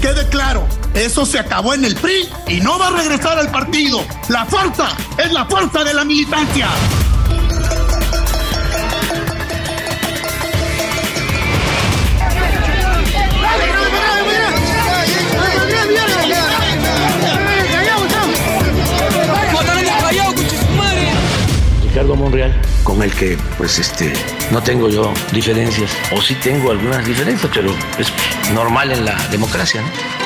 Quede 0.00 0.28
claro, 0.28 0.66
eso 0.94 1.26
se 1.26 1.38
acabó 1.38 1.74
en 1.74 1.84
el 1.84 1.94
PRI 1.94 2.28
y 2.48 2.60
no 2.60 2.78
va 2.78 2.88
a 2.88 2.90
regresar 2.90 3.38
al 3.38 3.50
partido. 3.50 4.04
La 4.28 4.44
fuerza 4.44 4.88
es 5.16 5.32
la 5.32 5.44
fuerza 5.46 5.84
de 5.84 5.94
la 5.94 6.04
militancia. 6.04 6.68
Ricardo 21.84 22.16
Monreal, 22.16 22.54
con 22.88 23.02
el 23.02 23.12
que 23.12 23.36
pues 23.58 23.78
este 23.78 24.14
no 24.50 24.62
tengo 24.62 24.88
yo 24.88 25.12
diferencias, 25.30 25.90
o 26.10 26.22
sí 26.22 26.34
tengo 26.36 26.70
algunas 26.70 27.06
diferencias, 27.06 27.50
pero 27.54 27.70
es 27.98 28.10
normal 28.54 28.90
en 28.92 29.04
la 29.04 29.14
democracia, 29.28 29.82
¿no? 29.82 30.17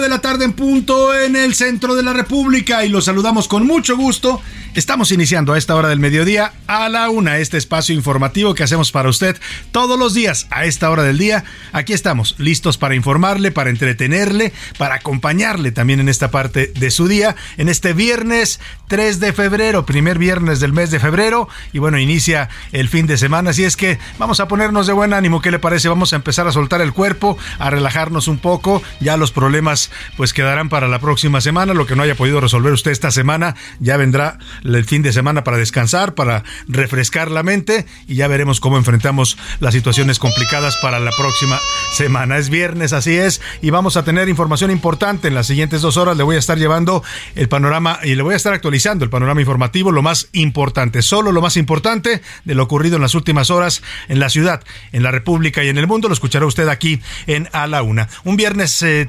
De 0.00 0.08
la 0.08 0.20
tarde 0.20 0.44
en 0.44 0.52
punto 0.54 1.14
en 1.14 1.36
el 1.36 1.54
centro 1.54 1.94
de 1.94 2.02
la 2.02 2.12
República 2.12 2.84
y 2.84 2.88
los 2.88 3.04
saludamos 3.04 3.48
con 3.48 3.66
mucho 3.66 3.96
gusto. 3.96 4.40
Estamos 4.74 5.10
iniciando 5.10 5.52
a 5.52 5.58
esta 5.58 5.74
hora 5.74 5.88
del 5.88 5.98
mediodía 5.98 6.52
a 6.68 6.88
la 6.88 7.10
una 7.10 7.38
este 7.38 7.58
espacio 7.58 7.92
informativo 7.92 8.54
que 8.54 8.62
hacemos 8.62 8.92
para 8.92 9.08
usted 9.08 9.36
todos 9.72 9.98
los 9.98 10.14
días 10.14 10.46
a 10.50 10.64
esta 10.64 10.90
hora 10.90 11.02
del 11.02 11.18
día. 11.18 11.44
Aquí 11.72 11.92
estamos 11.92 12.36
listos 12.38 12.78
para 12.78 12.94
informarle, 12.94 13.50
para 13.50 13.70
entretenerle, 13.70 14.52
para 14.78 14.94
acompañarle 14.94 15.72
también 15.72 15.98
en 15.98 16.08
esta 16.08 16.30
parte 16.30 16.72
de 16.74 16.90
su 16.92 17.08
día, 17.08 17.34
en 17.56 17.68
este 17.68 17.94
viernes 17.94 18.60
3 18.86 19.18
de 19.18 19.32
febrero, 19.32 19.84
primer 19.84 20.18
viernes 20.18 20.60
del 20.60 20.72
mes 20.72 20.92
de 20.92 21.00
febrero 21.00 21.48
y 21.72 21.80
bueno, 21.80 21.98
inicia 21.98 22.48
el 22.70 22.88
fin 22.88 23.06
de 23.06 23.18
semana, 23.18 23.50
así 23.50 23.64
es 23.64 23.76
que 23.76 23.98
vamos 24.18 24.38
a 24.38 24.46
ponernos 24.46 24.86
de 24.86 24.92
buen 24.92 25.12
ánimo, 25.12 25.40
¿qué 25.40 25.50
le 25.50 25.58
parece? 25.58 25.88
Vamos 25.88 26.12
a 26.12 26.16
empezar 26.16 26.46
a 26.46 26.52
soltar 26.52 26.80
el 26.80 26.92
cuerpo, 26.92 27.36
a 27.58 27.70
relajarnos 27.70 28.28
un 28.28 28.38
poco, 28.38 28.82
ya 29.00 29.16
los 29.16 29.32
problemas 29.32 29.89
pues 30.16 30.32
quedarán 30.32 30.68
para 30.68 30.88
la 30.88 30.98
próxima 30.98 31.40
semana, 31.40 31.74
lo 31.74 31.86
que 31.86 31.96
no 31.96 32.02
haya 32.02 32.14
podido 32.14 32.40
resolver 32.40 32.72
usted 32.72 32.90
esta 32.90 33.10
semana 33.10 33.54
ya 33.78 33.96
vendrá 33.96 34.38
el 34.64 34.84
fin 34.84 35.02
de 35.02 35.12
semana 35.12 35.44
para 35.44 35.56
descansar, 35.56 36.14
para 36.14 36.44
refrescar 36.68 37.30
la 37.30 37.42
mente 37.42 37.86
y 38.06 38.16
ya 38.16 38.28
veremos 38.28 38.60
cómo 38.60 38.76
enfrentamos 38.76 39.38
las 39.60 39.74
situaciones 39.74 40.18
complicadas 40.18 40.76
para 40.82 41.00
la 41.00 41.10
próxima 41.12 41.58
semana. 41.92 42.38
Es 42.38 42.50
viernes, 42.50 42.92
así 42.92 43.16
es, 43.16 43.40
y 43.62 43.70
vamos 43.70 43.96
a 43.96 44.04
tener 44.04 44.28
información 44.28 44.70
importante 44.70 45.28
en 45.28 45.34
las 45.34 45.46
siguientes 45.46 45.82
dos 45.82 45.96
horas. 45.96 46.16
Le 46.16 46.22
voy 46.22 46.36
a 46.36 46.38
estar 46.38 46.58
llevando 46.58 47.02
el 47.34 47.48
panorama 47.48 47.98
y 48.02 48.14
le 48.14 48.22
voy 48.22 48.34
a 48.34 48.36
estar 48.36 48.52
actualizando 48.52 49.04
el 49.04 49.10
panorama 49.10 49.40
informativo, 49.40 49.92
lo 49.92 50.02
más 50.02 50.28
importante, 50.32 51.02
solo 51.02 51.32
lo 51.32 51.40
más 51.40 51.56
importante 51.56 52.22
de 52.44 52.54
lo 52.54 52.62
ocurrido 52.62 52.96
en 52.96 53.02
las 53.02 53.14
últimas 53.14 53.50
horas 53.50 53.82
en 54.08 54.20
la 54.20 54.28
ciudad, 54.28 54.62
en 54.92 55.02
la 55.02 55.10
República 55.10 55.64
y 55.64 55.68
en 55.68 55.78
el 55.78 55.86
mundo. 55.86 56.08
Lo 56.08 56.14
escuchará 56.14 56.46
usted 56.46 56.68
aquí 56.68 57.00
en 57.26 57.48
A 57.52 57.66
la 57.66 57.82
Una. 57.82 58.08
Un 58.24 58.36
viernes 58.36 58.82
eh, 58.82 59.08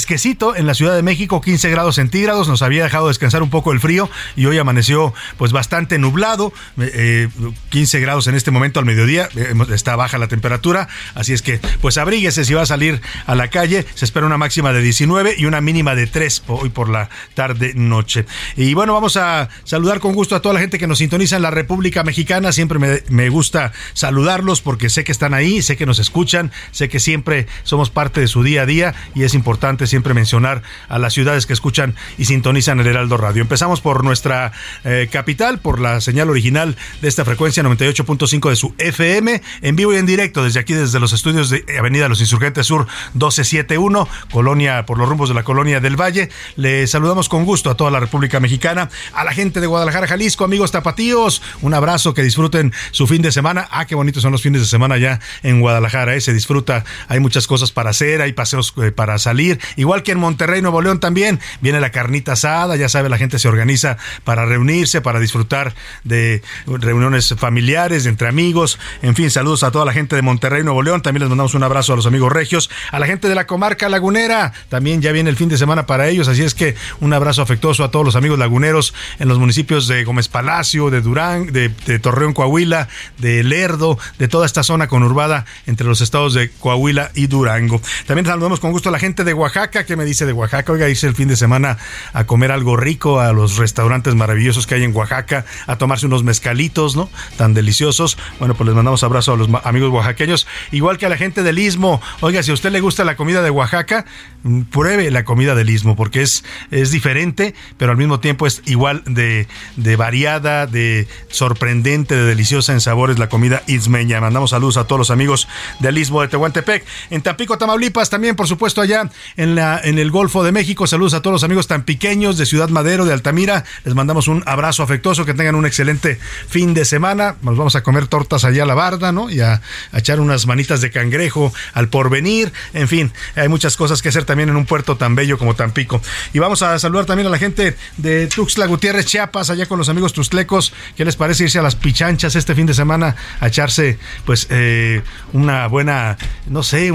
fresquecito 0.00 0.56
en 0.56 0.66
la 0.66 0.72
Ciudad 0.72 0.96
de 0.96 1.02
México, 1.02 1.42
15 1.42 1.68
grados 1.68 1.96
centígrados, 1.96 2.48
nos 2.48 2.62
había 2.62 2.84
dejado 2.84 3.08
descansar 3.08 3.42
un 3.42 3.50
poco 3.50 3.70
el 3.70 3.80
frío 3.80 4.08
y 4.34 4.46
hoy 4.46 4.56
amaneció 4.56 5.12
pues 5.36 5.52
bastante 5.52 5.98
nublado, 5.98 6.54
eh, 6.80 7.28
15 7.68 8.00
grados 8.00 8.26
en 8.26 8.34
este 8.34 8.50
momento 8.50 8.80
al 8.80 8.86
mediodía, 8.86 9.28
eh, 9.36 9.52
está 9.74 9.96
baja 9.96 10.16
la 10.16 10.26
temperatura, 10.26 10.88
así 11.14 11.34
es 11.34 11.42
que 11.42 11.60
pues 11.82 11.98
abríguese 11.98 12.46
si 12.46 12.54
va 12.54 12.62
a 12.62 12.66
salir 12.66 13.02
a 13.26 13.34
la 13.34 13.48
calle, 13.48 13.84
se 13.94 14.06
espera 14.06 14.24
una 14.24 14.38
máxima 14.38 14.72
de 14.72 14.80
19 14.80 15.34
y 15.36 15.44
una 15.44 15.60
mínima 15.60 15.94
de 15.94 16.06
3 16.06 16.44
hoy 16.46 16.70
por 16.70 16.88
la 16.88 17.10
tarde 17.34 17.74
noche. 17.74 18.24
Y 18.56 18.72
bueno, 18.72 18.94
vamos 18.94 19.18
a 19.18 19.50
saludar 19.64 20.00
con 20.00 20.14
gusto 20.14 20.34
a 20.34 20.40
toda 20.40 20.54
la 20.54 20.60
gente 20.60 20.78
que 20.78 20.86
nos 20.86 20.96
sintoniza 20.96 21.36
en 21.36 21.42
la 21.42 21.50
República 21.50 22.04
Mexicana, 22.04 22.52
siempre 22.52 23.02
me 23.06 23.28
gusta 23.28 23.72
saludarlos 23.92 24.62
porque 24.62 24.88
sé 24.88 25.04
que 25.04 25.12
están 25.12 25.34
ahí, 25.34 25.60
sé 25.60 25.76
que 25.76 25.84
nos 25.84 25.98
escuchan, 25.98 26.52
sé 26.70 26.88
que 26.88 27.00
siempre 27.00 27.48
somos 27.64 27.90
parte 27.90 28.22
de 28.22 28.28
su 28.28 28.42
día 28.42 28.62
a 28.62 28.66
día 28.66 28.94
y 29.14 29.24
es 29.24 29.34
importante 29.34 29.89
siempre 29.90 30.14
mencionar 30.14 30.62
a 30.88 30.98
las 30.98 31.12
ciudades 31.12 31.46
que 31.46 31.52
escuchan 31.52 31.94
y 32.16 32.24
sintonizan 32.24 32.80
el 32.80 32.86
Heraldo 32.86 33.16
Radio. 33.16 33.42
Empezamos 33.42 33.80
por 33.80 34.04
nuestra 34.04 34.52
eh, 34.84 35.08
capital, 35.12 35.58
por 35.58 35.80
la 35.80 36.00
señal 36.00 36.30
original 36.30 36.76
de 37.02 37.08
esta 37.08 37.24
frecuencia 37.24 37.62
98.5 37.62 38.48
de 38.48 38.56
su 38.56 38.74
FM, 38.78 39.42
en 39.60 39.76
vivo 39.76 39.92
y 39.92 39.96
en 39.96 40.06
directo 40.06 40.42
desde 40.42 40.60
aquí, 40.60 40.72
desde 40.72 41.00
los 41.00 41.12
estudios 41.12 41.50
de 41.50 41.64
Avenida 41.78 42.08
Los 42.08 42.20
Insurgentes 42.20 42.66
Sur 42.66 42.86
1271, 43.14 44.08
colonia, 44.30 44.86
por 44.86 44.98
los 44.98 45.08
rumbos 45.08 45.28
de 45.28 45.34
la 45.34 45.42
colonia 45.42 45.80
del 45.80 46.00
Valle. 46.00 46.30
Le 46.56 46.86
saludamos 46.86 47.28
con 47.28 47.44
gusto 47.44 47.70
a 47.70 47.76
toda 47.76 47.90
la 47.90 48.00
República 48.00 48.40
Mexicana, 48.40 48.88
a 49.12 49.24
la 49.24 49.32
gente 49.32 49.60
de 49.60 49.66
Guadalajara, 49.66 50.06
Jalisco, 50.06 50.44
amigos 50.44 50.70
tapatíos, 50.70 51.42
un 51.60 51.74
abrazo, 51.74 52.14
que 52.14 52.22
disfruten 52.22 52.72
su 52.92 53.06
fin 53.06 53.22
de 53.22 53.32
semana. 53.32 53.68
Ah, 53.70 53.86
qué 53.86 53.94
bonitos 53.94 54.22
son 54.22 54.32
los 54.32 54.42
fines 54.42 54.60
de 54.62 54.66
semana 54.66 54.96
ya 54.98 55.20
en 55.42 55.60
Guadalajara, 55.60 56.14
¿eh? 56.14 56.20
se 56.20 56.32
disfruta, 56.32 56.84
hay 57.08 57.20
muchas 57.20 57.46
cosas 57.46 57.72
para 57.72 57.90
hacer, 57.90 58.22
hay 58.22 58.32
paseos 58.32 58.72
eh, 58.82 58.92
para 58.92 59.18
salir, 59.18 59.58
igual 59.80 60.02
que 60.02 60.12
en 60.12 60.18
Monterrey, 60.18 60.60
Nuevo 60.60 60.82
León 60.82 61.00
también, 61.00 61.40
viene 61.62 61.80
la 61.80 61.90
carnita 61.90 62.32
asada, 62.32 62.76
ya 62.76 62.90
sabe, 62.90 63.08
la 63.08 63.16
gente 63.16 63.38
se 63.38 63.48
organiza 63.48 63.96
para 64.24 64.44
reunirse, 64.44 65.00
para 65.00 65.18
disfrutar 65.18 65.74
de 66.04 66.42
reuniones 66.66 67.34
familiares, 67.38 68.04
entre 68.04 68.28
amigos, 68.28 68.78
en 69.00 69.14
fin, 69.14 69.30
saludos 69.30 69.62
a 69.62 69.70
toda 69.70 69.86
la 69.86 69.94
gente 69.94 70.16
de 70.16 70.22
Monterrey, 70.22 70.62
Nuevo 70.62 70.82
León, 70.82 71.00
también 71.00 71.22
les 71.22 71.30
mandamos 71.30 71.54
un 71.54 71.62
abrazo 71.62 71.94
a 71.94 71.96
los 71.96 72.04
amigos 72.04 72.30
regios, 72.30 72.68
a 72.92 72.98
la 72.98 73.06
gente 73.06 73.26
de 73.26 73.34
la 73.34 73.46
comarca 73.46 73.88
lagunera, 73.88 74.52
también 74.68 75.00
ya 75.00 75.12
viene 75.12 75.30
el 75.30 75.36
fin 75.36 75.48
de 75.48 75.56
semana 75.56 75.86
para 75.86 76.08
ellos, 76.08 76.28
así 76.28 76.42
es 76.42 76.54
que 76.54 76.76
un 77.00 77.14
abrazo 77.14 77.40
afectuoso 77.40 77.82
a 77.82 77.90
todos 77.90 78.04
los 78.04 78.16
amigos 78.16 78.38
laguneros 78.38 78.92
en 79.18 79.28
los 79.28 79.38
municipios 79.38 79.88
de 79.88 80.04
Gómez 80.04 80.28
Palacio, 80.28 80.90
de 80.90 81.00
Durán, 81.00 81.52
de, 81.52 81.70
Torreón, 82.00 82.34
Coahuila, 82.34 82.88
de 83.16 83.42
Lerdo, 83.42 83.98
de 84.18 84.28
toda 84.28 84.44
esta 84.44 84.62
zona 84.62 84.88
conurbada 84.88 85.46
entre 85.66 85.86
los 85.86 86.02
estados 86.02 86.34
de 86.34 86.50
Coahuila 86.50 87.12
y 87.14 87.28
Durango. 87.28 87.80
También 88.06 88.26
saludamos 88.26 88.60
con 88.60 88.72
gusto 88.72 88.90
a 88.90 88.92
la 88.92 88.98
gente 88.98 89.24
de 89.24 89.30
de 89.30 89.34
Oaxaca. 89.70 89.86
¿Qué 89.86 89.96
me 89.96 90.04
dice 90.04 90.26
de 90.26 90.32
Oaxaca? 90.32 90.72
Oiga, 90.72 90.88
hice 90.88 91.06
el 91.06 91.14
fin 91.14 91.28
de 91.28 91.36
semana 91.36 91.78
a 92.12 92.24
comer 92.24 92.50
algo 92.50 92.76
rico 92.76 93.20
a 93.20 93.32
los 93.32 93.56
restaurantes 93.56 94.16
maravillosos 94.16 94.66
que 94.66 94.74
hay 94.74 94.82
en 94.82 94.94
Oaxaca, 94.94 95.44
a 95.68 95.76
tomarse 95.78 96.06
unos 96.06 96.24
mezcalitos, 96.24 96.96
¿no? 96.96 97.08
Tan 97.36 97.54
deliciosos. 97.54 98.18
Bueno, 98.40 98.54
pues 98.54 98.66
les 98.66 98.74
mandamos 98.74 99.04
abrazo 99.04 99.34
a 99.34 99.36
los 99.36 99.48
amigos 99.62 99.90
oaxaqueños, 99.90 100.48
igual 100.72 100.98
que 100.98 101.06
a 101.06 101.08
la 101.08 101.16
gente 101.16 101.44
del 101.44 101.60
Istmo. 101.60 102.02
Oiga, 102.20 102.42
si 102.42 102.50
a 102.50 102.54
usted 102.54 102.72
le 102.72 102.80
gusta 102.80 103.04
la 103.04 103.14
comida 103.14 103.42
de 103.42 103.50
Oaxaca, 103.50 104.06
mm, 104.42 104.62
pruebe 104.62 105.08
la 105.12 105.24
comida 105.24 105.54
del 105.54 105.70
Istmo, 105.70 105.94
porque 105.94 106.22
es, 106.22 106.44
es 106.72 106.90
diferente, 106.90 107.54
pero 107.76 107.92
al 107.92 107.98
mismo 107.98 108.18
tiempo 108.18 108.48
es 108.48 108.62
igual 108.66 109.04
de, 109.06 109.46
de 109.76 109.94
variada, 109.94 110.66
de 110.66 111.06
sorprendente, 111.28 112.16
de 112.16 112.24
deliciosa 112.24 112.72
en 112.72 112.80
sabores 112.80 113.20
la 113.20 113.28
comida 113.28 113.62
ismeña. 113.68 114.20
Mandamos 114.20 114.50
saludos 114.50 114.78
a 114.78 114.84
todos 114.84 114.98
los 114.98 115.10
amigos 115.12 115.46
del 115.78 115.96
Istmo 115.96 116.22
de 116.22 116.28
Tehuantepec. 116.28 116.84
En 117.10 117.22
Tampico, 117.22 117.56
Tamaulipas, 117.56 118.10
también, 118.10 118.34
por 118.34 118.48
supuesto, 118.48 118.80
allá 118.80 119.08
en, 119.36 119.54
la, 119.54 119.59
en 119.60 119.98
el 119.98 120.10
Golfo 120.10 120.42
de 120.42 120.52
México. 120.52 120.86
Saludos 120.86 121.12
a 121.12 121.20
todos 121.20 121.32
los 121.32 121.44
amigos 121.44 121.66
tan 121.66 121.82
pequeños 121.82 122.38
de 122.38 122.46
Ciudad 122.46 122.70
Madero, 122.70 123.04
de 123.04 123.12
Altamira. 123.12 123.64
Les 123.84 123.94
mandamos 123.94 124.26
un 124.26 124.42
abrazo 124.46 124.82
afectuoso, 124.82 125.26
que 125.26 125.34
tengan 125.34 125.54
un 125.54 125.66
excelente 125.66 126.18
fin 126.48 126.72
de 126.72 126.86
semana. 126.86 127.36
Nos 127.42 127.58
vamos 127.58 127.76
a 127.76 127.82
comer 127.82 128.06
tortas 128.06 128.44
allá 128.44 128.62
a 128.62 128.66
la 128.66 128.74
barda, 128.74 129.12
¿no? 129.12 129.28
Y 129.28 129.40
a, 129.40 129.60
echar 129.92 130.18
unas 130.20 130.46
manitas 130.46 130.80
de 130.80 130.90
cangrejo 130.90 131.52
al 131.74 131.88
porvenir. 131.88 132.52
En 132.72 132.88
fin, 132.88 133.12
hay 133.36 133.48
muchas 133.48 133.76
cosas 133.76 134.00
que 134.00 134.08
hacer 134.08 134.24
también 134.24 134.48
en 134.48 134.56
un 134.56 134.64
puerto 134.64 134.96
tan 134.96 135.14
bello 135.14 135.36
como 135.36 135.54
Tampico. 135.54 136.00
Y 136.32 136.38
vamos 136.38 136.62
a 136.62 136.78
saludar 136.78 137.04
también 137.04 137.26
a 137.26 137.30
la 137.30 137.38
gente 137.38 137.76
de 137.98 138.28
Tuxtla 138.28 138.66
Gutiérrez, 138.66 139.04
Chiapas, 139.04 139.50
allá 139.50 139.66
con 139.66 139.78
los 139.78 139.90
amigos 139.90 140.14
tuxtlecos. 140.14 140.72
¿Qué 140.96 141.04
les 141.04 141.16
parece 141.16 141.44
irse 141.44 141.58
a 141.58 141.62
las 141.62 141.76
pichanchas 141.76 142.34
este 142.34 142.54
fin 142.54 142.64
de 142.64 142.74
semana 142.74 143.14
a 143.40 143.48
echarse, 143.48 143.98
pues, 144.24 144.46
eh, 144.48 145.02
una 145.34 145.66
buena, 145.66 146.16
no 146.46 146.62
sé, 146.62 146.90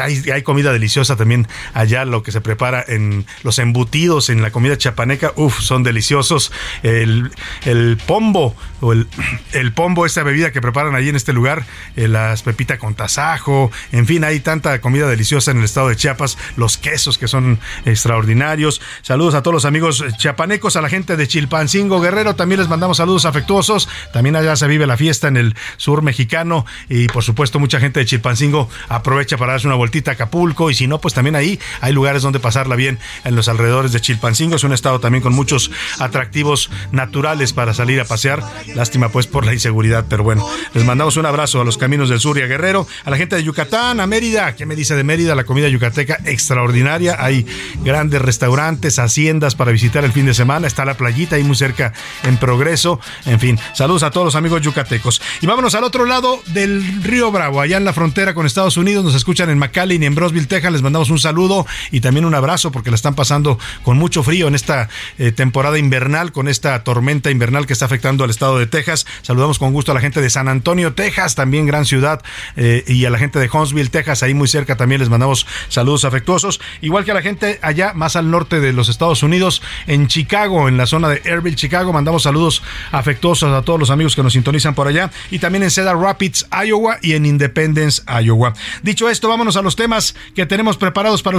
hay, 0.00 0.42
comida 0.42 0.72
deliciosa 0.72 1.16
también 1.16 1.48
allá, 1.72 1.93
lo 2.04 2.22
que 2.24 2.32
se 2.32 2.40
prepara 2.40 2.84
en 2.86 3.26
los 3.44 3.60
embutidos, 3.60 4.30
en 4.30 4.42
la 4.42 4.50
comida 4.50 4.76
chapaneca, 4.76 5.32
uff, 5.36 5.60
son 5.60 5.84
deliciosos. 5.84 6.50
El, 6.82 7.30
el 7.64 7.96
pombo, 8.04 8.56
o 8.80 8.92
el, 8.92 9.06
el 9.52 9.72
pombo, 9.72 10.06
esta 10.06 10.24
bebida 10.24 10.50
que 10.50 10.60
preparan 10.60 10.94
allí 10.96 11.10
en 11.10 11.16
este 11.16 11.32
lugar, 11.32 11.64
eh, 11.94 12.08
las 12.08 12.42
pepitas 12.42 12.78
con 12.78 12.94
tasajo, 12.94 13.70
en 13.92 14.06
fin, 14.06 14.24
hay 14.24 14.40
tanta 14.40 14.80
comida 14.80 15.06
deliciosa 15.08 15.52
en 15.52 15.58
el 15.58 15.64
estado 15.64 15.88
de 15.88 15.96
Chiapas, 15.96 16.36
los 16.56 16.78
quesos 16.78 17.18
que 17.18 17.28
son 17.28 17.60
extraordinarios. 17.84 18.80
Saludos 19.02 19.34
a 19.34 19.42
todos 19.42 19.54
los 19.54 19.64
amigos 19.64 20.04
chiapanecos, 20.18 20.76
a 20.76 20.82
la 20.82 20.88
gente 20.88 21.16
de 21.16 21.28
Chilpancingo 21.28 22.00
Guerrero, 22.00 22.34
también 22.34 22.60
les 22.60 22.68
mandamos 22.68 22.96
saludos 22.96 23.24
afectuosos. 23.24 23.88
También 24.12 24.36
allá 24.36 24.56
se 24.56 24.66
vive 24.66 24.86
la 24.86 24.96
fiesta 24.96 25.28
en 25.28 25.36
el 25.36 25.54
sur 25.76 26.02
mexicano 26.02 26.64
y 26.88 27.06
por 27.08 27.22
supuesto 27.22 27.58
mucha 27.58 27.80
gente 27.80 28.00
de 28.00 28.06
Chilpancingo 28.06 28.68
aprovecha 28.88 29.36
para 29.36 29.52
darse 29.52 29.66
una 29.66 29.76
vueltita 29.76 30.12
a 30.12 30.14
Acapulco 30.14 30.70
y 30.70 30.74
si 30.74 30.86
no, 30.86 31.00
pues 31.00 31.14
también 31.14 31.36
ahí 31.36 31.60
hay 31.84 31.92
lugares 31.92 32.22
donde 32.22 32.40
pasarla 32.40 32.76
bien 32.76 32.98
en 33.24 33.36
los 33.36 33.46
alrededores 33.46 33.92
de 33.92 34.00
Chilpancingo. 34.00 34.56
Es 34.56 34.64
un 34.64 34.72
estado 34.72 35.00
también 35.00 35.20
con 35.20 35.34
muchos 35.34 35.70
atractivos 35.98 36.70
naturales 36.92 37.52
para 37.52 37.74
salir 37.74 38.00
a 38.00 38.06
pasear. 38.06 38.42
Lástima 38.74 39.10
pues 39.10 39.26
por 39.26 39.44
la 39.44 39.52
inseguridad, 39.52 40.06
pero 40.08 40.24
bueno, 40.24 40.48
les 40.72 40.82
mandamos 40.82 41.18
un 41.18 41.26
abrazo 41.26 41.60
a 41.60 41.64
los 41.64 41.76
caminos 41.76 42.08
del 42.08 42.20
sur 42.20 42.38
y 42.38 42.42
a 42.42 42.46
Guerrero, 42.46 42.86
a 43.04 43.10
la 43.10 43.18
gente 43.18 43.36
de 43.36 43.44
Yucatán, 43.44 44.00
a 44.00 44.06
Mérida. 44.06 44.56
¿Qué 44.56 44.64
me 44.64 44.76
dice 44.76 44.96
de 44.96 45.04
Mérida? 45.04 45.34
La 45.34 45.44
comida 45.44 45.68
yucateca 45.68 46.18
extraordinaria. 46.24 47.18
Hay 47.18 47.46
grandes 47.84 48.22
restaurantes, 48.22 48.98
haciendas 48.98 49.54
para 49.54 49.70
visitar 49.70 50.06
el 50.06 50.12
fin 50.12 50.24
de 50.24 50.32
semana. 50.32 50.66
Está 50.66 50.86
la 50.86 50.96
playita 50.96 51.36
ahí 51.36 51.44
muy 51.44 51.56
cerca 51.56 51.92
en 52.22 52.38
progreso. 52.38 52.98
En 53.26 53.40
fin, 53.40 53.58
saludos 53.74 54.04
a 54.04 54.10
todos 54.10 54.24
los 54.24 54.36
amigos 54.36 54.62
yucatecos. 54.62 55.20
Y 55.42 55.46
vámonos 55.46 55.74
al 55.74 55.84
otro 55.84 56.06
lado 56.06 56.40
del 56.46 57.02
río 57.02 57.30
Bravo, 57.30 57.60
allá 57.60 57.76
en 57.76 57.84
la 57.84 57.92
frontera 57.92 58.32
con 58.32 58.46
Estados 58.46 58.78
Unidos. 58.78 59.04
Nos 59.04 59.14
escuchan 59.14 59.50
en 59.50 59.58
McAllen 59.58 60.02
y 60.02 60.06
en 60.06 60.14
Brosville, 60.14 60.46
Texas. 60.46 60.72
Les 60.72 60.80
mandamos 60.80 61.10
un 61.10 61.18
saludo 61.18 61.66
y 61.90 62.00
también 62.00 62.24
un 62.24 62.34
abrazo 62.34 62.72
porque 62.72 62.90
la 62.90 62.96
están 62.96 63.14
pasando 63.14 63.58
con 63.82 63.96
mucho 63.96 64.22
frío 64.22 64.48
en 64.48 64.54
esta 64.54 64.88
eh, 65.18 65.32
temporada 65.32 65.78
invernal, 65.78 66.32
con 66.32 66.48
esta 66.48 66.82
tormenta 66.84 67.30
invernal 67.30 67.66
que 67.66 67.72
está 67.72 67.84
afectando 67.86 68.24
al 68.24 68.30
estado 68.30 68.58
de 68.58 68.66
Texas. 68.66 69.06
Saludamos 69.22 69.58
con 69.58 69.72
gusto 69.72 69.92
a 69.92 69.94
la 69.94 70.00
gente 70.00 70.20
de 70.20 70.30
San 70.30 70.48
Antonio, 70.48 70.94
Texas, 70.94 71.34
también 71.34 71.66
gran 71.66 71.84
ciudad, 71.84 72.22
eh, 72.56 72.84
y 72.86 73.04
a 73.04 73.10
la 73.10 73.18
gente 73.18 73.38
de 73.38 73.48
Huntsville, 73.52 73.90
Texas, 73.90 74.22
ahí 74.22 74.34
muy 74.34 74.48
cerca 74.48 74.76
también 74.76 75.00
les 75.00 75.08
mandamos 75.08 75.46
saludos 75.68 76.04
afectuosos. 76.04 76.60
Igual 76.80 77.04
que 77.04 77.10
a 77.10 77.14
la 77.14 77.22
gente 77.22 77.58
allá 77.62 77.92
más 77.94 78.16
al 78.16 78.30
norte 78.30 78.60
de 78.60 78.72
los 78.72 78.88
Estados 78.88 79.22
Unidos, 79.22 79.62
en 79.86 80.08
Chicago, 80.08 80.68
en 80.68 80.76
la 80.76 80.86
zona 80.86 81.08
de 81.08 81.22
Airville, 81.24 81.56
Chicago, 81.56 81.92
mandamos 81.92 82.24
saludos 82.24 82.62
afectuosos 82.92 83.52
a 83.52 83.62
todos 83.62 83.78
los 83.78 83.90
amigos 83.90 84.16
que 84.16 84.22
nos 84.22 84.32
sintonizan 84.32 84.74
por 84.74 84.88
allá, 84.88 85.10
y 85.30 85.38
también 85.38 85.62
en 85.64 85.70
Cedar 85.70 85.96
Rapids, 85.96 86.46
Iowa, 86.64 86.98
y 87.02 87.12
en 87.12 87.26
Independence, 87.26 88.02
Iowa. 88.22 88.54
Dicho 88.82 89.08
esto, 89.08 89.28
vámonos 89.28 89.56
a 89.56 89.62
los 89.62 89.76
temas 89.76 90.14
que 90.34 90.46
tenemos 90.46 90.76
preparados 90.76 91.22
para 91.22 91.36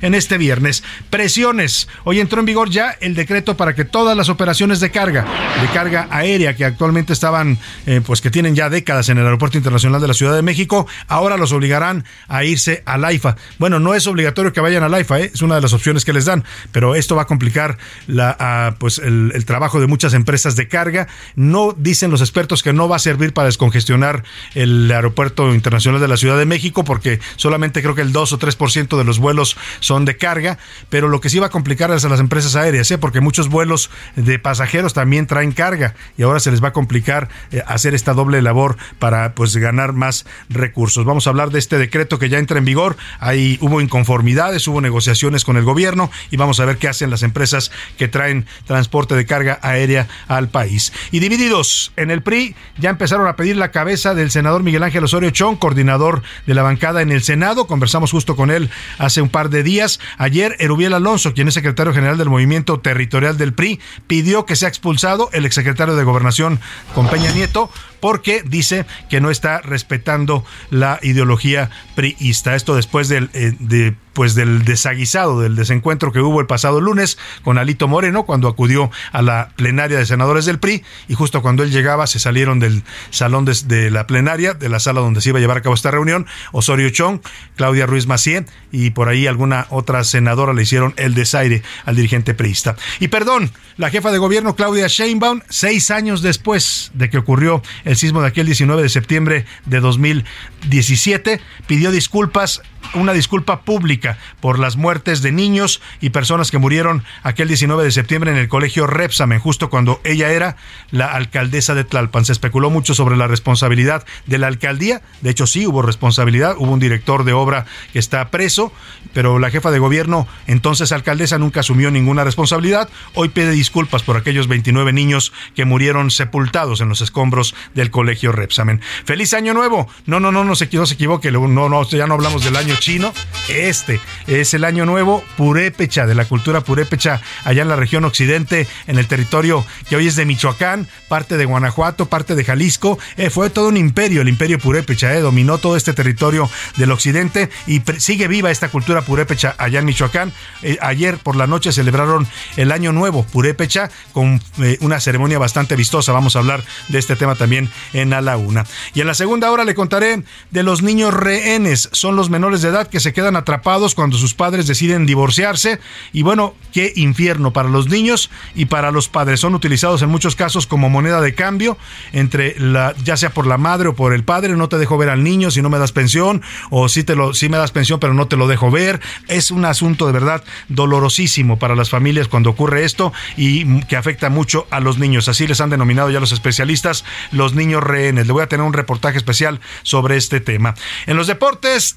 en 0.00 0.14
este 0.14 0.38
viernes. 0.38 0.82
Presiones. 1.10 1.88
Hoy 2.04 2.20
entró 2.20 2.40
en 2.40 2.46
vigor 2.46 2.70
ya 2.70 2.96
el 3.00 3.14
decreto 3.14 3.56
para 3.56 3.74
que 3.74 3.84
todas 3.84 4.16
las 4.16 4.28
operaciones 4.28 4.80
de 4.80 4.90
carga, 4.90 5.26
de 5.60 5.68
carga 5.68 6.08
aérea 6.10 6.54
que 6.56 6.64
actualmente 6.64 7.12
estaban, 7.12 7.58
eh, 7.86 8.00
pues 8.04 8.20
que 8.20 8.30
tienen 8.30 8.54
ya 8.54 8.70
décadas 8.70 9.08
en 9.08 9.18
el 9.18 9.24
Aeropuerto 9.24 9.58
Internacional 9.58 10.00
de 10.00 10.08
la 10.08 10.14
Ciudad 10.14 10.34
de 10.34 10.42
México, 10.42 10.86
ahora 11.06 11.36
los 11.36 11.52
obligarán 11.52 12.04
a 12.28 12.44
irse 12.44 12.82
al 12.86 13.04
AIFA. 13.04 13.36
Bueno, 13.58 13.80
no 13.80 13.94
es 13.94 14.06
obligatorio 14.06 14.52
que 14.52 14.60
vayan 14.60 14.82
al 14.82 14.94
AIFA, 14.94 15.20
¿eh? 15.20 15.30
es 15.34 15.42
una 15.42 15.56
de 15.56 15.60
las 15.60 15.72
opciones 15.72 16.04
que 16.04 16.12
les 16.12 16.24
dan, 16.24 16.44
pero 16.72 16.94
esto 16.94 17.16
va 17.16 17.22
a 17.22 17.26
complicar 17.26 17.78
la, 18.06 18.76
pues 18.78 18.98
el, 18.98 19.32
el 19.34 19.44
trabajo 19.44 19.80
de 19.80 19.86
muchas 19.86 20.14
empresas 20.14 20.56
de 20.56 20.68
carga. 20.68 21.08
No 21.34 21.74
dicen 21.76 22.10
los 22.10 22.20
expertos 22.20 22.62
que 22.62 22.72
no 22.72 22.88
va 22.88 22.96
a 22.96 23.00
servir 23.00 23.32
para 23.32 23.46
descongestionar 23.46 24.24
el 24.54 24.90
Aeropuerto 24.90 25.54
Internacional 25.54 26.00
de 26.00 26.08
la 26.08 26.16
Ciudad 26.16 26.38
de 26.38 26.46
México, 26.46 26.84
porque 26.84 27.20
solamente 27.36 27.82
creo 27.82 27.94
que 27.94 28.02
el 28.02 28.12
2 28.12 28.32
o 28.32 28.38
3% 28.38 28.96
de 28.96 29.04
los 29.04 29.18
vuelos 29.18 29.56
son 29.80 30.04
de 30.04 30.16
carga, 30.16 30.58
pero 30.90 31.08
lo 31.08 31.20
que 31.20 31.30
sí 31.30 31.38
va 31.38 31.46
a 31.46 31.50
complicar 31.50 31.90
es 31.90 32.04
a 32.04 32.08
las 32.08 32.20
empresas 32.20 32.56
aéreas, 32.56 32.90
¿eh? 32.90 32.98
porque 32.98 33.20
muchos 33.20 33.48
vuelos 33.48 33.90
de 34.16 34.38
pasajeros 34.38 34.94
también 34.94 35.26
traen 35.26 35.52
carga 35.52 35.94
y 36.16 36.22
ahora 36.22 36.40
se 36.40 36.50
les 36.50 36.62
va 36.62 36.68
a 36.68 36.72
complicar 36.72 37.28
eh, 37.50 37.62
hacer 37.66 37.94
esta 37.94 38.14
doble 38.14 38.42
labor 38.42 38.76
para 38.98 39.34
pues 39.34 39.56
ganar 39.56 39.92
más 39.92 40.26
recursos. 40.48 41.04
Vamos 41.04 41.26
a 41.26 41.30
hablar 41.30 41.50
de 41.50 41.58
este 41.58 41.78
decreto 41.78 42.18
que 42.18 42.28
ya 42.28 42.38
entra 42.38 42.58
en 42.58 42.64
vigor. 42.64 42.96
Ahí 43.20 43.58
hubo 43.60 43.80
inconformidades, 43.80 44.66
hubo 44.68 44.80
negociaciones 44.80 45.44
con 45.44 45.56
el 45.56 45.64
gobierno 45.64 46.10
y 46.30 46.36
vamos 46.36 46.60
a 46.60 46.64
ver 46.64 46.78
qué 46.78 46.88
hacen 46.88 47.10
las 47.10 47.22
empresas 47.22 47.70
que 47.96 48.08
traen 48.08 48.46
transporte 48.66 49.14
de 49.14 49.26
carga 49.26 49.58
aérea 49.62 50.08
al 50.26 50.48
país. 50.48 50.92
Y 51.10 51.20
divididos 51.20 51.92
en 51.96 52.10
el 52.10 52.22
PRI 52.22 52.54
ya 52.78 52.90
empezaron 52.90 53.26
a 53.26 53.36
pedir 53.36 53.56
la 53.56 53.70
cabeza 53.70 54.14
del 54.14 54.30
senador 54.30 54.62
Miguel 54.62 54.82
Ángel 54.82 55.04
Osorio 55.04 55.30
Chong, 55.30 55.58
coordinador 55.58 56.22
de 56.46 56.54
la 56.54 56.62
bancada 56.62 57.02
en 57.02 57.12
el 57.12 57.22
Senado. 57.22 57.66
Conversamos 57.66 58.10
justo 58.10 58.36
con 58.36 58.50
él 58.50 58.70
hace 58.98 59.20
un 59.20 59.28
par 59.28 59.47
días. 59.48 60.00
Ayer 60.18 60.56
Erubiel 60.58 60.94
Alonso, 60.94 61.34
quien 61.34 61.48
es 61.48 61.54
secretario 61.54 61.92
general 61.92 62.18
del 62.18 62.28
Movimiento 62.28 62.80
Territorial 62.80 63.36
del 63.38 63.52
PRI, 63.52 63.80
pidió 64.06 64.46
que 64.46 64.56
sea 64.56 64.68
expulsado 64.68 65.30
el 65.32 65.46
exsecretario 65.46 65.96
de 65.96 66.04
Gobernación 66.04 66.60
con 66.94 67.08
Peña 67.08 67.32
Nieto 67.32 67.70
porque 68.00 68.42
dice 68.44 68.86
que 69.08 69.20
no 69.20 69.30
está 69.30 69.60
respetando 69.60 70.44
la 70.70 70.98
ideología 71.02 71.70
priista. 71.94 72.54
Esto 72.54 72.74
después 72.74 73.08
del, 73.08 73.30
eh, 73.34 73.94
pues 74.18 74.34
del 74.34 74.64
desaguisado, 74.64 75.40
del 75.40 75.54
desencuentro 75.54 76.10
que 76.10 76.18
hubo 76.18 76.40
el 76.40 76.48
pasado 76.48 76.80
lunes 76.80 77.18
con 77.44 77.56
Alito 77.56 77.86
Moreno 77.86 78.24
cuando 78.24 78.48
acudió 78.48 78.90
a 79.12 79.22
la 79.22 79.50
plenaria 79.54 79.96
de 79.96 80.06
senadores 80.06 80.44
del 80.44 80.58
PRI 80.58 80.82
y 81.06 81.14
justo 81.14 81.40
cuando 81.40 81.62
él 81.62 81.70
llegaba 81.70 82.08
se 82.08 82.18
salieron 82.18 82.58
del 82.58 82.82
salón 83.10 83.44
de, 83.44 83.90
la 83.92 84.08
plenaria, 84.08 84.54
de 84.54 84.68
la 84.68 84.80
sala 84.80 85.02
donde 85.02 85.20
se 85.20 85.28
iba 85.28 85.38
a 85.38 85.40
llevar 85.40 85.58
a 85.58 85.62
cabo 85.62 85.76
esta 85.76 85.92
reunión, 85.92 86.26
Osorio 86.50 86.90
Chong, 86.90 87.20
Claudia 87.54 87.86
Ruiz 87.86 88.08
Macié 88.08 88.44
y 88.72 88.90
por 88.90 89.08
ahí 89.08 89.28
alguna 89.28 89.68
otra 89.70 90.02
senadora 90.02 90.52
le 90.52 90.62
hicieron 90.62 90.94
el 90.96 91.14
desaire 91.14 91.62
al 91.84 91.94
dirigente 91.94 92.34
priista. 92.34 92.74
Y 92.98 93.06
perdón, 93.06 93.52
la 93.76 93.88
jefa 93.88 94.10
de 94.10 94.18
gobierno 94.18 94.56
Claudia 94.56 94.88
Sheinbaum, 94.88 95.42
seis 95.48 95.92
años 95.92 96.22
después 96.22 96.90
de 96.94 97.08
que 97.08 97.18
ocurrió 97.18 97.62
el 97.88 97.96
sismo 97.96 98.20
de 98.20 98.28
aquel 98.28 98.44
19 98.44 98.82
de 98.82 98.88
septiembre 98.90 99.46
de 99.64 99.80
2017, 99.80 101.40
pidió 101.66 101.90
disculpas, 101.90 102.60
una 102.94 103.12
disculpa 103.12 103.62
pública 103.62 104.18
por 104.40 104.58
las 104.58 104.76
muertes 104.76 105.22
de 105.22 105.32
niños 105.32 105.80
y 106.00 106.10
personas 106.10 106.50
que 106.50 106.58
murieron 106.58 107.04
aquel 107.22 107.48
19 107.48 107.84
de 107.84 107.90
septiembre 107.90 108.30
en 108.30 108.36
el 108.36 108.48
colegio 108.48 108.86
Repsamen, 108.86 109.40
justo 109.40 109.70
cuando 109.70 110.00
ella 110.04 110.30
era 110.30 110.56
la 110.90 111.06
alcaldesa 111.06 111.74
de 111.74 111.84
Tlalpan. 111.84 112.24
Se 112.24 112.32
especuló 112.32 112.70
mucho 112.70 112.94
sobre 112.94 113.16
la 113.16 113.26
responsabilidad 113.26 114.04
de 114.26 114.38
la 114.38 114.46
alcaldía, 114.46 115.02
de 115.20 115.30
hecho 115.30 115.46
sí 115.46 115.66
hubo 115.66 115.82
responsabilidad, 115.82 116.56
hubo 116.58 116.72
un 116.72 116.80
director 116.80 117.24
de 117.24 117.32
obra 117.32 117.66
que 117.92 117.98
está 117.98 118.30
preso, 118.30 118.72
pero 119.12 119.38
la 119.38 119.50
jefa 119.50 119.70
de 119.70 119.78
gobierno, 119.78 120.26
entonces 120.46 120.92
alcaldesa, 120.92 121.38
nunca 121.38 121.60
asumió 121.60 121.90
ninguna 121.90 122.24
responsabilidad. 122.24 122.88
Hoy 123.14 123.28
pide 123.28 123.50
disculpas 123.50 124.02
por 124.02 124.16
aquellos 124.16 124.48
29 124.48 124.92
niños 124.92 125.32
que 125.54 125.64
murieron 125.64 126.10
sepultados 126.10 126.80
en 126.80 126.88
los 126.88 127.00
escombros 127.00 127.54
del 127.74 127.90
colegio 127.90 128.32
Repsamen. 128.32 128.80
¡Feliz 129.04 129.34
año 129.34 129.54
nuevo! 129.54 129.88
No, 130.06 130.20
no, 130.20 130.32
no, 130.32 130.44
no 130.44 130.54
se, 130.54 130.68
no 130.72 130.86
se 130.86 130.94
equivoque, 130.94 131.30
no, 131.32 131.68
no, 131.68 131.88
ya 131.88 132.06
no 132.06 132.14
hablamos 132.14 132.44
del 132.44 132.56
año 132.56 132.67
chino. 132.76 133.12
Este 133.48 134.00
es 134.26 134.52
el 134.54 134.64
año 134.64 134.84
nuevo 134.84 135.24
purépecha, 135.36 136.06
de 136.06 136.14
la 136.14 136.26
cultura 136.26 136.60
purépecha, 136.60 137.20
allá 137.44 137.62
en 137.62 137.68
la 137.68 137.76
región 137.76 138.04
occidente, 138.04 138.66
en 138.86 138.98
el 138.98 139.06
territorio 139.06 139.64
que 139.88 139.96
hoy 139.96 140.06
es 140.06 140.16
de 140.16 140.26
Michoacán, 140.26 140.86
parte 141.08 141.36
de 141.36 141.44
Guanajuato, 141.44 142.06
parte 142.06 142.34
de 142.34 142.44
Jalisco. 142.44 142.98
Eh, 143.16 143.30
fue 143.30 143.50
todo 143.50 143.68
un 143.68 143.76
imperio, 143.76 144.22
el 144.22 144.28
imperio 144.28 144.58
purépecha, 144.58 145.14
eh, 145.14 145.20
dominó 145.20 145.58
todo 145.58 145.76
este 145.76 145.92
territorio 145.92 146.50
del 146.76 146.90
occidente 146.90 147.48
y 147.66 147.82
sigue 147.98 148.28
viva 148.28 148.50
esta 148.50 148.68
cultura 148.68 149.02
purépecha 149.02 149.54
allá 149.58 149.78
en 149.78 149.84
Michoacán. 149.86 150.32
Eh, 150.62 150.78
ayer 150.80 151.18
por 151.18 151.36
la 151.36 151.46
noche 151.46 151.72
celebraron 151.72 152.26
el 152.56 152.72
año 152.72 152.92
nuevo 152.92 153.24
purépecha 153.24 153.90
con 154.12 154.40
una 154.80 155.00
ceremonia 155.00 155.38
bastante 155.38 155.76
vistosa. 155.76 156.12
Vamos 156.12 156.36
a 156.36 156.40
hablar 156.40 156.62
de 156.88 156.98
este 156.98 157.16
tema 157.16 157.34
también 157.34 157.70
en 157.92 158.12
A 158.12 158.20
la 158.20 158.36
Una. 158.36 158.64
Y 158.94 159.00
en 159.00 159.06
la 159.06 159.14
segunda 159.14 159.50
hora 159.50 159.64
le 159.64 159.74
contaré 159.74 160.22
de 160.50 160.62
los 160.62 160.82
niños 160.82 161.14
rehenes. 161.14 161.88
Son 161.92 162.16
los 162.16 162.30
menores 162.30 162.57
de 162.62 162.68
edad 162.68 162.88
que 162.88 163.00
se 163.00 163.12
quedan 163.12 163.36
atrapados 163.36 163.94
cuando 163.94 164.16
sus 164.16 164.34
padres 164.34 164.66
deciden 164.66 165.06
divorciarse. 165.06 165.80
Y 166.12 166.22
bueno, 166.22 166.54
qué 166.72 166.92
infierno 166.96 167.52
para 167.52 167.68
los 167.68 167.88
niños 167.88 168.30
y 168.54 168.66
para 168.66 168.90
los 168.90 169.08
padres. 169.08 169.40
Son 169.40 169.54
utilizados 169.54 170.02
en 170.02 170.08
muchos 170.08 170.36
casos 170.36 170.66
como 170.66 170.90
moneda 170.90 171.20
de 171.20 171.34
cambio 171.34 171.78
entre 172.12 172.58
la, 172.58 172.94
ya 173.04 173.16
sea 173.16 173.30
por 173.30 173.46
la 173.46 173.58
madre 173.58 173.88
o 173.88 173.94
por 173.94 174.12
el 174.12 174.24
padre. 174.24 174.56
No 174.56 174.68
te 174.68 174.78
dejo 174.78 174.98
ver 174.98 175.10
al 175.10 175.22
niño 175.22 175.50
si 175.50 175.62
no 175.62 175.70
me 175.70 175.78
das 175.78 175.92
pensión 175.92 176.42
o 176.70 176.88
si 176.88 177.04
te 177.04 177.14
lo, 177.14 177.34
si 177.34 177.48
me 177.48 177.56
das 177.56 177.72
pensión 177.72 178.00
pero 178.00 178.14
no 178.14 178.28
te 178.28 178.36
lo 178.36 178.46
dejo 178.46 178.70
ver. 178.70 179.00
Es 179.28 179.50
un 179.50 179.64
asunto 179.64 180.06
de 180.06 180.12
verdad 180.12 180.44
dolorosísimo 180.68 181.58
para 181.58 181.74
las 181.74 181.90
familias 181.90 182.28
cuando 182.28 182.50
ocurre 182.50 182.84
esto 182.84 183.12
y 183.36 183.82
que 183.82 183.96
afecta 183.96 184.30
mucho 184.30 184.66
a 184.70 184.80
los 184.80 184.98
niños. 184.98 185.28
Así 185.28 185.46
les 185.46 185.60
han 185.60 185.70
denominado 185.70 186.10
ya 186.10 186.20
los 186.20 186.32
especialistas 186.32 187.04
los 187.32 187.54
niños 187.54 187.82
rehenes. 187.82 188.26
Le 188.26 188.32
voy 188.32 188.42
a 188.42 188.48
tener 188.48 188.64
un 188.64 188.72
reportaje 188.72 189.18
especial 189.18 189.60
sobre 189.82 190.16
este 190.16 190.40
tema. 190.40 190.74
En 191.06 191.16
los 191.16 191.26
deportes, 191.26 191.96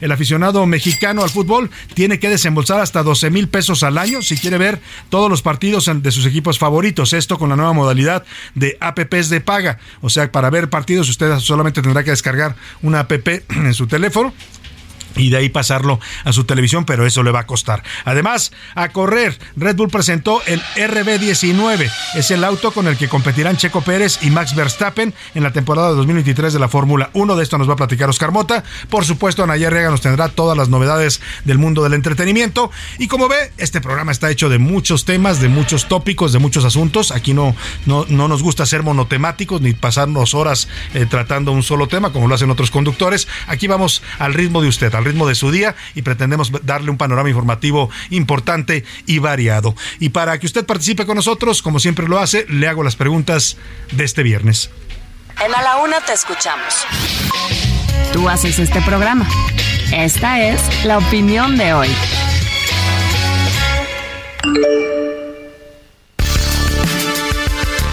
El 0.00 0.12
aficionado 0.12 0.64
mexicano 0.66 1.22
al 1.22 1.30
fútbol 1.30 1.70
tiene 1.94 2.18
que 2.18 2.28
desembolsar 2.28 2.80
hasta 2.80 3.02
12 3.02 3.30
mil 3.30 3.48
pesos 3.48 3.82
al 3.82 3.98
año 3.98 4.22
si 4.22 4.36
quiere 4.36 4.58
ver 4.58 4.80
todos 5.08 5.30
los 5.30 5.42
partidos 5.42 5.90
de 5.92 6.10
sus 6.10 6.26
equipos 6.26 6.58
favoritos. 6.58 7.12
Esto 7.12 7.38
con 7.38 7.48
la 7.48 7.56
nueva 7.56 7.72
modalidad 7.72 8.24
de 8.54 8.76
APPs 8.80 9.28
de 9.28 9.40
paga. 9.40 9.78
O 10.00 10.10
sea, 10.10 10.30
para 10.30 10.50
ver 10.50 10.70
partidos 10.70 11.08
usted 11.08 11.38
solamente 11.38 11.82
tendrá 11.82 12.04
que 12.04 12.10
descargar 12.10 12.56
una 12.82 13.00
app 13.00 13.12
en 13.12 13.74
su 13.74 13.86
teléfono 13.86 14.32
y 15.16 15.30
de 15.30 15.38
ahí 15.38 15.48
pasarlo 15.48 16.00
a 16.24 16.32
su 16.32 16.44
televisión, 16.44 16.84
pero 16.84 17.06
eso 17.06 17.22
le 17.22 17.30
va 17.30 17.40
a 17.40 17.46
costar. 17.46 17.82
Además, 18.04 18.52
a 18.74 18.88
correr, 18.88 19.38
Red 19.56 19.76
Bull 19.76 19.90
presentó 19.90 20.42
el 20.46 20.62
RB19. 20.76 21.90
Es 22.14 22.30
el 22.30 22.44
auto 22.44 22.72
con 22.72 22.86
el 22.86 22.96
que 22.96 23.08
competirán 23.08 23.56
Checo 23.56 23.82
Pérez 23.82 24.18
y 24.22 24.30
Max 24.30 24.54
Verstappen 24.54 25.14
en 25.34 25.42
la 25.42 25.52
temporada 25.52 25.90
de 25.90 25.96
2023 25.96 26.52
de 26.52 26.58
la 26.58 26.68
Fórmula 26.68 27.10
1. 27.12 27.36
De 27.36 27.42
esto 27.42 27.58
nos 27.58 27.68
va 27.68 27.74
a 27.74 27.76
platicar 27.76 28.08
Oscar 28.08 28.32
Mota. 28.32 28.64
Por 28.88 29.04
supuesto, 29.04 29.46
Nayar 29.46 29.72
Rega 29.72 29.90
nos 29.90 30.00
tendrá 30.00 30.28
todas 30.28 30.56
las 30.56 30.68
novedades 30.68 31.20
del 31.44 31.58
mundo 31.58 31.82
del 31.82 31.94
entretenimiento. 31.94 32.70
Y 32.98 33.08
como 33.08 33.28
ve, 33.28 33.52
este 33.58 33.80
programa 33.80 34.12
está 34.12 34.30
hecho 34.30 34.48
de 34.48 34.58
muchos 34.58 35.04
temas, 35.04 35.40
de 35.40 35.48
muchos 35.48 35.88
tópicos, 35.88 36.32
de 36.32 36.38
muchos 36.38 36.64
asuntos. 36.64 37.10
Aquí 37.12 37.34
no, 37.34 37.54
no, 37.86 38.06
no 38.08 38.28
nos 38.28 38.42
gusta 38.42 38.66
ser 38.66 38.82
monotemáticos 38.82 39.60
ni 39.60 39.72
pasarnos 39.72 40.34
horas 40.34 40.68
eh, 40.94 41.06
tratando 41.06 41.52
un 41.52 41.62
solo 41.62 41.88
tema, 41.88 42.12
como 42.12 42.28
lo 42.28 42.34
hacen 42.34 42.50
otros 42.50 42.70
conductores. 42.70 43.28
Aquí 43.46 43.66
vamos 43.66 44.02
al 44.18 44.34
ritmo 44.34 44.62
de 44.62 44.68
usted, 44.68 44.94
ritmo 45.04 45.26
de 45.26 45.34
su 45.34 45.50
día 45.50 45.74
y 45.94 46.02
pretendemos 46.02 46.50
darle 46.64 46.90
un 46.90 46.98
panorama 46.98 47.28
informativo 47.28 47.90
importante 48.10 48.84
y 49.06 49.18
variado. 49.18 49.74
Y 50.00 50.10
para 50.10 50.38
que 50.38 50.46
usted 50.46 50.64
participe 50.64 51.06
con 51.06 51.16
nosotros, 51.16 51.62
como 51.62 51.80
siempre 51.80 52.08
lo 52.08 52.18
hace, 52.18 52.46
le 52.48 52.68
hago 52.68 52.82
las 52.82 52.96
preguntas 52.96 53.56
de 53.92 54.04
este 54.04 54.22
viernes. 54.22 54.70
En 55.44 55.54
A 55.54 55.62
la 55.62 55.76
Una 55.78 56.00
te 56.00 56.12
escuchamos. 56.12 56.86
Tú 58.12 58.28
haces 58.28 58.58
este 58.58 58.80
programa. 58.82 59.26
Esta 59.92 60.40
es 60.40 60.60
la 60.84 60.98
opinión 60.98 61.56
de 61.56 61.72
hoy. 61.72 61.88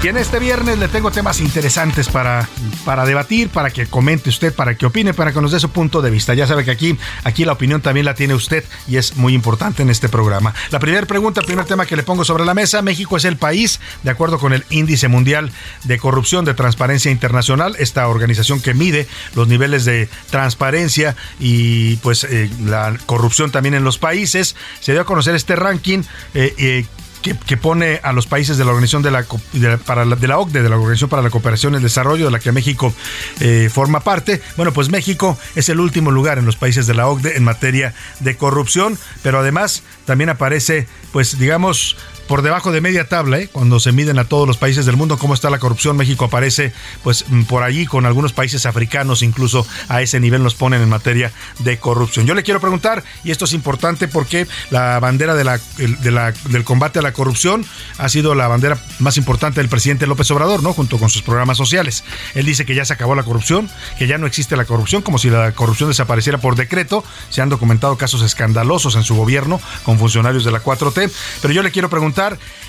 Y 0.04 0.08
en 0.08 0.18
este 0.18 0.40
viernes 0.40 0.80
le 0.80 0.88
tengo 0.88 1.12
temas 1.12 1.40
interesantes 1.42 2.10
para, 2.10 2.50
para 2.86 3.06
debatir, 3.06 3.50
para 3.50 3.70
que 3.70 3.86
comente 3.86 4.30
usted, 4.30 4.52
para 4.52 4.74
que 4.74 4.88
opine, 4.88 5.14
para 5.14 5.32
que 5.32 5.40
nos 5.40 5.52
dé 5.52 5.60
su 5.60 5.70
punto 5.70 6.02
de 6.02 6.10
vista. 6.10 6.34
Ya 6.34 6.48
sabe 6.48 6.66
que 6.66 6.72
aquí, 6.72 6.98
aquí 7.24 7.46
la 7.46 7.52
opinión 7.52 7.82
también 7.82 8.08
la 8.08 8.16
tiene 8.16 8.34
usted 8.34 8.64
y 8.88 8.98
es 8.98 9.16
muy 9.16 9.36
importante 9.36 9.84
en 9.84 9.92
este 9.92 10.10
programa. 10.10 10.56
La 10.72 10.80
primera 10.80 11.06
pregunta, 11.06 11.42
el 11.42 11.46
primer 11.46 11.66
tema 11.66 11.86
que 11.86 11.96
le 11.96 12.02
pongo 12.02 12.26
sobre 12.26 12.46
la 12.46 12.56
mesa, 12.56 12.82
México 12.82 13.16
es 13.16 13.26
el 13.26 13.38
país, 13.38 13.80
de 14.02 14.10
acuerdo 14.10 14.40
con 14.40 14.54
el 14.54 14.66
Índice 14.72 15.08
Mundial 15.08 15.52
de 15.84 16.00
Corrupción 16.00 16.46
de 16.46 16.56
Transparencia 16.56 17.12
Internacional, 17.12 17.76
esta 17.78 18.08
organización 18.08 18.60
que 18.60 18.74
mide 18.74 19.08
los 19.36 19.48
niveles 19.48 19.86
de 19.86 20.10
transparencia 20.32 21.16
y 21.40 21.98
pues 21.98 22.24
eh, 22.24 22.50
la 22.66 22.98
corrupción 23.06 23.52
también 23.52 23.76
en 23.76 23.84
los 23.84 24.00
países, 24.00 24.56
se 24.80 24.94
dio 24.94 25.02
a 25.02 25.06
conocer 25.06 25.36
este 25.36 25.56
ranking 25.56 26.00
eh, 26.34 26.56
eh, 26.58 26.86
que, 27.22 27.58
pone 27.58 28.00
a 28.04 28.14
los 28.14 28.28
países 28.28 28.58
de 28.58 28.66
la 28.66 28.72
organización 28.72 29.04
de 29.04 29.12
la, 29.12 29.26
de 29.54 29.78
de 29.78 30.28
la 30.28 30.38
OCDE, 30.40 30.64
de 30.64 30.70
la 30.70 30.76
Organización 30.76 31.10
para 31.10 31.22
la 31.22 31.30
Cooperación 31.30 31.74
y 31.74 31.78
el 31.78 31.84
Desarrollo, 31.84 32.26
de 32.26 32.32
la 32.32 32.40
que 32.40 32.52
México 32.52 32.94
eh, 33.40 33.70
forma 33.72 34.00
parte. 34.02 34.42
Bueno, 34.58 34.74
pues 34.74 34.90
México 34.90 35.38
es 35.56 35.70
el 35.70 35.80
último 35.80 36.12
lugar 36.12 36.38
en 36.38 36.46
los 36.46 36.56
países 36.56 36.88
de 36.88 36.94
la 36.94 37.08
OCDE 37.08 37.38
en 37.38 37.44
materia 37.44 37.94
de 38.20 38.36
corrupción, 38.36 38.98
pero 39.22 39.40
además 39.40 39.84
también 40.06 40.30
aparece, 40.30 40.88
pues 41.12 41.38
digamos, 41.38 41.98
por 42.32 42.44
debajo 42.44 42.72
de 42.72 42.80
media 42.80 43.10
tabla, 43.10 43.40
¿eh? 43.40 43.50
cuando 43.52 43.82
se 43.82 43.92
miden 43.92 44.18
a 44.18 44.24
todos 44.24 44.48
los 44.48 44.56
países 44.56 44.86
del 44.86 44.96
mundo 44.96 45.18
cómo 45.18 45.34
está 45.34 45.50
la 45.50 45.60
corrupción. 45.60 45.98
México 45.98 46.24
aparece 46.24 46.72
pues 47.04 47.26
mm, 47.28 47.42
por 47.42 47.62
allí 47.62 47.86
con 47.86 48.06
algunos 48.06 48.32
países 48.32 48.66
africanos, 48.66 49.22
incluso 49.22 49.68
a 49.90 50.02
ese 50.02 50.18
nivel 50.22 50.42
nos 50.42 50.56
ponen 50.56 50.82
en 50.82 50.88
materia 50.88 51.34
de 51.60 51.78
corrupción. 51.78 52.26
Yo 52.26 52.34
le 52.34 52.44
quiero 52.44 52.62
preguntar, 52.62 53.04
y 53.26 53.32
esto 53.32 53.44
es 53.44 53.52
importante 53.52 54.08
porque 54.08 54.48
la 54.70 54.98
bandera 55.02 55.36
del 55.36 56.64
combate 56.64 57.00
a 57.00 57.02
la 57.02 57.12
corrupción 57.12 57.66
ha 57.98 58.08
sido 58.08 58.34
la 58.34 58.48
bandera 58.48 58.82
más 59.00 59.18
importante 59.18 59.60
del 59.60 59.68
presidente 59.68 60.08
López 60.08 60.32
Obrador, 60.32 60.64
¿no? 60.64 60.72
Junto 60.72 61.00
con 61.00 61.10
sus 61.10 61.24
programas 61.24 61.58
sociales. 61.58 62.06
Él 62.34 62.46
dice 62.46 62.66
que 62.66 62.76
ya 62.76 62.86
se 62.86 62.94
acabó 62.94 63.14
la 63.14 63.24
corrupción, 63.24 63.70
que 64.00 64.08
ya 64.08 64.18
no 64.18 64.26
existe 64.26 64.56
la 64.56 64.64
corrupción, 64.64 65.02
como 65.02 65.18
si 65.18 65.30
la 65.30 65.52
corrupción 65.52 65.90
desapareciera 65.90 66.38
por 66.38 66.56
decreto. 66.56 67.04
Se 67.30 67.42
han 67.42 67.50
documentado 67.50 67.98
casos 67.98 68.22
escandalosos 68.22 68.96
en 68.96 69.04
su 69.04 69.16
gobierno 69.16 69.60
con 69.84 70.00
funcionarios 70.00 70.46
de 70.46 70.52
la 70.52 70.64
4T. 70.64 71.12
Pero 71.42 71.54
yo 71.54 71.62
le 71.62 71.72
quiero 71.72 71.90
preguntar, 71.90 72.21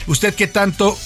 ¿usted 0.07 0.35
qué 0.35 0.47
tanto 0.47 0.97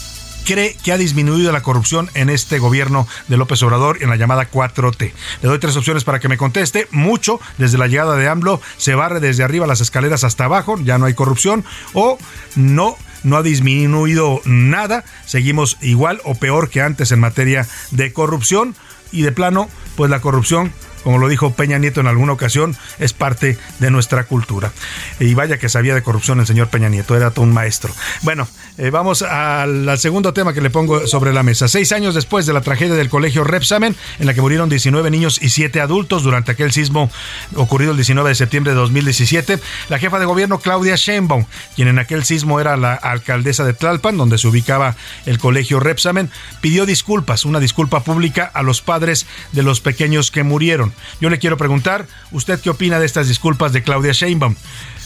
cree 0.45 0.76
que 0.83 0.93
ha 0.93 0.97
disminuido 0.97 1.50
la 1.50 1.62
corrupción 1.62 2.09
en 2.15 2.31
este 2.31 2.59
gobierno 2.59 3.09
de 3.26 3.37
López 3.37 3.62
Obrador 3.62 4.03
en 4.03 4.11
la 4.11 4.17
llamada 4.17 4.50
4T? 4.50 5.12
Le 5.43 5.49
doy 5.49 5.59
tres 5.59 5.76
opciones 5.76 6.05
para 6.05 6.21
que 6.21 6.29
me 6.29 6.38
conteste. 6.38 6.87
Mucho, 6.93 7.41
desde 7.59 7.79
la 7.79 7.88
llegada 7.88 8.17
de 8.17 8.29
AMLO, 8.29 8.61
se 8.76 8.95
barre 8.95 9.21
desde 9.21 9.43
arriba 9.43 9.67
las 9.67 9.81
escaleras 9.81 10.25
hasta 10.25 10.45
abajo, 10.45 10.76
ya 10.83 10.99
no 10.99 11.07
hay 11.07 11.15
corrupción, 11.15 11.65
o 11.93 12.19
no 12.55 12.97
no 13.25 13.37
ha 13.37 13.43
disminuido 13.43 14.41
nada, 14.45 15.03
seguimos 15.25 15.79
igual 15.81 16.21
o 16.23 16.37
peor 16.37 16.71
que 16.71 16.81
antes 16.81 17.11
en 17.11 17.19
materia 17.19 17.67
de 17.91 18.12
corrupción 18.12 18.76
y 19.11 19.23
de 19.23 19.33
plano, 19.33 19.69
pues 19.97 20.11
la 20.11 20.21
corrupción 20.21 20.73
como 21.06 21.18
lo 21.18 21.28
dijo 21.28 21.52
Peña 21.52 21.78
Nieto 21.78 22.00
en 22.00 22.08
alguna 22.08 22.32
ocasión, 22.32 22.76
es 22.98 23.12
parte 23.12 23.56
de 23.78 23.92
nuestra 23.92 24.25
cultura. 24.25 24.72
Y 25.20 25.34
vaya 25.34 25.56
que 25.56 25.68
sabía 25.68 25.94
de 25.94 26.02
corrupción 26.02 26.40
el 26.40 26.48
señor 26.48 26.66
Peña 26.66 26.88
Nieto, 26.88 27.16
era 27.16 27.30
todo 27.30 27.44
un 27.44 27.54
maestro. 27.54 27.94
Bueno, 28.22 28.48
eh, 28.78 28.90
vamos 28.90 29.23
al, 29.23 29.99
segundo 29.99 30.33
tema 30.33 30.52
que 30.52 30.61
le 30.61 30.71
pongo 30.71 31.06
sobre 31.06 31.33
la 31.33 31.42
mesa. 31.42 31.68
Seis 31.68 31.92
años 31.92 32.14
después 32.14 32.47
de 32.47 32.52
la 32.52 32.61
tragedia 32.61 32.95
del 32.95 33.09
colegio 33.09 33.42
Repsamen, 33.45 33.97
en 34.18 34.26
la 34.26 34.35
que 34.35 34.40
murieron 34.40 34.68
19 34.68 35.11
niños 35.11 35.40
y 35.40 35.49
7 35.49 35.80
adultos 35.80 36.23
durante 36.23 36.52
aquel 36.52 36.73
sismo 36.73 37.11
ocurrido 37.54 37.92
el 37.92 37.97
19 37.97 38.28
de 38.28 38.35
septiembre 38.35 38.73
de 38.73 38.78
2017, 38.78 39.59
la 39.88 39.99
jefa 39.99 40.18
de 40.18 40.26
gobierno 40.26 40.59
Claudia 40.59 40.97
Sheinbaum, 40.97 41.47
quien 41.75 41.88
en 41.88 41.99
aquel 41.99 42.25
sismo 42.25 42.61
era 42.61 42.76
la 42.76 42.95
alcaldesa 42.95 43.64
de 43.64 43.73
Tlalpan, 43.73 44.16
donde 44.16 44.38
se 44.38 44.49
ubicaba 44.49 44.97
el 45.25 45.38
colegio 45.38 45.80
Repsamen, 45.80 46.30
pidió 46.61 46.87
disculpas, 46.87 47.45
una 47.45 47.61
disculpa 47.61 48.04
pública 48.04 48.50
a 48.52 48.62
los 48.62 48.83
padres 48.83 49.26
de 49.52 49.62
los 49.62 49.80
pequeños 49.80 50.30
que 50.30 50.42
murieron. 50.42 50.92
Yo 51.21 51.30
le 51.30 51.38
quiero 51.38 51.56
preguntar, 51.56 52.06
¿usted 52.30 52.61
qué 52.61 52.71
opina 52.71 52.99
de 52.99 53.06
estas 53.06 53.28
disculpas 53.28 53.73
de 53.73 53.83
Claudia 53.83 54.12
Sheinbaum? 54.12 54.54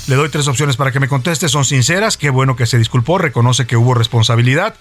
Le 0.09 0.17
doy 0.17 0.29
tres 0.29 0.49
opciones 0.49 0.77
para 0.77 0.93
que 0.93 1.01
me 1.01 1.09
conteste. 1.09 1.49
Son 1.49 1.65
sinceras, 1.65 2.17
qué 2.17 2.31
bueno 2.31 2.57
que 2.57 2.67
se 2.67 2.79
disculpó, 2.79 3.19
reconoce 3.19 3.67
que 3.67 3.77
hubo 3.77 3.95
responsabilidad. 3.95 4.75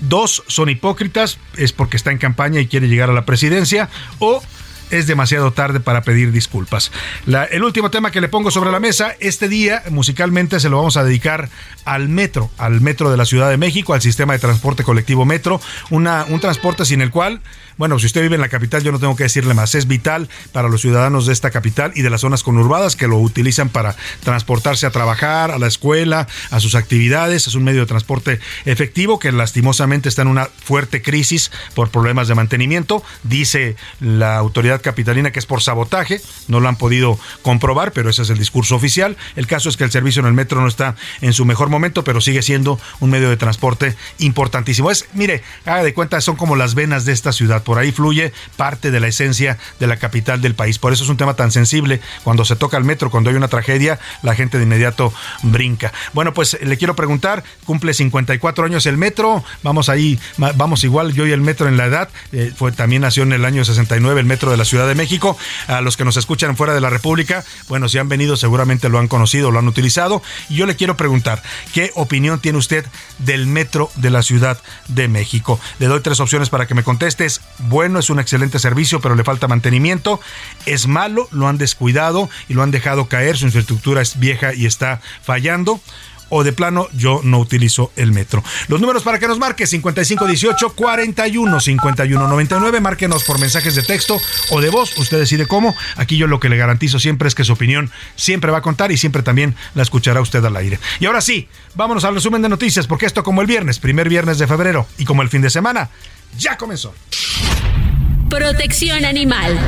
Dos, 0.00 0.42
son 0.48 0.68
hipócritas, 0.68 1.38
es 1.56 1.72
porque 1.72 1.96
está 1.96 2.10
en 2.10 2.18
campaña 2.18 2.60
y 2.60 2.66
quiere 2.66 2.88
llegar 2.88 3.10
a 3.10 3.12
la 3.12 3.24
presidencia. 3.24 3.88
O 4.18 4.42
es 4.92 5.06
demasiado 5.06 5.52
tarde 5.52 5.80
para 5.80 6.02
pedir 6.02 6.32
disculpas. 6.32 6.92
el 7.50 7.64
último 7.64 7.90
tema 7.90 8.10
que 8.10 8.20
le 8.20 8.28
pongo 8.28 8.50
sobre 8.50 8.70
la 8.70 8.78
mesa, 8.78 9.14
este 9.20 9.48
día 9.48 9.82
musicalmente 9.90 10.60
se 10.60 10.68
lo 10.68 10.76
vamos 10.76 10.96
a 10.96 11.04
dedicar 11.04 11.48
al 11.84 12.08
metro, 12.08 12.50
al 12.58 12.80
metro 12.80 13.10
de 13.10 13.16
la 13.16 13.24
Ciudad 13.24 13.48
de 13.48 13.56
México, 13.56 13.94
al 13.94 14.02
sistema 14.02 14.34
de 14.34 14.38
transporte 14.38 14.84
colectivo 14.84 15.24
metro, 15.24 15.60
un 15.90 16.40
transporte 16.40 16.84
sin 16.84 17.00
el 17.00 17.10
cual 17.10 17.40
bueno, 17.76 17.98
si 17.98 18.06
usted 18.06 18.22
vive 18.22 18.34
en 18.34 18.40
la 18.40 18.48
capital, 18.48 18.82
yo 18.82 18.92
no 18.92 18.98
tengo 18.98 19.16
que 19.16 19.24
decirle 19.24 19.54
más. 19.54 19.74
Es 19.74 19.86
vital 19.86 20.28
para 20.52 20.68
los 20.68 20.80
ciudadanos 20.80 21.26
de 21.26 21.32
esta 21.32 21.50
capital 21.50 21.92
y 21.94 22.02
de 22.02 22.10
las 22.10 22.20
zonas 22.20 22.42
conurbadas 22.42 22.96
que 22.96 23.08
lo 23.08 23.18
utilizan 23.18 23.68
para 23.68 23.96
transportarse 24.22 24.86
a 24.86 24.90
trabajar, 24.90 25.50
a 25.50 25.58
la 25.58 25.66
escuela, 25.66 26.26
a 26.50 26.60
sus 26.60 26.74
actividades. 26.74 27.46
Es 27.46 27.54
un 27.54 27.64
medio 27.64 27.80
de 27.80 27.86
transporte 27.86 28.40
efectivo 28.64 29.18
que 29.18 29.32
lastimosamente 29.32 30.08
está 30.08 30.22
en 30.22 30.28
una 30.28 30.46
fuerte 30.46 31.02
crisis 31.02 31.50
por 31.74 31.90
problemas 31.90 32.28
de 32.28 32.34
mantenimiento. 32.34 33.02
Dice 33.22 33.76
la 34.00 34.36
autoridad 34.36 34.82
capitalina 34.82 35.30
que 35.30 35.38
es 35.38 35.46
por 35.46 35.62
sabotaje, 35.62 36.20
no 36.48 36.60
lo 36.60 36.68
han 36.68 36.76
podido 36.76 37.18
comprobar, 37.42 37.92
pero 37.92 38.10
ese 38.10 38.22
es 38.22 38.30
el 38.30 38.38
discurso 38.38 38.76
oficial. 38.76 39.16
El 39.36 39.46
caso 39.46 39.68
es 39.68 39.76
que 39.76 39.84
el 39.84 39.90
servicio 39.90 40.20
en 40.20 40.26
el 40.26 40.32
metro 40.32 40.60
no 40.60 40.68
está 40.68 40.96
en 41.20 41.32
su 41.32 41.44
mejor 41.44 41.68
momento, 41.68 42.04
pero 42.04 42.20
sigue 42.20 42.42
siendo 42.42 42.78
un 43.00 43.10
medio 43.10 43.28
de 43.28 43.36
transporte 43.36 43.96
importantísimo. 44.18 44.90
Es, 44.90 45.06
mire, 45.14 45.42
haga 45.64 45.82
de 45.82 45.94
cuenta, 45.94 46.20
son 46.20 46.36
como 46.36 46.56
las 46.56 46.74
venas 46.74 47.04
de 47.04 47.12
esta 47.12 47.32
ciudad, 47.32 47.61
por 47.62 47.78
ahí 47.78 47.92
fluye 47.92 48.32
parte 48.56 48.90
de 48.90 49.00
la 49.00 49.08
esencia 49.08 49.58
de 49.80 49.86
la 49.86 49.96
capital 49.96 50.40
del 50.40 50.54
país. 50.54 50.78
Por 50.78 50.92
eso 50.92 51.04
es 51.04 51.10
un 51.10 51.16
tema 51.16 51.34
tan 51.34 51.50
sensible. 51.50 52.00
Cuando 52.24 52.44
se 52.44 52.56
toca 52.56 52.76
el 52.76 52.84
metro, 52.84 53.10
cuando 53.10 53.30
hay 53.30 53.36
una 53.36 53.48
tragedia, 53.48 53.98
la 54.22 54.34
gente 54.34 54.58
de 54.58 54.64
inmediato 54.64 55.12
brinca. 55.42 55.92
Bueno, 56.12 56.34
pues 56.34 56.58
le 56.60 56.76
quiero 56.76 56.96
preguntar, 56.96 57.44
cumple 57.64 57.94
54 57.94 58.66
años 58.66 58.86
el 58.86 58.96
metro, 58.96 59.44
vamos 59.62 59.88
ahí, 59.88 60.18
vamos 60.36 60.84
igual, 60.84 61.12
yo 61.12 61.26
y 61.26 61.32
el 61.32 61.40
metro 61.40 61.68
en 61.68 61.76
la 61.76 61.86
edad, 61.86 62.08
eh, 62.32 62.52
fue, 62.54 62.72
también 62.72 63.02
nació 63.02 63.22
en 63.22 63.32
el 63.32 63.44
año 63.44 63.64
69 63.64 64.20
el 64.20 64.26
metro 64.26 64.50
de 64.50 64.56
la 64.56 64.64
Ciudad 64.64 64.86
de 64.86 64.94
México. 64.94 65.36
A 65.68 65.80
los 65.80 65.96
que 65.96 66.04
nos 66.04 66.16
escuchan 66.16 66.56
fuera 66.56 66.74
de 66.74 66.80
la 66.80 66.90
República, 66.90 67.44
bueno, 67.68 67.88
si 67.88 67.98
han 67.98 68.08
venido 68.08 68.36
seguramente 68.36 68.88
lo 68.88 68.98
han 68.98 69.08
conocido, 69.08 69.50
lo 69.50 69.58
han 69.58 69.68
utilizado. 69.68 70.22
Y 70.48 70.56
yo 70.56 70.66
le 70.66 70.76
quiero 70.76 70.96
preguntar, 70.96 71.42
¿qué 71.72 71.90
opinión 71.94 72.40
tiene 72.40 72.58
usted 72.58 72.84
del 73.18 73.46
metro 73.46 73.90
de 73.96 74.10
la 74.10 74.22
Ciudad 74.22 74.58
de 74.88 75.08
México? 75.08 75.60
Le 75.78 75.86
doy 75.86 76.00
tres 76.00 76.20
opciones 76.20 76.50
para 76.50 76.66
que 76.66 76.74
me 76.74 76.82
contestes. 76.82 77.40
Bueno, 77.58 77.98
es 77.98 78.10
un 78.10 78.18
excelente 78.18 78.58
servicio, 78.58 79.00
pero 79.00 79.14
le 79.14 79.24
falta 79.24 79.48
mantenimiento. 79.48 80.20
Es 80.66 80.86
malo, 80.86 81.28
lo 81.30 81.48
han 81.48 81.58
descuidado 81.58 82.28
y 82.48 82.54
lo 82.54 82.62
han 82.62 82.70
dejado 82.70 83.06
caer, 83.08 83.36
su 83.36 83.46
infraestructura 83.46 84.02
es 84.02 84.18
vieja 84.18 84.54
y 84.54 84.66
está 84.66 85.00
fallando 85.22 85.80
o 86.34 86.44
de 86.44 86.52
plano 86.54 86.88
yo 86.94 87.20
no 87.22 87.38
utilizo 87.38 87.92
el 87.94 88.10
metro. 88.10 88.42
Los 88.68 88.80
números 88.80 89.02
para 89.02 89.18
que 89.18 89.28
nos 89.28 89.38
marque 89.38 89.66
5518 89.66 90.70
41 90.74 91.60
51 91.60 92.26
99, 92.26 92.80
márquenos 92.80 93.24
por 93.24 93.38
mensajes 93.38 93.74
de 93.74 93.82
texto 93.82 94.18
o 94.48 94.62
de 94.62 94.70
voz, 94.70 94.96
usted 94.96 95.18
decide 95.18 95.46
cómo. 95.46 95.76
Aquí 95.96 96.16
yo 96.16 96.26
lo 96.26 96.40
que 96.40 96.48
le 96.48 96.56
garantizo 96.56 96.98
siempre 96.98 97.28
es 97.28 97.34
que 97.34 97.44
su 97.44 97.52
opinión 97.52 97.90
siempre 98.16 98.50
va 98.50 98.58
a 98.58 98.62
contar 98.62 98.90
y 98.92 98.96
siempre 98.96 99.22
también 99.22 99.54
la 99.74 99.82
escuchará 99.82 100.22
usted 100.22 100.42
al 100.42 100.56
aire. 100.56 100.78
Y 101.00 101.06
ahora 101.06 101.20
sí, 101.20 101.48
vámonos 101.74 102.04
al 102.04 102.14
resumen 102.14 102.40
de 102.40 102.48
noticias 102.48 102.86
porque 102.86 103.04
esto 103.04 103.22
como 103.22 103.42
el 103.42 103.46
viernes, 103.46 103.78
primer 103.78 104.08
viernes 104.08 104.38
de 104.38 104.46
febrero 104.46 104.86
y 104.96 105.04
como 105.04 105.20
el 105.20 105.28
fin 105.28 105.42
de 105.42 105.50
semana, 105.50 105.90
ya 106.38 106.56
comenzó. 106.56 106.94
Protección 108.28 109.04
animal. 109.04 109.58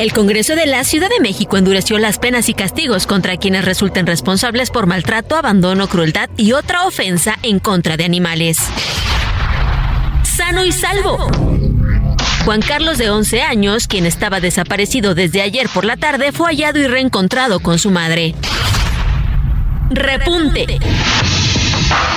El 0.00 0.12
Congreso 0.12 0.56
de 0.56 0.66
la 0.66 0.84
Ciudad 0.84 1.08
de 1.08 1.20
México 1.20 1.56
endureció 1.56 1.98
las 1.98 2.18
penas 2.18 2.48
y 2.48 2.54
castigos 2.54 3.06
contra 3.06 3.36
quienes 3.36 3.64
resulten 3.64 4.06
responsables 4.06 4.70
por 4.70 4.86
maltrato, 4.86 5.36
abandono, 5.36 5.88
crueldad 5.88 6.28
y 6.36 6.52
otra 6.52 6.86
ofensa 6.86 7.38
en 7.42 7.60
contra 7.60 7.96
de 7.96 8.04
animales. 8.04 8.58
Sano 10.24 10.64
y 10.64 10.72
salvo. 10.72 11.30
Juan 12.44 12.62
Carlos 12.62 12.98
de 12.98 13.10
11 13.10 13.42
años, 13.42 13.86
quien 13.86 14.06
estaba 14.06 14.40
desaparecido 14.40 15.14
desde 15.14 15.42
ayer 15.42 15.68
por 15.68 15.84
la 15.84 15.96
tarde, 15.96 16.32
fue 16.32 16.48
hallado 16.48 16.80
y 16.80 16.88
reencontrado 16.88 17.60
con 17.60 17.78
su 17.78 17.90
madre. 17.92 18.34
Repunte. 19.90 20.80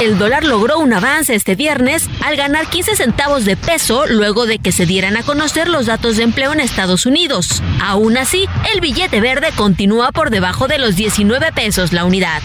El 0.02 0.18
dólar 0.18 0.44
logró 0.44 0.80
un 0.80 0.94
avance 0.94 1.36
este 1.36 1.56
viernes 1.56 2.10
al 2.24 2.36
ganar 2.36 2.68
15 2.68 2.96
centavos 2.96 3.46
de 3.46 3.56
peso 3.56 4.06
luego 4.08 4.46
de 4.46 4.60
que 4.60 4.72
se 4.72 4.86
dieran 4.86 5.16
a 5.18 5.24
conocer 5.24 5.68
los 5.68 5.86
datos 5.86 6.18
de 6.18 6.24
empleo 6.24 6.54
en 6.54 6.60
Estados 6.60 7.06
Unidos. 7.06 7.64
Aún 7.82 8.18
así, 8.18 8.46
el 8.74 8.82
billete 8.82 9.22
verde 9.22 9.50
continúa 9.56 10.12
por 10.12 10.30
debajo 10.30 10.68
de 10.68 10.78
los 10.78 10.96
19 10.96 11.52
pesos 11.54 11.94
la 11.94 12.06
unidad. 12.06 12.42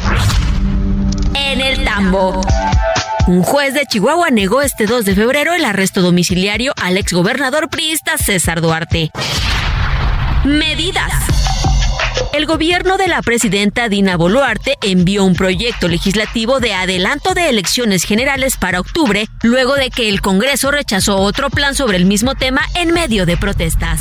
En 1.35 1.61
el 1.61 1.85
tambo. 1.85 2.41
Un 3.27 3.43
juez 3.43 3.75
de 3.75 3.87
Chihuahua 3.87 4.31
negó 4.31 4.63
este 4.63 4.87
2 4.87 5.05
de 5.05 5.15
febrero 5.15 5.55
el 5.55 5.65
arresto 5.65 6.03
domiciliario 6.03 6.73
al 6.81 6.97
exgobernador 6.97 7.69
priista 7.69 8.17
César 8.19 8.61
Duarte. 8.61 9.11
Medidas. 10.45 11.40
El 12.33 12.47
gobierno 12.47 12.97
de 12.97 13.09
la 13.09 13.23
presidenta 13.23 13.89
Dina 13.89 14.17
Boluarte 14.17 14.77
envió 14.83 15.25
un 15.25 15.35
proyecto 15.35 15.89
legislativo 15.89 16.61
de 16.61 16.73
adelanto 16.73 17.35
de 17.35 17.49
elecciones 17.49 18.05
generales 18.05 18.57
para 18.57 18.79
octubre, 18.79 19.27
luego 19.43 19.75
de 19.75 19.91
que 19.91 20.09
el 20.09 20.21
Congreso 20.21 20.71
rechazó 20.71 21.17
otro 21.17 21.51
plan 21.51 21.75
sobre 21.75 21.97
el 21.97 22.05
mismo 22.05 22.37
tema 22.37 22.63
en 22.77 22.93
medio 22.93 23.27
de 23.27 23.37
protestas. 23.37 24.01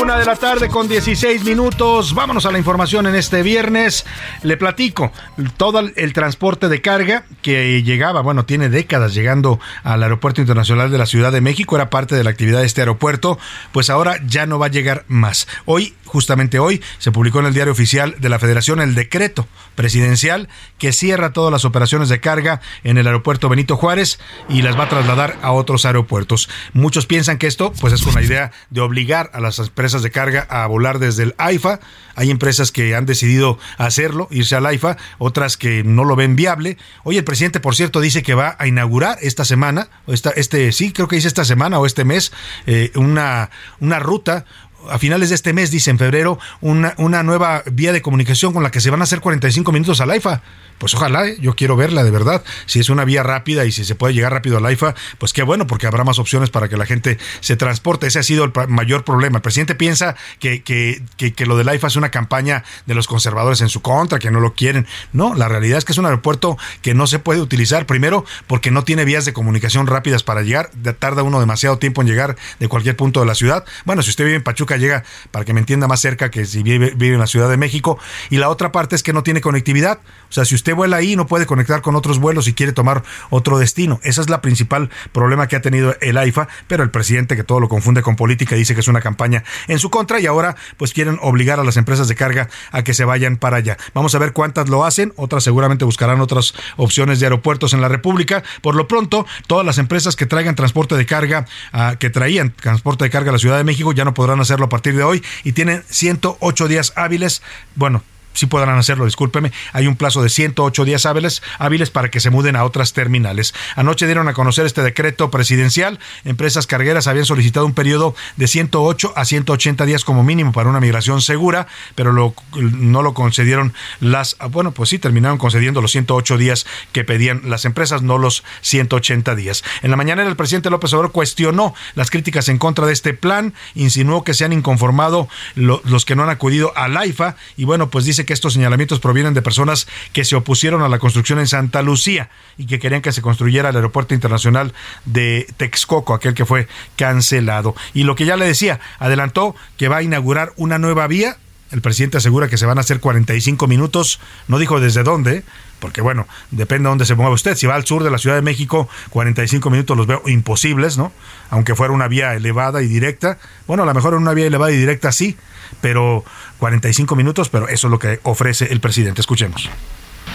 Una 0.00 0.18
de 0.18 0.26
la 0.26 0.36
tarde 0.36 0.68
con 0.68 0.88
16 0.88 1.44
minutos. 1.44 2.14
Vámonos 2.14 2.44
a 2.44 2.52
la 2.52 2.58
información 2.58 3.06
en 3.06 3.14
este 3.14 3.42
viernes. 3.42 4.04
Le 4.42 4.56
platico 4.56 5.10
todo 5.56 5.80
el 5.80 6.12
transporte 6.12 6.68
de 6.68 6.82
carga 6.82 7.24
que 7.40 7.82
llegaba, 7.82 8.20
bueno, 8.20 8.44
tiene 8.44 8.68
décadas 8.68 9.14
llegando 9.14 9.58
al 9.84 10.02
Aeropuerto 10.02 10.40
Internacional 10.42 10.90
de 10.90 10.98
la 10.98 11.06
Ciudad 11.06 11.32
de 11.32 11.40
México, 11.40 11.76
era 11.76 11.88
parte 11.88 12.14
de 12.14 12.24
la 12.24 12.30
actividad 12.30 12.60
de 12.60 12.66
este 12.66 12.82
aeropuerto, 12.82 13.38
pues 13.72 13.88
ahora 13.88 14.20
ya 14.26 14.46
no 14.46 14.58
va 14.58 14.66
a 14.66 14.70
llegar 14.70 15.04
más. 15.08 15.48
Hoy, 15.64 15.94
justamente 16.16 16.58
hoy, 16.58 16.82
se 16.96 17.12
publicó 17.12 17.40
en 17.40 17.46
el 17.46 17.52
diario 17.52 17.74
oficial 17.74 18.14
de 18.18 18.30
la 18.30 18.38
Federación 18.38 18.80
el 18.80 18.94
decreto 18.94 19.46
presidencial 19.74 20.48
que 20.78 20.94
cierra 20.94 21.34
todas 21.34 21.52
las 21.52 21.66
operaciones 21.66 22.08
de 22.08 22.20
carga 22.20 22.62
en 22.84 22.96
el 22.96 23.06
aeropuerto 23.06 23.50
Benito 23.50 23.76
Juárez 23.76 24.18
y 24.48 24.62
las 24.62 24.78
va 24.78 24.84
a 24.84 24.88
trasladar 24.88 25.36
a 25.42 25.52
otros 25.52 25.84
aeropuertos. 25.84 26.48
Muchos 26.72 27.04
piensan 27.04 27.36
que 27.36 27.46
esto, 27.46 27.74
pues 27.82 27.92
es 27.92 28.06
una 28.06 28.22
idea 28.22 28.50
de 28.70 28.80
obligar 28.80 29.30
a 29.34 29.40
las 29.40 29.58
empresas 29.58 30.02
de 30.02 30.10
carga 30.10 30.46
a 30.48 30.66
volar 30.66 31.00
desde 31.00 31.24
el 31.24 31.34
AIFA. 31.36 31.80
Hay 32.14 32.30
empresas 32.30 32.72
que 32.72 32.94
han 32.94 33.04
decidido 33.04 33.58
hacerlo, 33.76 34.26
irse 34.30 34.56
al 34.56 34.64
AIFA, 34.64 34.96
otras 35.18 35.58
que 35.58 35.84
no 35.84 36.04
lo 36.04 36.16
ven 36.16 36.34
viable. 36.34 36.78
Hoy 37.04 37.18
el 37.18 37.24
presidente, 37.24 37.60
por 37.60 37.76
cierto, 37.76 38.00
dice 38.00 38.22
que 38.22 38.32
va 38.32 38.56
a 38.58 38.66
inaugurar 38.66 39.18
esta 39.20 39.44
semana, 39.44 39.90
esta, 40.06 40.30
este, 40.30 40.72
sí, 40.72 40.94
creo 40.94 41.08
que 41.08 41.16
dice 41.16 41.28
esta 41.28 41.44
semana 41.44 41.78
o 41.78 41.84
este 41.84 42.06
mes, 42.06 42.32
eh, 42.66 42.90
una, 42.94 43.50
una 43.80 43.98
ruta, 43.98 44.46
a 44.90 44.98
finales 44.98 45.28
de 45.30 45.34
este 45.34 45.52
mes, 45.52 45.70
dice 45.70 45.90
en 45.90 45.98
febrero, 45.98 46.38
una, 46.60 46.94
una 46.98 47.22
nueva 47.22 47.62
vía 47.70 47.92
de 47.92 48.02
comunicación 48.02 48.52
con 48.52 48.62
la 48.62 48.70
que 48.70 48.80
se 48.80 48.90
van 48.90 49.00
a 49.00 49.04
hacer 49.04 49.20
45 49.20 49.72
minutos 49.72 50.00
al 50.00 50.10
AIFA 50.10 50.42
pues 50.78 50.94
ojalá, 50.94 51.26
¿eh? 51.26 51.36
yo 51.40 51.54
quiero 51.54 51.76
verla 51.76 52.04
de 52.04 52.10
verdad. 52.10 52.44
Si 52.66 52.80
es 52.80 52.90
una 52.90 53.04
vía 53.04 53.22
rápida 53.22 53.64
y 53.64 53.72
si 53.72 53.84
se 53.84 53.94
puede 53.94 54.14
llegar 54.14 54.32
rápido 54.32 54.58
al 54.58 54.66
AIFA, 54.66 54.94
pues 55.18 55.32
qué 55.32 55.42
bueno, 55.42 55.66
porque 55.66 55.86
habrá 55.86 56.04
más 56.04 56.18
opciones 56.18 56.50
para 56.50 56.68
que 56.68 56.76
la 56.76 56.84
gente 56.84 57.18
se 57.40 57.56
transporte. 57.56 58.06
Ese 58.06 58.18
ha 58.18 58.22
sido 58.22 58.44
el 58.44 58.52
mayor 58.68 59.04
problema. 59.04 59.38
El 59.38 59.42
presidente 59.42 59.74
piensa 59.74 60.16
que, 60.38 60.62
que, 60.62 61.02
que, 61.16 61.46
lo 61.46 61.56
del 61.56 61.68
AIFA 61.68 61.86
es 61.86 61.96
una 61.96 62.10
campaña 62.10 62.64
de 62.84 62.94
los 62.94 63.06
conservadores 63.06 63.60
en 63.62 63.68
su 63.68 63.80
contra, 63.80 64.18
que 64.18 64.30
no 64.30 64.40
lo 64.40 64.54
quieren. 64.54 64.86
No, 65.12 65.34
la 65.34 65.48
realidad 65.48 65.78
es 65.78 65.84
que 65.84 65.92
es 65.92 65.98
un 65.98 66.04
aeropuerto 66.04 66.58
que 66.82 66.92
no 66.92 67.06
se 67.06 67.18
puede 67.18 67.40
utilizar, 67.40 67.86
primero 67.86 68.24
porque 68.46 68.70
no 68.70 68.84
tiene 68.84 69.04
vías 69.04 69.24
de 69.24 69.32
comunicación 69.32 69.86
rápidas 69.86 70.22
para 70.22 70.42
llegar, 70.42 70.70
tarda 70.98 71.22
uno 71.22 71.40
demasiado 71.40 71.78
tiempo 71.78 72.02
en 72.02 72.08
llegar 72.08 72.36
de 72.60 72.68
cualquier 72.68 72.96
punto 72.96 73.20
de 73.20 73.26
la 73.26 73.34
ciudad. 73.34 73.64
Bueno, 73.84 74.02
si 74.02 74.10
usted 74.10 74.24
vive 74.24 74.36
en 74.36 74.42
Pachuca, 74.42 74.75
llega, 74.76 75.04
para 75.30 75.44
que 75.44 75.54
me 75.54 75.60
entienda, 75.60 75.88
más 75.88 76.00
cerca 76.00 76.30
que 76.30 76.44
si 76.44 76.62
vive, 76.62 76.94
en 76.98 77.18
la 77.18 77.26
Ciudad 77.26 77.48
de 77.48 77.56
México. 77.56 77.98
Y 78.28 78.36
la 78.36 78.50
otra 78.50 78.72
parte 78.72 78.94
es 78.94 79.02
que 79.02 79.12
no 79.12 79.22
tiene 79.22 79.40
conectividad. 79.40 80.00
O 80.28 80.32
sea, 80.32 80.44
si 80.44 80.54
usted 80.54 80.66
usted 80.66 80.74
vuela 80.74 80.96
ahí 80.96 81.14
no 81.14 81.28
puede 81.28 81.46
conectar 81.46 81.80
con 81.80 81.94
otros 81.94 82.18
vuelos 82.18 82.48
y 82.48 82.52
quiere 82.52 82.72
tomar 82.72 83.04
otro 83.30 83.56
destino. 83.56 84.00
Ese 84.02 84.20
es 84.20 84.28
la 84.28 84.40
principal 84.40 84.90
problema 85.12 85.46
que 85.46 85.54
ha 85.54 85.62
tenido 85.62 85.94
el 86.00 86.18
AIFA, 86.18 86.48
pero 86.66 86.82
el 86.82 86.90
presidente 86.90 87.36
que 87.36 87.44
todo 87.44 87.60
lo 87.60 87.68
confunde 87.68 88.02
con 88.02 88.16
política 88.16 88.56
dice 88.56 88.74
que 88.74 88.80
es 88.80 88.88
una 88.88 89.00
campaña 89.00 89.44
en 89.68 89.78
su 89.78 89.90
contra 89.90 90.18
y 90.18 90.26
ahora 90.26 90.56
pues 90.76 90.92
quieren 90.92 91.20
obligar 91.22 91.60
a 91.60 91.62
las 91.62 91.76
empresas 91.76 92.08
de 92.08 92.16
carga 92.16 92.48
a 92.72 92.82
que 92.82 92.94
se 92.94 93.04
vayan 93.04 93.36
para 93.36 93.58
allá. 93.58 93.76
Vamos 93.94 94.12
a 94.16 94.18
ver 94.18 94.32
cuántas 94.32 94.68
lo 94.68 94.84
hacen, 94.84 95.12
otras 95.14 95.44
seguramente 95.44 95.84
buscarán 95.84 96.20
otras 96.20 96.52
opciones 96.76 97.20
de 97.20 97.26
aeropuertos 97.26 97.72
en 97.72 97.80
la 97.80 97.86
República. 97.88 98.42
Por 98.60 98.74
lo 98.74 98.88
pronto, 98.88 99.24
todas 99.46 99.64
las 99.64 99.78
empresas 99.78 100.16
que 100.16 100.26
traigan 100.26 100.56
transporte 100.56 100.96
de 100.96 101.06
carga, 101.06 101.46
ah, 101.72 101.94
que 101.96 102.10
traían 102.10 102.50
transporte 102.50 103.04
de 103.04 103.10
carga 103.10 103.30
a 103.30 103.34
la 103.34 103.38
Ciudad 103.38 103.56
de 103.56 103.62
México 103.62 103.92
ya 103.92 104.04
no 104.04 104.14
podrán 104.14 104.40
hacerlo 104.40 104.65
a 104.66 104.68
partir 104.68 104.96
de 104.96 105.02
hoy 105.02 105.22
y 105.44 105.52
tienen 105.52 105.82
108 105.88 106.68
días 106.68 106.92
hábiles, 106.96 107.42
bueno, 107.74 108.02
sí 108.36 108.46
podrán 108.46 108.78
hacerlo, 108.78 109.04
discúlpeme. 109.04 109.52
Hay 109.72 109.86
un 109.86 109.96
plazo 109.96 110.22
de 110.22 110.28
108 110.28 110.84
días 110.84 111.06
hábiles, 111.06 111.42
hábiles 111.58 111.90
para 111.90 112.10
que 112.10 112.20
se 112.20 112.30
muden 112.30 112.54
a 112.54 112.64
otras 112.64 112.92
terminales. 112.92 113.54
Anoche 113.74 114.06
dieron 114.06 114.28
a 114.28 114.34
conocer 114.34 114.66
este 114.66 114.82
decreto 114.82 115.30
presidencial. 115.30 115.98
Empresas 116.24 116.66
cargueras 116.66 117.06
habían 117.06 117.24
solicitado 117.24 117.66
un 117.66 117.74
periodo 117.74 118.14
de 118.36 118.46
108 118.46 119.14
a 119.16 119.24
180 119.24 119.86
días 119.86 120.04
como 120.04 120.22
mínimo 120.22 120.52
para 120.52 120.68
una 120.68 120.80
migración 120.80 121.20
segura, 121.20 121.66
pero 121.94 122.12
no 122.12 123.02
lo 123.02 123.14
concedieron 123.14 123.72
las, 124.00 124.36
bueno, 124.50 124.72
pues 124.72 124.90
sí, 124.90 124.98
terminaron 124.98 125.38
concediendo 125.38 125.80
los 125.80 125.92
108 125.92 126.38
días 126.38 126.66
que 126.92 127.04
pedían 127.04 127.42
las 127.44 127.64
empresas, 127.64 128.02
no 128.02 128.18
los 128.18 128.44
180 128.60 129.34
días. 129.34 129.64
En 129.82 129.90
la 129.90 129.96
mañana 129.96 130.22
el 130.22 130.36
presidente 130.36 130.70
López 130.70 130.92
Obrador 130.92 131.12
cuestionó 131.12 131.74
las 131.94 132.10
críticas 132.10 132.48
en 132.48 132.58
contra 132.58 132.86
de 132.86 132.92
este 132.92 133.14
plan, 133.14 133.54
insinuó 133.74 134.24
que 134.24 134.34
se 134.34 134.44
han 134.44 134.52
inconformado 134.52 135.28
los 135.54 136.04
que 136.04 136.16
no 136.16 136.24
han 136.24 136.30
acudido 136.30 136.72
al 136.76 136.96
AIFA 136.96 137.36
y 137.56 137.64
bueno, 137.64 137.88
pues 137.88 138.04
dice 138.04 138.25
que 138.26 138.34
estos 138.34 138.52
señalamientos 138.52 139.00
provienen 139.00 139.34
de 139.34 139.42
personas 139.42 139.86
que 140.12 140.24
se 140.24 140.36
opusieron 140.36 140.82
a 140.82 140.88
la 140.88 140.98
construcción 140.98 141.38
en 141.38 141.46
Santa 141.46 141.82
Lucía 141.82 142.28
y 142.58 142.66
que 142.66 142.78
querían 142.78 143.02
que 143.02 143.12
se 143.12 143.22
construyera 143.22 143.70
el 143.70 143.76
aeropuerto 143.76 144.14
internacional 144.14 144.74
de 145.04 145.46
Texcoco, 145.56 146.14
aquel 146.14 146.34
que 146.34 146.44
fue 146.44 146.68
cancelado. 146.96 147.74
Y 147.94 148.04
lo 148.04 148.14
que 148.14 148.26
ya 148.26 148.36
le 148.36 148.46
decía, 148.46 148.80
adelantó 148.98 149.54
que 149.76 149.88
va 149.88 149.98
a 149.98 150.02
inaugurar 150.02 150.52
una 150.56 150.78
nueva 150.78 151.06
vía 151.06 151.38
El 151.72 151.80
presidente 151.80 152.18
asegura 152.18 152.48
que 152.48 152.58
se 152.58 152.66
van 152.66 152.78
a 152.78 152.82
hacer 152.82 153.00
45 153.00 153.66
minutos. 153.66 154.20
No 154.46 154.58
dijo 154.58 154.78
desde 154.78 155.02
dónde, 155.02 155.42
porque 155.80 156.00
bueno, 156.00 156.26
depende 156.52 156.84
de 156.84 156.90
dónde 156.90 157.06
se 157.06 157.16
mueva 157.16 157.32
usted. 157.32 157.56
Si 157.56 157.66
va 157.66 157.74
al 157.74 157.84
sur 157.84 158.04
de 158.04 158.10
la 158.10 158.18
Ciudad 158.18 158.36
de 158.36 158.42
México, 158.42 158.88
45 159.10 159.68
minutos 159.70 159.96
los 159.96 160.06
veo 160.06 160.22
imposibles, 160.26 160.96
¿no? 160.96 161.12
Aunque 161.50 161.74
fuera 161.74 161.92
una 161.92 162.06
vía 162.06 162.34
elevada 162.34 162.82
y 162.82 162.86
directa. 162.86 163.38
Bueno, 163.66 163.82
a 163.82 163.86
lo 163.86 163.94
mejor 163.94 164.14
en 164.14 164.20
una 164.20 164.32
vía 164.32 164.46
elevada 164.46 164.70
y 164.70 164.76
directa 164.76 165.10
sí, 165.10 165.36
pero 165.80 166.24
45 166.58 167.16
minutos, 167.16 167.48
pero 167.48 167.68
eso 167.68 167.86
es 167.86 167.90
lo 167.90 167.98
que 167.98 168.20
ofrece 168.22 168.72
el 168.72 168.80
presidente. 168.80 169.20
Escuchemos. 169.20 169.68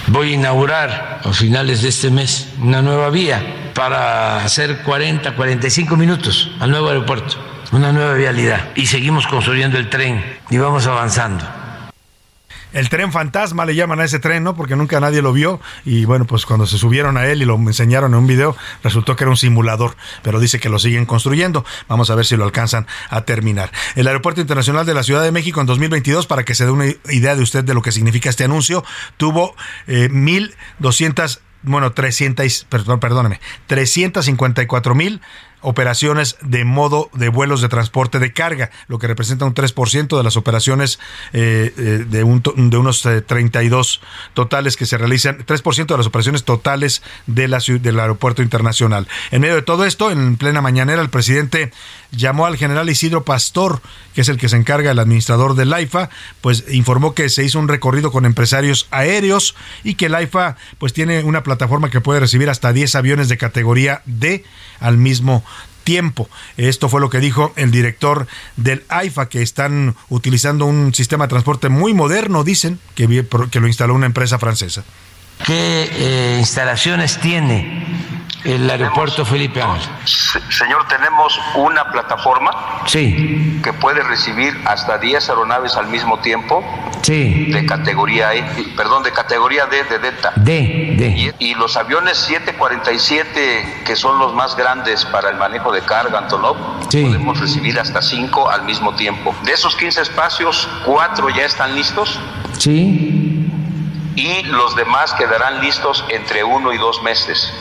Voy 0.08 0.32
a 0.32 0.36
inaugurar 0.36 1.22
a 1.24 1.34
finales 1.34 1.82
de 1.82 1.90
este 1.90 2.10
mes 2.10 2.50
una 2.62 2.82
nueva 2.82 3.10
vía 3.10 3.72
para 3.74 4.44
hacer 4.44 4.82
40, 4.84 5.36
45 5.36 5.96
minutos 5.96 6.52
al 6.60 6.72
nuevo 6.72 6.90
aeropuerto, 6.90 7.38
una 7.72 7.92
nueva 7.92 8.14
vialidad. 8.14 8.70
Y 8.76 8.88
seguimos 8.88 9.28
construyendo 9.28 9.78
el 9.78 9.90
tren 9.90 10.24
y 10.50 10.58
vamos 10.58 10.88
avanzando. 10.88 11.61
El 12.74 12.90
tren 12.90 13.12
fantasma 13.12 13.66
le 13.66 13.76
llaman 13.76 14.00
a 14.00 14.06
ese 14.06 14.20
tren, 14.20 14.44
¿no? 14.44 14.56
Porque 14.56 14.76
nunca 14.76 15.00
nadie 15.00 15.22
lo 15.22 15.34
vio. 15.34 15.60
Y 15.86 16.06
bueno, 16.06 16.26
pues 16.26 16.46
cuando 16.46 16.66
se 16.66 16.78
subieron 16.78 17.18
a 17.18 17.26
él 17.28 17.42
y 17.42 17.46
lo 17.46 17.56
enseñaron 17.56 18.14
en 18.14 18.20
un 18.20 18.28
video, 18.28 18.56
resultó 18.84 19.16
que 19.16 19.24
era 19.24 19.32
un 19.32 19.38
simulador. 19.38 19.96
Pero 20.24 20.40
dice 20.40 20.60
que 20.60 20.70
lo 20.70 20.80
siguen 20.80 21.06
construyendo. 21.06 21.66
Vamos 21.88 22.10
a 22.10 22.16
ver 22.16 22.26
si 22.26 22.38
lo 22.38 22.46
alcanzan 22.46 22.88
a 23.10 23.22
terminar. 23.22 23.72
El 23.96 24.08
Aeropuerto 24.08 24.42
Internacional 24.42 24.86
de 24.86 24.94
la 24.94 25.04
Ciudad 25.04 25.24
de 25.24 25.32
México 25.32 25.60
en 25.60 25.68
2022, 25.68 26.28
para 26.28 26.44
que 26.44 26.56
se 26.56 26.66
dé 26.66 26.72
una 26.72 26.86
idea 27.10 27.36
de 27.36 27.44
usted 27.44 27.64
de 27.64 27.74
lo 27.74 27.82
que 27.82 27.92
significa 27.92 28.30
este 28.30 28.46
anuncio, 28.46 28.84
tuvo 29.18 29.56
eh, 29.88 30.10
1.200 30.10 31.40
bueno, 31.64 31.92
300, 31.92 32.66
perdón, 32.70 33.00
perdóname, 33.00 33.40
354 33.68 34.96
mil 34.96 35.22
operaciones 35.62 36.38
de 36.42 36.66
modo 36.66 37.10
de 37.14 37.30
vuelos 37.30 37.62
de 37.62 37.70
transporte 37.70 38.20
de 38.20 38.34
carga, 38.34 38.72
lo 38.88 39.00
que 39.00 39.08
representa 39.08 39.46
un 39.46 39.54
3% 39.54 40.18
de 40.18 40.24
las 40.24 40.38
operaciones 40.38 41.00
eh, 41.34 41.74
eh, 41.78 42.06
de, 42.08 42.24
un, 42.24 42.42
de 42.42 42.78
unos 42.78 43.02
32 43.02 44.02
eh, 44.02 44.08
totales 44.34 44.78
que 44.78 44.86
se 44.86 44.98
realizan, 44.98 45.40
3% 45.46 45.86
de 45.86 45.98
las 45.98 46.08
operaciones 46.08 46.44
totales 46.44 47.02
de 47.28 47.48
la, 47.48 47.60
del 47.60 48.00
aeropuerto 48.00 48.42
internacional. 48.42 49.08
En 49.32 49.42
medio 49.42 49.56
de 49.56 49.62
todo 49.62 49.86
esto, 49.86 50.12
en 50.12 50.38
plena 50.38 50.62
mañanera, 50.62 51.02
el 51.02 51.10
presidente 51.10 51.72
llamó 52.12 52.46
al 52.46 52.58
general 52.58 52.90
Isidro 52.90 53.24
Pastor, 53.24 53.82
que 54.14 54.22
es 54.22 54.30
el 54.30 54.38
que 54.38 54.50
se 54.50 54.58
encarga, 54.58 54.92
el 54.92 55.00
administrador 55.00 55.56
del 55.56 55.74
AIFA, 55.74 56.10
pues 56.42 56.66
informó 56.70 57.14
que 57.14 57.30
se 57.30 57.44
hizo 57.44 57.60
un 57.60 57.68
recorrido 57.68 58.12
con 58.12 58.26
empresarios 58.26 58.88
aéreos 58.92 59.56
y 59.84 59.96
que 59.96 60.08
el 60.08 60.16
AIFA 60.16 60.58
pues 60.78 60.94
tiene 60.94 61.24
una 61.24 61.44
plataforma 61.44 61.90
que 61.90 62.02
puede 62.02 62.20
recibir 62.20 62.50
hasta 62.50 62.74
10 62.74 62.96
aviones 62.96 63.30
de 63.30 63.38
categoría 63.38 64.02
D 64.06 64.44
al 64.82 64.98
mismo 64.98 65.44
tiempo. 65.84 66.30
Esto 66.58 66.90
fue 66.90 67.02
lo 67.02 67.10
que 67.10 67.20
dijo 67.20 67.54
el 67.56 67.72
director 67.72 68.28
del 68.56 68.84
AIFA, 68.90 69.30
que 69.30 69.42
están 69.42 69.96
utilizando 70.10 70.66
un 70.66 70.94
sistema 70.94 71.26
de 71.26 71.30
transporte 71.30 71.70
muy 71.70 71.94
moderno, 71.94 72.44
dicen, 72.44 72.80
que, 72.96 73.26
que 73.50 73.60
lo 73.60 73.68
instaló 73.68 73.96
una 73.96 74.06
empresa 74.06 74.38
francesa. 74.38 74.84
¿Qué 75.46 75.90
eh, 75.92 76.38
instalaciones 76.40 77.20
tiene 77.20 77.82
el 78.44 78.70
aeropuerto 78.70 79.26
Felipe 79.26 79.62
Ángeles. 79.62 79.90
Señor, 80.50 80.88
tenemos 80.88 81.40
una 81.56 81.92
plataforma 81.92 82.82
sí. 82.88 83.60
que 83.64 83.74
puede 83.74 84.02
recibir 84.02 84.60
hasta 84.66 84.98
10 84.98 85.30
aeronaves 85.30 85.76
al 85.76 85.88
mismo 85.88 86.20
tiempo. 86.20 86.64
Sí. 87.04 87.52
De 87.52 87.66
categoría 87.66 88.34
E, 88.34 88.44
perdón, 88.76 89.04
de 89.04 89.12
categoría 89.12 89.66
D, 89.66 89.84
de 89.84 90.00
Delta. 90.00 90.34
D, 90.36 90.96
D. 90.98 91.34
Y, 91.40 91.52
y, 91.52 91.56
los 91.56 91.78
aviones 91.78 92.18
747, 92.18 93.82
que 93.86 93.96
son 93.96 94.20
los 94.20 94.34
más 94.34 94.56
grandes 94.56 95.06
para 95.06 95.30
el 95.30 95.38
manejo 95.38 95.72
de 95.72 95.82
carga, 95.82 96.20
Antonov, 96.20 96.58
sí. 96.90 97.04
podemos 97.04 97.40
recibir 97.40 97.80
hasta 97.80 98.02
5 98.02 98.50
al 98.50 98.64
mismo 98.64 98.96
tiempo. 98.96 99.36
De 99.44 99.52
esos 99.52 99.76
15 99.76 100.02
espacios, 100.02 100.68
4 100.86 101.30
ya 101.30 101.46
están 101.46 101.76
listos. 101.76 102.20
Sí. 102.58 103.32
Y 104.16 104.44
los 104.44 104.76
demás 104.76 105.14
quedarán 105.14 105.62
listos 105.62 106.04
entre 106.10 106.44
uno 106.44 106.74
y 106.74 106.78
dos 106.78 107.02
meses. 107.04 107.54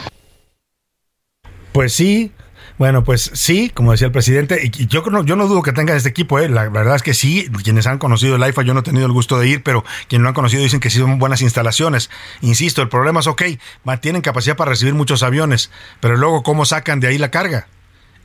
Pues 1.72 1.92
sí, 1.92 2.32
bueno, 2.80 3.04
pues 3.04 3.30
sí, 3.34 3.68
como 3.68 3.92
decía 3.92 4.06
el 4.06 4.12
presidente, 4.12 4.58
y 4.64 4.86
yo 4.86 5.02
no, 5.02 5.22
yo 5.22 5.36
no 5.36 5.46
dudo 5.46 5.60
que 5.60 5.72
tengan 5.72 5.98
este 5.98 6.08
equipo, 6.08 6.38
¿eh? 6.38 6.48
la 6.48 6.66
verdad 6.70 6.96
es 6.96 7.02
que 7.02 7.12
sí, 7.12 7.46
quienes 7.62 7.86
han 7.86 7.98
conocido 7.98 8.36
el 8.36 8.48
IFA, 8.48 8.62
yo 8.62 8.72
no 8.72 8.80
he 8.80 8.82
tenido 8.82 9.04
el 9.04 9.12
gusto 9.12 9.38
de 9.38 9.48
ir, 9.48 9.62
pero 9.62 9.84
quienes 10.08 10.22
lo 10.22 10.28
han 10.28 10.34
conocido 10.34 10.62
dicen 10.62 10.80
que 10.80 10.88
sí 10.88 10.98
son 10.98 11.18
buenas 11.18 11.42
instalaciones. 11.42 12.08
Insisto, 12.40 12.80
el 12.80 12.88
problema 12.88 13.20
es, 13.20 13.26
ok, 13.26 13.42
tienen 14.00 14.22
capacidad 14.22 14.56
para 14.56 14.70
recibir 14.70 14.94
muchos 14.94 15.22
aviones, 15.22 15.70
pero 16.00 16.16
luego, 16.16 16.42
¿cómo 16.42 16.64
sacan 16.64 17.00
de 17.00 17.08
ahí 17.08 17.18
la 17.18 17.30
carga? 17.30 17.66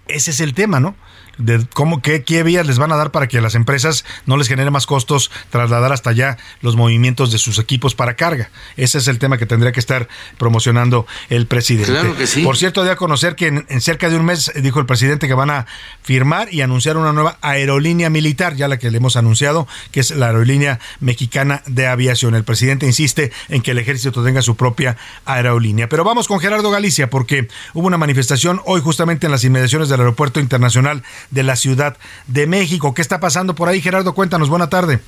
Ese 0.07 0.31
es 0.31 0.39
el 0.39 0.53
tema, 0.53 0.79
¿no? 0.79 0.95
De 1.37 1.65
cómo 1.73 2.01
qué, 2.01 2.23
qué 2.23 2.43
vías 2.43 2.65
les 2.65 2.77
van 2.77 2.91
a 2.91 2.95
dar 2.95 3.11
para 3.11 3.27
que 3.27 3.41
las 3.41 3.55
empresas 3.55 4.05
no 4.25 4.37
les 4.37 4.47
genere 4.47 4.71
más 4.71 4.85
costos 4.85 5.31
trasladar 5.49 5.91
hasta 5.91 6.11
allá 6.11 6.37
los 6.61 6.75
movimientos 6.75 7.31
de 7.31 7.37
sus 7.37 7.59
equipos 7.59 7.95
para 7.95 8.15
carga. 8.15 8.49
Ese 8.77 8.97
es 8.97 9.07
el 9.07 9.19
tema 9.19 9.37
que 9.37 9.45
tendría 9.45 9.71
que 9.71 9.79
estar 9.79 10.07
promocionando 10.37 11.05
el 11.29 11.47
presidente. 11.47 11.91
Claro 11.91 12.15
que 12.15 12.27
sí. 12.27 12.43
Por 12.43 12.57
cierto, 12.57 12.83
de 12.83 12.91
a 12.91 12.95
conocer 12.95 13.35
que 13.35 13.47
en, 13.47 13.65
en, 13.69 13.81
cerca 13.81 14.09
de 14.09 14.17
un 14.17 14.25
mes 14.25 14.51
dijo 14.55 14.79
el 14.79 14.85
presidente 14.85 15.27
que 15.27 15.33
van 15.33 15.49
a 15.49 15.65
firmar 16.01 16.53
y 16.53 16.61
anunciar 16.61 16.97
una 16.97 17.13
nueva 17.13 17.37
aerolínea 17.41 18.09
militar, 18.09 18.55
ya 18.55 18.67
la 18.67 18.77
que 18.77 18.91
le 18.91 18.97
hemos 18.97 19.15
anunciado, 19.15 19.67
que 19.91 19.99
es 19.99 20.11
la 20.11 20.27
aerolínea 20.27 20.79
mexicana 20.99 21.61
de 21.65 21.87
aviación. 21.87 22.35
El 22.35 22.43
presidente 22.43 22.85
insiste 22.85 23.31
en 23.49 23.61
que 23.61 23.71
el 23.71 23.77
ejército 23.77 24.23
tenga 24.23 24.41
su 24.41 24.55
propia 24.55 24.97
aerolínea. 25.25 25.89
Pero 25.89 26.03
vamos 26.03 26.27
con 26.27 26.39
Gerardo 26.39 26.71
Galicia, 26.71 27.09
porque 27.09 27.47
hubo 27.73 27.87
una 27.87 27.97
manifestación 27.97 28.61
hoy 28.65 28.81
justamente 28.81 29.25
en 29.25 29.31
las 29.31 29.43
inmediaciones 29.43 29.89
del 29.89 29.99
aeropuerto 29.99 30.39
internacional 30.39 31.03
de 31.31 31.43
la 31.43 31.55
Ciudad 31.55 31.97
de 32.27 32.47
México. 32.47 32.93
¿Qué 32.93 33.01
está 33.01 33.19
pasando 33.19 33.55
por 33.55 33.69
ahí, 33.69 33.81
Gerardo? 33.81 34.13
Cuéntanos, 34.13 34.49
buena 34.49 34.69
tarde. 34.69 35.01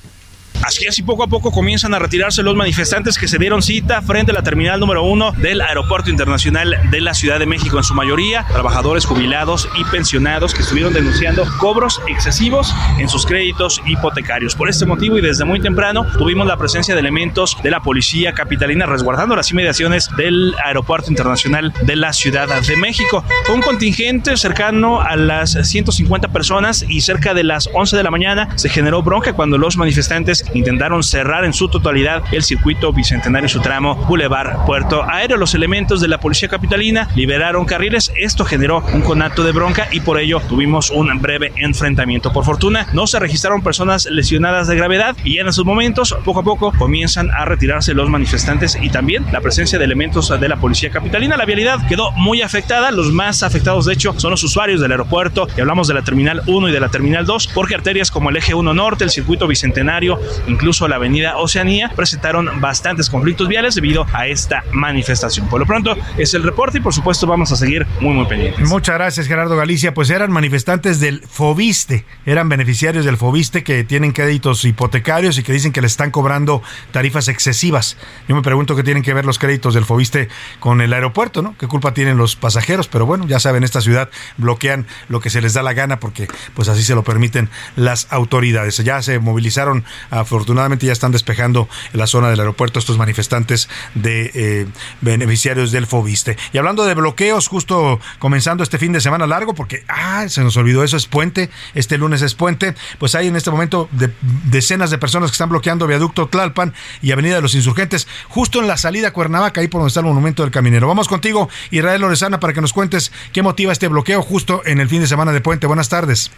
Así 0.62 1.02
poco 1.02 1.22
a 1.22 1.28
poco 1.28 1.50
comienzan 1.50 1.94
a 1.94 1.98
retirarse 1.98 2.42
los 2.42 2.54
manifestantes 2.56 3.16
que 3.16 3.28
se 3.28 3.38
dieron 3.38 3.62
cita 3.62 4.02
frente 4.02 4.32
a 4.32 4.34
la 4.34 4.42
terminal 4.42 4.80
número 4.80 5.02
uno 5.02 5.32
del 5.32 5.60
Aeropuerto 5.60 6.10
Internacional 6.10 6.76
de 6.90 7.00
la 7.00 7.14
Ciudad 7.14 7.38
de 7.38 7.46
México, 7.46 7.78
en 7.78 7.84
su 7.84 7.94
mayoría 7.94 8.44
trabajadores 8.52 9.06
jubilados 9.06 9.68
y 9.78 9.84
pensionados 9.84 10.54
que 10.54 10.62
estuvieron 10.62 10.92
denunciando 10.92 11.46
cobros 11.58 12.00
excesivos 12.08 12.74
en 12.98 13.08
sus 13.08 13.24
créditos 13.24 13.80
hipotecarios. 13.86 14.54
Por 14.56 14.68
este 14.68 14.84
motivo 14.84 15.16
y 15.16 15.20
desde 15.20 15.44
muy 15.44 15.60
temprano 15.60 16.06
tuvimos 16.18 16.46
la 16.46 16.56
presencia 16.56 16.94
de 16.94 17.00
elementos 17.00 17.56
de 17.62 17.70
la 17.70 17.80
policía 17.80 18.32
capitalina 18.32 18.86
resguardando 18.86 19.36
las 19.36 19.50
inmediaciones 19.50 20.08
del 20.16 20.54
Aeropuerto 20.64 21.10
Internacional 21.10 21.72
de 21.82 21.96
la 21.96 22.12
Ciudad 22.12 22.48
de 22.60 22.76
México. 22.76 23.24
Fue 23.44 23.54
un 23.54 23.62
contingente 23.62 24.36
cercano 24.36 25.00
a 25.00 25.16
las 25.16 25.52
150 25.52 26.28
personas 26.28 26.84
y 26.88 27.00
cerca 27.00 27.32
de 27.34 27.44
las 27.44 27.70
11 27.72 27.96
de 27.96 28.02
la 28.02 28.10
mañana 28.10 28.48
se 28.56 28.68
generó 28.68 29.02
bronca 29.02 29.32
cuando 29.32 29.56
los 29.56 29.76
manifestantes 29.76 30.37
intentaron 30.54 31.02
cerrar 31.02 31.44
en 31.44 31.52
su 31.52 31.68
totalidad 31.68 32.22
el 32.32 32.42
circuito 32.42 32.92
bicentenario 32.92 33.48
su 33.48 33.60
tramo 33.60 33.94
Boulevard 33.94 34.64
Puerto 34.66 35.02
Aéreo. 35.04 35.36
Los 35.36 35.54
elementos 35.54 36.00
de 36.00 36.08
la 36.08 36.18
policía 36.18 36.48
capitalina 36.48 37.08
liberaron 37.14 37.64
carriles. 37.64 38.12
Esto 38.16 38.44
generó 38.44 38.84
un 38.92 39.02
conato 39.02 39.44
de 39.44 39.52
bronca 39.52 39.88
y 39.92 40.00
por 40.00 40.18
ello 40.18 40.40
tuvimos 40.48 40.90
un 40.90 41.08
breve 41.20 41.52
enfrentamiento. 41.56 42.32
Por 42.32 42.44
fortuna, 42.44 42.86
no 42.92 43.06
se 43.06 43.18
registraron 43.18 43.62
personas 43.62 44.06
lesionadas 44.06 44.68
de 44.68 44.76
gravedad 44.76 45.16
y 45.24 45.38
en 45.38 45.48
esos 45.48 45.64
momentos, 45.64 46.16
poco 46.24 46.40
a 46.40 46.42
poco, 46.42 46.72
comienzan 46.72 47.30
a 47.30 47.44
retirarse 47.44 47.94
los 47.94 48.08
manifestantes 48.08 48.78
y 48.80 48.90
también 48.90 49.24
la 49.32 49.40
presencia 49.40 49.78
de 49.78 49.84
elementos 49.84 50.28
de 50.28 50.48
la 50.48 50.56
policía 50.56 50.90
capitalina. 50.90 51.36
La 51.36 51.44
vialidad 51.44 51.86
quedó 51.88 52.12
muy 52.12 52.42
afectada. 52.42 52.90
Los 52.90 53.12
más 53.12 53.42
afectados, 53.42 53.86
de 53.86 53.94
hecho, 53.94 54.14
son 54.18 54.30
los 54.30 54.42
usuarios 54.44 54.80
del 54.80 54.92
aeropuerto 54.92 55.48
y 55.56 55.60
hablamos 55.60 55.88
de 55.88 55.94
la 55.94 56.02
terminal 56.02 56.42
1 56.46 56.68
y 56.68 56.72
de 56.72 56.80
la 56.80 56.88
terminal 56.88 57.26
2, 57.26 57.48
porque 57.54 57.74
arterias 57.74 58.10
como 58.10 58.30
el 58.30 58.36
eje 58.36 58.54
1 58.54 58.74
norte, 58.74 59.04
el 59.04 59.10
circuito 59.10 59.46
bicentenario, 59.46 60.18
incluso 60.46 60.88
la 60.88 60.96
avenida 60.96 61.36
Oceanía, 61.36 61.90
presentaron 61.94 62.60
bastantes 62.60 63.10
conflictos 63.10 63.48
viales 63.48 63.74
debido 63.74 64.06
a 64.12 64.26
esta 64.26 64.64
manifestación. 64.72 65.48
Por 65.48 65.60
lo 65.60 65.66
pronto 65.66 65.96
es 66.16 66.34
el 66.34 66.42
reporte 66.42 66.78
y 66.78 66.80
por 66.80 66.94
supuesto 66.94 67.26
vamos 67.26 67.52
a 67.52 67.56
seguir 67.56 67.86
muy 68.00 68.14
muy 68.14 68.26
pendientes. 68.26 68.68
Muchas 68.68 68.94
gracias 68.94 69.26
Gerardo 69.26 69.56
Galicia. 69.56 69.94
Pues 69.94 70.10
eran 70.10 70.30
manifestantes 70.30 71.00
del 71.00 71.22
Fobiste, 71.28 72.04
eran 72.26 72.48
beneficiarios 72.48 73.04
del 73.04 73.16
Fobiste 73.16 73.62
que 73.62 73.84
tienen 73.84 74.12
créditos 74.12 74.64
hipotecarios 74.64 75.38
y 75.38 75.42
que 75.42 75.52
dicen 75.52 75.72
que 75.72 75.80
le 75.80 75.86
están 75.86 76.10
cobrando 76.10 76.62
tarifas 76.92 77.28
excesivas. 77.28 77.96
Yo 78.28 78.34
me 78.34 78.42
pregunto 78.42 78.76
qué 78.76 78.82
tienen 78.82 79.02
que 79.02 79.14
ver 79.14 79.24
los 79.24 79.38
créditos 79.38 79.74
del 79.74 79.84
Fobiste 79.84 80.28
con 80.60 80.80
el 80.80 80.92
aeropuerto, 80.92 81.42
¿no? 81.42 81.56
¿Qué 81.58 81.66
culpa 81.66 81.94
tienen 81.94 82.16
los 82.16 82.36
pasajeros? 82.36 82.88
Pero 82.88 83.06
bueno, 83.06 83.26
ya 83.26 83.40
saben, 83.40 83.64
esta 83.64 83.80
ciudad 83.80 84.10
bloquean 84.36 84.86
lo 85.08 85.20
que 85.20 85.30
se 85.30 85.40
les 85.40 85.54
da 85.54 85.62
la 85.62 85.72
gana 85.72 86.00
porque 86.00 86.28
pues 86.54 86.68
así 86.68 86.82
se 86.82 86.94
lo 86.94 87.02
permiten 87.04 87.48
las 87.76 88.06
autoridades. 88.10 88.76
Ya 88.78 89.02
se 89.02 89.18
movilizaron 89.18 89.84
afortunadamente 90.20 90.86
ya 90.86 90.92
están 90.92 91.12
despejando 91.12 91.68
la 91.92 92.06
zona 92.06 92.30
del 92.30 92.40
aeropuerto 92.40 92.78
estos 92.78 92.98
manifestantes 92.98 93.68
de 93.94 94.30
eh, 94.34 94.66
beneficiarios 95.00 95.72
del 95.72 95.86
Fobiste. 95.86 96.36
Y 96.52 96.58
hablando 96.58 96.84
de 96.84 96.94
bloqueos, 96.94 97.48
justo 97.48 98.00
comenzando 98.18 98.62
este 98.62 98.78
fin 98.78 98.92
de 98.92 99.00
semana 99.00 99.26
largo, 99.26 99.54
porque 99.54 99.84
ah, 99.88 100.28
se 100.28 100.42
nos 100.42 100.56
olvidó 100.56 100.84
eso, 100.84 100.96
es 100.96 101.06
puente, 101.06 101.50
este 101.74 101.98
lunes 101.98 102.22
es 102.22 102.34
puente, 102.34 102.74
pues 102.98 103.14
hay 103.14 103.28
en 103.28 103.36
este 103.36 103.50
momento 103.50 103.88
de, 103.92 104.10
decenas 104.44 104.90
de 104.90 104.98
personas 104.98 105.30
que 105.30 105.34
están 105.34 105.48
bloqueando 105.48 105.86
viaducto 105.86 106.28
Tlalpan 106.28 106.74
y 107.02 107.12
Avenida 107.12 107.36
de 107.36 107.42
los 107.42 107.54
Insurgentes, 107.54 108.06
justo 108.28 108.60
en 108.60 108.68
la 108.68 108.76
salida 108.76 109.08
a 109.08 109.12
Cuernavaca, 109.12 109.60
ahí 109.60 109.68
por 109.68 109.80
donde 109.80 109.88
está 109.88 110.00
el 110.00 110.06
monumento 110.06 110.42
del 110.42 110.50
caminero. 110.50 110.88
Vamos 110.88 111.08
contigo, 111.08 111.48
Israel 111.70 112.00
Lorezana, 112.00 112.40
para 112.40 112.52
que 112.52 112.60
nos 112.60 112.72
cuentes 112.72 113.12
qué 113.32 113.42
motiva 113.42 113.72
este 113.72 113.88
bloqueo 113.88 114.22
justo 114.22 114.62
en 114.64 114.80
el 114.80 114.88
fin 114.88 115.00
de 115.00 115.06
semana 115.06 115.32
de 115.32 115.40
puente. 115.40 115.66
Buenas 115.66 115.88
tardes. 115.88 116.30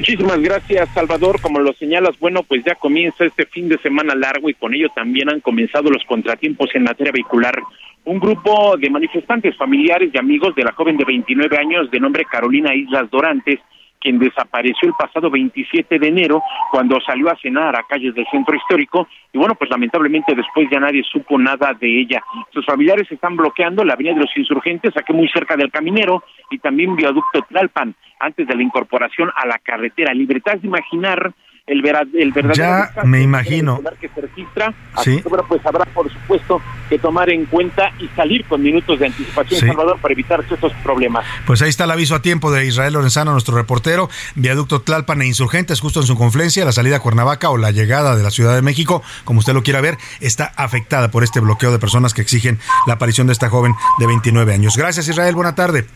Muchísimas 0.00 0.40
gracias, 0.40 0.88
Salvador. 0.94 1.42
Como 1.42 1.60
lo 1.60 1.74
señalas, 1.74 2.18
bueno, 2.18 2.42
pues 2.42 2.64
ya 2.64 2.74
comienza 2.74 3.22
este 3.22 3.44
fin 3.44 3.68
de 3.68 3.76
semana 3.82 4.14
largo 4.14 4.48
y 4.48 4.54
con 4.54 4.72
ello 4.72 4.88
también 4.94 5.28
han 5.28 5.40
comenzado 5.40 5.90
los 5.90 6.02
contratiempos 6.04 6.70
en 6.74 6.84
materia 6.84 7.12
vehicular. 7.12 7.60
Un 8.06 8.18
grupo 8.18 8.78
de 8.78 8.88
manifestantes 8.88 9.54
familiares 9.58 10.10
y 10.10 10.16
amigos 10.16 10.54
de 10.54 10.64
la 10.64 10.72
joven 10.72 10.96
de 10.96 11.04
29 11.04 11.54
años 11.54 11.90
de 11.90 12.00
nombre 12.00 12.24
Carolina 12.24 12.74
Islas 12.74 13.10
Dorantes 13.10 13.60
quien 14.00 14.18
desapareció 14.18 14.88
el 14.88 14.94
pasado 14.94 15.30
27 15.30 15.98
de 15.98 16.08
enero 16.08 16.42
cuando 16.70 17.00
salió 17.00 17.30
a 17.30 17.36
cenar 17.36 17.76
a 17.76 17.84
calles 17.84 18.14
del 18.14 18.26
centro 18.30 18.56
histórico 18.56 19.06
y 19.32 19.38
bueno, 19.38 19.54
pues 19.54 19.70
lamentablemente 19.70 20.34
después 20.34 20.68
ya 20.70 20.80
nadie 20.80 21.02
supo 21.04 21.38
nada 21.38 21.74
de 21.74 22.00
ella. 22.00 22.22
Sus 22.52 22.64
familiares 22.64 23.10
están 23.10 23.36
bloqueando 23.36 23.84
la 23.84 23.94
avenida 23.94 24.14
de 24.14 24.20
los 24.20 24.36
insurgentes, 24.36 24.96
aquí 24.96 25.12
muy 25.12 25.28
cerca 25.28 25.56
del 25.56 25.70
caminero 25.70 26.24
y 26.50 26.58
también 26.58 26.96
viaducto 26.96 27.42
Tlalpan, 27.42 27.94
antes 28.18 28.46
de 28.46 28.54
la 28.54 28.62
incorporación 28.62 29.30
a 29.36 29.46
la 29.46 29.58
carretera. 29.58 30.14
Libertad 30.14 30.56
de 30.56 30.66
imaginar 30.66 31.32
el, 31.70 31.84
el 32.14 32.32
verdadero 32.32 32.54
ya 32.54 32.90
me 33.04 33.22
imagino. 33.22 33.80
que 34.00 34.08
se 34.08 34.20
registra 34.20 34.74
así 34.94 35.22
que, 35.22 35.28
bueno, 35.28 35.44
pues 35.48 35.64
habrá 35.64 35.84
por 35.86 36.10
supuesto 36.12 36.60
que 36.88 36.98
tomar 36.98 37.30
en 37.30 37.46
cuenta 37.46 37.92
y 38.00 38.08
salir 38.08 38.44
con 38.46 38.60
minutos 38.62 38.98
de 38.98 39.06
anticipación 39.06 39.60
Salvador 39.60 39.98
para 40.00 40.12
evitar 40.12 40.44
estos 40.50 40.72
problemas. 40.82 41.24
Pues 41.46 41.62
ahí 41.62 41.68
está 41.68 41.84
el 41.84 41.92
aviso 41.92 42.16
a 42.16 42.22
tiempo 42.22 42.50
de 42.50 42.66
Israel 42.66 42.94
Lorenzano 42.94 43.32
nuestro 43.32 43.54
reportero 43.56 44.10
viaducto 44.34 44.82
Tlalpan 44.82 45.22
e 45.22 45.26
Insurgentes 45.26 45.80
justo 45.80 46.00
en 46.00 46.06
su 46.06 46.16
confluencia 46.16 46.64
la 46.64 46.72
salida 46.72 46.96
a 46.96 47.00
Cuernavaca 47.00 47.50
o 47.50 47.56
la 47.56 47.70
llegada 47.70 48.16
de 48.16 48.22
la 48.24 48.30
Ciudad 48.30 48.54
de 48.54 48.62
México 48.62 49.02
como 49.24 49.38
usted 49.38 49.54
lo 49.54 49.62
quiera 49.62 49.80
ver 49.80 49.96
está 50.20 50.52
afectada 50.56 51.10
por 51.10 51.22
este 51.22 51.38
bloqueo 51.38 51.70
de 51.70 51.78
personas 51.78 52.14
que 52.14 52.22
exigen 52.22 52.58
la 52.86 52.94
aparición 52.94 53.28
de 53.28 53.32
esta 53.32 53.48
joven 53.48 53.74
de 53.98 54.06
29 54.06 54.52
años. 54.52 54.76
Gracias 54.76 55.06
Israel. 55.08 55.36
Buena 55.36 55.54
tarde 55.54 55.86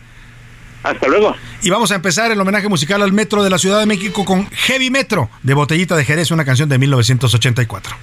hasta 0.85 1.07
luego. 1.07 1.35
Y 1.61 1.69
vamos 1.69 1.91
a 1.91 1.95
empezar 1.95 2.31
el 2.31 2.39
homenaje 2.39 2.69
musical 2.69 3.01
al 3.01 3.11
Metro 3.11 3.43
de 3.43 3.49
la 3.49 3.57
Ciudad 3.57 3.79
de 3.79 3.85
México 3.85 4.23
con 4.23 4.47
Heavy 4.49 4.91
Metro 4.91 5.29
de 5.43 5.53
Botellita 5.53 5.95
de 5.95 6.05
Jerez, 6.05 6.31
una 6.31 6.45
canción 6.45 6.69
de 6.69 6.77
1984. 6.77 7.95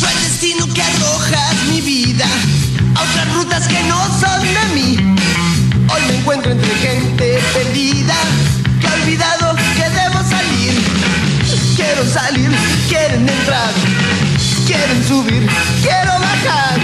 Fue 0.00 0.10
el 0.10 0.18
destino 0.20 0.66
que 0.72 0.82
arrojas 0.82 1.64
mi 1.70 1.80
vida 1.80 2.26
a 2.94 3.02
otras 3.02 3.34
rutas 3.34 3.68
que 3.68 3.82
no 3.84 3.98
son 4.18 4.42
de 4.42 4.74
mí. 4.74 5.16
Hoy 5.92 6.00
me 6.08 6.16
encuentro 6.16 6.50
entre 6.50 6.74
gente 6.76 7.38
perdida 7.52 8.14
que 8.80 8.86
ha 8.86 8.94
olvidado 8.94 9.54
que 9.76 9.90
debo 9.90 10.22
salir. 10.24 10.72
Quiero 11.76 12.04
salir, 12.06 12.50
quieren 12.88 13.28
entrar, 13.28 13.72
quieren 14.66 15.04
subir, 15.06 15.46
quiero 15.82 16.12
bajar. 16.12 16.80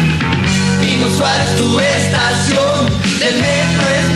Pino 0.81 1.09
Suárez, 1.17 1.57
tu 1.57 1.81
estación 1.81 2.89
el 3.21 3.41
metro 3.41 3.68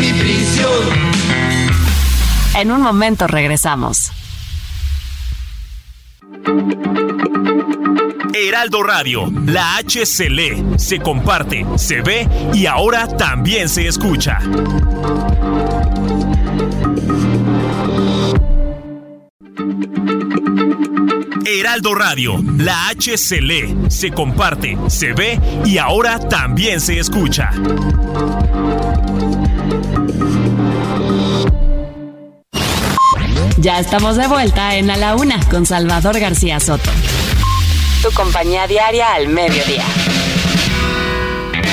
mi 0.03 0.13
prisión. 0.15 1.13
En 2.57 2.71
un 2.73 2.83
momento 2.83 3.29
regresamos. 3.29 4.11
Heraldo 8.35 8.83
Radio, 8.83 9.31
la 9.47 9.77
H 9.77 10.05
se 10.07 10.29
lee, 10.29 10.65
se 10.77 10.99
comparte, 10.99 11.65
se 11.77 12.01
ve 12.01 12.29
y 12.53 12.67
ahora 12.67 13.07
también 13.07 13.69
se 13.69 13.87
escucha. 13.87 14.39
Heraldo 21.47 21.95
Radio, 21.95 22.43
la 22.59 22.89
H 22.89 23.17
se 23.19 23.41
lee, 23.41 23.77
se 23.89 24.11
comparte, 24.11 24.77
se 24.89 25.13
ve 25.13 25.39
y 25.65 25.79
ahora 25.79 26.19
también 26.19 26.81
se 26.81 26.99
escucha. 26.99 27.51
Ya 33.59 33.79
estamos 33.79 34.17
de 34.17 34.27
vuelta 34.27 34.77
en 34.77 34.91
A 34.91 34.97
la 34.97 35.15
Una 35.15 35.39
con 35.51 35.67
Salvador 35.67 36.19
García 36.19 36.59
Soto. 36.59 36.91
Tu 38.03 38.11
compañía 38.13 38.67
diaria 38.67 39.13
al 39.13 39.29
mediodía. 39.29 39.85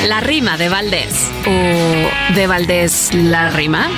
La 0.08 0.20
rima 0.20 0.58
de 0.58 0.70
Valdés. 0.70 1.30
¿O 1.48 2.34
de 2.36 2.48
Valdés 2.48 3.14
la 3.14 3.50
rima? 3.50 3.90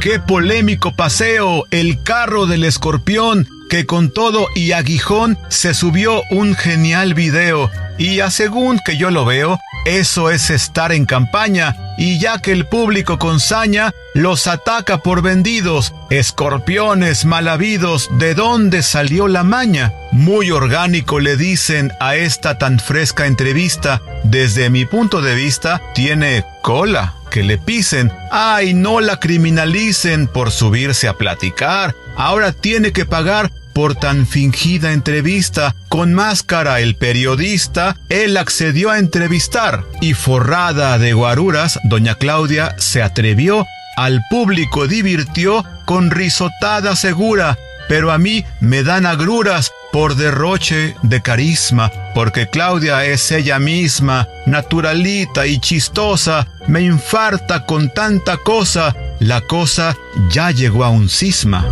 Qué 0.00 0.20
polémico 0.20 0.94
paseo, 0.94 1.64
el 1.70 2.02
carro 2.02 2.46
del 2.46 2.64
escorpión, 2.64 3.48
que 3.68 3.84
con 3.84 4.10
todo 4.10 4.46
y 4.54 4.72
aguijón 4.72 5.36
se 5.48 5.74
subió 5.74 6.22
un 6.30 6.54
genial 6.54 7.14
video. 7.14 7.70
Y 7.98 8.20
a 8.20 8.30
según 8.30 8.78
que 8.84 8.96
yo 8.96 9.10
lo 9.10 9.24
veo, 9.24 9.58
eso 9.86 10.30
es 10.30 10.50
estar 10.50 10.90
en 10.90 11.06
campaña, 11.06 11.76
y 11.96 12.18
ya 12.18 12.40
que 12.40 12.50
el 12.50 12.66
público 12.66 13.18
con 13.18 13.38
saña 13.38 13.94
los 14.14 14.48
ataca 14.48 14.98
por 14.98 15.22
vendidos, 15.22 15.94
escorpiones 16.10 17.24
mal 17.24 17.46
habidos, 17.46 18.08
¿de 18.18 18.34
dónde 18.34 18.82
salió 18.82 19.28
la 19.28 19.44
maña? 19.44 19.92
Muy 20.10 20.50
orgánico 20.50 21.20
le 21.20 21.36
dicen 21.36 21.92
a 22.00 22.16
esta 22.16 22.58
tan 22.58 22.80
fresca 22.80 23.26
entrevista, 23.26 24.02
desde 24.24 24.70
mi 24.70 24.86
punto 24.86 25.22
de 25.22 25.36
vista, 25.36 25.80
tiene 25.94 26.44
cola 26.62 27.14
que 27.30 27.44
le 27.44 27.56
pisen. 27.56 28.10
Ay, 28.32 28.74
no 28.74 29.00
la 29.00 29.20
criminalicen 29.20 30.26
por 30.26 30.50
subirse 30.50 31.06
a 31.06 31.14
platicar. 31.14 31.94
Ahora 32.16 32.52
tiene 32.52 32.92
que 32.92 33.04
pagar 33.04 33.52
por 33.76 33.94
tan 33.94 34.26
fingida 34.26 34.94
entrevista. 34.94 35.76
Con 35.90 36.14
máscara 36.14 36.80
el 36.80 36.96
periodista, 36.96 37.98
él 38.08 38.38
accedió 38.38 38.90
a 38.90 38.98
entrevistar 38.98 39.84
y 40.00 40.14
forrada 40.14 40.96
de 40.96 41.12
guaruras, 41.12 41.78
doña 41.84 42.14
Claudia 42.14 42.74
se 42.78 43.02
atrevió, 43.02 43.66
al 43.98 44.22
público 44.30 44.86
divirtió 44.88 45.62
con 45.84 46.10
risotada 46.10 46.96
segura, 46.96 47.58
pero 47.86 48.12
a 48.12 48.18
mí 48.18 48.46
me 48.60 48.82
dan 48.82 49.04
agruras 49.04 49.70
por 49.92 50.16
derroche 50.16 50.96
de 51.02 51.20
carisma, 51.20 51.92
porque 52.14 52.48
Claudia 52.48 53.04
es 53.04 53.30
ella 53.30 53.58
misma, 53.58 54.26
naturalita 54.46 55.46
y 55.46 55.58
chistosa, 55.58 56.48
me 56.66 56.80
infarta 56.80 57.66
con 57.66 57.92
tanta 57.92 58.38
cosa, 58.38 58.96
la 59.20 59.42
cosa 59.42 59.94
ya 60.30 60.50
llegó 60.50 60.82
a 60.82 60.88
un 60.88 61.10
cisma. 61.10 61.66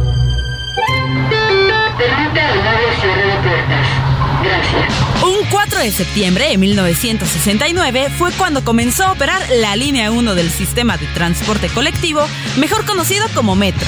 Un 5.23 5.47
4 5.51 5.79
de 5.79 5.91
septiembre 5.91 6.49
de 6.49 6.59
1969 6.59 8.11
fue 8.17 8.31
cuando 8.33 8.65
comenzó 8.65 9.05
a 9.05 9.13
operar 9.13 9.41
la 9.51 9.75
línea 9.77 10.11
1 10.11 10.35
del 10.35 10.51
sistema 10.51 10.97
de 10.99 11.07
transporte 11.09 11.69
colectivo, 11.69 12.27
mejor 12.57 12.85
conocido 12.85 13.27
como 13.35 13.57
Metro. 13.57 13.87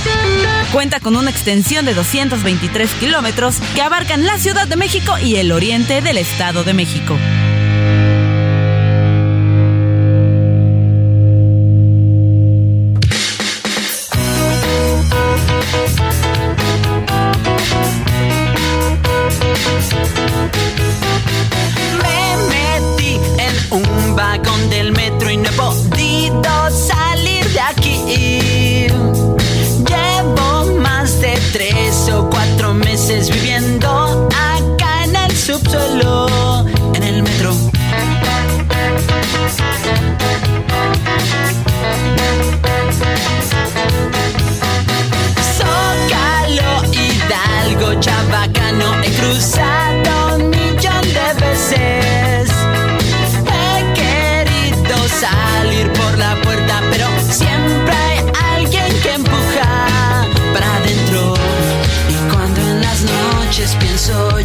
Cuenta 0.73 1.01
con 1.01 1.17
una 1.17 1.31
extensión 1.31 1.85
de 1.85 1.95
223 1.95 2.91
kilómetros 2.95 3.61
que 3.75 3.83
abarcan 3.83 4.25
la 4.25 4.39
Ciudad 4.39 4.67
de 4.67 4.77
México 4.77 5.19
y 5.19 5.37
el 5.37 5.53
oriente 5.53 6.01
del 6.01 6.17
Estado 6.17 6.65
de 6.65 6.75
México. 6.75 7.17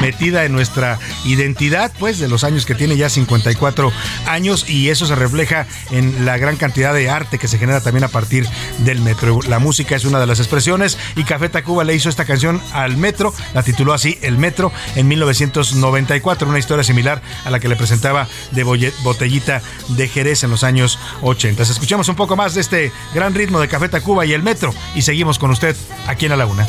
metida 0.00 0.44
en 0.44 0.52
nuestra 0.52 0.98
identidad, 1.24 1.92
pues 1.98 2.18
de 2.18 2.28
los 2.28 2.44
años 2.44 2.66
que 2.66 2.74
tiene 2.74 2.96
ya 2.96 3.08
54 3.08 3.92
años 4.26 4.68
y 4.68 4.88
eso 4.88 5.06
se 5.06 5.14
refleja 5.14 5.66
en 5.90 6.24
la 6.24 6.38
gran 6.38 6.56
cantidad 6.56 6.94
de 6.94 7.10
arte 7.10 7.38
que 7.38 7.48
se 7.48 7.58
genera 7.58 7.80
también 7.80 8.04
a 8.04 8.08
partir 8.08 8.46
del 8.78 9.00
metro. 9.00 9.40
La 9.48 9.58
música 9.58 9.96
es 9.96 10.04
una 10.04 10.20
de 10.20 10.26
las 10.26 10.38
expresiones 10.38 10.98
y 11.16 11.24
Café 11.24 11.48
Tacuba 11.48 11.84
le 11.84 11.94
hizo 11.94 12.08
esta 12.08 12.24
canción 12.24 12.60
al 12.72 12.96
metro, 12.96 13.34
la 13.54 13.62
tituló 13.62 13.92
así 13.92 14.18
El 14.22 14.38
Metro 14.38 14.72
en 14.96 15.08
1994, 15.08 16.48
una 16.48 16.58
historia 16.58 16.84
similar 16.84 17.22
a 17.44 17.50
la 17.50 17.60
que 17.60 17.68
le 17.68 17.76
presentaba 17.76 18.28
de 18.52 18.64
Botellita 18.64 19.62
de 19.88 20.08
Jerez 20.08 20.44
en 20.44 20.50
los 20.50 20.64
años 20.64 20.98
80. 21.22 21.62
Escuchamos 21.62 22.08
un 22.08 22.16
poco 22.16 22.36
más 22.36 22.54
de 22.54 22.60
este 22.60 22.92
gran 23.14 23.34
ritmo 23.34 23.60
de 23.60 23.68
Café 23.68 23.88
Tacuba 23.88 24.26
y 24.26 24.32
el 24.32 24.42
metro 24.42 24.74
y 24.94 25.02
seguimos 25.02 25.38
con 25.38 25.50
usted 25.50 25.76
aquí 26.06 26.26
en 26.26 26.30
La 26.30 26.36
Laguna. 26.36 26.66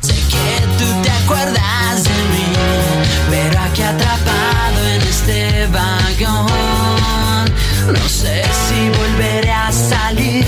Sé 0.00 0.14
que 0.14 0.66
tú 0.78 1.02
te 1.02 1.10
acuerdas 1.10 2.04
de 2.04 2.10
mí, 2.10 2.39
aquí 3.70 3.82
atrapado 3.82 4.86
en 4.94 5.02
este 5.02 5.66
vagón, 5.68 7.44
no 7.92 8.08
sé 8.08 8.42
si 8.44 8.88
volveré 8.98 9.52
a 9.52 9.72
salir. 9.72 10.46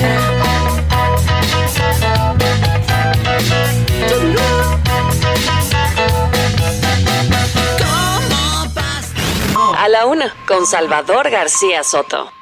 A 9.79 9.89
la 9.89 10.07
una, 10.07 10.33
con 10.47 10.65
Salvador 10.65 11.29
García 11.29 11.83
Soto. 11.83 12.42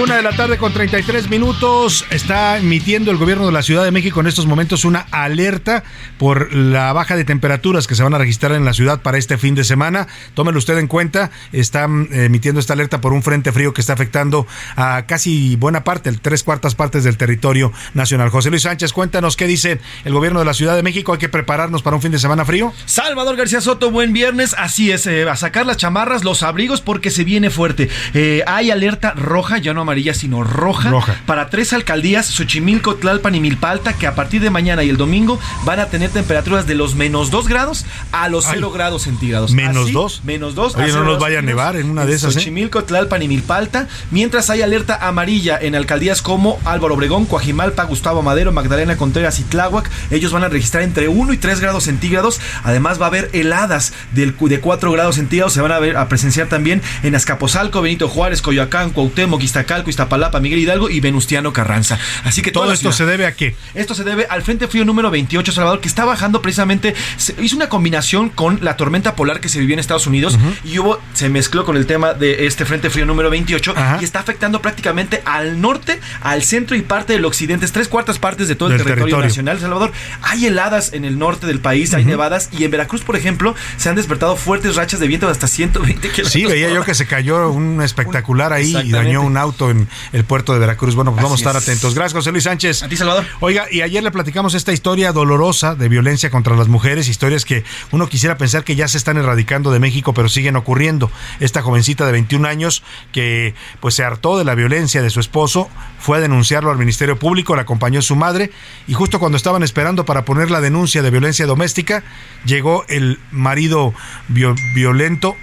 Una 0.00 0.16
de 0.16 0.22
la 0.22 0.32
tarde 0.32 0.56
con 0.56 0.72
33 0.72 1.28
minutos 1.28 2.06
está 2.10 2.56
emitiendo 2.56 3.10
el 3.10 3.18
gobierno 3.18 3.44
de 3.44 3.52
la 3.52 3.62
Ciudad 3.62 3.84
de 3.84 3.90
México 3.90 4.20
en 4.20 4.26
estos 4.26 4.46
momentos 4.46 4.86
una 4.86 5.06
alerta 5.10 5.84
por 6.16 6.54
la 6.54 6.94
baja 6.94 7.14
de 7.14 7.26
temperaturas 7.26 7.86
que 7.86 7.94
se 7.94 8.02
van 8.02 8.14
a 8.14 8.18
registrar 8.18 8.52
en 8.52 8.64
la 8.64 8.72
ciudad 8.72 9.02
para 9.02 9.18
este 9.18 9.36
fin 9.36 9.54
de 9.54 9.64
semana. 9.64 10.08
Tómelo 10.32 10.56
usted 10.56 10.78
en 10.78 10.86
cuenta, 10.86 11.30
están 11.52 12.08
emitiendo 12.10 12.58
esta 12.58 12.72
alerta 12.72 13.02
por 13.02 13.12
un 13.12 13.22
frente 13.22 13.52
frío 13.52 13.74
que 13.74 13.82
está 13.82 13.92
afectando 13.92 14.46
a 14.76 15.04
casi 15.06 15.56
buena 15.56 15.84
parte, 15.84 16.10
tres 16.12 16.42
cuartas 16.42 16.74
partes 16.74 17.04
del 17.04 17.18
territorio 17.18 17.70
nacional. 17.92 18.30
José 18.30 18.48
Luis 18.48 18.62
Sánchez, 18.62 18.94
cuéntanos 18.94 19.36
qué 19.36 19.46
dice 19.46 19.78
el 20.06 20.14
gobierno 20.14 20.38
de 20.38 20.46
la 20.46 20.54
Ciudad 20.54 20.74
de 20.74 20.82
México. 20.82 21.12
¿Hay 21.12 21.18
que 21.18 21.28
prepararnos 21.28 21.82
para 21.82 21.96
un 21.96 22.02
fin 22.02 22.12
de 22.12 22.18
semana 22.18 22.46
frío? 22.46 22.72
Salvador 22.86 23.36
García 23.36 23.60
Soto, 23.60 23.90
buen 23.90 24.14
viernes. 24.14 24.54
Así 24.56 24.90
es, 24.90 25.06
eh, 25.06 25.28
a 25.28 25.36
sacar 25.36 25.66
las 25.66 25.76
chamarras, 25.76 26.24
los 26.24 26.42
abrigos 26.42 26.80
porque 26.80 27.10
se 27.10 27.24
viene 27.24 27.50
fuerte. 27.50 27.90
Eh, 28.14 28.42
hay 28.46 28.70
alerta 28.70 29.12
roja, 29.12 29.58
ya 29.58 29.74
no 29.74 29.81
amarilla, 29.82 30.14
sino 30.14 30.44
roja, 30.44 30.92
para 31.26 31.50
tres 31.50 31.72
alcaldías, 31.72 32.26
Xochimilco, 32.26 32.96
Tlalpan 32.96 33.34
y 33.34 33.40
Milpalta, 33.40 33.92
que 33.92 34.06
a 34.06 34.14
partir 34.14 34.40
de 34.40 34.50
mañana 34.50 34.82
y 34.84 34.88
el 34.88 34.96
domingo 34.96 35.38
van 35.64 35.80
a 35.80 35.86
tener 35.86 36.10
temperaturas 36.10 36.66
de 36.66 36.74
los 36.74 36.94
menos 36.94 37.30
2 37.30 37.48
grados 37.48 37.84
a 38.12 38.28
los 38.28 38.46
0 38.50 38.70
grados 38.70 39.02
centígrados. 39.02 39.52
¿Menos 39.52 39.92
2? 39.92 40.22
Menos 40.24 40.54
2. 40.54 40.76
Oye, 40.76 40.92
no 40.92 41.04
nos 41.04 41.18
vaya 41.18 41.40
a 41.40 41.42
nevar 41.42 41.76
en 41.76 41.90
una 41.90 42.06
de 42.06 42.14
esas. 42.14 42.36
¿eh? 42.36 42.38
Xochimilco, 42.40 42.84
Tlalpan 42.84 43.22
y 43.22 43.28
Milpalta, 43.28 43.88
mientras 44.10 44.50
hay 44.50 44.62
alerta 44.62 45.06
amarilla 45.06 45.58
en 45.60 45.74
alcaldías 45.74 46.22
como 46.22 46.58
Álvaro 46.64 46.94
Obregón, 46.94 47.26
Coajimalpa, 47.26 47.84
Gustavo 47.84 48.22
Madero, 48.22 48.52
Magdalena 48.52 48.96
Contreras 48.96 49.38
y 49.40 49.44
Tláhuac. 49.44 49.90
Ellos 50.10 50.32
van 50.32 50.44
a 50.44 50.48
registrar 50.48 50.82
entre 50.82 51.08
1 51.08 51.32
y 51.32 51.36
3 51.36 51.60
grados 51.60 51.84
centígrados. 51.84 52.40
Además 52.64 53.00
va 53.00 53.06
a 53.06 53.08
haber 53.08 53.30
heladas 53.32 53.92
del, 54.12 54.34
de 54.38 54.60
4 54.60 54.92
grados 54.92 55.16
centígrados. 55.16 55.52
Se 55.52 55.60
van 55.60 55.72
a, 55.72 55.78
ver, 55.78 55.96
a 55.96 56.08
presenciar 56.08 56.48
también 56.48 56.82
en 57.02 57.14
Azcapotzalco, 57.14 57.82
Benito 57.82 58.08
Juárez, 58.08 58.42
Coyoacán, 58.42 58.90
Cuauhtémoc, 58.90 59.42
Iztacalco, 59.72 59.90
Iztapalapa, 59.90 60.40
Miguel 60.40 60.58
Hidalgo 60.58 60.90
y 60.90 61.00
Venustiano 61.00 61.52
Carranza. 61.52 61.98
Así 62.24 62.42
que 62.42 62.50
todo 62.50 62.72
esto 62.72 62.92
se 62.92 63.06
debe 63.06 63.26
a 63.26 63.34
qué? 63.34 63.56
Esto 63.74 63.94
se 63.94 64.04
debe 64.04 64.26
al 64.28 64.42
Frente 64.42 64.68
Frío 64.68 64.84
número 64.84 65.10
28, 65.10 65.52
Salvador, 65.52 65.80
que 65.80 65.88
está 65.88 66.04
bajando 66.04 66.42
precisamente, 66.42 66.94
hizo 67.40 67.56
una 67.56 67.68
combinación 67.68 68.28
con 68.28 68.58
la 68.62 68.76
tormenta 68.76 69.16
polar 69.16 69.40
que 69.40 69.48
se 69.48 69.60
vivió 69.60 69.74
en 69.74 69.78
Estados 69.80 70.06
Unidos 70.06 70.38
y 70.64 70.78
hubo, 70.78 71.00
se 71.14 71.28
mezcló 71.28 71.64
con 71.64 71.76
el 71.76 71.86
tema 71.86 72.14
de 72.14 72.46
este 72.46 72.64
Frente 72.64 72.90
Frío 72.90 73.06
número 73.06 73.30
28 73.30 73.74
y 74.00 74.04
está 74.04 74.20
afectando 74.20 74.60
prácticamente 74.60 75.22
al 75.24 75.60
norte, 75.60 76.00
al 76.20 76.42
centro 76.42 76.76
y 76.76 76.82
parte 76.82 77.14
del 77.14 77.24
occidente, 77.24 77.64
es 77.64 77.72
tres 77.72 77.88
cuartas 77.88 78.18
partes 78.18 78.48
de 78.48 78.54
todo 78.54 78.70
el 78.70 78.82
territorio, 78.82 79.18
nacional, 79.18 79.58
Salvador. 79.58 79.92
Hay 80.22 80.46
heladas 80.46 80.92
en 80.92 81.04
el 81.04 81.18
norte 81.18 81.46
del 81.46 81.60
país, 81.60 81.94
hay 81.94 82.04
nevadas 82.04 82.50
y 82.52 82.64
en 82.64 82.70
Veracruz, 82.70 83.02
por 83.02 83.16
ejemplo, 83.16 83.54
se 83.76 83.88
han 83.88 83.96
despertado 83.96 84.36
fuertes 84.36 84.76
rachas 84.76 85.00
de 85.00 85.08
viento 85.08 85.26
de 85.26 85.32
hasta 85.32 85.46
120 85.46 86.00
kilómetros. 86.00 86.32
Sí, 86.32 86.44
veía 86.44 86.72
yo 86.72 86.84
que 86.84 86.94
se 86.94 87.06
cayó 87.06 87.50
un 87.50 87.80
espectacular 87.80 88.52
ahí 88.52 88.76
y 88.84 88.90
dañó 88.90 89.22
un 89.22 89.36
auto 89.36 89.61
en 89.70 89.88
el 90.12 90.24
puerto 90.24 90.52
de 90.52 90.58
Veracruz. 90.58 90.94
Bueno, 90.94 91.12
pues 91.12 91.22
vamos 91.22 91.40
a 91.40 91.42
estar 91.42 91.56
atentos. 91.56 91.94
Gracias, 91.94 92.14
José 92.14 92.32
Luis 92.32 92.44
Sánchez. 92.44 92.82
A 92.82 92.88
ti, 92.88 92.96
Salvador. 92.96 93.24
Oiga, 93.40 93.66
y 93.70 93.82
ayer 93.82 94.02
le 94.02 94.10
platicamos 94.10 94.54
esta 94.54 94.72
historia 94.72 95.12
dolorosa 95.12 95.74
de 95.74 95.88
violencia 95.88 96.30
contra 96.30 96.56
las 96.56 96.68
mujeres, 96.68 97.08
historias 97.08 97.44
que 97.44 97.64
uno 97.90 98.08
quisiera 98.08 98.36
pensar 98.36 98.64
que 98.64 98.76
ya 98.76 98.88
se 98.88 98.98
están 98.98 99.16
erradicando 99.16 99.70
de 99.70 99.78
México, 99.78 100.14
pero 100.14 100.28
siguen 100.28 100.56
ocurriendo. 100.56 101.10
Esta 101.40 101.62
jovencita 101.62 102.06
de 102.06 102.12
21 102.12 102.48
años 102.48 102.82
que 103.12 103.54
pues 103.80 103.94
se 103.94 104.04
hartó 104.04 104.38
de 104.38 104.44
la 104.44 104.54
violencia 104.54 105.02
de 105.02 105.10
su 105.10 105.20
esposo, 105.20 105.68
fue 105.98 106.18
a 106.18 106.20
denunciarlo 106.20 106.70
al 106.70 106.78
Ministerio 106.78 107.18
Público, 107.18 107.54
la 107.54 107.62
acompañó 107.62 108.02
su 108.02 108.16
madre 108.16 108.50
y 108.86 108.94
justo 108.94 109.18
cuando 109.18 109.36
estaban 109.36 109.62
esperando 109.62 110.04
para 110.04 110.24
poner 110.24 110.50
la 110.50 110.60
denuncia 110.60 111.02
de 111.02 111.10
violencia 111.10 111.46
doméstica, 111.46 112.02
llegó 112.44 112.84
el 112.88 113.20
marido 113.30 113.94
violento 114.28 115.36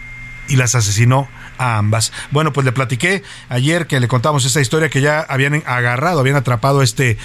y 0.48 0.56
las 0.56 0.76
asesinó 0.76 1.30
a 1.60 1.78
ambas. 1.78 2.12
Bueno, 2.32 2.52
pues 2.54 2.66
le 2.66 2.72
platiqué 2.72 3.22
ayer 3.50 3.86
que 3.86 4.00
le 4.00 4.08
contamos 4.08 4.46
esta 4.46 4.62
historia 4.62 4.90
que 4.90 5.02
ya 5.02 5.20
habían 5.20 5.62
agarrado, 5.66 6.20
habían 6.20 6.38
atrapado 6.38 6.80
a 6.80 6.84
este 6.84 7.18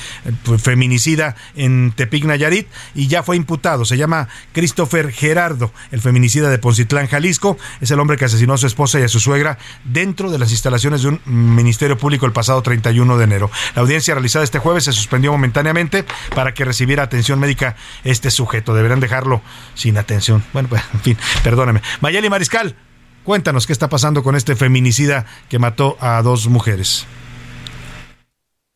pues, 0.43 0.61
feminicida 0.61 1.37
en 1.57 1.93
Tepic 1.93 2.25
Nayarit 2.25 2.69
y 2.95 3.07
ya 3.07 3.23
fue 3.23 3.37
imputado. 3.37 3.85
Se 3.85 3.97
llama 3.97 4.29
Christopher 4.53 5.13
Gerardo, 5.13 5.73
el 5.93 6.01
feminicida 6.01 6.51
de 6.51 6.59
Poncitlán, 6.59 7.07
Jalisco. 7.07 7.57
Es 7.81 7.91
el 7.91 8.01
hombre 8.01 8.17
que 8.17 8.27
asesinó 8.27 8.55
a 8.55 8.59
su 8.59 8.67
esposa 8.67 9.01
y 9.01 9.05
a 9.05 9.09
su 9.09 9.21
suegra 9.21 9.57
dentro 9.85 10.31
de 10.31 10.39
las 10.39 10.51
instalaciones 10.51 11.03
de 11.03 11.09
un 11.09 11.21
ministerio 11.25 11.97
público 11.97 12.27
el 12.27 12.33
pasado 12.33 12.61
31 12.63 13.17
de 13.17 13.25
enero. 13.25 13.51
La 13.77 13.83
audiencia 13.83 14.15
realizada 14.15 14.45
este 14.45 14.59
jueves 14.59 14.85
se 14.85 14.93
suspendió 14.93 15.31
momentáneamente 15.33 16.05
para 16.35 16.55
que 16.55 16.65
recibiera 16.65 17.05
atención 17.05 17.39
médica 17.39 17.77
este 18.03 18.31
sujeto. 18.31 18.75
Deberán 18.75 19.01
dejarlo 19.01 19.43
sin 19.75 19.97
atención. 19.97 20.45
Bueno, 20.53 20.69
pues, 20.69 20.83
en 20.93 21.01
fin, 21.01 21.19
perdóneme. 21.45 21.83
Mayeli 22.01 22.29
Mariscal, 22.29 22.77
Cuéntanos 23.25 23.67
qué 23.67 23.73
está 23.73 23.89
pasando 23.89 24.23
con 24.23 24.37
este 24.37 24.55
feminicida 24.55 25.25
que 25.49 25.59
mató 25.59 25.97
a 25.99 26.21
dos 26.23 26.47
mujeres. 26.49 27.07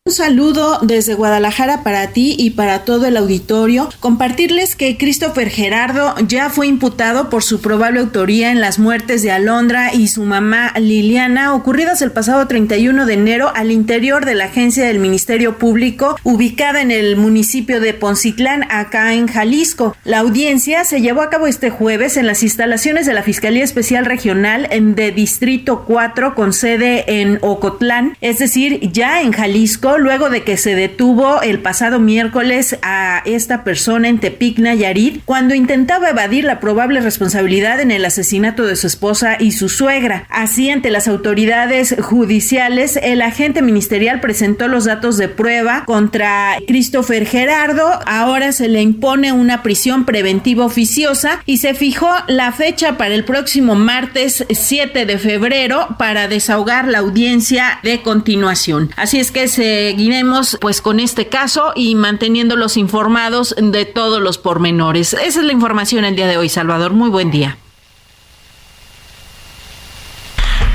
Un 0.09 0.15
saludo 0.15 0.79
desde 0.81 1.13
Guadalajara 1.13 1.83
para 1.83 2.07
ti 2.07 2.33
y 2.35 2.51
para 2.51 2.83
todo 2.83 3.05
el 3.05 3.15
auditorio. 3.15 3.89
Compartirles 3.99 4.75
que 4.75 4.97
Christopher 4.97 5.51
Gerardo 5.51 6.15
ya 6.27 6.49
fue 6.49 6.65
imputado 6.65 7.29
por 7.29 7.43
su 7.43 7.61
probable 7.61 7.99
autoría 7.99 8.49
en 8.49 8.59
las 8.59 8.79
muertes 8.79 9.21
de 9.21 9.29
Alondra 9.29 9.93
y 9.93 10.07
su 10.07 10.23
mamá 10.23 10.73
Liliana 10.79 11.53
ocurridas 11.53 12.01
el 12.01 12.11
pasado 12.11 12.47
31 12.47 13.05
de 13.05 13.13
enero 13.13 13.51
al 13.53 13.69
interior 13.69 14.25
de 14.25 14.33
la 14.33 14.45
agencia 14.45 14.83
del 14.85 14.97
Ministerio 14.97 15.59
Público 15.59 16.17
ubicada 16.23 16.81
en 16.81 16.89
el 16.89 17.15
municipio 17.15 17.79
de 17.79 17.93
Poncitlán, 17.93 18.65
acá 18.71 19.13
en 19.13 19.27
Jalisco. 19.27 19.95
La 20.05 20.19
audiencia 20.19 20.85
se 20.85 21.01
llevó 21.01 21.21
a 21.21 21.29
cabo 21.29 21.45
este 21.45 21.69
jueves 21.69 22.17
en 22.17 22.25
las 22.25 22.41
instalaciones 22.41 23.05
de 23.05 23.13
la 23.13 23.21
Fiscalía 23.21 23.63
Especial 23.63 24.05
Regional 24.05 24.67
de 24.95 25.11
Distrito 25.11 25.83
4 25.85 26.33
con 26.33 26.51
sede 26.51 27.21
en 27.21 27.37
Ocotlán, 27.41 28.17
es 28.21 28.39
decir, 28.39 28.91
ya 28.91 29.21
en 29.21 29.33
Jalisco 29.33 29.88
luego 29.97 30.29
de 30.29 30.43
que 30.43 30.57
se 30.57 30.75
detuvo 30.75 31.41
el 31.41 31.61
pasado 31.61 31.99
miércoles 31.99 32.77
a 32.81 33.21
esta 33.25 33.63
persona 33.63 34.07
en 34.07 34.19
Tepic 34.19 34.59
Nayarit 34.59 35.21
cuando 35.25 35.55
intentaba 35.55 36.09
evadir 36.09 36.43
la 36.43 36.59
probable 36.59 37.01
responsabilidad 37.01 37.79
en 37.79 37.91
el 37.91 38.05
asesinato 38.05 38.65
de 38.65 38.75
su 38.75 38.87
esposa 38.87 39.37
y 39.39 39.51
su 39.51 39.69
suegra. 39.69 40.25
Así, 40.29 40.69
ante 40.69 40.91
las 40.91 41.07
autoridades 41.07 41.95
judiciales, 42.01 42.99
el 43.01 43.21
agente 43.21 43.61
ministerial 43.61 44.19
presentó 44.19 44.67
los 44.67 44.85
datos 44.85 45.17
de 45.17 45.27
prueba 45.27 45.83
contra 45.85 46.57
Christopher 46.67 47.25
Gerardo. 47.25 47.99
Ahora 48.05 48.51
se 48.51 48.67
le 48.67 48.81
impone 48.81 49.31
una 49.31 49.63
prisión 49.63 50.05
preventiva 50.05 50.65
oficiosa 50.65 51.41
y 51.45 51.57
se 51.57 51.73
fijó 51.73 52.09
la 52.27 52.51
fecha 52.51 52.97
para 52.97 53.15
el 53.15 53.25
próximo 53.25 53.75
martes 53.75 54.45
7 54.49 55.05
de 55.05 55.17
febrero 55.17 55.95
para 55.97 56.27
desahogar 56.27 56.87
la 56.87 56.99
audiencia 56.99 57.79
de 57.83 58.01
continuación. 58.01 58.91
Así 58.95 59.19
es 59.19 59.31
que 59.31 59.47
se 59.47 59.78
seguiremos 59.79 60.57
pues 60.59 60.81
con 60.81 60.99
este 60.99 61.29
caso 61.29 61.71
y 61.75 61.95
manteniéndolos 61.95 62.75
informados 62.75 63.55
de 63.57 63.85
todos 63.85 64.21
los 64.21 64.37
pormenores. 64.37 65.13
Esa 65.13 65.39
es 65.39 65.45
la 65.45 65.53
información 65.53 66.03
el 66.03 66.15
día 66.15 66.27
de 66.27 66.37
hoy, 66.37 66.49
Salvador. 66.49 66.91
Muy 66.91 67.09
buen 67.09 67.31
día. 67.31 67.57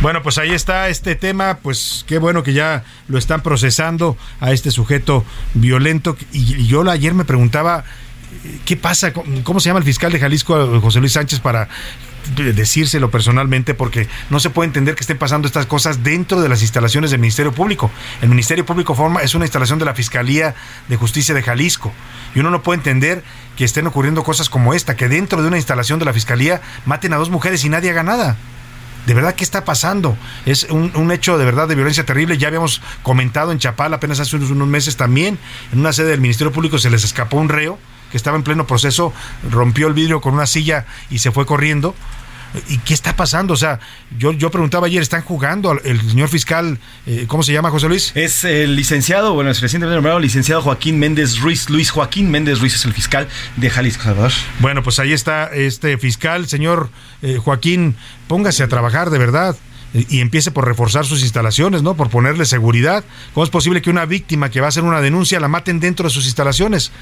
Bueno, 0.00 0.22
pues 0.22 0.38
ahí 0.38 0.50
está 0.50 0.88
este 0.88 1.14
tema, 1.16 1.58
pues 1.62 2.04
qué 2.06 2.18
bueno 2.18 2.42
que 2.42 2.52
ya 2.52 2.84
lo 3.08 3.18
están 3.18 3.42
procesando 3.42 4.16
a 4.40 4.52
este 4.52 4.70
sujeto 4.70 5.24
violento. 5.54 6.16
Y, 6.32 6.66
yo 6.66 6.88
ayer 6.90 7.14
me 7.14 7.24
preguntaba, 7.24 7.84
¿qué 8.64 8.76
pasa? 8.76 9.12
¿Cómo 9.12 9.60
se 9.60 9.68
llama 9.68 9.78
el 9.80 9.84
fiscal 9.84 10.12
de 10.12 10.18
Jalisco, 10.18 10.80
José 10.80 11.00
Luis 11.00 11.12
Sánchez, 11.12 11.40
para 11.40 11.68
decírselo 12.36 13.10
personalmente 13.10 13.74
porque 13.74 14.08
no 14.30 14.40
se 14.40 14.50
puede 14.50 14.68
entender 14.68 14.94
que 14.94 15.02
estén 15.02 15.18
pasando 15.18 15.46
estas 15.46 15.66
cosas 15.66 16.02
dentro 16.02 16.40
de 16.40 16.48
las 16.48 16.62
instalaciones 16.62 17.10
del 17.10 17.20
Ministerio 17.20 17.52
Público. 17.52 17.90
El 18.22 18.28
Ministerio 18.28 18.64
Público 18.66 18.94
forma 18.94 19.22
es 19.22 19.34
una 19.34 19.44
instalación 19.44 19.78
de 19.78 19.84
la 19.84 19.94
Fiscalía 19.94 20.54
de 20.88 20.96
Justicia 20.96 21.34
de 21.34 21.42
Jalisco 21.42 21.92
y 22.34 22.40
uno 22.40 22.50
no 22.50 22.62
puede 22.62 22.78
entender 22.78 23.22
que 23.56 23.64
estén 23.64 23.86
ocurriendo 23.86 24.24
cosas 24.24 24.48
como 24.48 24.74
esta, 24.74 24.96
que 24.96 25.08
dentro 25.08 25.42
de 25.42 25.48
una 25.48 25.56
instalación 25.56 25.98
de 25.98 26.04
la 26.04 26.12
Fiscalía 26.12 26.60
maten 26.86 27.12
a 27.12 27.16
dos 27.16 27.30
mujeres 27.30 27.64
y 27.64 27.68
nadie 27.68 27.90
haga 27.90 28.02
nada. 28.02 28.36
De 29.06 29.12
verdad, 29.12 29.34
¿qué 29.34 29.44
está 29.44 29.64
pasando? 29.64 30.16
Es 30.46 30.64
un, 30.70 31.12
hecho 31.12 31.36
de 31.36 31.44
verdad 31.44 31.68
de 31.68 31.74
violencia 31.74 32.06
terrible. 32.06 32.38
Ya 32.38 32.48
habíamos 32.48 32.80
comentado 33.02 33.52
en 33.52 33.58
Chapala 33.58 33.96
apenas 33.96 34.18
hace 34.18 34.36
unos, 34.36 34.50
unos 34.50 34.66
meses 34.66 34.96
también, 34.96 35.38
en 35.72 35.80
una 35.80 35.92
sede 35.92 36.10
del 36.10 36.22
Ministerio 36.22 36.52
Público 36.52 36.78
se 36.78 36.88
les 36.88 37.04
escapó 37.04 37.36
un 37.36 37.50
reo 37.50 37.78
que 38.14 38.18
estaba 38.18 38.36
en 38.36 38.44
pleno 38.44 38.64
proceso, 38.64 39.12
rompió 39.50 39.88
el 39.88 39.92
vidrio 39.92 40.20
con 40.20 40.34
una 40.34 40.46
silla 40.46 40.86
y 41.10 41.18
se 41.18 41.32
fue 41.32 41.46
corriendo. 41.46 41.96
¿Y 42.68 42.78
qué 42.78 42.94
está 42.94 43.16
pasando? 43.16 43.54
O 43.54 43.56
sea, 43.56 43.80
yo, 44.16 44.30
yo 44.30 44.52
preguntaba 44.52 44.86
ayer, 44.86 45.02
¿están 45.02 45.22
jugando 45.22 45.72
el 45.72 46.00
señor 46.00 46.28
fiscal, 46.28 46.78
eh, 47.06 47.24
¿cómo 47.26 47.42
se 47.42 47.52
llama 47.52 47.70
José 47.70 47.88
Luis? 47.88 48.12
Es 48.14 48.44
el 48.44 48.76
licenciado, 48.76 49.34
bueno, 49.34 49.50
es 49.50 49.60
recientemente 49.60 49.96
nombrado 49.96 50.20
licenciado 50.20 50.62
Joaquín 50.62 51.00
Méndez 51.00 51.40
Ruiz. 51.40 51.68
Luis 51.68 51.90
Joaquín 51.90 52.30
Méndez 52.30 52.60
Ruiz 52.60 52.76
es 52.76 52.84
el 52.84 52.92
fiscal 52.92 53.26
de 53.56 53.68
Jalisco, 53.68 54.04
Salvador. 54.04 54.30
Bueno, 54.60 54.84
pues 54.84 55.00
ahí 55.00 55.12
está 55.12 55.46
este 55.52 55.98
fiscal, 55.98 56.46
señor 56.46 56.90
eh, 57.20 57.38
Joaquín, 57.42 57.96
póngase 58.28 58.62
a 58.62 58.68
trabajar 58.68 59.10
de 59.10 59.18
verdad 59.18 59.56
y 59.92 60.20
empiece 60.20 60.52
por 60.52 60.66
reforzar 60.66 61.04
sus 61.04 61.22
instalaciones, 61.22 61.82
¿no? 61.82 61.94
Por 61.94 62.10
ponerle 62.10 62.44
seguridad. 62.44 63.04
¿Cómo 63.32 63.42
es 63.42 63.50
posible 63.50 63.82
que 63.82 63.90
una 63.90 64.06
víctima 64.06 64.50
que 64.50 64.60
va 64.60 64.66
a 64.66 64.68
hacer 64.68 64.84
una 64.84 65.00
denuncia 65.00 65.40
la 65.40 65.48
maten 65.48 65.80
dentro 65.80 66.08
de 66.08 66.14
sus 66.14 66.26
instalaciones? 66.26 66.92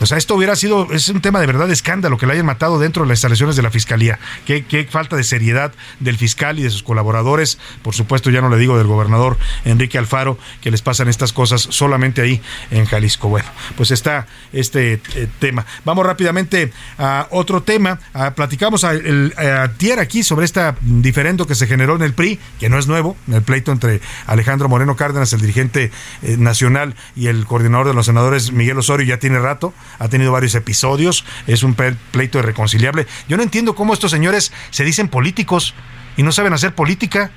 O 0.00 0.06
sea, 0.06 0.18
esto 0.18 0.34
hubiera 0.34 0.56
sido, 0.56 0.88
es 0.92 1.08
un 1.08 1.20
tema 1.20 1.40
de 1.40 1.46
verdad 1.46 1.70
escándalo 1.70 2.18
que 2.18 2.26
le 2.26 2.32
hayan 2.32 2.46
matado 2.46 2.78
dentro 2.78 3.04
de 3.04 3.08
las 3.08 3.18
instalaciones 3.18 3.56
de 3.56 3.62
la 3.62 3.70
Fiscalía. 3.70 4.18
Qué, 4.44 4.64
qué, 4.64 4.84
falta 4.84 5.16
de 5.16 5.24
seriedad 5.24 5.72
del 6.00 6.18
fiscal 6.18 6.58
y 6.58 6.62
de 6.62 6.70
sus 6.70 6.82
colaboradores. 6.82 7.58
Por 7.82 7.94
supuesto, 7.94 8.30
ya 8.30 8.40
no 8.40 8.48
le 8.48 8.56
digo 8.58 8.76
del 8.76 8.86
gobernador 8.86 9.38
Enrique 9.64 9.96
Alfaro, 9.96 10.38
que 10.60 10.70
les 10.70 10.82
pasan 10.82 11.08
estas 11.08 11.32
cosas 11.32 11.62
solamente 11.62 12.22
ahí 12.22 12.42
en 12.70 12.86
Jalisco. 12.86 13.28
Bueno, 13.28 13.48
pues 13.76 13.92
está 13.92 14.26
este 14.52 15.00
eh, 15.14 15.28
tema. 15.38 15.64
Vamos 15.84 16.04
rápidamente 16.04 16.72
a 16.98 17.28
otro 17.30 17.62
tema. 17.62 17.98
platicamos 18.34 18.84
a, 18.84 18.94
Tier 19.76 20.00
aquí 20.00 20.22
sobre 20.22 20.44
este 20.44 20.60
diferendo 20.80 21.46
que 21.46 21.54
se 21.54 21.66
generó 21.66 21.96
en 21.96 22.02
el 22.02 22.14
PRI, 22.14 22.38
que 22.58 22.68
no 22.68 22.78
es 22.78 22.86
nuevo, 22.86 23.16
en 23.28 23.34
el 23.34 23.42
pleito 23.42 23.72
entre 23.72 24.00
Alejandro 24.26 24.68
Moreno 24.68 24.96
Cárdenas, 24.96 25.32
el 25.32 25.40
dirigente 25.40 25.90
eh, 26.22 26.36
nacional, 26.36 26.94
y 27.16 27.28
el 27.28 27.46
coordinador 27.46 27.88
de 27.88 27.94
los 27.94 28.06
senadores 28.06 28.52
Miguel 28.52 28.78
Osorio, 28.78 29.06
ya 29.06 29.18
tiene 29.18 29.38
rato 29.38 29.72
ha 29.98 30.08
tenido 30.08 30.32
varios 30.32 30.54
episodios, 30.54 31.24
es 31.46 31.62
un 31.62 31.74
pleito 31.74 32.38
irreconciliable. 32.38 33.06
Yo 33.28 33.36
no 33.36 33.42
entiendo 33.42 33.74
cómo 33.74 33.94
estos 33.94 34.10
señores 34.10 34.52
se 34.70 34.84
dicen 34.84 35.08
políticos 35.08 35.74
y 36.16 36.22
no 36.22 36.32
saben 36.32 36.52
hacer 36.52 36.74
política. 36.74 37.30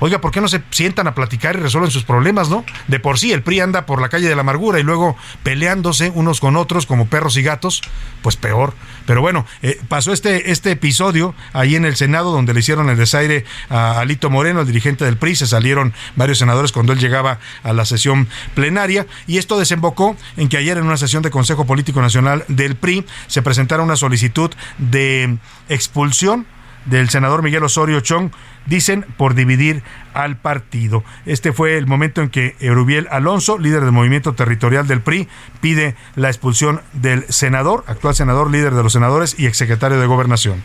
Oiga, 0.00 0.20
¿por 0.20 0.30
qué 0.30 0.40
no 0.40 0.48
se 0.48 0.62
sientan 0.70 1.08
a 1.08 1.14
platicar 1.14 1.56
y 1.56 1.60
resuelven 1.60 1.90
sus 1.90 2.04
problemas, 2.04 2.48
no? 2.48 2.64
De 2.86 3.00
por 3.00 3.18
sí 3.18 3.32
el 3.32 3.42
PRI 3.42 3.60
anda 3.60 3.86
por 3.86 4.00
la 4.00 4.08
calle 4.08 4.28
de 4.28 4.34
la 4.34 4.42
amargura 4.42 4.78
y 4.78 4.82
luego 4.82 5.16
peleándose 5.42 6.12
unos 6.14 6.40
con 6.40 6.56
otros 6.56 6.86
como 6.86 7.06
perros 7.06 7.36
y 7.36 7.42
gatos, 7.42 7.82
pues 8.22 8.36
peor. 8.36 8.74
Pero 9.06 9.20
bueno, 9.20 9.44
eh, 9.62 9.80
pasó 9.88 10.12
este, 10.12 10.52
este 10.52 10.70
episodio 10.70 11.34
ahí 11.52 11.74
en 11.74 11.84
el 11.84 11.96
Senado 11.96 12.30
donde 12.30 12.54
le 12.54 12.60
hicieron 12.60 12.90
el 12.90 12.96
desaire 12.96 13.44
a 13.70 14.00
Alito 14.00 14.30
Moreno, 14.30 14.60
el 14.60 14.66
dirigente 14.66 15.04
del 15.04 15.16
PRI, 15.16 15.34
se 15.34 15.46
salieron 15.46 15.92
varios 16.14 16.38
senadores 16.38 16.72
cuando 16.72 16.92
él 16.92 17.00
llegaba 17.00 17.38
a 17.62 17.72
la 17.72 17.84
sesión 17.84 18.28
plenaria 18.54 19.06
y 19.26 19.38
esto 19.38 19.58
desembocó 19.58 20.16
en 20.36 20.48
que 20.48 20.58
ayer 20.58 20.78
en 20.78 20.84
una 20.84 20.96
sesión 20.96 21.22
de 21.22 21.30
Consejo 21.30 21.66
Político 21.66 22.00
Nacional 22.00 22.44
del 22.48 22.76
PRI 22.76 23.04
se 23.26 23.42
presentara 23.42 23.82
una 23.82 23.96
solicitud 23.96 24.50
de 24.78 25.38
expulsión 25.68 26.46
del 26.86 27.10
senador 27.10 27.42
Miguel 27.42 27.64
Osorio 27.64 28.00
Chong, 28.00 28.30
dicen 28.68 29.04
por 29.16 29.34
dividir 29.34 29.82
al 30.14 30.36
partido. 30.36 31.04
Este 31.26 31.52
fue 31.52 31.76
el 31.76 31.86
momento 31.86 32.22
en 32.22 32.30
que 32.30 32.56
Eurubiel 32.60 33.08
Alonso, 33.10 33.58
líder 33.58 33.82
del 33.82 33.92
movimiento 33.92 34.34
territorial 34.34 34.86
del 34.86 35.00
PRI, 35.00 35.28
pide 35.60 35.96
la 36.14 36.28
expulsión 36.28 36.80
del 36.92 37.24
senador, 37.28 37.84
actual 37.86 38.14
senador, 38.14 38.50
líder 38.50 38.74
de 38.74 38.82
los 38.82 38.92
senadores 38.92 39.34
y 39.38 39.46
exsecretario 39.46 39.98
de 39.98 40.06
Gobernación. 40.06 40.62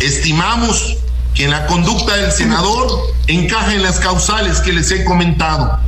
Estimamos 0.00 0.98
que 1.34 1.48
la 1.48 1.66
conducta 1.66 2.16
del 2.16 2.30
senador 2.30 2.86
encaja 3.26 3.74
en 3.74 3.82
las 3.82 4.00
causales 4.00 4.60
que 4.60 4.72
les 4.72 4.90
he 4.90 5.04
comentado, 5.04 5.78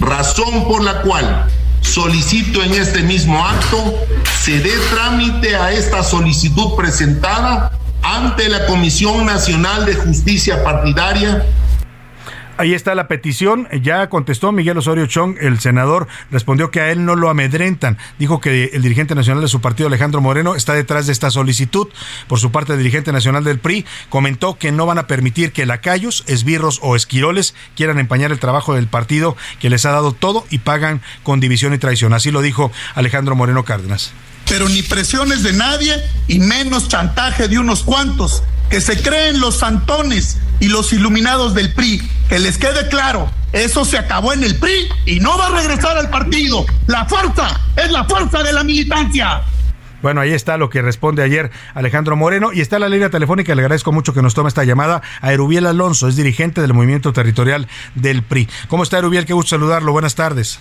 razón 0.00 0.64
por 0.68 0.82
la 0.82 1.02
cual 1.02 1.48
solicito 1.80 2.62
en 2.62 2.74
este 2.74 3.02
mismo 3.02 3.44
acto 3.44 3.94
se 4.40 4.60
dé 4.60 4.72
trámite 4.90 5.56
a 5.56 5.72
esta 5.72 6.02
solicitud 6.04 6.76
presentada 6.76 7.72
ante 8.02 8.48
la 8.48 8.66
Comisión 8.66 9.26
Nacional 9.26 9.86
de 9.86 9.94
Justicia 9.94 10.62
Partidaria 10.62 11.44
Ahí 12.58 12.74
está 12.74 12.94
la 12.94 13.08
petición. 13.08 13.66
Ya 13.82 14.08
contestó 14.08 14.52
Miguel 14.52 14.78
Osorio 14.78 15.06
Chong, 15.06 15.36
el 15.40 15.58
senador, 15.58 16.06
respondió 16.30 16.70
que 16.70 16.80
a 16.80 16.92
él 16.92 17.04
no 17.04 17.16
lo 17.16 17.30
amedrentan. 17.30 17.98
Dijo 18.18 18.40
que 18.40 18.66
el 18.72 18.82
dirigente 18.82 19.14
nacional 19.14 19.42
de 19.42 19.48
su 19.48 19.60
partido, 19.60 19.88
Alejandro 19.88 20.20
Moreno, 20.20 20.54
está 20.54 20.74
detrás 20.74 21.06
de 21.06 21.12
esta 21.12 21.30
solicitud. 21.30 21.88
Por 22.28 22.38
su 22.38 22.52
parte, 22.52 22.72
el 22.72 22.78
dirigente 22.78 23.10
nacional 23.10 23.42
del 23.42 23.58
PRI 23.58 23.86
comentó 24.10 24.58
que 24.58 24.70
no 24.70 24.86
van 24.86 24.98
a 24.98 25.06
permitir 25.06 25.52
que 25.52 25.66
lacayos, 25.66 26.24
esbirros 26.26 26.78
o 26.82 26.94
esquiroles 26.94 27.54
quieran 27.74 27.98
empañar 27.98 28.30
el 28.32 28.38
trabajo 28.38 28.74
del 28.74 28.86
partido 28.86 29.36
que 29.58 29.70
les 29.70 29.86
ha 29.86 29.90
dado 29.90 30.12
todo 30.12 30.44
y 30.50 30.58
pagan 30.58 31.00
con 31.22 31.40
división 31.40 31.72
y 31.74 31.78
traición. 31.78 32.12
Así 32.12 32.30
lo 32.30 32.42
dijo 32.42 32.70
Alejandro 32.94 33.34
Moreno 33.34 33.64
Cárdenas 33.64 34.12
pero 34.48 34.68
ni 34.68 34.82
presiones 34.82 35.42
de 35.42 35.52
nadie 35.52 36.02
y 36.28 36.38
menos 36.38 36.88
chantaje 36.88 37.48
de 37.48 37.58
unos 37.58 37.82
cuantos 37.82 38.42
que 38.70 38.80
se 38.80 39.02
creen 39.02 39.40
los 39.40 39.58
santones 39.58 40.38
y 40.60 40.68
los 40.68 40.92
iluminados 40.92 41.54
del 41.54 41.74
PRI. 41.74 42.00
Que 42.28 42.38
les 42.38 42.56
quede 42.56 42.88
claro, 42.88 43.30
eso 43.52 43.84
se 43.84 43.98
acabó 43.98 44.32
en 44.32 44.44
el 44.44 44.56
PRI 44.56 44.88
y 45.04 45.20
no 45.20 45.36
va 45.36 45.48
a 45.48 45.50
regresar 45.50 45.98
al 45.98 46.08
partido. 46.08 46.64
La 46.86 47.04
fuerza 47.04 47.60
es 47.76 47.90
la 47.90 48.04
fuerza 48.04 48.42
de 48.42 48.52
la 48.52 48.64
militancia. 48.64 49.42
Bueno, 50.02 50.20
ahí 50.20 50.32
está 50.32 50.56
lo 50.56 50.68
que 50.68 50.82
responde 50.82 51.22
ayer 51.22 51.50
Alejandro 51.74 52.16
Moreno 52.16 52.52
y 52.52 52.60
está 52.60 52.78
la 52.78 52.88
línea 52.88 53.08
telefónica. 53.08 53.54
Le 53.54 53.62
agradezco 53.62 53.92
mucho 53.92 54.12
que 54.12 54.22
nos 54.22 54.34
tome 54.34 54.48
esta 54.48 54.64
llamada 54.64 55.00
a 55.20 55.32
Erubiel 55.32 55.66
Alonso, 55.66 56.08
es 56.08 56.16
dirigente 56.16 56.60
del 56.60 56.74
movimiento 56.74 57.12
territorial 57.12 57.68
del 57.94 58.22
PRI. 58.22 58.48
¿Cómo 58.68 58.82
está 58.82 58.98
Erubiel? 58.98 59.26
Qué 59.26 59.32
gusto 59.32 59.50
saludarlo. 59.50 59.92
Buenas 59.92 60.14
tardes. 60.16 60.58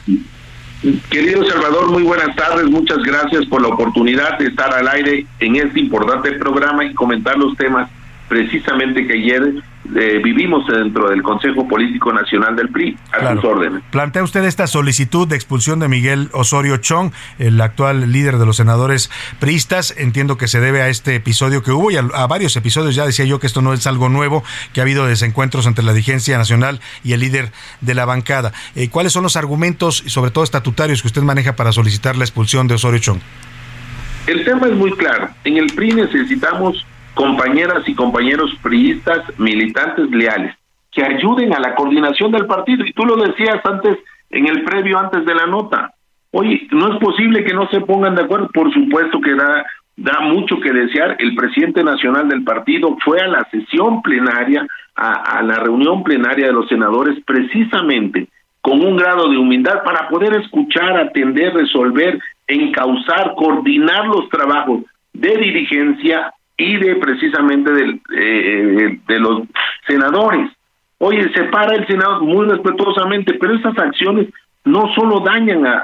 Querido 1.11 1.45
Salvador, 1.45 1.91
muy 1.91 2.01
buenas 2.01 2.35
tardes. 2.35 2.65
Muchas 2.65 2.97
gracias 3.03 3.45
por 3.45 3.61
la 3.61 3.67
oportunidad 3.67 4.39
de 4.39 4.47
estar 4.47 4.73
al 4.73 4.87
aire 4.87 5.27
en 5.39 5.55
este 5.55 5.79
importante 5.79 6.31
programa 6.33 6.83
y 6.83 6.93
comentar 6.95 7.37
los 7.37 7.55
temas 7.55 7.87
precisamente 8.31 9.05
que 9.05 9.11
ayer 9.11 9.55
eh, 9.93 10.21
vivimos 10.23 10.65
dentro 10.65 11.09
del 11.09 11.21
Consejo 11.21 11.67
Político 11.67 12.13
Nacional 12.13 12.55
del 12.55 12.69
PRI, 12.69 12.97
a 13.11 13.33
sus 13.33 13.43
órdenes. 13.43 13.83
Plantea 13.91 14.23
usted 14.23 14.45
esta 14.45 14.67
solicitud 14.67 15.27
de 15.27 15.35
expulsión 15.35 15.81
de 15.81 15.89
Miguel 15.89 16.29
Osorio 16.31 16.77
Chong, 16.77 17.11
el 17.39 17.59
actual 17.59 18.09
líder 18.09 18.37
de 18.37 18.45
los 18.45 18.55
senadores 18.55 19.11
priistas. 19.41 19.93
Entiendo 19.97 20.37
que 20.37 20.47
se 20.47 20.61
debe 20.61 20.81
a 20.81 20.87
este 20.87 21.15
episodio 21.15 21.61
que 21.61 21.71
hubo 21.73 21.91
y 21.91 21.97
a, 21.97 22.03
varios 22.27 22.55
episodios. 22.55 22.95
Ya 22.95 23.05
decía 23.05 23.25
yo 23.25 23.41
que 23.41 23.47
esto 23.47 23.61
no 23.61 23.73
es 23.73 23.85
algo 23.85 24.07
nuevo, 24.07 24.45
que 24.71 24.79
ha 24.79 24.83
habido 24.83 25.05
desencuentros 25.07 25.67
entre 25.67 25.83
la 25.83 25.91
dirigencia 25.91 26.37
nacional 26.37 26.79
y 27.03 27.11
el 27.11 27.19
líder 27.19 27.51
de 27.81 27.95
la 27.95 28.05
bancada. 28.05 28.53
Eh, 28.77 28.87
¿Cuáles 28.87 29.11
son 29.11 29.23
los 29.23 29.35
argumentos, 29.35 30.05
sobre 30.07 30.31
todo 30.31 30.45
estatutarios, 30.45 31.01
que 31.01 31.09
usted 31.09 31.21
maneja 31.21 31.57
para 31.57 31.73
solicitar 31.73 32.15
la 32.15 32.23
expulsión 32.23 32.69
de 32.69 32.75
Osorio 32.75 33.01
Chong? 33.01 33.19
El 34.27 34.45
tema 34.45 34.67
es 34.67 34.73
muy 34.73 34.93
claro. 34.93 35.27
En 35.43 35.57
el 35.57 35.67
PRI 35.73 35.95
necesitamos 35.95 36.85
compañeras 37.13 37.87
y 37.87 37.95
compañeros 37.95 38.51
priistas, 38.61 39.21
militantes 39.39 40.09
leales, 40.11 40.55
que 40.91 41.03
ayuden 41.03 41.53
a 41.53 41.59
la 41.59 41.75
coordinación 41.75 42.31
del 42.31 42.45
partido. 42.45 42.85
Y 42.85 42.93
tú 42.93 43.05
lo 43.05 43.15
decías 43.15 43.59
antes, 43.63 43.97
en 44.29 44.47
el 44.47 44.63
previo, 44.63 44.97
antes 44.99 45.25
de 45.25 45.35
la 45.35 45.45
nota. 45.45 45.93
Oye, 46.31 46.67
no 46.71 46.93
es 46.93 46.99
posible 46.99 47.43
que 47.43 47.53
no 47.53 47.67
se 47.69 47.81
pongan 47.81 48.15
de 48.15 48.23
acuerdo. 48.23 48.49
Por 48.53 48.73
supuesto 48.73 49.19
que 49.19 49.35
da, 49.35 49.65
da 49.97 50.19
mucho 50.21 50.59
que 50.59 50.71
desear. 50.71 51.17
El 51.19 51.35
presidente 51.35 51.83
nacional 51.83 52.29
del 52.29 52.43
partido 52.43 52.97
fue 53.03 53.19
a 53.19 53.27
la 53.27 53.47
sesión 53.51 54.01
plenaria, 54.01 54.65
a, 54.95 55.39
a 55.39 55.43
la 55.43 55.55
reunión 55.55 56.03
plenaria 56.03 56.47
de 56.47 56.53
los 56.53 56.67
senadores, 56.67 57.17
precisamente 57.25 58.27
con 58.61 58.79
un 58.79 58.95
grado 58.95 59.27
de 59.29 59.37
humildad 59.37 59.83
para 59.83 60.07
poder 60.07 60.35
escuchar, 60.35 60.95
atender, 60.97 61.53
resolver, 61.53 62.19
encauzar, 62.47 63.33
coordinar 63.35 64.05
los 64.05 64.29
trabajos 64.29 64.83
de 65.13 65.35
dirigencia 65.35 66.31
y 66.61 66.77
de 66.77 66.95
precisamente 66.95 67.71
eh, 68.15 68.99
de 69.07 69.19
los 69.19 69.43
senadores. 69.87 70.51
Oye, 70.99 71.31
se 71.33 71.45
para 71.45 71.75
el 71.75 71.87
Senado 71.87 72.21
muy 72.21 72.45
respetuosamente, 72.45 73.33
pero 73.33 73.55
estas 73.55 73.77
acciones 73.79 74.27
no 74.63 74.93
solo 74.93 75.21
dañan 75.21 75.65
a, 75.65 75.79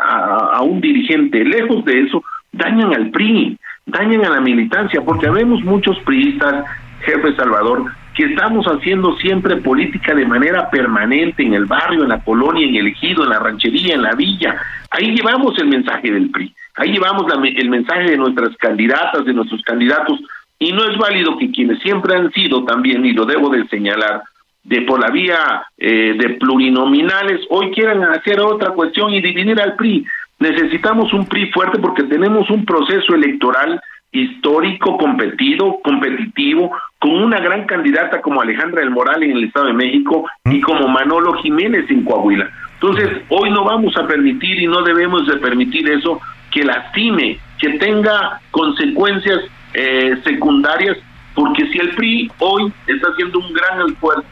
a, 0.54 0.62
un 0.62 0.80
dirigente, 0.80 1.44
lejos 1.44 1.84
de 1.86 2.02
eso, 2.02 2.24
dañan 2.52 2.94
al 2.94 3.10
PRI, 3.10 3.58
dañan 3.88 4.26
a 4.26 4.30
la 4.30 4.42
militancia, 4.42 5.02
porque 5.02 5.26
habemos 5.26 5.64
muchos 5.64 5.98
priistas, 6.02 6.66
jefe 7.02 7.36
Salvador, 7.36 7.86
que 8.14 8.26
estamos 8.26 8.66
haciendo 8.66 9.16
siempre 9.18 9.58
política 9.58 10.14
de 10.14 10.26
manera 10.26 10.70
permanente 10.70 11.44
en 11.44 11.54
el 11.54 11.66
barrio, 11.66 12.04
en 12.04 12.10
la 12.10 12.24
colonia, 12.24 12.68
en 12.68 12.76
el 12.76 12.88
ejido, 12.88 13.24
en 13.24 13.30
la 13.30 13.40
ranchería, 13.40 13.96
en 13.96 14.04
la 14.04 14.14
villa. 14.14 14.56
Ahí 14.92 15.16
llevamos 15.16 15.58
el 15.60 15.68
mensaje 15.68 16.12
del 16.12 16.30
PRI, 16.30 16.54
ahí 16.76 16.92
llevamos 16.92 17.26
el 17.44 17.70
mensaje 17.70 18.12
de 18.12 18.18
nuestras 18.18 18.56
candidatas, 18.58 19.26
de 19.26 19.34
nuestros 19.34 19.62
candidatos, 19.64 20.20
Y 20.60 20.72
no 20.72 20.84
es 20.89 20.97
válido 20.97 21.38
que 21.38 21.51
quienes 21.51 21.80
siempre 21.80 22.16
han 22.16 22.32
sido 22.32 22.64
también, 22.66 23.05
y 23.05 23.14
lo 23.14 23.26
debo 23.26 23.49
de 23.49 23.68
señalar, 23.68 24.24
de 24.64 24.82
por 24.82 24.99
la 24.99 25.10
vía 25.10 25.64
eh, 25.78 26.16
de 26.18 26.30
plurinominales, 26.36 27.41
hoy 27.49 27.72
quieran 27.72 28.03
hacer 28.03 28.39
otra 28.41 28.72
cuestión 28.72 29.14
y 29.14 29.22
dividir 29.22 29.62
al 29.62 29.76
PRI. 29.76 30.05
Necesitamos 30.39 31.14
un 31.14 31.26
PRI 31.26 31.51
fuerte 31.51 31.80
porque 31.80 32.03
tenemos 32.03 32.49
un 32.49 32.66
proceso 32.66 33.16
electoral 33.16 33.80
histórico, 34.12 34.97
competido, 34.97 35.80
competitivo, 35.84 36.72
con 36.99 37.12
una 37.12 37.39
gran 37.39 37.66
candidata 37.66 38.22
como 38.22 38.41
Alejandra 38.41 38.82
del 38.82 38.91
Moral 38.91 39.24
en 39.24 39.32
el 39.32 39.45
Estado 39.45 39.68
de 39.68 39.74
México 39.74 40.28
y 40.45 40.60
como 40.62 40.88
Manolo 40.88 41.34
Jiménez 41.36 41.89
en 41.89 42.03
Coahuila. 42.03 42.49
Entonces, 42.74 43.10
hoy 43.30 43.49
no 43.49 43.64
vamos 43.64 43.95
a 43.97 44.05
permitir 44.05 44.60
y 44.62 44.68
no 44.68 44.82
debemos 44.84 45.26
de 45.28 45.38
permitir 45.38 45.89
eso 45.89 46.20
que 46.51 46.64
lastime, 46.64 47.39
que 47.60 47.72
tenga 47.80 48.39
consecuencias 48.51 49.39
eh, 49.80 50.20
secundarias, 50.24 50.98
porque 51.36 51.68
si 51.68 51.78
el 51.78 51.94
PRI 51.94 52.32
hoy 52.40 52.74
está 52.88 53.10
haciendo 53.12 53.38
un 53.38 53.54
gran 53.54 53.88
esfuerzo 53.88 54.26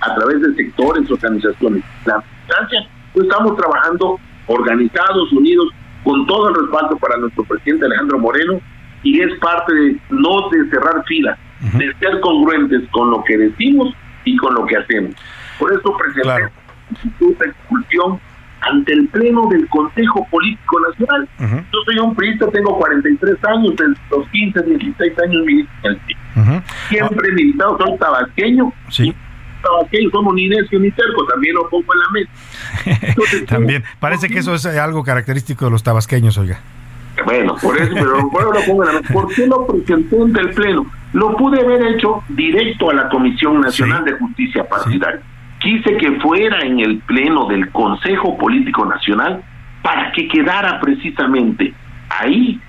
a 0.00 0.14
través 0.14 0.42
de 0.42 0.54
sectores, 0.56 1.10
organizaciones, 1.10 1.82
la 2.04 2.22
instancia, 2.40 2.86
pues 3.14 3.26
estamos 3.26 3.56
trabajando 3.56 4.20
organizados, 4.46 5.32
unidos, 5.32 5.68
con 6.04 6.26
todo 6.26 6.50
el 6.50 6.54
respaldo 6.54 6.98
para 6.98 7.16
nuestro 7.16 7.44
presidente 7.44 7.86
Alejandro 7.86 8.18
Moreno, 8.18 8.60
y 9.02 9.22
es 9.22 9.38
parte 9.38 9.74
de 9.74 9.96
no 10.10 10.50
de 10.50 10.68
cerrar 10.68 11.02
filas, 11.06 11.38
de 11.60 11.94
ser 11.98 12.20
congruentes 12.20 12.82
con 12.90 13.10
lo 13.10 13.24
que 13.24 13.38
decimos 13.38 13.94
y 14.26 14.36
con 14.36 14.54
lo 14.54 14.66
que 14.66 14.76
hacemos. 14.76 15.14
Por 15.58 15.72
eso 15.72 15.96
presenté 15.96 16.50
esta 17.20 17.44
expulsión 17.46 18.20
ante 18.60 18.92
el 18.92 19.08
Pleno 19.08 19.48
del 19.48 19.66
Consejo 19.68 20.26
Político 20.30 20.78
Nacional. 20.80 21.28
Yo 21.38 21.78
soy 21.84 21.98
un 21.98 22.14
priista, 22.14 22.46
tengo 22.50 22.76
43 22.78 23.36
años, 23.44 23.74
desde 23.76 24.00
los 24.10 24.28
15, 24.28 24.62
16 24.62 25.18
años 25.18 25.44
militante. 25.44 26.16
Siempre 26.88 27.28
he 27.28 27.32
militado, 27.32 27.78
soy 27.78 27.98
tabasqueño. 27.98 28.72
Sí. 28.88 29.14
Tabasqueño, 29.62 30.10
somos 30.10 30.34
ni 30.34 30.48
necio 30.48 30.78
ni 30.78 30.90
terco, 30.90 31.26
también 31.26 31.54
lo 31.54 31.68
pongo 31.68 31.92
en 31.92 32.00
la 32.00 32.96
mesa. 33.10 33.46
también, 33.46 33.84
parece 33.98 34.28
que 34.28 34.38
eso 34.38 34.54
es 34.54 34.66
algo 34.66 35.02
característico 35.02 35.66
de 35.66 35.70
los 35.70 35.82
tabasqueños, 35.82 36.36
oiga. 36.38 36.60
Bueno, 37.24 37.56
por 37.60 37.76
eso, 37.76 37.92
pero 37.92 38.52
lo 38.52 38.60
pongo 38.66 38.84
en 38.84 38.94
la 38.94 39.00
mesa. 39.00 39.12
¿Por 39.12 39.34
qué 39.34 39.46
lo 39.46 39.66
presenté 39.66 40.16
ante 40.20 40.40
el 40.40 40.50
Pleno? 40.50 40.86
Lo 41.12 41.36
pude 41.36 41.60
haber 41.60 41.94
hecho 41.94 42.22
directo 42.28 42.90
a 42.90 42.94
la 42.94 43.08
Comisión 43.08 43.60
Nacional 43.60 44.04
de 44.04 44.12
Justicia 44.12 44.66
Partidaria 44.68 45.20
quise 45.60 45.96
que 45.96 46.12
fuera 46.20 46.60
en 46.60 46.80
el 46.80 46.98
pleno 47.00 47.46
del 47.46 47.70
Consejo 47.70 48.36
Político 48.36 48.84
Nacional 48.84 49.42
para 49.82 50.10
que 50.12 50.26
quedara 50.28 50.80
precisamente 50.80 51.72
ahí 52.08 52.60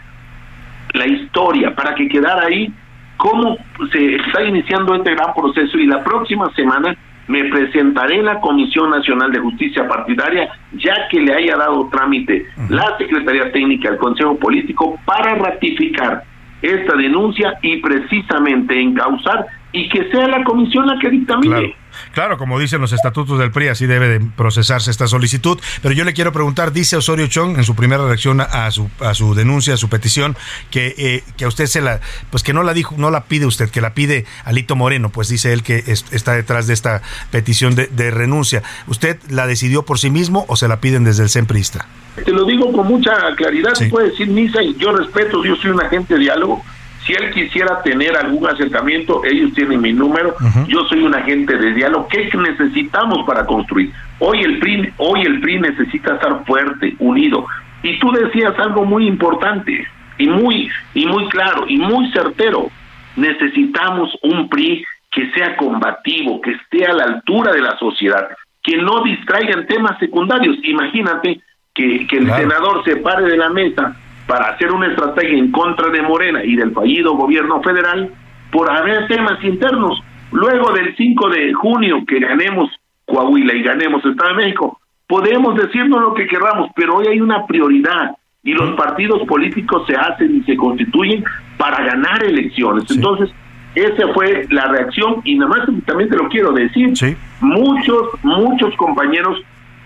la 0.94 1.08
historia, 1.08 1.74
para 1.74 1.96
que 1.96 2.08
quedara 2.08 2.46
ahí 2.46 2.72
cómo 3.18 3.58
se 3.92 4.16
está 4.16 4.44
iniciando 4.44 4.96
este 4.96 5.16
gran 5.16 5.34
proceso. 5.34 5.78
Y 5.78 5.88
la 5.88 6.04
próxima 6.04 6.52
semana 6.54 6.96
me 7.28 7.46
presentaré 7.46 8.18
en 8.18 8.26
la 8.26 8.40
Comisión 8.42 8.90
Nacional 8.90 9.32
de 9.32 9.40
Justicia 9.40 9.88
Partidaria, 9.88 10.50
ya 10.74 11.08
que 11.10 11.22
le 11.22 11.34
haya 11.34 11.56
dado 11.56 11.88
trámite 11.90 12.46
la 12.70 12.98
Secretaría 12.98 13.52
Técnica 13.52 13.90
del 13.90 14.00
Consejo 14.00 14.38
Político 14.38 15.00
para 15.06 15.36
ratificar 15.36 16.24
esta 16.62 16.96
denuncia 16.96 17.54
y 17.62 17.78
precisamente 17.78 18.80
encauzar 18.80 19.46
y 19.74 19.88
que 19.90 20.10
sea 20.12 20.28
la 20.28 20.44
comisión 20.44 20.86
la 20.86 21.00
que 21.00 21.10
dictamine. 21.10 21.76
Claro. 22.14 22.38
como 22.38 22.60
dicen 22.60 22.82
los 22.82 22.94
estatutos 22.94 23.38
del 23.40 23.52
PRI, 23.52 23.70
así 23.70 23.86
debe 23.86 24.08
de 24.08 24.20
procesarse 24.20 24.92
esta 24.92 25.08
solicitud. 25.08 25.60
Pero 25.82 25.94
yo 25.94 26.04
le 26.04 26.14
quiero 26.14 26.32
preguntar, 26.32 26.72
dice 26.72 26.98
Osorio 26.98 27.28
Chong 27.28 27.58
en 27.58 27.64
su 27.64 27.76
primera 27.76 28.06
reacción 28.06 28.42
a 28.42 28.70
su, 28.72 28.90
a 29.00 29.14
su 29.14 29.36
denuncia, 29.36 29.74
a 29.74 29.78
su 29.78 29.90
petición, 29.90 30.36
que, 30.70 30.96
eh, 30.98 31.24
que 31.38 31.46
a 31.46 31.48
usted 31.48 31.66
se 31.66 31.82
la, 31.82 32.00
pues 32.30 32.44
que 32.44 32.54
no 32.54 32.64
la 32.64 32.74
dijo, 32.74 32.96
no 32.98 33.12
la 33.12 33.26
pide 33.26 33.46
usted, 33.46 33.70
que 33.70 33.82
la 33.82 33.94
pide 33.94 34.26
Alito 34.46 34.76
Moreno, 34.76 35.10
pues 35.10 35.30
dice 35.30 35.54
él 35.54 35.64
que 35.64 35.84
está 36.12 36.34
detrás 36.34 36.68
de 36.68 36.74
esta 36.74 37.02
petición 37.30 37.76
de, 37.76 38.12
renuncia. 38.12 38.64
¿Usted 38.88 39.20
la 39.30 39.48
decidió 39.48 39.84
por 39.84 40.00
sí 40.00 40.10
mismo 40.10 40.46
o 40.48 40.56
se 40.56 40.68
la 40.68 40.82
piden 40.82 41.04
desde 41.04 41.24
el 41.24 41.30
CEMPRISTA? 41.30 41.86
Te 42.16 42.32
lo 42.32 42.46
digo 42.46 42.72
con 42.72 42.88
mucha 42.88 43.14
claridad, 43.36 43.74
puede 43.90 44.10
decir 44.10 44.28
Misa, 44.28 44.62
y 44.62 44.76
yo 44.76 44.92
respeto, 44.92 45.44
yo 45.44 45.56
soy 45.56 45.72
un 45.72 45.82
agente 45.82 46.16
de 46.16 46.22
diálogo, 46.22 46.64
si 47.06 47.14
él 47.14 47.32
quisiera 47.32 47.82
tener 47.82 48.16
algún 48.16 48.48
acercamiento, 48.48 49.24
ellos 49.26 49.54
tienen 49.54 49.82
mi 49.82 49.92
número. 49.92 50.36
Yo 50.68 50.84
soy 50.88 51.04
un 51.04 51.16
agente 51.16 51.58
de 51.58 51.74
diálogo. 51.74 52.08
¿Qué 52.08 52.30
necesitamos 52.38 53.26
para 53.26 53.46
construir? 53.46 53.92
Hoy 54.20 54.42
el 54.42 54.60
PRI, 54.60 54.94
hoy 54.98 55.22
el 55.22 55.42
PRI 55.42 55.62
necesita 55.62 56.14
estar 56.14 56.46
fuerte, 56.46 56.96
unido. 57.00 57.48
Y 57.82 57.98
tú 58.00 58.12
decías 58.12 58.54
algo 58.60 58.86
muy 58.86 59.08
importante 59.08 59.88
y 60.20 60.28
muy 60.28 60.70
y 60.94 61.06
muy 61.08 61.28
claro 61.30 61.66
y 61.68 61.78
muy 61.78 62.12
certero. 62.12 62.70
Necesitamos 63.16 64.16
un 64.22 64.48
PRI 64.48 64.86
que 65.12 65.32
sea 65.32 65.58
combativo, 65.58 66.40
que 66.40 66.52
esté 66.52 66.86
a 66.86 66.94
la 66.94 67.04
altura 67.06 67.52
de 67.52 67.62
la 67.62 67.78
sociedad, 67.80 68.30
que 68.62 68.78
no 68.78 69.04
distraiga 69.04 69.60
en 69.60 69.66
temas 69.66 69.98
secundarios. 70.00 70.56
Imagínate 70.64 71.42
que, 71.74 72.08
que 72.08 72.18
el 72.18 72.32
senador 72.32 72.84
se 72.84 72.98
pare 72.98 73.26
de 73.26 73.38
la 73.38 73.50
mesa 73.50 73.96
para 74.28 74.50
hacer 74.50 74.72
una 74.72 74.88
estrategia 74.88 75.38
en 75.38 75.52
contra 75.52 75.90
de 75.90 76.02
Morena 76.02 76.44
y 76.44 76.56
del 76.56 76.72
fallido 76.72 77.16
gobierno 77.16 77.62
federal 77.62 78.12
por 78.52 78.70
haber 78.72 79.08
temas 79.08 79.44
internos. 79.44 80.02
Luego 80.32 80.72
del 80.72 80.96
5 80.96 81.30
de 81.30 81.54
junio 81.54 82.04
que 82.08 82.20
ganemos 82.20 82.70
Coahuila 83.06 83.54
y 83.54 83.64
ganemos 83.64 84.06
Estado 84.06 84.30
de 84.30 84.36
México, 84.36 84.80
podemos 85.08 85.56
decirnos 85.56 86.02
lo 86.02 86.14
que 86.14 86.28
queramos, 86.28 86.70
pero 86.76 86.96
hoy 86.96 87.08
hay 87.08 87.20
una 87.20 87.46
prioridad 87.46 88.16
y 88.44 88.54
los 88.54 88.76
partidos 88.76 89.28
políticos 89.28 89.84
se 89.88 89.96
hacen 89.96 90.38
y 90.38 90.44
se 90.44 90.56
constituyen 90.56 91.24
para 91.58 91.84
ganar 91.84 92.24
elecciones. 92.24 92.90
Entonces, 92.90 93.30
esa 93.76 94.08
fue 94.14 94.48
la 94.50 94.68
reacción 94.68 95.22
y 95.24 95.38
nada 95.38 95.50
más 95.50 95.86
también 95.86 96.10
te 96.10 96.18
lo 96.18 96.28
quiero 96.30 96.52
decir. 96.54 96.94
Muchos, 97.42 98.10
muchos 98.24 98.76
compañeros 98.76 99.42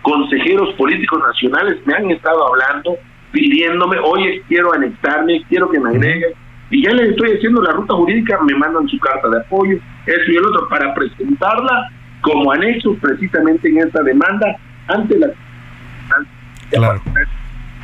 consejeros 0.06 0.72
políticos 0.76 1.20
nacionales 1.28 1.78
me 1.86 1.96
han 1.96 2.12
estado 2.12 2.48
hablando 2.48 2.96
pidiéndome, 3.32 3.98
oye, 4.00 4.44
quiero 4.48 4.72
anexarme, 4.72 5.44
quiero 5.50 5.70
que 5.70 5.80
me 5.80 5.90
agreguen, 5.90 6.32
y 6.70 6.84
ya 6.84 6.92
les 6.92 7.10
estoy 7.10 7.32
haciendo 7.36 7.62
la 7.64 7.72
ruta 7.72 7.96
jurídica, 7.96 8.40
me 8.44 8.56
mandan 8.56 8.88
su 8.88 9.00
carta 9.00 9.28
de 9.30 9.40
apoyo, 9.40 9.78
eso 10.06 10.32
y 10.32 10.36
el 10.38 10.46
otro, 10.46 10.70
para 10.70 10.94
presentarla 10.94 11.90
como 12.22 12.52
anexo 12.52 12.96
precisamente 13.02 13.68
en 13.68 13.80
esta 13.80 14.04
demanda 14.04 14.56
ante 14.88 15.18
la 15.18 15.28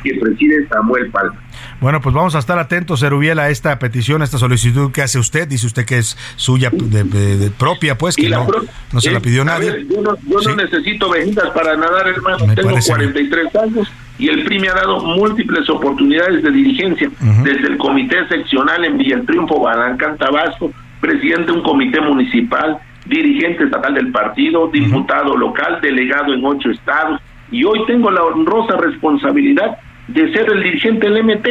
que 0.02 0.14
preside 0.14 0.66
Samuel 0.68 1.10
Palma. 1.10 1.40
Bueno, 1.80 2.00
pues 2.00 2.14
vamos 2.14 2.34
a 2.34 2.38
estar 2.38 2.58
atentos, 2.58 3.02
Erubiel, 3.02 3.38
a 3.38 3.50
esta 3.50 3.78
petición, 3.78 4.22
a 4.22 4.24
esta 4.24 4.38
solicitud 4.38 4.92
que 4.92 5.02
hace 5.02 5.18
usted. 5.18 5.48
Dice 5.48 5.66
usted 5.66 5.84
que 5.84 5.98
es 5.98 6.16
suya 6.36 6.70
de, 6.72 7.50
propia, 7.58 7.98
pues, 7.98 8.16
que 8.16 8.28
no, 8.28 8.46
no 8.92 9.00
se 9.00 9.10
la 9.10 9.20
pidió 9.20 9.44
nadie. 9.44 9.86
yo 9.88 10.00
no, 10.02 10.16
yo 10.26 10.40
no 10.48 10.56
necesito 10.56 11.10
vejitas 11.10 11.50
para 11.50 11.76
nadar, 11.76 12.08
hermano. 12.08 12.54
Tengo 12.54 12.76
43 12.86 13.56
años 13.56 13.92
y 14.18 14.28
el 14.28 14.44
PRI 14.44 14.60
me 14.60 14.68
ha 14.68 14.74
dado 14.74 15.00
múltiples 15.00 15.68
oportunidades 15.68 16.42
de 16.42 16.50
dirigencia, 16.52 17.10
desde 17.42 17.66
el 17.66 17.78
comité 17.78 18.26
seccional 18.28 18.84
en 18.84 18.98
Villa 18.98 19.16
el 19.16 19.26
Triunfo, 19.26 19.60
Balancán, 19.60 20.16
Tabasco, 20.18 20.70
presidente 21.00 21.46
de 21.50 21.58
un 21.58 21.62
comité 21.62 22.00
municipal, 22.00 22.78
dirigente 23.06 23.64
estatal 23.64 23.94
del 23.94 24.12
partido, 24.12 24.68
diputado 24.68 25.36
local, 25.36 25.80
delegado 25.82 26.34
en 26.34 26.44
ocho 26.44 26.70
estados, 26.70 27.20
y 27.50 27.64
hoy 27.64 27.80
tengo 27.86 28.10
la 28.10 28.22
honrosa 28.22 28.76
responsabilidad 28.76 29.78
de 30.12 30.32
ser 30.32 30.50
el 30.50 30.62
dirigente 30.62 31.08
del 31.08 31.24
MT, 31.24 31.44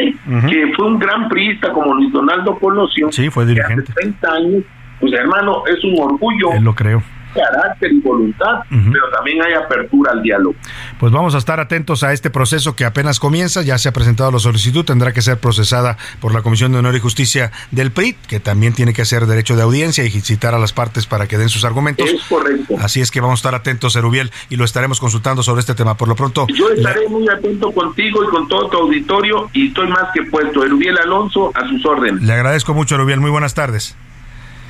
que 0.48 0.72
fue 0.74 0.86
un 0.86 0.98
gran 0.98 1.28
priista 1.28 1.70
como 1.72 1.94
Luis 1.94 2.12
Donaldo 2.12 2.58
Colosio. 2.58 3.10
Sí, 3.10 3.30
fue 3.30 3.46
dirigente. 3.46 3.82
Hace 3.82 3.92
30 3.94 4.32
años, 4.32 4.62
pues 5.00 5.12
hermano, 5.12 5.62
es 5.66 5.82
un 5.84 6.00
orgullo. 6.00 6.52
Él 6.54 6.64
lo 6.64 6.74
creo 6.74 7.02
carácter 7.34 7.92
y 7.92 8.00
voluntad, 8.00 8.60
pero 8.68 9.10
también 9.14 9.42
hay 9.42 9.54
apertura 9.54 10.12
al 10.12 10.22
diálogo. 10.22 10.54
Pues 10.98 11.12
vamos 11.12 11.34
a 11.34 11.38
estar 11.38 11.60
atentos 11.60 12.02
a 12.02 12.12
este 12.12 12.30
proceso 12.30 12.76
que 12.76 12.84
apenas 12.84 13.20
comienza, 13.20 13.62
ya 13.62 13.78
se 13.78 13.88
ha 13.88 13.92
presentado 13.92 14.30
la 14.30 14.38
solicitud, 14.38 14.84
tendrá 14.84 15.12
que 15.12 15.22
ser 15.22 15.38
procesada 15.38 15.96
por 16.20 16.32
la 16.34 16.42
Comisión 16.42 16.72
de 16.72 16.78
Honor 16.78 16.94
y 16.94 17.00
Justicia 17.00 17.52
del 17.70 17.90
PRI, 17.90 18.14
que 18.28 18.40
también 18.40 18.74
tiene 18.74 18.92
que 18.92 19.02
hacer 19.02 19.26
derecho 19.26 19.56
de 19.56 19.62
audiencia 19.62 20.04
y 20.04 20.10
citar 20.10 20.54
a 20.54 20.58
las 20.58 20.72
partes 20.72 21.06
para 21.06 21.26
que 21.26 21.38
den 21.38 21.48
sus 21.48 21.64
argumentos. 21.64 22.08
Es 22.08 22.22
correcto. 22.24 22.76
Así 22.80 23.00
es 23.00 23.10
que 23.10 23.20
vamos 23.20 23.38
a 23.38 23.40
estar 23.40 23.54
atentos, 23.54 23.96
Erubiel, 23.96 24.30
y 24.48 24.56
lo 24.56 24.64
estaremos 24.64 25.00
consultando 25.00 25.42
sobre 25.42 25.60
este 25.60 25.74
tema. 25.74 25.96
Por 25.96 26.08
lo 26.08 26.16
pronto... 26.16 26.46
Yo 26.54 26.70
estaré 26.70 27.08
muy 27.08 27.28
atento 27.28 27.72
contigo 27.72 28.24
y 28.24 28.28
con 28.28 28.48
todo 28.48 28.68
tu 28.68 28.78
auditorio 28.78 29.50
y 29.52 29.68
estoy 29.68 29.88
más 29.88 30.08
que 30.14 30.22
puesto. 30.24 30.64
Erubiel 30.64 30.98
Alonso, 30.98 31.52
a 31.54 31.68
sus 31.68 31.84
órdenes. 31.84 32.22
Le 32.22 32.32
agradezco 32.32 32.74
mucho, 32.74 32.94
Erubiel. 32.94 33.20
Muy 33.20 33.30
buenas 33.30 33.54
tardes. 33.54 33.96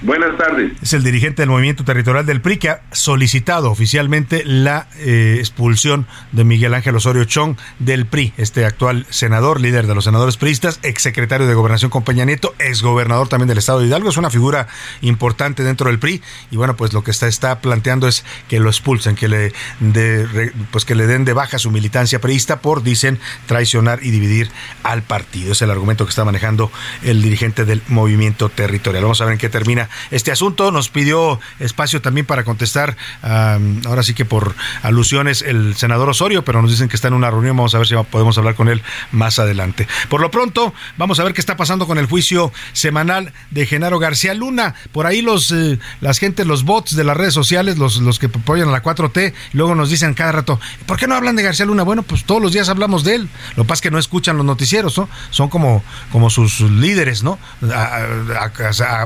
Buenas 0.04 0.36
tardes. 0.36 0.72
Es 0.82 0.94
el 0.94 1.04
dirigente 1.04 1.42
del 1.42 1.50
movimiento 1.50 1.84
territorial 1.84 2.26
del 2.26 2.40
PRI 2.40 2.56
que 2.56 2.70
ha 2.70 2.80
solicitado 2.90 3.70
oficialmente 3.70 4.42
la 4.44 4.88
eh, 4.98 5.36
expulsión 5.38 6.08
de 6.32 6.42
Miguel 6.42 6.74
Ángel 6.74 6.96
Osorio 6.96 7.24
Chong 7.24 7.56
del 7.78 8.06
PRI, 8.06 8.32
este 8.36 8.64
actual 8.64 9.06
senador, 9.10 9.60
líder 9.60 9.86
de 9.86 9.94
los 9.94 10.02
senadores 10.02 10.36
priistas, 10.38 10.80
exsecretario 10.82 11.46
de 11.46 11.54
Gobernación 11.54 11.88
con 11.88 12.02
Peña 12.02 12.24
Nieto, 12.24 12.52
exgobernador 12.58 13.28
también 13.28 13.46
del 13.46 13.58
estado 13.58 13.78
de 13.78 13.86
Hidalgo, 13.86 14.08
es 14.08 14.16
una 14.16 14.30
figura 14.30 14.66
importante 15.02 15.62
dentro 15.62 15.88
del 15.88 16.00
PRI 16.00 16.20
y 16.50 16.56
bueno, 16.56 16.76
pues 16.76 16.92
lo 16.92 17.04
que 17.04 17.12
está, 17.12 17.28
está 17.28 17.60
planteando 17.60 18.08
es 18.08 18.24
que 18.48 18.58
lo 18.58 18.70
expulsen, 18.70 19.14
que 19.14 19.28
le, 19.28 19.52
de, 19.78 20.52
pues 20.72 20.84
que 20.84 20.96
le 20.96 21.06
den 21.06 21.24
de 21.24 21.32
baja 21.32 21.60
su 21.60 21.70
militancia 21.70 22.20
priista 22.20 22.60
por, 22.60 22.82
dicen, 22.82 23.20
traicionar 23.46 24.00
y 24.02 24.10
dividir 24.10 24.50
al 24.82 25.02
partido. 25.02 25.52
Es 25.52 25.62
el 25.62 25.70
argumento 25.70 26.04
que 26.06 26.10
está 26.10 26.24
manejando 26.24 26.72
el 27.04 27.22
dirigente 27.22 27.64
del 27.64 27.82
movimiento 27.86 28.48
territorial. 28.48 29.04
Vamos 29.04 29.20
a 29.20 29.26
ver 29.26 29.34
en 29.34 29.38
qué 29.38 29.48
termina 29.48 29.88
este 30.10 30.30
asunto. 30.32 30.70
Nos 30.70 30.88
pidió 30.88 31.40
espacio 31.58 32.00
también 32.00 32.26
para 32.26 32.44
contestar, 32.44 32.96
ahora 33.22 34.02
sí 34.02 34.14
que 34.14 34.24
por 34.24 34.54
alusiones, 34.82 35.42
el 35.42 35.76
senador 35.76 36.08
Osorio, 36.08 36.44
pero 36.44 36.62
nos 36.62 36.70
dicen 36.70 36.88
que 36.88 36.96
está 36.96 37.08
en 37.08 37.14
una 37.14 37.30
reunión. 37.30 37.56
Vamos 37.56 37.74
a 37.74 37.78
ver 37.78 37.86
si 37.86 37.94
podemos 38.10 38.36
hablar 38.38 38.54
con 38.54 38.68
él 38.68 38.82
más 39.10 39.38
adelante. 39.38 39.86
Por 40.08 40.20
lo 40.20 40.30
pronto, 40.30 40.74
vamos 40.96 41.20
a 41.20 41.24
ver 41.24 41.34
qué 41.34 41.40
está 41.40 41.56
pasando 41.56 41.86
con 41.86 41.98
el 41.98 42.06
juicio 42.06 42.52
semanal 42.72 43.32
de 43.50 43.66
Genaro 43.66 43.98
García 43.98 44.34
Luna. 44.34 44.74
Por 44.92 45.06
ahí 45.06 45.22
los 45.22 45.50
eh, 45.52 45.78
las 46.00 46.18
gentes, 46.18 46.46
los 46.46 46.64
bots 46.64 46.96
de 46.96 47.04
las 47.04 47.16
redes 47.16 47.34
sociales, 47.34 47.78
los, 47.78 47.98
los 47.98 48.18
que 48.18 48.26
apoyan 48.26 48.68
a 48.68 48.72
la 48.72 48.82
4T, 48.82 49.32
luego 49.52 49.74
nos 49.74 49.90
dicen 49.90 50.14
cada 50.14 50.32
rato, 50.32 50.60
¿por 50.86 50.98
qué 50.98 51.06
no 51.06 51.14
hablan 51.14 51.36
de 51.36 51.42
García 51.42 51.66
Luna? 51.66 51.82
Bueno, 51.82 52.02
pues 52.02 52.24
todos 52.24 52.42
los 52.42 52.52
días 52.52 52.68
hablamos 52.68 53.04
de 53.04 53.16
él. 53.16 53.28
Lo 53.56 53.66
que 53.66 53.72
es 53.72 53.80
que 53.80 53.90
no 53.90 53.98
escuchan 53.98 54.36
los 54.36 54.46
noticieros, 54.46 54.96
¿no? 54.98 55.08
Son 55.30 55.48
como, 55.48 55.82
como 56.10 56.30
sus 56.30 56.60
líderes, 56.60 57.22
¿no? 57.22 57.38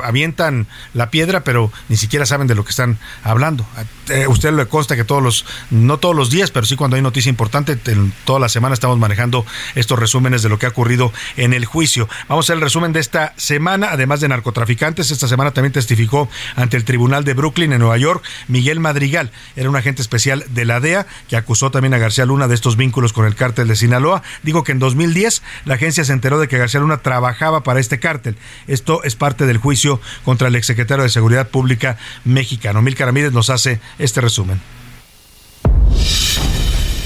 avientan 0.02 0.66
la 0.94 1.10
piedra, 1.10 1.44
pero 1.44 1.72
ni 1.88 1.96
siquiera 1.96 2.26
saben 2.26 2.46
de 2.46 2.54
lo 2.54 2.64
que 2.64 2.70
están 2.70 2.98
hablando. 3.22 3.66
Eh, 4.08 4.26
usted 4.26 4.52
le 4.52 4.66
consta 4.66 4.96
que 4.96 5.04
todos 5.04 5.22
los, 5.22 5.44
no 5.70 5.98
todos 5.98 6.14
los 6.14 6.30
días, 6.30 6.50
pero 6.50 6.66
sí 6.66 6.76
cuando 6.76 6.96
hay 6.96 7.02
noticia 7.02 7.30
importante, 7.30 7.78
toda 8.24 8.38
la 8.38 8.48
semana 8.48 8.74
estamos 8.74 8.98
manejando 8.98 9.44
estos 9.74 9.98
resúmenes 9.98 10.42
de 10.42 10.48
lo 10.48 10.58
que 10.58 10.66
ha 10.66 10.70
ocurrido 10.70 11.12
en 11.36 11.52
el 11.52 11.64
juicio. 11.64 12.08
Vamos 12.28 12.44
a 12.44 12.46
hacer 12.46 12.56
el 12.56 12.62
resumen 12.62 12.92
de 12.92 13.00
esta 13.00 13.34
semana, 13.36 13.88
además 13.90 14.20
de 14.20 14.28
narcotraficantes. 14.28 15.10
Esta 15.10 15.28
semana 15.28 15.52
también 15.52 15.72
testificó 15.72 16.28
ante 16.54 16.76
el 16.76 16.84
Tribunal 16.84 17.24
de 17.24 17.34
Brooklyn 17.34 17.72
en 17.72 17.80
Nueva 17.80 17.98
York 17.98 18.24
Miguel 18.48 18.80
Madrigal. 18.80 19.32
Era 19.56 19.68
un 19.68 19.76
agente 19.76 20.02
especial 20.02 20.44
de 20.48 20.64
la 20.64 20.80
DEA 20.80 21.06
que 21.28 21.36
acusó 21.36 21.70
también 21.70 21.94
a 21.94 21.98
García 21.98 22.26
Luna 22.26 22.48
de 22.48 22.54
estos 22.54 22.76
vínculos 22.76 23.12
con 23.12 23.26
el 23.26 23.34
cártel 23.34 23.68
de 23.68 23.76
Sinaloa. 23.76 24.22
Digo 24.42 24.64
que 24.64 24.72
en 24.72 24.78
2010 24.78 25.42
la 25.64 25.74
agencia 25.74 26.04
se 26.04 26.12
enteró 26.12 26.38
de 26.38 26.48
que 26.48 26.58
García 26.58 26.80
Luna 26.80 26.98
trabajaba 26.98 27.62
para 27.62 27.80
este 27.80 27.98
cártel. 27.98 28.36
Esto 28.66 29.02
es 29.04 29.16
parte 29.16 29.46
del 29.46 29.58
juicio 29.58 30.00
contra 30.24 30.48
el 30.48 30.56
exsecretario 30.66 31.04
de 31.04 31.10
Seguridad 31.10 31.48
Pública 31.48 31.96
mexicano. 32.24 32.82
Milka 32.82 33.04
Ramírez 33.04 33.32
nos 33.32 33.50
hace 33.50 33.80
este 33.98 34.20
resumen. 34.20 34.60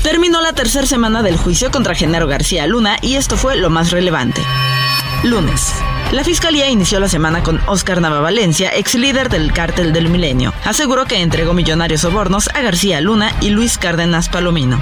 Terminó 0.03 0.41
la 0.41 0.55
tercera 0.55 0.87
semana 0.87 1.23
del 1.23 1.37
juicio 1.37 1.71
contra 1.71 1.95
Genaro 1.95 2.27
García 2.27 2.67
Luna 2.67 2.97
y 3.03 3.17
esto 3.17 3.37
fue 3.37 3.57
lo 3.57 3.69
más 3.69 3.91
relevante. 3.91 4.41
Lunes. 5.25 5.75
La 6.13 6.25
fiscalía 6.25 6.71
inició 6.71 6.99
la 6.99 7.09
semana 7.09 7.43
con 7.43 7.61
Oscar 7.67 8.01
Nava 8.01 8.21
Valencia, 8.21 8.75
ex 8.75 8.95
líder 8.95 9.29
del 9.29 9.53
cártel 9.53 9.93
del 9.93 10.09
milenio. 10.09 10.55
Aseguró 10.65 11.05
que 11.05 11.21
entregó 11.21 11.53
millonarios 11.53 12.01
sobornos 12.01 12.49
a 12.49 12.63
García 12.63 13.01
Luna 13.01 13.33
y 13.41 13.51
Luis 13.51 13.77
Cárdenas 13.77 14.31
Palomino. 14.31 14.81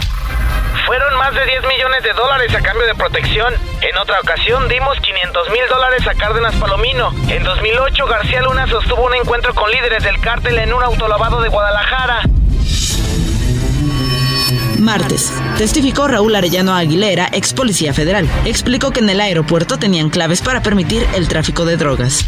Fueron 0.88 1.14
más 1.18 1.34
de 1.34 1.44
10 1.44 1.66
millones 1.66 2.02
de 2.02 2.14
dólares 2.14 2.54
a 2.54 2.62
cambio 2.62 2.86
de 2.86 2.94
protección. 2.94 3.52
En 3.82 3.98
otra 3.98 4.20
ocasión 4.20 4.68
dimos 4.68 4.98
500 4.98 5.50
mil 5.50 5.60
dólares 5.68 6.08
a 6.08 6.14
Cárdenas 6.14 6.54
Palomino. 6.54 7.12
En 7.28 7.44
2008 7.44 8.06
García 8.06 8.40
Luna 8.40 8.66
sostuvo 8.66 9.04
un 9.04 9.14
encuentro 9.14 9.52
con 9.52 9.70
líderes 9.70 10.02
del 10.02 10.18
cártel 10.18 10.58
en 10.58 10.72
un 10.72 10.82
autolavado 10.82 11.42
de 11.42 11.50
Guadalajara. 11.50 12.22
Martes. 14.78 15.32
Testificó 15.56 16.08
Raúl 16.08 16.34
Arellano 16.34 16.74
Aguilera, 16.74 17.28
ex 17.32 17.52
policía 17.52 17.92
federal. 17.92 18.28
Explicó 18.44 18.90
que 18.90 19.00
en 19.00 19.10
el 19.10 19.20
aeropuerto 19.20 19.78
tenían 19.78 20.10
claves 20.10 20.42
para 20.42 20.62
permitir 20.62 21.06
el 21.14 21.28
tráfico 21.28 21.64
de 21.64 21.76
drogas. 21.76 22.26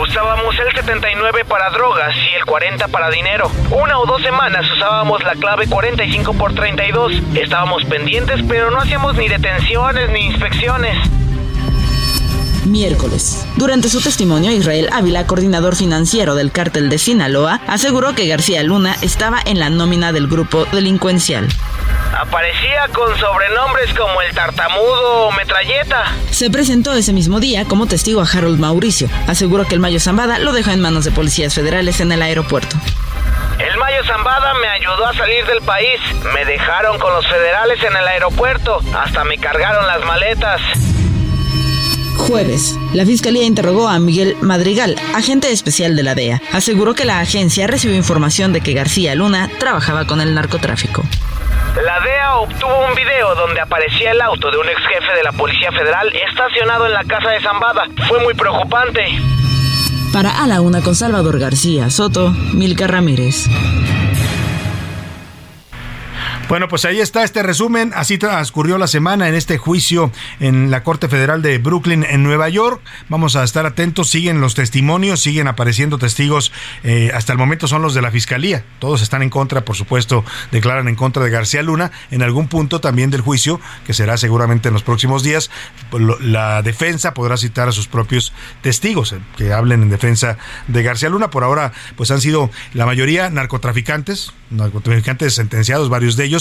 Usábamos 0.00 0.54
el 0.58 0.74
79 0.74 1.44
para 1.46 1.70
drogas 1.70 2.14
y 2.30 2.34
el 2.34 2.44
40 2.44 2.88
para 2.88 3.10
dinero. 3.10 3.50
Una 3.70 3.98
o 3.98 4.06
dos 4.06 4.22
semanas 4.22 4.70
usábamos 4.70 5.22
la 5.24 5.34
clave 5.34 5.66
45 5.66 6.34
por 6.34 6.54
32. 6.54 7.12
Estábamos 7.34 7.84
pendientes, 7.84 8.40
pero 8.48 8.70
no 8.70 8.78
hacíamos 8.78 9.16
ni 9.16 9.28
detenciones 9.28 10.10
ni 10.10 10.26
inspecciones 10.26 10.96
miércoles. 12.66 13.46
Durante 13.56 13.88
su 13.88 14.00
testimonio, 14.00 14.50
Israel 14.50 14.88
Ávila, 14.92 15.26
coordinador 15.26 15.76
financiero 15.76 16.34
del 16.34 16.52
cártel 16.52 16.88
de 16.88 16.98
Sinaloa, 16.98 17.60
aseguró 17.66 18.14
que 18.14 18.26
García 18.26 18.62
Luna 18.62 18.96
estaba 19.00 19.40
en 19.44 19.58
la 19.58 19.70
nómina 19.70 20.12
del 20.12 20.26
grupo 20.26 20.66
delincuencial. 20.66 21.48
Aparecía 22.18 22.88
con 22.92 23.16
sobrenombres 23.18 23.92
como 23.94 24.20
el 24.22 24.34
tartamudo 24.34 25.26
o 25.26 25.32
metralleta. 25.32 26.04
Se 26.30 26.50
presentó 26.50 26.94
ese 26.94 27.12
mismo 27.12 27.40
día 27.40 27.64
como 27.66 27.86
testigo 27.86 28.20
a 28.20 28.26
Harold 28.26 28.58
Mauricio. 28.58 29.08
Aseguró 29.26 29.64
que 29.66 29.74
el 29.74 29.80
Mayo 29.80 30.00
Zambada 30.00 30.38
lo 30.38 30.52
dejó 30.52 30.70
en 30.70 30.80
manos 30.80 31.04
de 31.04 31.10
policías 31.10 31.54
federales 31.54 32.00
en 32.00 32.12
el 32.12 32.22
aeropuerto. 32.22 32.76
El 33.58 33.76
Mayo 33.78 34.04
Zambada 34.04 34.54
me 34.54 34.68
ayudó 34.68 35.06
a 35.06 35.14
salir 35.14 35.46
del 35.46 35.62
país. 35.62 36.00
Me 36.34 36.44
dejaron 36.44 36.98
con 36.98 37.12
los 37.12 37.26
federales 37.26 37.82
en 37.82 37.96
el 37.96 38.06
aeropuerto. 38.06 38.80
Hasta 38.94 39.24
me 39.24 39.38
cargaron 39.38 39.86
las 39.86 40.04
maletas. 40.04 40.60
Jueves, 42.26 42.76
la 42.92 43.06
fiscalía 43.06 43.44
interrogó 43.44 43.88
a 43.88 44.00
Miguel 44.00 44.36
Madrigal, 44.40 44.96
agente 45.14 45.52
especial 45.52 45.94
de 45.94 46.02
la 46.02 46.16
DEA. 46.16 46.42
Aseguró 46.52 46.94
que 46.94 47.04
la 47.04 47.20
agencia 47.20 47.68
recibió 47.68 47.96
información 47.96 48.52
de 48.52 48.60
que 48.60 48.74
García 48.74 49.14
Luna 49.14 49.48
trabajaba 49.60 50.06
con 50.06 50.20
el 50.20 50.34
narcotráfico. 50.34 51.04
La 51.84 52.00
DEA 52.00 52.36
obtuvo 52.36 52.86
un 52.88 52.94
video 52.96 53.34
donde 53.36 53.60
aparecía 53.60 54.10
el 54.10 54.20
auto 54.20 54.50
de 54.50 54.58
un 54.58 54.68
ex 54.68 54.80
jefe 54.80 55.12
de 55.16 55.22
la 55.22 55.32
Policía 55.32 55.70
Federal 55.70 56.10
estacionado 56.28 56.86
en 56.86 56.94
la 56.94 57.04
casa 57.04 57.30
de 57.30 57.40
Zambada. 57.40 57.84
Fue 58.08 58.18
muy 58.20 58.34
preocupante. 58.34 59.02
Para 60.12 60.42
A 60.42 60.46
la 60.48 60.60
Una 60.60 60.80
con 60.82 60.94
Salvador 60.96 61.38
García 61.38 61.90
Soto, 61.90 62.30
Milka 62.52 62.88
Ramírez. 62.88 63.48
Bueno, 66.48 66.68
pues 66.68 66.84
ahí 66.84 67.00
está 67.00 67.24
este 67.24 67.42
resumen. 67.42 67.90
Así 67.96 68.18
transcurrió 68.18 68.78
la 68.78 68.86
semana 68.86 69.28
en 69.28 69.34
este 69.34 69.58
juicio 69.58 70.12
en 70.38 70.70
la 70.70 70.84
Corte 70.84 71.08
Federal 71.08 71.42
de 71.42 71.58
Brooklyn, 71.58 72.06
en 72.08 72.22
Nueva 72.22 72.48
York. 72.48 72.80
Vamos 73.08 73.34
a 73.34 73.42
estar 73.42 73.66
atentos. 73.66 74.10
Siguen 74.10 74.40
los 74.40 74.54
testimonios, 74.54 75.20
siguen 75.20 75.48
apareciendo 75.48 75.98
testigos. 75.98 76.52
Eh, 76.84 77.10
hasta 77.12 77.32
el 77.32 77.38
momento 77.38 77.66
son 77.66 77.82
los 77.82 77.94
de 77.94 78.02
la 78.02 78.12
Fiscalía. 78.12 78.64
Todos 78.78 79.02
están 79.02 79.22
en 79.22 79.30
contra, 79.30 79.64
por 79.64 79.74
supuesto, 79.74 80.24
declaran 80.52 80.86
en 80.86 80.94
contra 80.94 81.24
de 81.24 81.30
García 81.30 81.64
Luna. 81.64 81.90
En 82.12 82.22
algún 82.22 82.46
punto 82.46 82.80
también 82.80 83.10
del 83.10 83.22
juicio, 83.22 83.60
que 83.84 83.92
será 83.92 84.16
seguramente 84.16 84.68
en 84.68 84.74
los 84.74 84.84
próximos 84.84 85.24
días, 85.24 85.50
la 86.20 86.62
defensa 86.62 87.12
podrá 87.12 87.36
citar 87.38 87.68
a 87.68 87.72
sus 87.72 87.88
propios 87.88 88.32
testigos 88.62 89.12
eh, 89.12 89.18
que 89.36 89.52
hablen 89.52 89.82
en 89.82 89.90
defensa 89.90 90.38
de 90.68 90.84
García 90.84 91.08
Luna. 91.08 91.28
Por 91.28 91.42
ahora, 91.42 91.72
pues 91.96 92.12
han 92.12 92.20
sido 92.20 92.52
la 92.72 92.86
mayoría 92.86 93.30
narcotraficantes, 93.30 94.32
narcotraficantes 94.50 95.34
sentenciados, 95.34 95.88
varios 95.88 96.14
de 96.14 96.24
ellos 96.24 96.35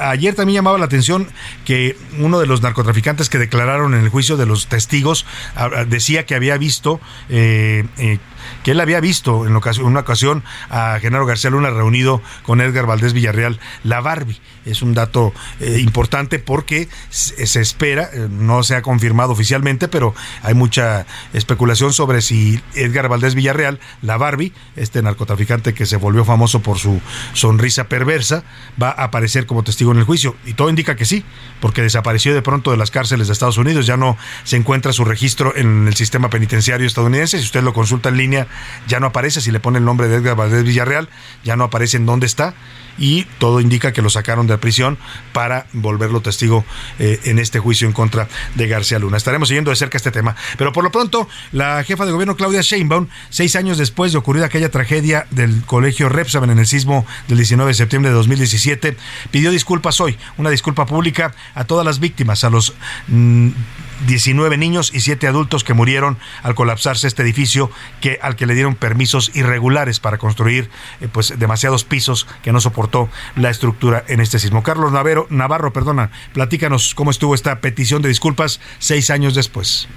ayer 0.00 0.34
también 0.34 0.56
llamaba 0.56 0.78
la 0.78 0.86
atención 0.86 1.28
que 1.64 1.96
uno 2.18 2.38
de 2.38 2.46
los 2.46 2.62
narcotraficantes 2.62 3.28
que 3.28 3.38
declararon 3.38 3.94
en 3.94 4.02
el 4.02 4.08
juicio 4.08 4.36
de 4.36 4.46
los 4.46 4.66
testigos 4.66 5.26
decía 5.88 6.26
que 6.26 6.34
había 6.34 6.56
visto 6.58 7.00
eh, 7.28 7.84
eh, 7.98 8.18
que 8.62 8.72
él 8.72 8.80
había 8.80 9.00
visto 9.00 9.46
en, 9.46 9.56
una 9.82 10.00
ocasión 10.00 10.42
a 10.70 10.98
Genaro 11.00 11.26
García 11.26 11.50
Luna 11.50 11.70
reunido 11.70 12.22
con 12.42 12.60
Edgar 12.60 12.86
Valdés 12.86 13.12
Villarreal, 13.12 13.60
la 13.84 14.00
Barbie. 14.00 14.40
Es 14.64 14.82
un 14.82 14.94
dato 14.94 15.32
eh, 15.60 15.78
importante 15.80 16.38
porque 16.38 16.88
se, 17.10 17.60
espera, 17.60 18.10
eh, 18.12 18.28
no 18.28 18.62
se 18.62 18.74
ha 18.74 18.82
confirmado 18.82 19.32
oficialmente, 19.32 19.88
pero 19.88 20.14
hay 20.42 20.54
mucha 20.54 21.06
especulación 21.32 21.92
sobre 21.92 22.20
si 22.20 22.60
Edgar 22.74 23.08
Valdés 23.08 23.34
Villarreal, 23.34 23.78
la 24.02 24.16
Barbie, 24.16 24.52
este 24.74 25.02
narcotraficante 25.02 25.72
que 25.72 25.86
se 25.86 25.96
volvió 25.96 26.24
famoso 26.24 26.60
por 26.60 26.78
su 26.78 27.00
sonrisa 27.32 27.84
perversa, 27.84 28.42
va 28.80 28.88
a 28.88 29.04
aparecer 29.04 29.46
como 29.46 29.62
testigo 29.62 29.92
en 29.92 29.98
el 29.98 30.04
juicio. 30.04 30.36
Y 30.44 30.54
todo 30.54 30.68
indica 30.68 30.96
que 30.96 31.04
sí, 31.04 31.24
porque 31.60 31.82
desapareció 31.82 32.34
de 32.34 32.42
pronto 32.42 32.70
de 32.70 32.76
las 32.76 32.90
cárceles 32.90 33.28
de 33.28 33.32
Estados 33.32 33.58
Unidos, 33.58 33.86
ya 33.86 33.96
no 33.96 34.16
se 34.44 34.56
encuentra 34.56 34.92
su 34.92 35.04
registro 35.04 35.54
en 35.56 35.86
el 35.86 35.94
sistema 35.94 36.30
penitenciario 36.30 36.86
estadounidense. 36.86 37.38
Si 37.38 37.44
usted 37.44 37.62
lo 37.62 37.72
consulta 37.72 38.08
en 38.08 38.16
línea, 38.16 38.35
ya 38.86 39.00
no 39.00 39.06
aparece, 39.06 39.40
si 39.40 39.50
le 39.50 39.60
pone 39.60 39.78
el 39.78 39.84
nombre 39.84 40.08
de 40.08 40.16
Edgar 40.16 40.36
Valdés 40.36 40.64
Villarreal, 40.64 41.08
ya 41.44 41.56
no 41.56 41.64
aparece 41.64 41.96
en 41.96 42.06
dónde 42.06 42.26
está 42.26 42.54
y 42.98 43.24
todo 43.38 43.60
indica 43.60 43.92
que 43.92 44.02
lo 44.02 44.10
sacaron 44.10 44.46
de 44.46 44.56
prisión 44.58 44.98
para 45.32 45.66
volverlo 45.72 46.20
testigo 46.20 46.64
eh, 46.98 47.20
en 47.24 47.38
este 47.38 47.58
juicio 47.58 47.86
en 47.86 47.92
contra 47.92 48.28
de 48.54 48.68
García 48.68 48.98
Luna. 48.98 49.16
Estaremos 49.16 49.48
siguiendo 49.48 49.70
de 49.70 49.76
cerca 49.76 49.96
este 49.96 50.10
tema. 50.10 50.36
Pero 50.56 50.72
por 50.72 50.84
lo 50.84 50.92
pronto, 50.92 51.28
la 51.52 51.82
jefa 51.84 52.06
de 52.06 52.12
gobierno 52.12 52.36
Claudia 52.36 52.62
Sheinbaum, 52.62 53.08
seis 53.30 53.56
años 53.56 53.78
después 53.78 54.12
de 54.12 54.18
ocurrir 54.18 54.44
aquella 54.44 54.70
tragedia 54.70 55.26
del 55.30 55.62
colegio 55.64 56.08
Repsamen 56.08 56.50
en 56.50 56.58
el 56.58 56.66
sismo 56.66 57.06
del 57.28 57.38
19 57.38 57.70
de 57.70 57.74
septiembre 57.74 58.10
de 58.10 58.16
2017, 58.16 58.96
pidió 59.30 59.50
disculpas 59.50 60.00
hoy, 60.00 60.18
una 60.36 60.50
disculpa 60.50 60.86
pública 60.86 61.34
a 61.54 61.64
todas 61.64 61.84
las 61.84 62.00
víctimas, 62.00 62.44
a 62.44 62.50
los 62.50 62.74
19 64.06 64.56
mm, 64.56 64.60
niños 64.60 64.90
y 64.94 65.00
7 65.00 65.26
adultos 65.26 65.64
que 65.64 65.74
murieron 65.74 66.18
al 66.42 66.54
colapsarse 66.54 67.06
este 67.06 67.22
edificio 67.22 67.70
que 68.00 68.18
al 68.22 68.36
que 68.36 68.46
le 68.46 68.54
dieron 68.54 68.74
permisos 68.74 69.30
irregulares 69.34 70.00
para 70.00 70.18
construir 70.18 70.70
eh, 71.00 71.08
pues 71.10 71.38
demasiados 71.38 71.84
pisos 71.84 72.26
que 72.42 72.52
no 72.52 72.60
soportó 72.60 73.08
la 73.36 73.50
estructura 73.50 74.04
en 74.08 74.20
este 74.20 74.38
sismo. 74.38 74.62
Carlos 74.62 74.92
Navarro, 74.92 75.26
Navarro, 75.30 75.72
perdona, 75.72 76.10
platícanos 76.32 76.94
cómo 76.94 77.10
estuvo 77.10 77.34
esta 77.34 77.60
petición 77.60 78.02
de 78.02 78.08
disculpas 78.08 78.60
seis 78.78 79.10
años 79.10 79.34
después. 79.34 79.88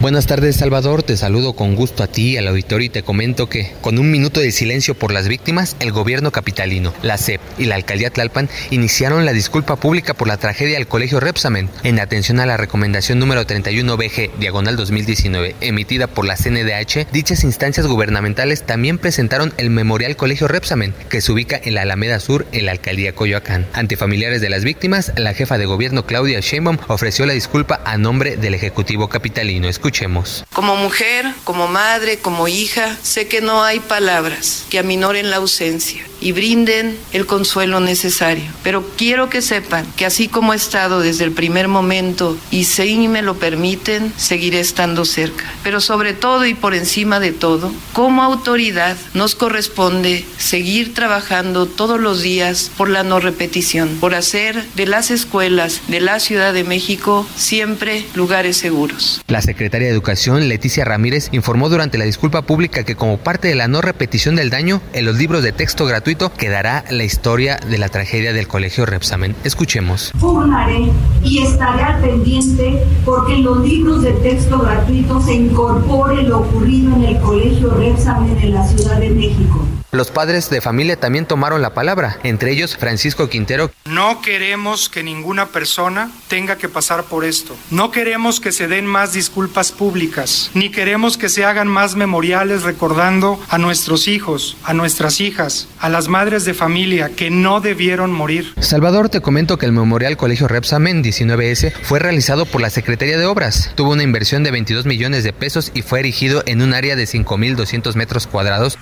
Buenas 0.00 0.28
tardes 0.28 0.54
Salvador, 0.54 1.02
te 1.02 1.16
saludo 1.16 1.54
con 1.54 1.74
gusto 1.74 2.04
a 2.04 2.06
ti, 2.06 2.36
al 2.36 2.46
auditorio 2.46 2.86
y 2.86 2.88
te 2.88 3.02
comento 3.02 3.48
que 3.48 3.72
con 3.80 3.98
un 3.98 4.12
minuto 4.12 4.38
de 4.38 4.52
silencio 4.52 4.94
por 4.94 5.12
las 5.12 5.26
víctimas, 5.26 5.74
el 5.80 5.90
gobierno 5.90 6.30
capitalino, 6.30 6.94
la 7.02 7.18
CEP 7.18 7.40
y 7.58 7.64
la 7.64 7.74
alcaldía 7.74 8.10
Tlalpan 8.10 8.48
iniciaron 8.70 9.24
la 9.24 9.32
disculpa 9.32 9.74
pública 9.74 10.14
por 10.14 10.28
la 10.28 10.36
tragedia 10.36 10.76
del 10.76 10.86
colegio 10.86 11.18
Repsamen 11.18 11.68
en 11.82 11.98
atención 11.98 12.38
a 12.38 12.46
la 12.46 12.56
recomendación 12.56 13.18
número 13.18 13.44
31BG 13.44 14.34
diagonal 14.38 14.76
2019 14.76 15.56
emitida 15.60 16.06
por 16.06 16.26
la 16.26 16.36
CNDH. 16.36 17.10
Dichas 17.10 17.42
instancias 17.42 17.88
gubernamentales 17.88 18.62
también 18.62 18.98
presentaron 18.98 19.52
el 19.56 19.70
memorial 19.70 20.14
colegio 20.14 20.46
Repsamen 20.46 20.94
que 21.08 21.20
se 21.20 21.32
ubica 21.32 21.60
en 21.60 21.74
la 21.74 21.82
Alameda 21.82 22.20
Sur 22.20 22.46
en 22.52 22.66
la 22.66 22.72
alcaldía 22.72 23.16
Coyoacán. 23.16 23.66
Ante 23.72 23.96
familiares 23.96 24.40
de 24.42 24.48
las 24.48 24.62
víctimas, 24.62 25.12
la 25.16 25.34
jefa 25.34 25.58
de 25.58 25.66
gobierno 25.66 26.06
Claudia 26.06 26.38
Sheinbaum 26.38 26.78
ofreció 26.86 27.26
la 27.26 27.32
disculpa 27.32 27.80
a 27.84 27.98
nombre 27.98 28.36
del 28.36 28.54
ejecutivo 28.54 29.08
capitalino. 29.08 29.68
Escuchemos. 29.88 30.44
Como 30.52 30.76
mujer, 30.76 31.24
como 31.44 31.66
madre, 31.66 32.18
como 32.18 32.46
hija, 32.46 32.94
sé 33.02 33.26
que 33.26 33.40
no 33.40 33.64
hay 33.64 33.80
palabras 33.80 34.66
que 34.68 34.78
aminoren 34.78 35.30
la 35.30 35.36
ausencia 35.36 36.04
y 36.20 36.32
brinden 36.32 36.98
el 37.12 37.26
consuelo 37.26 37.80
necesario. 37.80 38.44
Pero 38.62 38.84
quiero 38.96 39.30
que 39.30 39.42
sepan 39.42 39.86
que 39.96 40.04
así 40.04 40.28
como 40.28 40.52
he 40.52 40.56
estado 40.56 41.00
desde 41.00 41.24
el 41.24 41.32
primer 41.32 41.68
momento 41.68 42.36
y 42.50 42.64
si 42.64 43.08
me 43.08 43.22
lo 43.22 43.38
permiten, 43.38 44.12
seguiré 44.16 44.60
estando 44.60 45.04
cerca. 45.04 45.44
Pero 45.62 45.80
sobre 45.80 46.12
todo 46.12 46.44
y 46.46 46.54
por 46.54 46.74
encima 46.74 47.20
de 47.20 47.32
todo, 47.32 47.72
como 47.92 48.22
autoridad 48.22 48.96
nos 49.14 49.34
corresponde 49.34 50.24
seguir 50.38 50.94
trabajando 50.94 51.66
todos 51.66 52.00
los 52.00 52.20
días 52.20 52.70
por 52.76 52.88
la 52.88 53.04
no 53.04 53.20
repetición, 53.20 53.96
por 54.00 54.14
hacer 54.14 54.62
de 54.74 54.86
las 54.86 55.10
escuelas 55.10 55.82
de 55.88 56.00
la 56.00 56.20
Ciudad 56.20 56.52
de 56.52 56.64
México 56.64 57.26
siempre 57.36 58.04
lugares 58.14 58.56
seguros. 58.56 59.22
La 59.28 59.42
secretaria 59.42 59.77
de 59.86 59.92
Educación, 59.92 60.48
Leticia 60.48 60.84
Ramírez, 60.84 61.28
informó 61.32 61.68
durante 61.68 61.98
la 61.98 62.04
disculpa 62.04 62.42
pública 62.42 62.84
que 62.84 62.96
como 62.96 63.18
parte 63.18 63.48
de 63.48 63.54
la 63.54 63.68
no 63.68 63.80
repetición 63.80 64.36
del 64.36 64.50
daño, 64.50 64.80
en 64.92 65.04
los 65.04 65.16
libros 65.16 65.42
de 65.42 65.52
texto 65.52 65.86
gratuito 65.86 66.32
quedará 66.32 66.84
la 66.90 67.04
historia 67.04 67.56
de 67.56 67.78
la 67.78 67.88
tragedia 67.88 68.32
del 68.32 68.48
colegio 68.48 68.86
Repsamen. 68.86 69.34
Escuchemos. 69.44 70.12
Formaré 70.18 70.90
y 71.22 71.42
estaré 71.42 71.82
al 71.82 72.00
pendiente 72.00 72.82
porque 73.04 73.34
en 73.34 73.44
los 73.44 73.66
libros 73.66 74.02
de 74.02 74.12
texto 74.12 74.58
gratuito 74.58 75.20
se 75.20 75.34
incorpore 75.34 76.22
lo 76.22 76.40
ocurrido 76.40 76.96
en 76.96 77.04
el 77.04 77.18
colegio 77.20 77.70
Repsamen 77.70 78.38
en 78.38 78.54
la 78.54 78.66
Ciudad 78.66 78.98
de 78.98 79.10
México. 79.10 79.66
Los 79.90 80.10
padres 80.10 80.50
de 80.50 80.60
familia 80.60 81.00
también 81.00 81.24
tomaron 81.24 81.62
la 81.62 81.72
palabra, 81.72 82.18
entre 82.22 82.52
ellos 82.52 82.76
Francisco 82.76 83.30
Quintero. 83.30 83.70
No 83.86 84.20
queremos 84.20 84.90
que 84.90 85.02
ninguna 85.02 85.46
persona 85.46 86.10
tenga 86.28 86.56
que 86.56 86.68
pasar 86.68 87.04
por 87.04 87.24
esto. 87.24 87.56
No 87.70 87.90
queremos 87.90 88.38
que 88.38 88.52
se 88.52 88.68
den 88.68 88.84
más 88.84 89.14
disculpas 89.14 89.72
públicas, 89.72 90.50
ni 90.52 90.68
queremos 90.70 91.16
que 91.16 91.30
se 91.30 91.46
hagan 91.46 91.68
más 91.68 91.96
memoriales 91.96 92.64
recordando 92.64 93.40
a 93.48 93.56
nuestros 93.56 94.08
hijos, 94.08 94.58
a 94.62 94.74
nuestras 94.74 95.22
hijas, 95.22 95.68
a 95.78 95.88
las 95.88 96.08
madres 96.08 96.44
de 96.44 96.52
familia 96.52 97.08
que 97.16 97.30
no 97.30 97.62
debieron 97.62 98.12
morir. 98.12 98.52
Salvador, 98.60 99.08
te 99.08 99.22
comento 99.22 99.56
que 99.56 99.64
el 99.64 99.72
Memorial 99.72 100.18
Colegio 100.18 100.48
Repsamen 100.48 101.02
19S 101.02 101.72
fue 101.82 101.98
realizado 101.98 102.44
por 102.44 102.60
la 102.60 102.68
Secretaría 102.68 103.16
de 103.16 103.24
Obras. 103.24 103.72
Tuvo 103.74 103.92
una 103.92 104.02
inversión 104.02 104.44
de 104.44 104.50
22 104.50 104.84
millones 104.84 105.24
de 105.24 105.32
pesos 105.32 105.72
y 105.72 105.80
fue 105.80 106.00
erigido 106.00 106.42
en 106.44 106.60
un 106.60 106.74
área 106.74 106.94
de 106.94 107.04
5.200 107.04 107.94
metros 107.94 108.26
cuadrados 108.26 108.76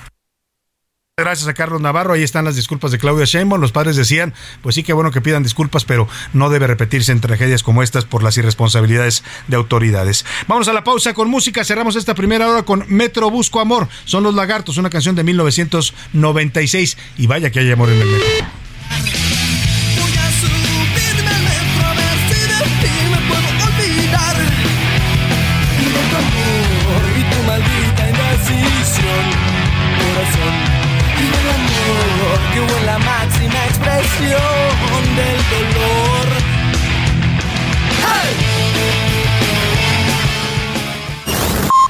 Gracias 1.19 1.49
a 1.49 1.55
Carlos 1.55 1.81
Navarro. 1.81 2.13
Ahí 2.13 2.23
están 2.23 2.45
las 2.45 2.57
disculpas 2.57 2.91
de 2.91 2.99
Claudia 2.99 3.25
Sheinbaum. 3.25 3.59
Los 3.59 3.73
padres 3.73 3.97
decían, 3.97 4.35
pues 4.61 4.75
sí 4.75 4.83
que 4.83 4.93
bueno 4.93 5.13
que 5.13 5.23
pidan 5.23 5.43
disculpas, 5.43 5.87
pero 5.87 6.07
no 6.35 6.51
debe 6.51 6.67
repetirse 6.67 7.11
en 7.11 7.23
tragedias 7.23 7.63
como 7.63 7.83
estas 7.83 8.05
por 8.05 8.23
las 8.23 8.37
irresponsabilidades 8.37 9.25
de 9.49 9.57
autoridades. 9.57 10.27
Vamos 10.47 10.69
a 10.69 10.75
la 10.75 10.85
pausa 10.85 11.15
con 11.15 11.31
música. 11.31 11.65
Cerramos 11.65 11.97
esta 11.97 12.15
primera 12.15 12.47
hora 12.51 12.65
con 12.65 12.85
Metro 12.89 13.31
Busco 13.31 13.61
Amor. 13.61 13.89
Son 14.05 14.25
los 14.25 14.35
Lagartos, 14.35 14.77
una 14.77 14.91
canción 14.91 15.17
de 15.17 15.25
1996. 15.25 16.99
Y 17.17 17.27
vaya 17.27 17.49
que 17.51 17.61
hay 17.61 17.73
amor 17.73 17.89
en 17.89 17.99
el 17.99 18.09
metro. 18.09 19.46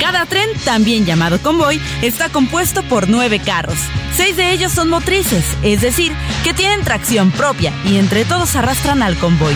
Cada 0.00 0.26
tren, 0.26 0.48
también 0.64 1.06
llamado 1.06 1.40
convoy, 1.40 1.80
está 2.02 2.28
compuesto 2.28 2.82
por 2.82 3.08
nueve 3.08 3.40
carros. 3.40 3.78
Seis 4.16 4.36
de 4.36 4.52
ellos 4.52 4.72
son 4.72 4.88
motrices, 4.88 5.44
es 5.62 5.80
decir, 5.80 6.12
que 6.44 6.52
tienen 6.52 6.82
tracción 6.82 7.30
propia 7.30 7.72
y 7.84 7.96
entre 7.96 8.24
todos 8.24 8.54
arrastran 8.56 9.02
al 9.02 9.16
convoy. 9.16 9.54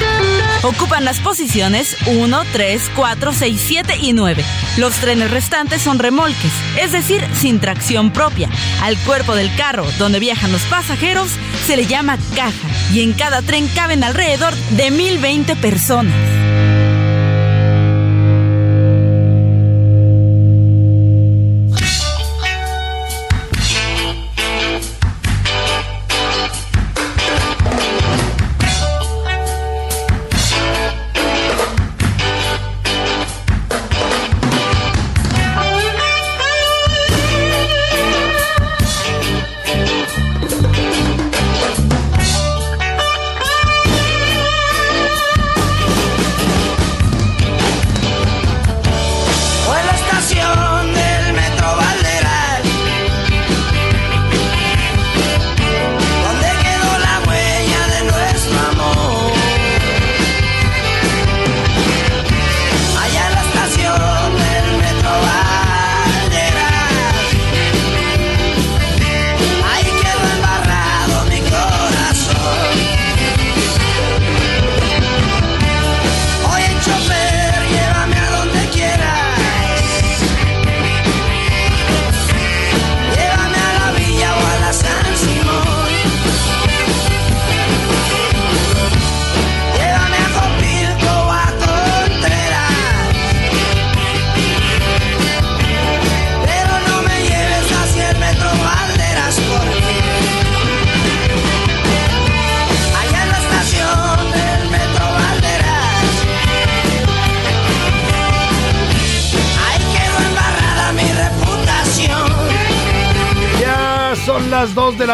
Ocupan 0.62 1.05
las 1.05 1.20
posiciones 1.20 1.97
1, 2.07 2.43
3, 2.53 2.91
4, 2.97 3.33
6, 3.33 3.64
7 3.66 3.97
y 4.01 4.12
9. 4.12 4.45
Los 4.79 4.95
trenes 4.95 5.31
restantes 5.31 5.83
son 5.83 5.99
remolques, 5.99 6.53
es 6.81 6.93
decir, 6.93 7.22
sin 7.35 7.61
tracción 7.61 8.11
propia. 8.11 8.49
Al 8.83 8.97
cuerpo 8.99 9.35
del 9.35 9.55
carro, 9.57 9.87
donde 9.99 10.20
viajan 10.20 10.53
los 10.53 10.62
pasajeros, 10.62 11.29
se 11.66 11.77
le 11.77 11.87
llama 11.87 12.18
caja 12.35 12.68
y 12.93 13.03
en 13.03 13.12
cada 13.12 13.43
tren 13.43 13.68
caben 13.68 14.05
alrededor 14.05 14.55
de 14.55 14.91
1020 14.91 15.57
personas. 15.57 16.45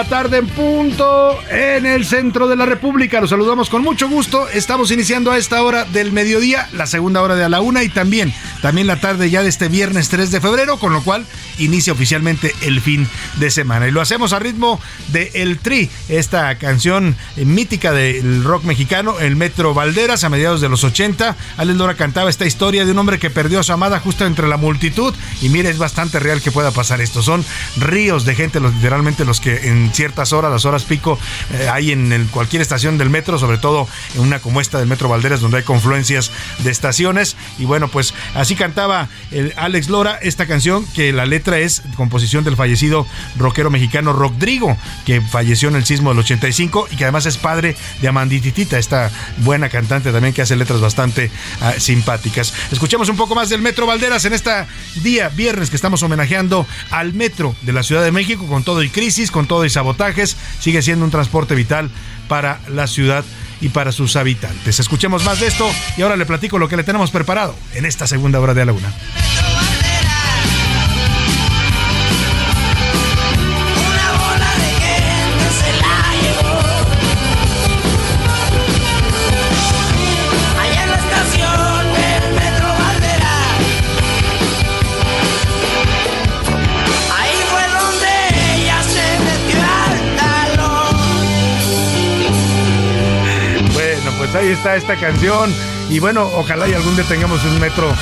La 0.03 0.09
tarde 0.09 0.39
en 0.39 0.49
punto 0.49 1.39
en 1.49 1.87
el 1.87 2.05
centro 2.05 2.49
de 2.49 2.57
la 2.57 2.67
República. 2.67 3.21
Los 3.21 3.31
saludamos 3.31 3.71
con 3.71 3.83
mucho 3.83 4.09
gusto. 4.09 4.49
Estamos 4.49 4.91
iniciando 4.91 5.31
a 5.31 5.39
esta 5.39 5.63
hora 5.63 5.85
del 5.85 6.11
mediodía, 6.11 6.69
la 6.73 6.89
segunda 6.89 7.23
hora 7.23 7.37
de 7.37 7.45
a 7.45 7.49
la 7.49 7.61
una 7.61 7.85
y 7.85 7.89
también, 7.89 8.35
también 8.63 8.89
la 8.89 9.01
tarde 9.01 9.31
ya 9.31 9.45
de 9.45 9.49
este 9.49 9.69
viernes 9.69 10.09
3 10.09 10.33
de 10.33 10.41
febrero, 10.41 10.79
con 10.79 10.93
lo 10.93 11.05
cual 11.05 11.25
inicia 11.65 11.93
oficialmente 11.93 12.55
el 12.63 12.81
fin 12.81 13.09
de 13.37 13.51
semana. 13.51 13.89
Y 13.89 13.91
lo 13.91 14.01
hacemos 14.01 14.33
a 14.33 14.39
ritmo 14.39 14.81
de 15.09 15.31
El 15.35 15.59
Tri, 15.59 15.91
esta 16.09 16.57
canción 16.59 17.17
mítica 17.37 17.93
del 17.93 18.45
rock 18.45 18.65
mexicano, 18.65 19.19
el 19.21 19.37
Metro 19.37 19.75
Valderas, 19.75 20.25
a 20.25 20.29
mediados 20.29 20.61
de 20.61 20.69
los 20.69 20.85
80. 20.85 21.37
Alex 21.57 21.79
Lora 21.79 21.95
cantaba 21.95 22.31
esta 22.31 22.47
historia 22.47 22.85
de 22.85 22.93
un 22.93 22.99
hombre 22.99 23.19
que 23.19 23.31
perdió 23.31 23.61
a 23.61 23.63
su 23.63 23.73
amada 23.73 24.01
justo 24.01 24.27
entre 24.27 24.49
la 24.49 24.57
multitud. 24.57 25.15
Y 25.41 25.49
mire, 25.49 25.71
es 25.71 25.79
bastante 25.79 26.19
real 26.19 26.41
que 26.41 26.53
pueda 26.53 26.71
pasar 26.71 27.01
esto. 27.01 27.23
Son 27.23 27.45
ríos 27.77 28.25
de 28.25 28.35
gente, 28.35 28.61
literalmente 28.61 29.25
los 29.25 29.41
que 29.41 29.69
en 29.69 29.93
ciertas 29.93 30.33
horas, 30.33 30.51
las 30.51 30.65
horas 30.65 30.85
pico, 30.85 31.19
eh, 31.53 31.69
hay 31.71 31.93
en 31.93 32.29
cualquier 32.31 32.63
estación 32.63 32.99
del 32.99 33.11
metro, 33.11 33.39
sobre 33.39 33.59
todo 33.59 33.89
en 34.15 34.21
una 34.21 34.41
como 34.41 34.61
esta 34.61 34.79
del 34.79 34.89
Metro 34.89 35.09
Valderas, 35.09 35.41
donde 35.41 35.59
hay 35.59 35.63
confluencias 35.63 36.31
de 36.59 36.71
estaciones. 36.71 37.37
Y 37.59 37.65
bueno, 37.65 37.89
pues 37.89 38.15
así 38.35 38.55
cantaba 38.55 39.09
el 39.31 39.53
Alex 39.57 39.89
Lora 39.89 40.19
esta 40.23 40.47
canción, 40.47 40.87
que 40.95 41.13
la 41.13 41.27
letra 41.27 41.52
es 41.61 41.83
composición 41.97 42.45
del 42.45 42.57
fallecido 42.57 43.07
rockero 43.37 43.71
mexicano 43.71 44.13
Rodrigo, 44.13 44.77
que 45.05 45.21
falleció 45.21 45.69
en 45.69 45.77
el 45.77 45.85
sismo 45.85 46.11
del 46.11 46.19
85 46.21 46.89
y 46.91 46.97
que 46.97 47.05
además 47.05 47.27
es 47.27 47.37
padre 47.37 47.77
de 48.01 48.09
Amandititita, 48.09 48.79
esta 48.79 49.11
buena 49.39 49.69
cantante 49.69 50.13
también 50.13 50.35
que 50.35 50.43
hace 50.43 50.57
letras 50.57 50.81
bastante 50.81 51.31
ah, 51.61 51.75
simpáticas. 51.79 52.53
Escuchemos 52.71 53.09
un 53.09 53.17
poco 53.17 53.35
más 53.35 53.49
del 53.49 53.63
Metro 53.63 53.87
Valderas 53.87 54.25
en 54.25 54.33
este 54.33 54.51
día 55.03 55.29
viernes 55.29 55.71
que 55.71 55.77
estamos 55.77 56.03
homenajeando 56.03 56.67
al 56.91 57.13
metro 57.13 57.55
de 57.63 57.73
la 57.73 57.83
Ciudad 57.83 58.03
de 58.03 58.13
México 58.13 58.47
con 58.47 58.65
todo 58.65 58.83
y 58.83 58.91
crisis, 58.91 59.31
con 59.31 59.47
todo 59.47 59.65
y 59.65 59.71
sabotajes, 59.71 60.37
sigue 60.61 60.83
siendo 60.83 61.05
un 61.05 61.11
transporte 61.11 61.55
vital 61.55 61.91
para 62.29 62.61
la 62.69 62.87
ciudad 62.87 63.25
y 63.61 63.69
para 63.69 63.93
sus 63.93 64.17
habitantes. 64.17 64.81
Escuchemos 64.81 65.25
más 65.25 65.41
de 65.41 65.47
esto 65.47 65.69
y 65.97 66.03
ahora 66.03 66.17
le 66.17 66.27
platico 66.27 66.59
lo 66.59 66.69
que 66.69 66.77
le 66.77 66.85
tenemos 66.85 67.11
preparado 67.11 67.55
en 67.75 67.87
esta 67.87 68.07
segunda 68.07 68.41
hora 68.41 68.55
de 68.55 68.65
la 68.65 68.73
una. 68.73 68.93
Está 94.53 94.77
esta 94.77 94.97
canción. 94.97 95.55
Y 95.89 95.99
bueno, 95.99 96.31
ojalá 96.35 96.69
y 96.69 96.75
algún 96.75 96.95
día 96.95 97.05
tengamos 97.05 97.45
un 97.45 97.59
metro 97.61 97.93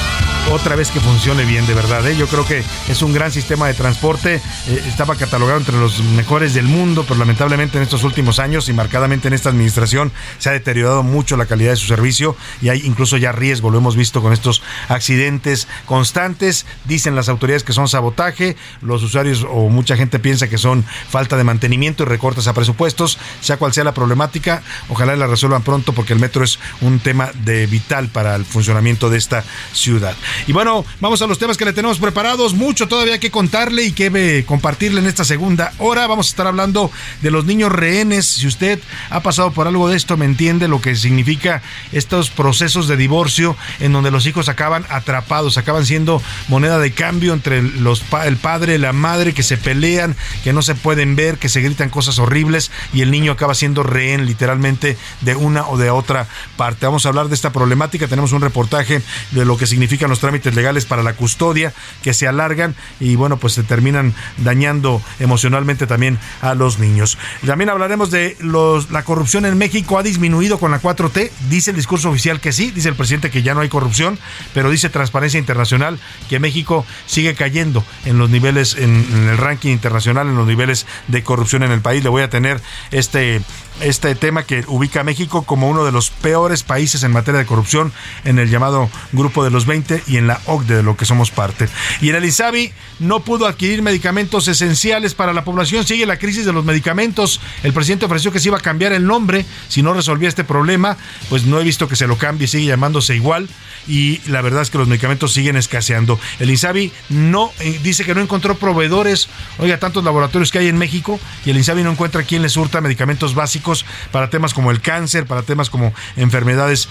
otra 0.50 0.76
vez 0.76 0.90
que 0.90 1.00
funcione 1.00 1.44
bien, 1.44 1.66
de 1.66 1.74
verdad. 1.74 2.06
¿eh? 2.08 2.16
Yo 2.16 2.26
creo 2.26 2.44
que 2.44 2.62
es 2.88 3.02
un 3.02 3.12
gran 3.12 3.30
sistema 3.30 3.66
de 3.66 3.74
transporte. 3.74 4.36
Eh, 4.68 4.84
estaba 4.86 5.16
catalogado 5.16 5.58
entre 5.58 5.78
los 5.78 6.02
mejores 6.02 6.54
del 6.54 6.66
mundo, 6.66 7.04
pero 7.06 7.18
lamentablemente 7.18 7.76
en 7.76 7.82
estos 7.82 8.04
últimos 8.04 8.38
años 8.38 8.68
y 8.68 8.72
marcadamente 8.72 9.28
en 9.28 9.34
esta 9.34 9.48
administración 9.50 10.12
se 10.38 10.48
ha 10.48 10.52
deteriorado 10.52 11.02
mucho 11.02 11.36
la 11.36 11.46
calidad 11.46 11.70
de 11.70 11.76
su 11.76 11.86
servicio 11.86 12.36
y 12.62 12.68
hay 12.68 12.82
incluso 12.84 13.16
ya 13.16 13.32
riesgo. 13.32 13.70
Lo 13.70 13.78
hemos 13.78 13.96
visto 13.96 14.22
con 14.22 14.32
estos 14.32 14.62
accidentes 14.88 15.68
constantes. 15.86 16.66
Dicen 16.84 17.14
las 17.14 17.28
autoridades 17.28 17.64
que 17.64 17.72
son 17.72 17.88
sabotaje. 17.88 18.56
Los 18.82 19.02
usuarios 19.02 19.46
o 19.48 19.68
mucha 19.68 19.96
gente 19.96 20.18
piensa 20.18 20.48
que 20.48 20.58
son 20.58 20.84
falta 21.08 21.36
de 21.36 21.44
mantenimiento 21.44 22.02
y 22.02 22.06
recortes 22.06 22.48
a 22.48 22.54
presupuestos. 22.54 23.18
Sea 23.40 23.56
cual 23.56 23.72
sea 23.72 23.84
la 23.84 23.94
problemática, 23.94 24.62
ojalá 24.88 25.16
la 25.16 25.26
resuelvan 25.26 25.62
pronto 25.62 25.92
porque 25.92 26.12
el 26.12 26.18
metro 26.18 26.44
es 26.44 26.58
un 26.80 26.98
tema 26.98 27.30
de 27.44 27.66
vital 27.66 28.08
para 28.08 28.34
el 28.36 28.44
funcionamiento 28.44 29.10
de 29.10 29.18
esta 29.18 29.44
ciudad. 29.72 30.16
Y 30.46 30.52
bueno, 30.52 30.84
vamos 31.00 31.22
a 31.22 31.26
los 31.26 31.38
temas 31.38 31.56
que 31.56 31.64
le 31.64 31.72
tenemos 31.72 31.98
preparados. 31.98 32.54
Mucho 32.54 32.88
todavía 32.88 33.20
que 33.20 33.30
contarle 33.30 33.84
y 33.84 33.92
que 33.92 34.10
eh, 34.14 34.44
compartirle 34.44 35.00
en 35.00 35.06
esta 35.06 35.24
segunda 35.24 35.72
hora. 35.78 36.06
Vamos 36.06 36.28
a 36.28 36.30
estar 36.30 36.46
hablando 36.46 36.90
de 37.22 37.30
los 37.30 37.44
niños 37.44 37.72
rehenes. 37.72 38.26
Si 38.26 38.46
usted 38.46 38.80
ha 39.10 39.20
pasado 39.20 39.52
por 39.52 39.66
algo 39.66 39.88
de 39.88 39.96
esto, 39.96 40.16
me 40.16 40.24
entiende 40.24 40.68
lo 40.68 40.80
que 40.80 40.96
significa 40.96 41.62
estos 41.92 42.30
procesos 42.30 42.88
de 42.88 42.96
divorcio 42.96 43.56
en 43.80 43.92
donde 43.92 44.10
los 44.10 44.26
hijos 44.26 44.48
acaban 44.48 44.84
atrapados, 44.88 45.58
acaban 45.58 45.86
siendo 45.86 46.22
moneda 46.48 46.78
de 46.78 46.92
cambio 46.92 47.32
entre 47.32 47.62
los, 47.62 48.02
el 48.24 48.36
padre 48.36 48.74
y 48.74 48.78
la 48.78 48.92
madre 48.92 49.34
que 49.34 49.42
se 49.42 49.56
pelean, 49.56 50.16
que 50.44 50.52
no 50.52 50.62
se 50.62 50.74
pueden 50.74 51.16
ver, 51.16 51.38
que 51.38 51.48
se 51.48 51.60
gritan 51.60 51.90
cosas 51.90 52.18
horribles 52.18 52.70
y 52.92 53.02
el 53.02 53.10
niño 53.10 53.32
acaba 53.32 53.54
siendo 53.54 53.82
rehén 53.82 54.26
literalmente 54.26 54.96
de 55.20 55.36
una 55.36 55.66
o 55.68 55.76
de 55.76 55.90
otra 55.90 56.26
parte. 56.56 56.86
Vamos 56.86 57.06
a 57.06 57.10
hablar 57.10 57.28
de 57.28 57.34
esta 57.34 57.52
problemática. 57.52 58.08
Tenemos 58.08 58.32
un 58.32 58.40
reportaje 58.40 59.02
de 59.30 59.44
lo 59.44 59.56
que 59.56 59.66
significan 59.66 60.10
los 60.10 60.19
trámites 60.20 60.54
legales 60.54 60.84
para 60.84 61.02
la 61.02 61.14
custodia 61.14 61.72
que 62.02 62.14
se 62.14 62.28
alargan 62.28 62.74
y 63.00 63.16
bueno, 63.16 63.38
pues 63.38 63.54
se 63.54 63.62
terminan 63.62 64.14
dañando 64.38 65.02
emocionalmente 65.18 65.86
también 65.86 66.18
a 66.40 66.54
los 66.54 66.78
niños. 66.78 67.18
También 67.44 67.70
hablaremos 67.70 68.10
de 68.10 68.36
los, 68.40 68.90
la 68.90 69.04
corrupción 69.04 69.44
en 69.46 69.58
México 69.58 69.98
ha 69.98 70.02
disminuido 70.02 70.58
con 70.58 70.70
la 70.70 70.80
4T. 70.80 71.30
Dice 71.48 71.70
el 71.70 71.76
discurso 71.76 72.10
oficial 72.10 72.40
que 72.40 72.52
sí, 72.52 72.70
dice 72.70 72.88
el 72.88 72.94
presidente 72.94 73.30
que 73.30 73.42
ya 73.42 73.54
no 73.54 73.60
hay 73.60 73.68
corrupción, 73.68 74.18
pero 74.54 74.70
dice 74.70 74.88
Transparencia 74.90 75.38
Internacional 75.38 75.98
que 76.28 76.38
México 76.38 76.84
sigue 77.06 77.34
cayendo 77.34 77.84
en 78.04 78.18
los 78.18 78.30
niveles, 78.30 78.76
en, 78.76 79.06
en 79.12 79.28
el 79.28 79.38
ranking 79.38 79.70
internacional, 79.70 80.28
en 80.28 80.36
los 80.36 80.46
niveles 80.46 80.86
de 81.08 81.22
corrupción 81.22 81.62
en 81.62 81.72
el 81.72 81.80
país. 81.80 82.02
Le 82.02 82.10
voy 82.10 82.22
a 82.22 82.30
tener 82.30 82.60
este 82.90 83.40
este 83.80 84.14
tema 84.14 84.44
que 84.44 84.64
ubica 84.66 85.00
a 85.00 85.04
México 85.04 85.42
como 85.42 85.68
uno 85.68 85.84
de 85.84 85.92
los 85.92 86.10
peores 86.10 86.62
países 86.62 87.02
en 87.02 87.12
materia 87.12 87.38
de 87.38 87.46
corrupción 87.46 87.92
en 88.24 88.38
el 88.38 88.50
llamado 88.50 88.90
Grupo 89.12 89.44
de 89.44 89.50
los 89.50 89.66
20 89.66 90.04
y 90.06 90.16
en 90.16 90.26
la 90.26 90.40
OCDE 90.46 90.76
de 90.76 90.82
lo 90.82 90.96
que 90.96 91.04
somos 91.04 91.30
parte. 91.30 91.68
Y 92.00 92.10
el 92.10 92.24
ISABI 92.24 92.72
no 92.98 93.20
pudo 93.20 93.46
adquirir 93.46 93.82
medicamentos 93.82 94.48
esenciales 94.48 95.14
para 95.14 95.32
la 95.32 95.44
población. 95.44 95.86
Sigue 95.86 96.06
la 96.06 96.18
crisis 96.18 96.44
de 96.44 96.52
los 96.52 96.64
medicamentos. 96.64 97.40
El 97.62 97.72
presidente 97.72 98.04
ofreció 98.04 98.32
que 98.32 98.40
se 98.40 98.48
iba 98.48 98.58
a 98.58 98.60
cambiar 98.60 98.92
el 98.92 99.06
nombre 99.06 99.46
si 99.68 99.82
no 99.82 99.94
resolvía 99.94 100.28
este 100.28 100.44
problema. 100.44 100.96
Pues 101.28 101.44
no 101.44 101.58
he 101.60 101.64
visto 101.64 101.88
que 101.88 101.96
se 101.96 102.06
lo 102.06 102.18
cambie, 102.18 102.46
sigue 102.46 102.66
llamándose 102.66 103.16
igual. 103.16 103.48
Y 103.88 104.20
la 104.28 104.42
verdad 104.42 104.62
es 104.62 104.70
que 104.70 104.78
los 104.78 104.88
medicamentos 104.88 105.32
siguen 105.32 105.56
escaseando. 105.56 106.20
El 106.38 106.50
INSABI 106.50 106.92
no, 107.08 107.50
eh, 107.60 107.80
dice 107.82 108.04
que 108.04 108.14
no 108.14 108.20
encontró 108.20 108.56
proveedores. 108.56 109.28
Oiga, 109.58 109.78
tantos 109.78 110.04
laboratorios 110.04 110.50
que 110.50 110.58
hay 110.58 110.68
en 110.68 110.76
México 110.76 111.18
y 111.44 111.50
el 111.50 111.56
INSABI 111.56 111.82
no 111.82 111.92
encuentra 111.92 112.22
quién 112.24 112.42
le 112.42 112.48
surta 112.48 112.80
medicamentos 112.80 113.34
básicos 113.34 113.69
para 114.12 114.30
temas 114.30 114.54
como 114.54 114.70
el 114.70 114.80
cáncer, 114.80 115.26
para 115.26 115.42
temas 115.42 115.70
como 115.70 115.92
enfermedades, 116.16 116.88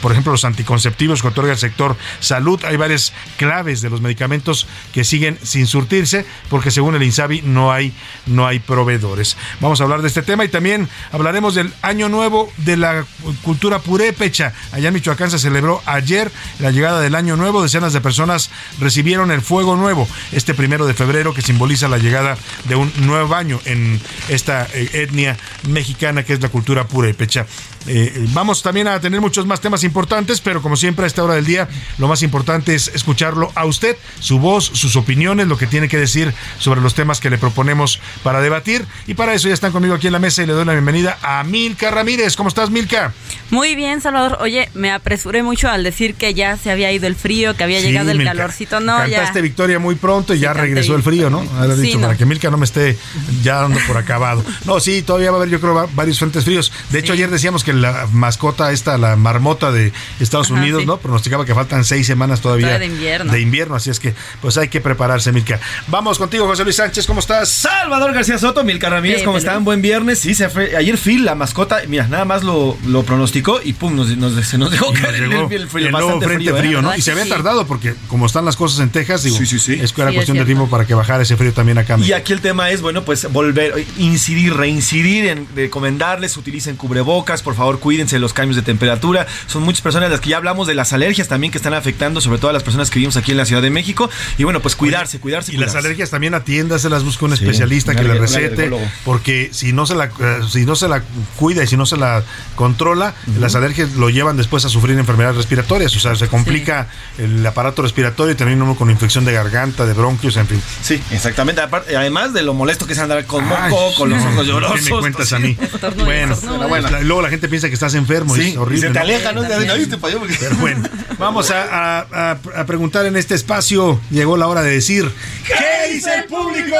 por 0.00 0.12
ejemplo, 0.12 0.32
los 0.32 0.44
anticonceptivos 0.44 1.22
que 1.22 1.28
otorga 1.28 1.52
el 1.52 1.58
sector 1.58 1.96
salud. 2.20 2.62
Hay 2.64 2.76
varias 2.76 3.12
claves 3.36 3.82
de 3.82 3.90
los 3.90 4.00
medicamentos 4.00 4.66
que 4.92 5.04
siguen 5.04 5.38
sin 5.42 5.66
surtirse 5.66 6.26
porque 6.48 6.70
según 6.70 6.94
el 6.94 7.02
INSABI 7.02 7.42
no 7.42 7.72
hay, 7.72 7.92
no 8.26 8.46
hay 8.46 8.58
proveedores. 8.58 9.36
Vamos 9.60 9.80
a 9.80 9.84
hablar 9.84 10.02
de 10.02 10.08
este 10.08 10.22
tema 10.22 10.44
y 10.44 10.48
también 10.48 10.88
hablaremos 11.12 11.54
del 11.54 11.72
año 11.82 12.08
nuevo 12.08 12.52
de 12.58 12.76
la 12.76 13.04
cultura 13.42 13.78
purépecha. 13.78 14.52
Allá 14.72 14.88
en 14.88 14.94
Michoacán 14.94 15.30
se 15.30 15.38
celebró 15.38 15.82
ayer 15.86 16.30
la 16.58 16.70
llegada 16.70 17.00
del 17.00 17.14
año 17.14 17.36
nuevo. 17.36 17.62
Decenas 17.62 17.92
de 17.92 18.00
personas 18.00 18.50
recibieron 18.80 19.30
el 19.30 19.40
fuego 19.40 19.76
nuevo 19.76 20.08
este 20.32 20.54
primero 20.54 20.86
de 20.86 20.94
febrero 20.94 21.34
que 21.34 21.42
simboliza 21.42 21.88
la 21.88 21.98
llegada 21.98 22.36
de 22.64 22.74
un 22.74 22.92
nuevo 23.06 23.34
año 23.34 23.60
en 23.64 24.00
esta 24.28 24.66
eh, 24.72 24.90
etnia 24.92 25.36
mexicana 25.68 26.01
que 26.02 26.32
es 26.32 26.42
la 26.42 26.48
cultura 26.48 26.88
pura 26.88 27.08
y 27.08 27.12
pecha. 27.12 27.46
Eh, 27.86 28.26
vamos 28.32 28.62
también 28.62 28.88
a 28.88 29.00
tener 29.00 29.20
muchos 29.20 29.46
más 29.46 29.60
temas 29.60 29.84
importantes, 29.84 30.40
pero 30.40 30.60
como 30.60 30.76
siempre 30.76 31.04
a 31.04 31.06
esta 31.06 31.22
hora 31.22 31.34
del 31.34 31.46
día, 31.46 31.68
lo 31.98 32.08
más 32.08 32.22
importante 32.22 32.74
es 32.74 32.88
escucharlo 32.88 33.52
a 33.54 33.64
usted, 33.64 33.96
su 34.18 34.40
voz, 34.40 34.64
sus 34.64 34.96
opiniones, 34.96 35.46
lo 35.46 35.56
que 35.56 35.66
tiene 35.66 35.88
que 35.88 35.98
decir 35.98 36.34
sobre 36.58 36.80
los 36.80 36.94
temas 36.94 37.20
que 37.20 37.30
le 37.30 37.38
proponemos 37.38 38.00
para 38.24 38.40
debatir. 38.40 38.84
Y 39.06 39.14
para 39.14 39.32
eso 39.34 39.46
ya 39.46 39.54
están 39.54 39.70
conmigo 39.70 39.94
aquí 39.94 40.08
en 40.08 40.12
la 40.12 40.18
mesa 40.18 40.42
y 40.42 40.46
le 40.46 40.54
doy 40.54 40.64
la 40.64 40.72
bienvenida 40.72 41.18
a 41.22 41.44
Milka 41.44 41.90
Ramírez. 41.90 42.36
¿Cómo 42.36 42.48
estás, 42.48 42.70
Milka? 42.70 43.12
Muy 43.50 43.76
bien, 43.76 44.00
Salvador. 44.00 44.38
Oye, 44.40 44.70
me 44.74 44.90
apresuré 44.90 45.42
mucho 45.44 45.68
al 45.68 45.84
decir 45.84 46.14
que 46.14 46.34
ya 46.34 46.56
se 46.56 46.70
había 46.70 46.90
ido 46.90 47.06
el 47.06 47.14
frío, 47.14 47.56
que 47.56 47.62
había 47.62 47.80
llegado 47.80 48.10
el 48.10 48.24
calorcito. 48.24 48.80
No, 48.80 48.98
Cantaste 48.98 49.40
victoria 49.40 49.78
muy 49.78 49.94
pronto 49.94 50.34
y 50.34 50.40
ya 50.40 50.52
regresó 50.52 50.96
el 50.96 51.02
frío, 51.02 51.30
¿no? 51.30 51.42
dicho, 51.76 52.00
para 52.00 52.16
que 52.16 52.26
Milka 52.26 52.50
no 52.50 52.56
me 52.56 52.64
esté 52.64 52.98
ya 53.42 53.56
dando 53.56 53.78
por 53.86 53.96
acabado. 53.96 54.44
No, 54.64 54.80
sí, 54.80 55.02
todavía 55.02 55.30
va 55.30 55.36
a 55.36 55.40
haber, 55.40 55.50
yo 55.50 55.60
creo, 55.60 55.81
varios 55.94 56.18
frentes 56.18 56.44
fríos. 56.44 56.72
De 56.90 56.98
hecho, 56.98 57.12
ayer 57.12 57.30
decíamos 57.30 57.64
que 57.64 57.72
la 57.72 58.06
mascota 58.12 58.72
esta, 58.72 58.98
la 58.98 59.16
marmota 59.16 59.72
de 59.72 59.92
Estados 60.20 60.50
Unidos, 60.50 60.86
¿no? 60.86 60.98
Pronosticaba 60.98 61.44
que 61.44 61.54
faltan 61.54 61.84
seis 61.84 62.06
semanas 62.06 62.40
todavía 62.40 62.78
de 62.78 62.86
invierno. 62.86 63.32
de 63.32 63.40
invierno, 63.40 63.74
así 63.74 63.90
es 63.90 64.00
que 64.00 64.14
pues 64.40 64.56
hay 64.58 64.68
que 64.68 64.80
prepararse, 64.80 65.32
Milka. 65.32 65.60
Vamos 65.88 66.18
contigo, 66.18 66.46
José 66.46 66.64
Luis 66.64 66.76
Sánchez, 66.76 67.06
¿cómo 67.06 67.20
estás? 67.20 67.48
Salvador 67.48 68.12
García 68.12 68.38
Soto, 68.38 68.64
Milka 68.64 68.88
Ramírez, 68.88 69.22
¿cómo 69.22 69.38
están? 69.38 69.64
Buen 69.64 69.82
viernes. 69.82 70.18
Sí, 70.18 70.34
se 70.34 70.48
fue. 70.48 70.76
Ayer 70.76 70.96
Phil, 70.96 71.24
la 71.24 71.34
mascota, 71.34 71.80
mira, 71.88 72.06
nada 72.08 72.24
más 72.24 72.42
lo, 72.42 72.76
lo 72.86 73.02
pronosticó 73.02 73.60
y 73.62 73.72
pum, 73.72 73.94
nos, 73.94 74.16
nos, 74.16 74.46
se 74.46 74.58
nos 74.58 74.70
dejó 74.70 74.92
caer 74.92 75.14
el, 75.16 75.32
el, 75.32 75.52
el, 75.52 75.68
frío, 75.68 75.86
el 75.86 75.92
nuevo 75.92 76.20
frente 76.20 76.44
frío, 76.44 76.56
frío 76.56 76.78
¿eh? 76.78 76.82
¿no? 76.82 76.96
Y 76.96 77.02
se 77.02 77.12
había 77.12 77.28
tardado 77.28 77.66
porque 77.66 77.94
como 78.08 78.26
están 78.26 78.44
las 78.44 78.56
cosas 78.56 78.80
en 78.80 78.90
Texas, 78.90 79.22
digo, 79.22 79.36
sí, 79.36 79.46
sí, 79.46 79.58
sí. 79.58 79.78
es 79.80 79.92
que 79.92 80.02
era 80.02 80.10
sí, 80.10 80.16
cuestión 80.16 80.36
es 80.36 80.42
de 80.42 80.46
tiempo 80.46 80.68
para 80.68 80.86
que 80.86 80.94
bajara 80.94 81.22
ese 81.22 81.36
frío 81.36 81.52
también 81.52 81.78
acá. 81.78 81.98
Y 81.98 82.12
aquí 82.12 82.32
el 82.32 82.40
tema 82.40 82.70
es, 82.70 82.80
bueno, 82.82 83.04
pues 83.04 83.30
volver, 83.32 83.84
incidir, 83.98 84.54
reincidir 84.54 85.26
en 85.26 85.46
recomendarles, 85.72 86.36
utilicen 86.36 86.76
cubrebocas, 86.76 87.40
por 87.40 87.54
favor, 87.54 87.80
cuídense 87.80 88.16
de 88.16 88.20
los 88.20 88.34
cambios 88.34 88.56
de 88.56 88.62
temperatura. 88.62 89.26
Son 89.46 89.62
muchas 89.62 89.80
personas 89.80 90.10
las 90.10 90.20
que 90.20 90.28
ya 90.28 90.36
hablamos 90.36 90.66
de 90.66 90.74
las 90.74 90.92
alergias 90.92 91.28
también 91.28 91.50
que 91.50 91.56
están 91.56 91.72
afectando, 91.72 92.20
sobre 92.20 92.38
todo 92.38 92.50
a 92.50 92.52
las 92.52 92.62
personas 92.62 92.90
que 92.90 92.98
vivimos 92.98 93.16
aquí 93.16 93.30
en 93.30 93.38
la 93.38 93.46
Ciudad 93.46 93.62
de 93.62 93.70
México. 93.70 94.10
Y 94.36 94.44
bueno, 94.44 94.60
pues 94.60 94.76
cuidarse, 94.76 95.18
cuidarse. 95.18 95.50
Y 95.50 95.54
cuidarse. 95.54 95.76
las 95.76 95.82
alergias 95.82 96.10
también 96.10 96.34
atiendas, 96.34 96.82
se 96.82 96.90
las 96.90 97.04
busca 97.04 97.24
un 97.24 97.32
especialista 97.32 97.94
que 97.94 98.02
le 98.02 98.18
recete, 98.18 98.70
porque 99.06 99.48
si 99.52 99.72
no 99.72 99.86
se 99.86 99.94
la 99.94 100.10
uh, 100.10 100.46
si 100.46 100.66
no 100.66 100.76
se 100.76 100.88
la 100.88 101.02
cuida 101.36 101.64
y 101.64 101.66
si 101.66 101.78
no 101.78 101.86
se 101.86 101.96
la 101.96 102.22
controla, 102.54 103.14
uh 103.26 103.30
-huh. 103.30 103.38
las 103.38 103.54
alergias 103.54 103.92
lo 103.92 104.10
llevan 104.10 104.36
después 104.36 104.66
a 104.66 104.68
sufrir 104.68 104.98
enfermedades 104.98 105.38
respiratorias, 105.38 105.96
o 105.96 106.00
sea, 106.00 106.14
se 106.16 106.28
complica 106.28 106.88
sí. 107.16 107.22
el 107.22 107.46
aparato 107.46 107.80
respiratorio 107.80 108.32
y 108.34 108.36
termina 108.36 108.62
uno 108.62 108.76
con 108.76 108.90
infección 108.90 109.24
de 109.24 109.32
garganta, 109.32 109.86
de 109.86 109.94
bronquios, 109.94 110.36
en 110.36 110.46
fin. 110.48 110.62
Sí, 110.82 111.00
exactamente. 111.12 111.62
Además 111.96 112.34
de 112.34 112.42
lo 112.42 112.52
molesto 112.52 112.86
que 112.86 112.92
es 112.92 112.98
andar 112.98 113.24
con 113.24 113.46
moco, 113.46 113.88
Ay, 113.88 113.94
con 113.96 114.10
los 114.10 114.22
ojos 114.22 114.46
llorosos. 114.46 114.80
¿Qué 114.82 114.92
me 114.92 115.00
cuentas 115.00 115.32
a 115.32 115.38
mí? 115.38 115.56
Bueno, 116.04 116.36
bueno, 116.68 116.88
luego 117.02 117.22
la 117.22 117.28
gente 117.28 117.48
piensa 117.48 117.68
que 117.68 117.74
estás 117.74 117.94
enfermo 117.94 118.34
sí, 118.34 118.42
y 118.42 118.50
es 118.50 118.56
horrible. 118.56 118.78
Y 118.78 118.88
se 118.88 118.90
te 118.90 118.98
aleja, 118.98 119.32
¿no? 119.32 119.42
¿no? 119.42 119.48
¿No 119.48 119.74
viste 119.76 119.98
para 119.98 120.14
allá? 120.14 120.26
Pero 120.38 120.56
bueno, 120.56 120.88
vamos 121.18 121.50
a, 121.50 122.00
a, 122.00 122.30
a, 122.32 122.66
preguntar 122.66 123.06
en 123.06 123.16
este 123.16 123.34
espacio. 123.34 124.00
Llegó 124.10 124.36
la 124.36 124.46
hora 124.46 124.62
de 124.62 124.72
decir: 124.72 125.10
¿Qué 125.46 125.92
dice 125.92 126.14
el 126.14 126.24
público? 126.24 126.76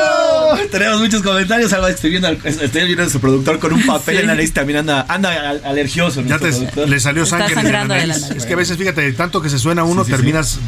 Tenemos 0.70 1.00
muchos 1.00 1.22
comentarios. 1.22 1.72
Algo 1.72 1.88
estoy 1.88 2.10
viendo, 2.10 2.28
estoy 2.28 2.84
viendo 2.84 3.02
a 3.02 3.08
su 3.08 3.20
productor 3.20 3.58
con 3.58 3.72
un 3.72 3.84
papel 3.86 4.16
sí. 4.16 4.20
en 4.20 4.26
la 4.26 4.34
nariz. 4.34 4.52
También 4.52 4.80
anda, 4.80 5.06
anda 5.08 5.50
alergioso. 5.64 6.22
Ya 6.22 6.38
te, 6.38 6.50
le 6.86 7.00
salió 7.00 7.26
sangre 7.26 7.54
en 7.54 7.72
la 7.72 7.84
nariz. 7.84 8.28
La 8.28 8.36
es 8.36 8.46
que 8.46 8.54
a 8.54 8.56
veces, 8.56 8.76
fíjate, 8.76 9.12
tanto 9.12 9.42
que 9.42 9.48
se 9.48 9.58
suena 9.58 9.84
uno, 9.84 10.04
sí, 10.04 10.10
sí, 10.10 10.16
terminas 10.16 10.58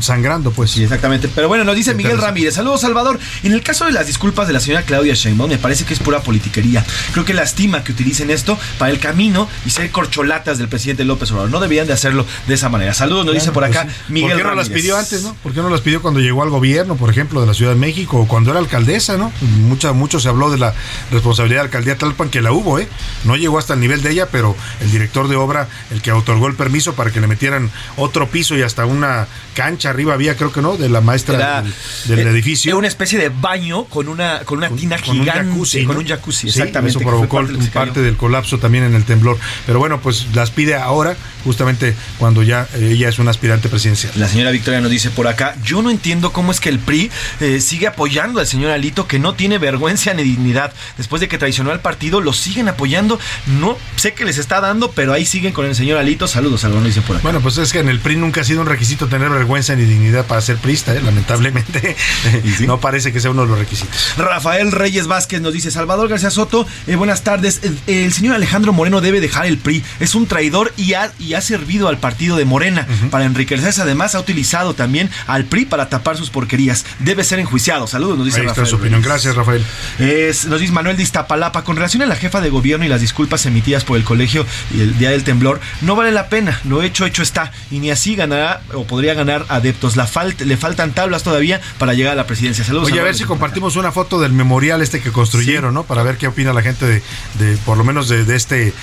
sangrando, 0.00 0.50
pues. 0.50 0.70
Sí, 0.70 0.82
exactamente. 0.84 1.28
Pero 1.34 1.48
bueno, 1.48 1.64
nos 1.64 1.76
dice 1.76 1.94
Miguel 1.94 2.18
Ramírez. 2.18 2.54
Saludos, 2.54 2.80
Salvador. 2.80 3.18
En 3.42 3.52
el 3.52 3.62
caso 3.62 3.86
de 3.86 3.92
las 3.92 4.06
disculpas 4.06 4.46
de 4.46 4.52
la 4.52 4.60
señora 4.60 4.82
Claudia 4.82 5.14
Sheinbaum, 5.14 5.50
me 5.50 5.58
parece 5.58 5.84
que 5.84 5.94
es 5.94 6.00
pura 6.00 6.20
politiquería. 6.20 6.84
Creo 7.12 7.24
que 7.24 7.34
lastima 7.56 7.82
que 7.82 7.92
utilicen 7.92 8.30
esto 8.30 8.58
para 8.78 8.90
el 8.90 8.98
camino 8.98 9.48
y 9.64 9.70
ser 9.70 9.90
corcholatas 9.90 10.58
del 10.58 10.68
presidente 10.68 11.04
López 11.04 11.30
Obrador. 11.30 11.50
No 11.50 11.58
deberían 11.58 11.86
de 11.86 11.94
hacerlo 11.94 12.26
de 12.46 12.54
esa 12.54 12.68
manera. 12.68 12.92
Saludos, 12.92 13.24
nos 13.24 13.34
dice 13.34 13.50
por 13.50 13.64
acá 13.64 13.84
pues, 13.84 13.96
Miguel 14.08 14.30
¿Por 14.30 14.36
qué 14.36 14.42
no 14.42 14.50
Ramírez. 14.50 14.68
las 14.68 14.78
pidió 14.78 14.98
antes, 14.98 15.22
no? 15.22 15.34
¿Por 15.42 15.54
qué 15.54 15.62
no 15.62 15.70
las 15.70 15.80
pidió 15.80 16.02
cuando 16.02 16.20
llegó 16.20 16.42
al 16.42 16.50
gobierno, 16.50 16.96
por 16.96 17.08
ejemplo, 17.08 17.40
de 17.40 17.46
la 17.46 17.54
Ciudad 17.54 17.72
de 17.72 17.78
México 17.78 18.18
o 18.18 18.28
cuando 18.28 18.50
era 18.50 18.60
alcaldesa, 18.60 19.16
no? 19.16 19.32
Mucha, 19.40 19.94
mucho 19.94 20.20
se 20.20 20.28
habló 20.28 20.50
de 20.50 20.58
la 20.58 20.74
responsabilidad 21.10 21.60
de 21.60 21.62
la 21.62 21.68
alcaldía 21.68 21.96
Talpan, 21.96 22.28
que 22.28 22.42
la 22.42 22.52
hubo, 22.52 22.78
¿eh? 22.78 22.88
No 23.24 23.36
llegó 23.36 23.58
hasta 23.58 23.72
el 23.72 23.80
nivel 23.80 24.02
de 24.02 24.10
ella, 24.10 24.28
pero 24.30 24.54
el 24.82 24.90
director 24.90 25.28
de 25.28 25.36
obra, 25.36 25.68
el 25.90 26.02
que 26.02 26.12
otorgó 26.12 26.48
el 26.48 26.56
permiso 26.56 26.92
para 26.92 27.10
que 27.10 27.22
le 27.22 27.26
metieran 27.26 27.70
otro 27.96 28.28
piso 28.28 28.54
y 28.54 28.62
hasta 28.62 28.84
una 28.84 29.28
cancha 29.54 29.88
arriba 29.88 30.12
había, 30.12 30.36
creo 30.36 30.52
que 30.52 30.60
no, 30.60 30.76
de 30.76 30.90
la 30.90 31.00
maestra 31.00 31.36
era, 31.36 31.62
del, 31.62 31.72
del 32.16 32.26
eh, 32.26 32.30
edificio. 32.30 32.70
Era 32.70 32.76
una 32.76 32.88
especie 32.88 33.18
de 33.18 33.30
baño 33.30 33.86
con 33.86 34.08
una, 34.08 34.40
con 34.40 34.58
una 34.58 34.68
tina 34.68 34.96
con 34.98 35.16
gigante. 35.16 35.40
Un 35.40 35.52
jacuzzi, 35.52 35.84
con 35.84 35.96
un 35.96 36.06
jacuzzi, 36.06 36.50
sí, 36.50 36.58
exactamente. 36.60 36.98
Eso 36.98 37.00
provocó 37.00 37.45
parte, 37.46 37.70
parte 37.70 38.02
del 38.02 38.16
colapso 38.16 38.58
también 38.58 38.84
en 38.84 38.94
el 38.94 39.04
temblor. 39.04 39.38
Pero 39.66 39.78
bueno, 39.78 40.00
pues 40.00 40.26
las 40.34 40.50
pide 40.50 40.74
ahora, 40.74 41.16
justamente 41.44 41.94
cuando 42.18 42.42
ya 42.42 42.66
eh, 42.74 42.90
ella 42.92 43.08
es 43.08 43.18
una 43.18 43.30
aspirante 43.30 43.68
presidencial. 43.68 44.12
La 44.16 44.28
señora 44.28 44.50
Victoria 44.50 44.80
nos 44.80 44.90
dice 44.90 45.10
por 45.10 45.28
acá, 45.28 45.56
yo 45.62 45.82
no 45.82 45.90
entiendo 45.90 46.32
cómo 46.32 46.52
es 46.52 46.60
que 46.60 46.68
el 46.68 46.78
PRI 46.78 47.10
eh, 47.40 47.60
sigue 47.60 47.86
apoyando 47.86 48.40
al 48.40 48.46
señor 48.46 48.70
Alito, 48.70 49.06
que 49.06 49.18
no 49.18 49.34
tiene 49.34 49.58
vergüenza 49.58 50.14
ni 50.14 50.22
dignidad. 50.22 50.72
Después 50.96 51.20
de 51.20 51.28
que 51.28 51.38
traicionó 51.38 51.70
al 51.70 51.80
partido, 51.80 52.20
lo 52.20 52.32
siguen 52.32 52.68
apoyando. 52.68 53.18
No 53.46 53.76
sé 53.96 54.14
qué 54.14 54.24
les 54.24 54.38
está 54.38 54.60
dando, 54.60 54.90
pero 54.92 55.12
ahí 55.12 55.24
siguen 55.24 55.52
con 55.52 55.66
el 55.66 55.74
señor 55.74 55.98
Alito. 55.98 56.28
Saludos, 56.28 56.62
Salvador, 56.62 56.86
dice 56.86 57.02
por 57.02 57.16
acá. 57.16 57.22
Bueno, 57.22 57.40
pues 57.40 57.58
es 57.58 57.72
que 57.72 57.80
en 57.80 57.88
el 57.88 58.00
PRI 58.00 58.16
nunca 58.16 58.40
ha 58.40 58.44
sido 58.44 58.60
un 58.60 58.66
requisito 58.66 59.06
tener 59.08 59.30
vergüenza 59.30 59.74
ni 59.74 59.84
dignidad 59.84 60.26
para 60.26 60.40
ser 60.40 60.56
prista, 60.56 60.94
¿eh? 60.94 61.00
lamentablemente. 61.02 61.96
¿Sí? 62.56 62.66
no 62.66 62.80
parece 62.80 63.12
que 63.12 63.20
sea 63.20 63.30
uno 63.30 63.42
de 63.42 63.48
los 63.48 63.58
requisitos. 63.58 64.14
Rafael 64.16 64.72
Reyes 64.72 65.06
Vázquez 65.06 65.40
nos 65.40 65.52
dice, 65.52 65.70
Salvador 65.70 66.08
García 66.08 66.30
Soto, 66.30 66.66
eh, 66.86 66.96
buenas 66.96 67.22
tardes. 67.22 67.35
El, 67.44 67.78
el, 67.86 68.12
señor 68.12 68.34
Alejandro 68.34 68.72
Moreno 68.72 69.00
debe 69.00 69.20
dejar 69.20 69.46
el 69.46 69.58
PRI. 69.58 69.82
Es 70.00 70.14
un 70.14 70.26
traidor 70.26 70.72
y 70.76 70.94
ha, 70.94 71.12
y 71.18 71.34
ha 71.34 71.40
servido 71.40 71.88
al 71.88 71.98
partido 71.98 72.36
de 72.36 72.44
Morena 72.44 72.86
uh 72.88 72.92
-huh. 72.92 73.10
para 73.10 73.24
enriquecerse. 73.24 73.82
Además, 73.82 74.14
ha 74.14 74.20
utilizado 74.20 74.74
también 74.74 75.10
al 75.26 75.44
PRI 75.44 75.66
para 75.66 75.88
tapar 75.88 76.16
sus 76.16 76.30
porquerías. 76.30 76.84
Debe 76.98 77.24
ser 77.24 77.38
enjuiciado. 77.38 77.86
Saludos, 77.86 78.16
nos 78.18 78.26
dice 78.26 78.40
Ahí 78.40 78.46
Rafael. 78.46 78.64
Está 78.64 78.70
su 78.70 78.80
opinión. 78.80 79.02
Gracias, 79.02 79.34
Rafael. 79.34 79.64
Es, 79.98 80.46
nos 80.46 80.60
dice 80.60 80.72
Manuel 80.72 80.96
de 80.96 81.02
Iztapalapa. 81.02 81.64
Con 81.64 81.76
relación 81.76 82.02
a 82.02 82.06
la 82.06 82.16
jefa 82.16 82.40
de 82.40 82.50
gobierno 82.50 82.84
y 82.84 82.88
las 82.88 83.00
disculpas 83.00 83.46
emitidas 83.46 83.84
por 83.84 83.96
el 83.96 84.04
colegio 84.04 84.46
y 84.74 84.80
el 84.80 84.98
día 84.98 85.10
del 85.10 85.24
temblor, 85.24 85.60
no 85.82 85.96
vale 85.96 86.12
la 86.12 86.28
pena. 86.28 86.60
Lo 86.64 86.82
hecho, 86.82 87.06
hecho 87.06 87.22
está. 87.22 87.52
Y 87.70 87.78
ni 87.78 87.90
así 87.90 88.14
ganará 88.16 88.62
o 88.72 88.84
podría 88.86 89.14
ganar 89.14 89.44
adeptos. 89.48 89.96
La 89.96 90.06
falt 90.06 90.40
le 90.40 90.56
faltan 90.56 90.92
tablas 90.92 91.22
todavía 91.22 91.60
para 91.78 91.94
llegar 91.94 92.12
a 92.12 92.16
la 92.16 92.26
presidencia. 92.26 92.64
Saludos. 92.64 92.90
Oye, 92.90 93.00
a 93.00 93.04
ver 93.04 93.14
si 93.14 93.24
compartimos 93.24 93.76
una 93.76 93.92
foto 93.92 94.20
del 94.20 94.32
memorial 94.32 94.82
este 94.82 95.00
que 95.00 95.12
construyeron, 95.12 95.70
sí. 95.70 95.74
¿no? 95.74 95.84
Para 95.84 96.02
ver 96.02 96.16
qué 96.16 96.28
opina 96.28 96.52
la 96.52 96.62
gente 96.62 96.86
de, 96.86 97.02
de 97.34 97.56
por 97.58 97.76
lo 97.76 97.84
menos 97.84 98.08
de, 98.08 98.24
de 98.24 98.36
este 98.36 98.68
eh, 98.68 98.74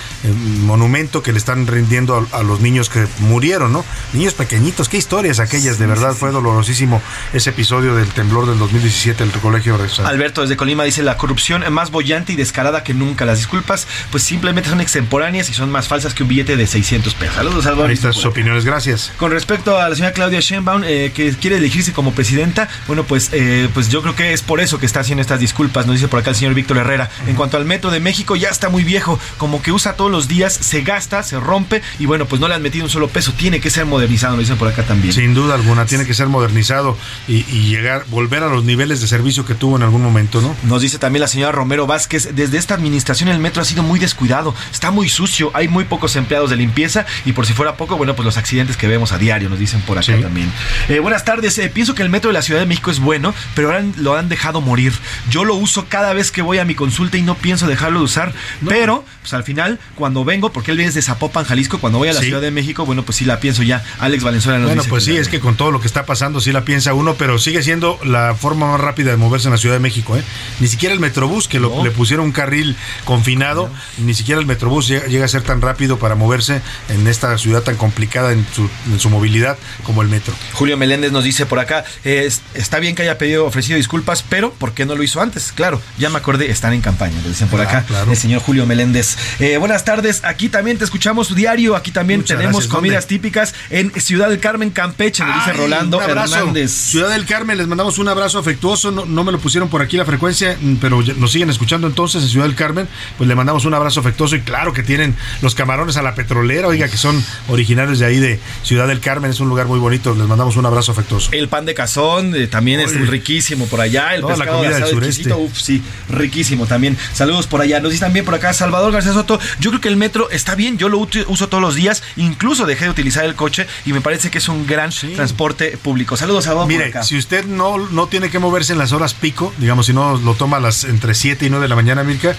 monumento 0.60 1.22
que 1.22 1.32
le 1.32 1.38
están 1.38 1.66
rindiendo 1.66 2.26
a, 2.32 2.38
a, 2.38 2.42
los 2.42 2.60
niños 2.60 2.88
que 2.88 3.06
murieron, 3.20 3.72
¿no? 3.72 3.84
Niños 4.12 4.34
pequeñitos, 4.34 4.88
qué 4.88 4.96
historias 4.96 5.40
aquellas, 5.40 5.76
sí, 5.76 5.82
de 5.82 5.86
verdad 5.86 6.12
sí, 6.12 6.18
fue 6.20 6.30
dolorosísimo 6.30 7.02
ese 7.32 7.50
episodio 7.50 7.94
del 7.94 8.08
temblor 8.08 8.46
del 8.46 8.58
2017 8.58 9.24
del 9.24 9.32
colegio 9.40 9.76
Rexal. 9.76 10.06
Alberto 10.06 10.42
desde 10.42 10.56
Colima 10.56 10.84
dice 10.84 11.02
la 11.02 11.16
corrupción 11.16 11.62
es 11.62 11.70
más 11.70 11.90
bollante 11.90 12.32
y 12.32 12.36
descarada 12.36 12.84
que 12.84 12.94
nunca. 12.94 13.24
Las 13.24 13.38
disculpas, 13.38 13.86
pues 14.10 14.22
simplemente 14.22 14.68
son 14.68 14.80
extemporáneas 14.80 15.48
y 15.50 15.54
son 15.54 15.70
más 15.70 15.88
falsas 15.88 16.14
que 16.14 16.22
un 16.22 16.28
billete 16.28 16.56
de 16.56 16.66
600 16.66 17.14
pesos. 17.14 17.34
Saludos, 17.36 17.66
Álvaro. 17.66 17.88
Ahí 17.88 17.94
están 17.94 18.12
sus 18.12 18.26
opiniones, 18.26 18.64
gracias. 18.64 19.12
Con 19.16 19.30
respecto 19.30 19.78
a 19.78 19.88
la 19.88 19.94
señora 19.94 20.12
Claudia 20.12 20.40
Sheinbaum, 20.40 20.82
eh, 20.84 21.12
que 21.14 21.32
quiere 21.32 21.56
elegirse 21.56 21.92
como 21.92 22.12
presidenta, 22.12 22.68
bueno, 22.86 23.04
pues, 23.04 23.30
eh, 23.32 23.68
pues 23.74 23.88
yo 23.88 24.02
creo 24.02 24.14
que 24.14 24.32
es 24.32 24.42
por 24.42 24.60
eso 24.60 24.78
que 24.78 24.86
está 24.86 25.00
haciendo 25.00 25.22
estas 25.22 25.40
disculpas, 25.40 25.86
nos 25.86 25.96
dice 25.96 26.08
por 26.08 26.20
acá 26.20 26.30
el 26.30 26.36
señor 26.36 26.54
Víctor 26.54 26.78
Herrera. 26.78 27.10
En 27.26 27.36
cuanto 27.36 27.56
al 27.56 27.64
metro 27.64 27.90
de 27.90 28.00
México, 28.00 28.33
ya 28.36 28.48
está 28.48 28.68
muy 28.68 28.84
viejo, 28.84 29.18
como 29.38 29.62
que 29.62 29.72
usa 29.72 29.94
todos 29.94 30.10
los 30.10 30.28
días, 30.28 30.52
se 30.52 30.82
gasta, 30.82 31.22
se 31.22 31.38
rompe 31.38 31.82
y 31.98 32.06
bueno, 32.06 32.26
pues 32.26 32.40
no 32.40 32.48
le 32.48 32.54
han 32.54 32.62
metido 32.62 32.84
un 32.84 32.90
solo 32.90 33.08
peso, 33.08 33.32
tiene 33.32 33.60
que 33.60 33.70
ser 33.70 33.86
modernizado, 33.86 34.34
nos 34.34 34.40
dicen 34.40 34.56
por 34.56 34.68
acá 34.68 34.84
también. 34.84 35.12
Sin 35.12 35.34
duda 35.34 35.54
alguna, 35.54 35.86
tiene 35.86 36.06
que 36.06 36.14
ser 36.14 36.28
modernizado 36.28 36.96
y, 37.28 37.44
y 37.48 37.68
llegar, 37.68 38.04
volver 38.08 38.42
a 38.42 38.48
los 38.48 38.64
niveles 38.64 39.00
de 39.00 39.06
servicio 39.06 39.44
que 39.44 39.54
tuvo 39.54 39.76
en 39.76 39.82
algún 39.82 40.02
momento, 40.02 40.40
¿no? 40.40 40.54
Nos 40.64 40.82
dice 40.82 40.98
también 40.98 41.20
la 41.20 41.28
señora 41.28 41.52
Romero 41.52 41.86
Vázquez, 41.86 42.34
desde 42.34 42.58
esta 42.58 42.74
administración 42.74 43.28
el 43.28 43.38
metro 43.38 43.62
ha 43.62 43.64
sido 43.64 43.82
muy 43.82 43.98
descuidado, 43.98 44.54
está 44.72 44.90
muy 44.90 45.08
sucio, 45.08 45.50
hay 45.54 45.68
muy 45.68 45.84
pocos 45.84 46.16
empleados 46.16 46.50
de 46.50 46.56
limpieza 46.56 47.06
y 47.24 47.32
por 47.32 47.46
si 47.46 47.52
fuera 47.52 47.76
poco, 47.76 47.96
bueno, 47.96 48.14
pues 48.14 48.24
los 48.24 48.36
accidentes 48.36 48.76
que 48.76 48.88
vemos 48.88 49.12
a 49.12 49.18
diario, 49.18 49.48
nos 49.48 49.58
dicen 49.58 49.80
por 49.82 49.98
acá 49.98 50.16
sí. 50.16 50.22
también. 50.22 50.52
Eh, 50.88 50.98
buenas 50.98 51.24
tardes, 51.24 51.58
eh, 51.58 51.68
pienso 51.68 51.94
que 51.94 52.02
el 52.02 52.10
metro 52.10 52.28
de 52.28 52.34
la 52.34 52.42
Ciudad 52.42 52.60
de 52.60 52.66
México 52.66 52.90
es 52.90 53.00
bueno, 53.00 53.34
pero 53.54 53.68
ahora 53.68 53.84
lo 53.96 54.16
han 54.16 54.28
dejado 54.28 54.60
morir. 54.60 54.92
Yo 55.30 55.44
lo 55.44 55.54
uso 55.54 55.86
cada 55.88 56.12
vez 56.12 56.30
que 56.30 56.42
voy 56.42 56.58
a 56.58 56.64
mi 56.64 56.74
consulta 56.74 57.16
y 57.16 57.22
no 57.22 57.34
pienso 57.34 57.66
dejarlo 57.66 58.00
de 58.00 58.04
usar, 58.04 58.13
no. 58.60 58.70
pero 58.70 59.04
pues 59.20 59.32
al 59.34 59.44
final, 59.44 59.78
cuando 59.94 60.24
vengo, 60.24 60.52
porque 60.52 60.70
él 60.70 60.76
viene 60.76 60.92
de 60.92 61.00
Zapopan, 61.02 61.44
Jalisco, 61.44 61.78
cuando 61.78 61.98
voy 61.98 62.08
a 62.08 62.12
la 62.12 62.20
sí. 62.20 62.26
Ciudad 62.26 62.40
de 62.42 62.50
México, 62.50 62.84
bueno, 62.84 63.04
pues 63.04 63.16
sí 63.16 63.24
la 63.24 63.40
pienso 63.40 63.62
ya. 63.62 63.82
Alex 63.98 64.22
Valenzuela 64.22 64.58
nos 64.58 64.68
Bueno, 64.68 64.82
dice 64.82 64.90
pues 64.90 65.04
sí, 65.04 65.16
es 65.16 65.28
que 65.28 65.40
con 65.40 65.56
todo 65.56 65.70
lo 65.70 65.80
que 65.80 65.86
está 65.86 66.04
pasando, 66.06 66.40
sí 66.40 66.52
la 66.52 66.64
piensa 66.64 66.92
uno, 66.94 67.14
pero 67.14 67.38
sigue 67.38 67.62
siendo 67.62 67.98
la 68.04 68.34
forma 68.34 68.70
más 68.72 68.80
rápida 68.80 69.10
de 69.10 69.16
moverse 69.16 69.48
en 69.48 69.52
la 69.52 69.58
Ciudad 69.58 69.74
de 69.76 69.80
México, 69.80 70.16
¿eh? 70.16 70.22
Ni 70.60 70.68
siquiera 70.68 70.92
el 70.94 71.00
Metrobús, 71.00 71.48
que 71.48 71.58
lo, 71.60 71.82
le 71.82 71.90
pusieron 71.90 72.26
un 72.26 72.32
carril 72.32 72.76
confinado, 73.04 73.70
no. 73.98 74.04
ni 74.04 74.14
siquiera 74.14 74.40
el 74.40 74.46
Metrobús 74.46 74.88
llega, 74.88 75.06
llega, 75.06 75.24
a 75.24 75.28
ser 75.28 75.42
tan 75.42 75.60
rápido 75.62 75.98
para 75.98 76.14
moverse 76.14 76.60
en 76.90 77.06
esta 77.06 77.36
ciudad 77.38 77.62
tan 77.62 77.76
complicada 77.76 78.32
en 78.32 78.46
su, 78.54 78.68
en 78.92 79.00
su 79.00 79.08
movilidad 79.10 79.56
como 79.84 80.02
el 80.02 80.08
metro. 80.08 80.34
Julio 80.52 80.76
Meléndez 80.76 81.12
nos 81.12 81.24
dice 81.24 81.46
por 81.46 81.58
acá, 81.58 81.84
eh, 82.04 82.30
está 82.54 82.78
bien 82.78 82.94
que 82.94 83.02
haya 83.02 83.16
pedido, 83.18 83.46
ofrecido 83.46 83.76
disculpas, 83.76 84.22
pero 84.28 84.52
¿por 84.52 84.72
qué 84.72 84.84
no 84.86 84.94
lo 84.94 85.02
hizo 85.02 85.20
antes? 85.22 85.52
Claro, 85.52 85.80
ya 85.98 86.10
me 86.10 86.18
acordé, 86.18 86.50
están 86.50 86.72
en 86.74 86.80
campaña, 86.80 87.18
lo 87.22 87.28
dicen 87.28 87.48
por 87.48 87.60
Ah, 87.60 87.64
acá, 87.64 87.82
claro. 87.86 88.03
El 88.10 88.16
señor 88.16 88.40
Julio 88.40 88.66
Meléndez. 88.66 89.16
Eh, 89.38 89.56
buenas 89.56 89.84
tardes, 89.84 90.22
aquí 90.24 90.48
también 90.48 90.78
te 90.78 90.84
escuchamos 90.84 91.34
diario, 91.34 91.76
aquí 91.76 91.90
también 91.90 92.20
Muchas 92.20 92.36
tenemos 92.36 92.56
gracias. 92.56 92.74
comidas 92.74 93.04
¿Dónde? 93.04 93.14
típicas 93.14 93.54
en 93.70 93.92
Ciudad 94.00 94.28
del 94.28 94.40
Carmen, 94.40 94.70
Campeche, 94.70 95.24
nos 95.24 95.34
dice 95.36 95.52
Rolando. 95.52 96.00
Hernández. 96.00 96.70
Ciudad 96.70 97.10
del 97.10 97.26
Carmen, 97.26 97.58
les 97.58 97.66
mandamos 97.66 97.98
un 97.98 98.08
abrazo 98.08 98.38
afectuoso. 98.38 98.90
No, 98.90 99.04
no, 99.04 99.24
me 99.24 99.32
lo 99.32 99.38
pusieron 99.38 99.68
por 99.68 99.82
aquí 99.82 99.96
la 99.96 100.04
frecuencia, 100.04 100.56
mm, 100.60 100.74
pero 100.76 101.02
nos 101.16 101.32
siguen 101.32 101.50
escuchando 101.50 101.86
entonces 101.86 102.22
en 102.22 102.28
Ciudad 102.28 102.46
del 102.46 102.54
Carmen. 102.54 102.88
Pues 103.18 103.28
le 103.28 103.34
mandamos 103.34 103.64
un 103.64 103.74
abrazo 103.74 104.00
afectuoso 104.00 104.36
y 104.36 104.40
claro 104.40 104.72
que 104.72 104.82
tienen 104.82 105.14
los 105.42 105.54
camarones 105.54 105.96
a 105.96 106.02
la 106.02 106.14
petrolera, 106.14 106.68
oiga, 106.68 106.88
que 106.88 106.96
son 106.96 107.22
originarios 107.48 107.98
de 107.98 108.06
ahí 108.06 108.18
de 108.18 108.40
Ciudad 108.62 108.86
del 108.86 109.00
Carmen. 109.00 109.30
Es 109.30 109.40
un 109.40 109.48
lugar 109.48 109.66
muy 109.66 109.78
bonito. 109.78 110.14
Les 110.14 110.26
mandamos 110.26 110.56
un 110.56 110.66
abrazo 110.66 110.92
afectuoso. 110.92 111.30
El 111.32 111.48
pan 111.48 111.64
de 111.64 111.74
cazón 111.74 112.34
eh, 112.34 112.46
también 112.46 112.80
es 112.80 112.94
riquísimo 113.08 113.66
por 113.66 113.80
allá. 113.80 114.14
El 114.14 114.22
la 114.22 114.28
pescado 114.28 114.58
comida 114.58 114.76
asado 114.76 114.86
del 114.86 114.94
sureste. 115.12 115.32
uf, 115.32 115.58
sí, 115.58 115.82
riquísimo 116.08 116.66
también. 116.66 116.96
Saludos 117.12 117.46
por 117.46 117.60
allá. 117.60 117.80
Nos 117.80 117.92
dice 117.94 118.04
también 118.04 118.24
por 118.24 118.34
acá 118.34 118.52
Salvador 118.52 118.92
García 118.92 119.12
Soto. 119.12 119.38
Yo 119.60 119.70
creo 119.70 119.80
que 119.80 119.88
el 119.88 119.96
metro 119.96 120.28
está 120.30 120.54
bien, 120.54 120.78
yo 120.78 120.88
lo 120.88 120.98
uso 120.98 121.48
todos 121.48 121.62
los 121.62 121.74
días. 121.74 122.02
Incluso 122.16 122.66
dejé 122.66 122.84
de 122.84 122.90
utilizar 122.90 123.24
el 123.24 123.34
coche 123.34 123.66
y 123.86 123.92
me 123.92 124.00
parece 124.00 124.30
que 124.30 124.38
es 124.38 124.48
un 124.48 124.66
gran 124.66 124.90
transporte 124.90 125.78
público. 125.78 126.16
Saludos 126.16 126.46
a 126.46 126.54
vos. 126.54 126.66
Mire, 126.66 126.92
si 127.02 127.16
usted 127.16 127.44
no, 127.44 127.78
no 127.78 128.06
tiene 128.06 128.30
que 128.30 128.38
moverse 128.38 128.72
en 128.72 128.78
las 128.78 128.92
horas 128.92 129.14
pico, 129.14 129.52
digamos, 129.58 129.86
si 129.86 129.92
no 129.92 130.16
lo 130.16 130.34
toma 130.34 130.60
las 130.60 130.84
entre 130.84 131.14
7 131.14 131.46
y 131.46 131.50
9 131.50 131.64
de 131.64 131.68
la 131.68 131.76
mañana, 131.76 132.04
Mirka, 132.04 132.36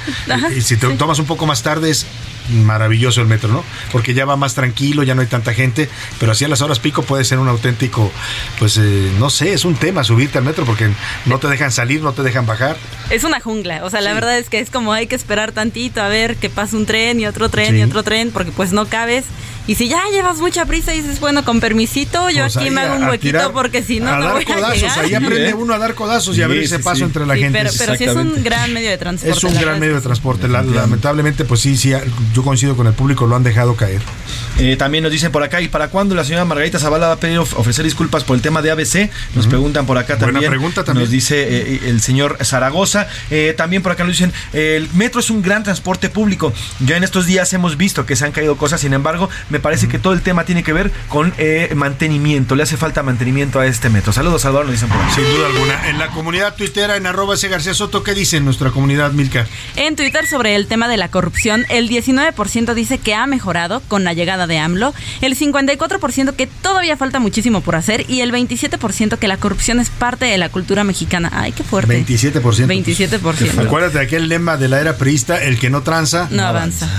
y 0.55 0.61
si 0.61 0.77
te 0.77 0.87
tomas 0.95 1.19
un 1.19 1.25
poco 1.25 1.45
más 1.45 1.63
tarde 1.63 1.89
es 1.89 2.05
maravilloso 2.49 3.21
el 3.21 3.27
metro, 3.27 3.51
¿no? 3.51 3.63
Porque 3.91 4.13
ya 4.13 4.25
va 4.25 4.35
más 4.35 4.55
tranquilo, 4.55 5.03
ya 5.03 5.15
no 5.15 5.21
hay 5.21 5.27
tanta 5.27 5.53
gente, 5.53 5.89
pero 6.19 6.31
así 6.31 6.45
a 6.45 6.47
las 6.47 6.61
horas 6.61 6.79
pico 6.79 7.03
puede 7.03 7.23
ser 7.23 7.39
un 7.39 7.47
auténtico, 7.47 8.11
pues 8.59 8.77
eh, 8.77 9.11
no 9.19 9.29
sé, 9.29 9.53
es 9.53 9.65
un 9.65 9.75
tema 9.75 10.03
subirte 10.03 10.37
al 10.37 10.43
metro 10.43 10.65
porque 10.65 10.89
no 11.25 11.39
te 11.39 11.47
dejan 11.47 11.71
salir, 11.71 12.01
no 12.01 12.13
te 12.13 12.23
dejan 12.23 12.45
bajar. 12.45 12.77
Es 13.09 13.23
una 13.23 13.39
jungla, 13.39 13.83
o 13.83 13.89
sea, 13.89 14.01
la 14.01 14.13
verdad 14.13 14.37
es 14.37 14.49
que 14.49 14.59
es 14.59 14.69
como 14.69 14.93
hay 14.93 15.07
que 15.07 15.15
esperar 15.15 15.51
tantito 15.51 16.01
a 16.01 16.07
ver 16.07 16.35
que 16.35 16.49
pasa 16.49 16.77
un 16.77 16.85
tren 16.85 17.19
y 17.19 17.27
otro 17.27 17.49
tren 17.49 17.77
y 17.77 17.83
otro 17.83 18.03
tren, 18.03 18.31
porque 18.31 18.51
pues 18.51 18.71
no 18.73 18.87
cabes. 18.87 19.25
Y 19.67 19.75
si 19.75 19.87
ya 19.87 20.03
llevas 20.11 20.37
mucha 20.37 20.65
prisa 20.65 20.93
y 20.93 21.01
dices, 21.01 21.19
bueno, 21.19 21.43
con 21.43 21.59
permisito, 21.59 22.29
yo 22.29 22.43
pues 22.43 22.57
aquí 22.57 22.69
me 22.69 22.81
hago 22.81 22.95
un 22.97 23.09
huequito 23.09 23.51
porque 23.51 23.83
si 23.83 23.99
no, 23.99 24.17
no 24.17 24.33
voy 24.33 24.43
a 24.43 24.73
llegar. 24.73 24.99
Ahí 24.99 25.13
aprende 25.13 25.53
uno 25.53 25.73
a 25.73 25.77
dar 25.77 25.95
codazos 25.95 26.37
y 26.37 26.41
a 26.41 26.47
ver 26.47 26.59
ese 26.59 26.79
paso 26.79 27.05
entre 27.05 27.25
la 27.25 27.35
gente. 27.35 27.57
Pero, 27.57 27.71
pero 27.77 27.95
sí 27.95 28.03
es 28.03 28.15
un 28.15 28.43
gran 28.43 28.73
medio 28.73 28.89
de 28.89 28.97
transporte. 28.97 29.37
Es 29.37 29.43
un 29.43 29.53
gran 29.55 29.79
medio 29.79 29.95
de 29.95 30.01
transporte. 30.01 30.47
lamentablemente, 30.47 31.45
pues 31.45 31.61
sí, 31.61 31.77
sí, 31.77 31.93
yo 32.33 32.43
coincido 32.43 32.75
con 32.75 32.87
el 32.87 32.93
público, 32.93 33.25
lo 33.25 33.35
han 33.35 33.43
dejado 33.43 33.75
caer. 33.75 34.01
Eh, 34.57 34.77
también 34.77 35.03
nos 35.03 35.11
dicen 35.11 35.31
por 35.31 35.43
acá, 35.43 35.61
¿y 35.61 35.67
para 35.67 35.89
cuándo 35.89 36.15
la 36.15 36.23
señora 36.23 36.45
Margarita 36.45 36.79
Zavala 36.79 37.07
va 37.07 37.13
a 37.13 37.19
pedir 37.19 37.37
ofrecer 37.39 37.83
disculpas 37.83 38.23
por 38.23 38.35
el 38.35 38.41
tema 38.41 38.61
de 38.61 38.71
ABC? 38.71 39.09
Nos 39.35 39.47
preguntan 39.47 39.85
por 39.85 39.97
acá 39.97 40.17
también. 40.17 40.49
pregunta 40.49 40.83
también. 40.83 41.03
Nos 41.03 41.11
dice 41.11 41.43
eh, 41.43 41.81
el 41.87 42.01
señor 42.01 42.37
Zaragoza. 42.43 43.07
Eh, 43.29 43.53
también 43.57 43.83
por 43.83 43.91
acá 43.91 44.03
nos 44.03 44.13
dicen, 44.13 44.31
el 44.53 44.89
metro 44.93 45.19
es 45.19 45.29
un 45.29 45.41
gran 45.41 45.63
transporte 45.63 46.09
público. 46.09 46.53
Ya 46.79 46.95
en 46.95 47.03
estos 47.03 47.25
días 47.25 47.51
hemos 47.53 47.75
visto 47.77 48.05
que 48.05 48.15
se 48.15 48.25
han 48.25 48.31
caído 48.31 48.55
cosas, 48.55 48.79
sin 48.81 48.93
embargo, 48.93 49.29
me 49.55 49.61
parece 49.61 49.87
que 49.87 49.99
todo 49.99 50.11
el 50.11 50.21
tema 50.21 50.43
tiene 50.43 50.63
que 50.63 50.73
ver 50.73 50.91
con 51.07 51.33
mantenimiento. 51.75 52.55
Le 52.55 52.63
hace 52.63 52.75
falta 52.75 53.03
mantenimiento 53.03 53.61
a 53.61 53.65
este 53.67 53.89
metro. 53.89 54.11
Saludos, 54.11 54.41
Salvador, 54.41 54.65
nos 54.65 54.73
dicen 54.73 54.89
por 54.89 54.97
Sin 55.11 55.23
duda 55.23 55.47
alguna. 55.47 55.89
En 55.89 55.97
la 55.97 56.09
comunidad 56.09 56.55
tuitera, 56.55 56.97
en 56.97 57.07
arroba 57.07 57.35
ese 57.35 57.47
García 57.47 57.73
Soto, 57.73 58.03
¿qué 58.03 58.13
dice 58.13 58.41
nuestra 58.41 58.71
comunidad, 58.71 59.13
Milka? 59.13 59.47
En 59.77 59.95
Twitter 59.95 60.27
sobre 60.27 60.55
el 60.55 60.67
tema 60.67 60.89
de 60.89 60.97
la 60.97 61.07
corrupción, 61.07 61.65
el 61.69 61.87
19% 61.87 62.73
dice 62.73 62.97
que 62.97 63.15
ha 63.15 63.25
mejorado 63.27 63.81
con 63.87 64.03
la 64.03 64.11
llegada 64.11 64.45
de 64.45 64.59
AMLO, 64.59 64.93
el 65.21 65.37
54% 65.37 66.35
que 66.35 66.47
todavía 66.47 66.97
falta 66.97 67.19
muchísimo 67.19 67.61
por 67.61 67.77
hacer 67.77 68.09
y 68.09 68.19
el 68.19 68.33
27% 68.33 69.17
que 69.17 69.27
la 69.29 69.37
corrupción 69.37 69.79
es 69.79 69.89
parte 69.89 70.25
de 70.25 70.37
la 70.37 70.49
cultura 70.49 70.83
mexicana. 70.83 71.31
Ay, 71.31 71.53
qué 71.53 71.63
fuerte. 71.63 72.05
27%. 72.05 72.41
27%. 72.41 73.65
Acuérdate 73.65 73.99
de 73.99 74.03
aquel 74.03 74.27
lema 74.27 74.57
de 74.57 74.67
la 74.67 74.81
era 74.81 74.97
priista, 74.97 75.41
el 75.41 75.59
que 75.59 75.69
no 75.69 75.81
tranza, 75.81 76.27
no, 76.29 76.43
avanza. 76.45 76.89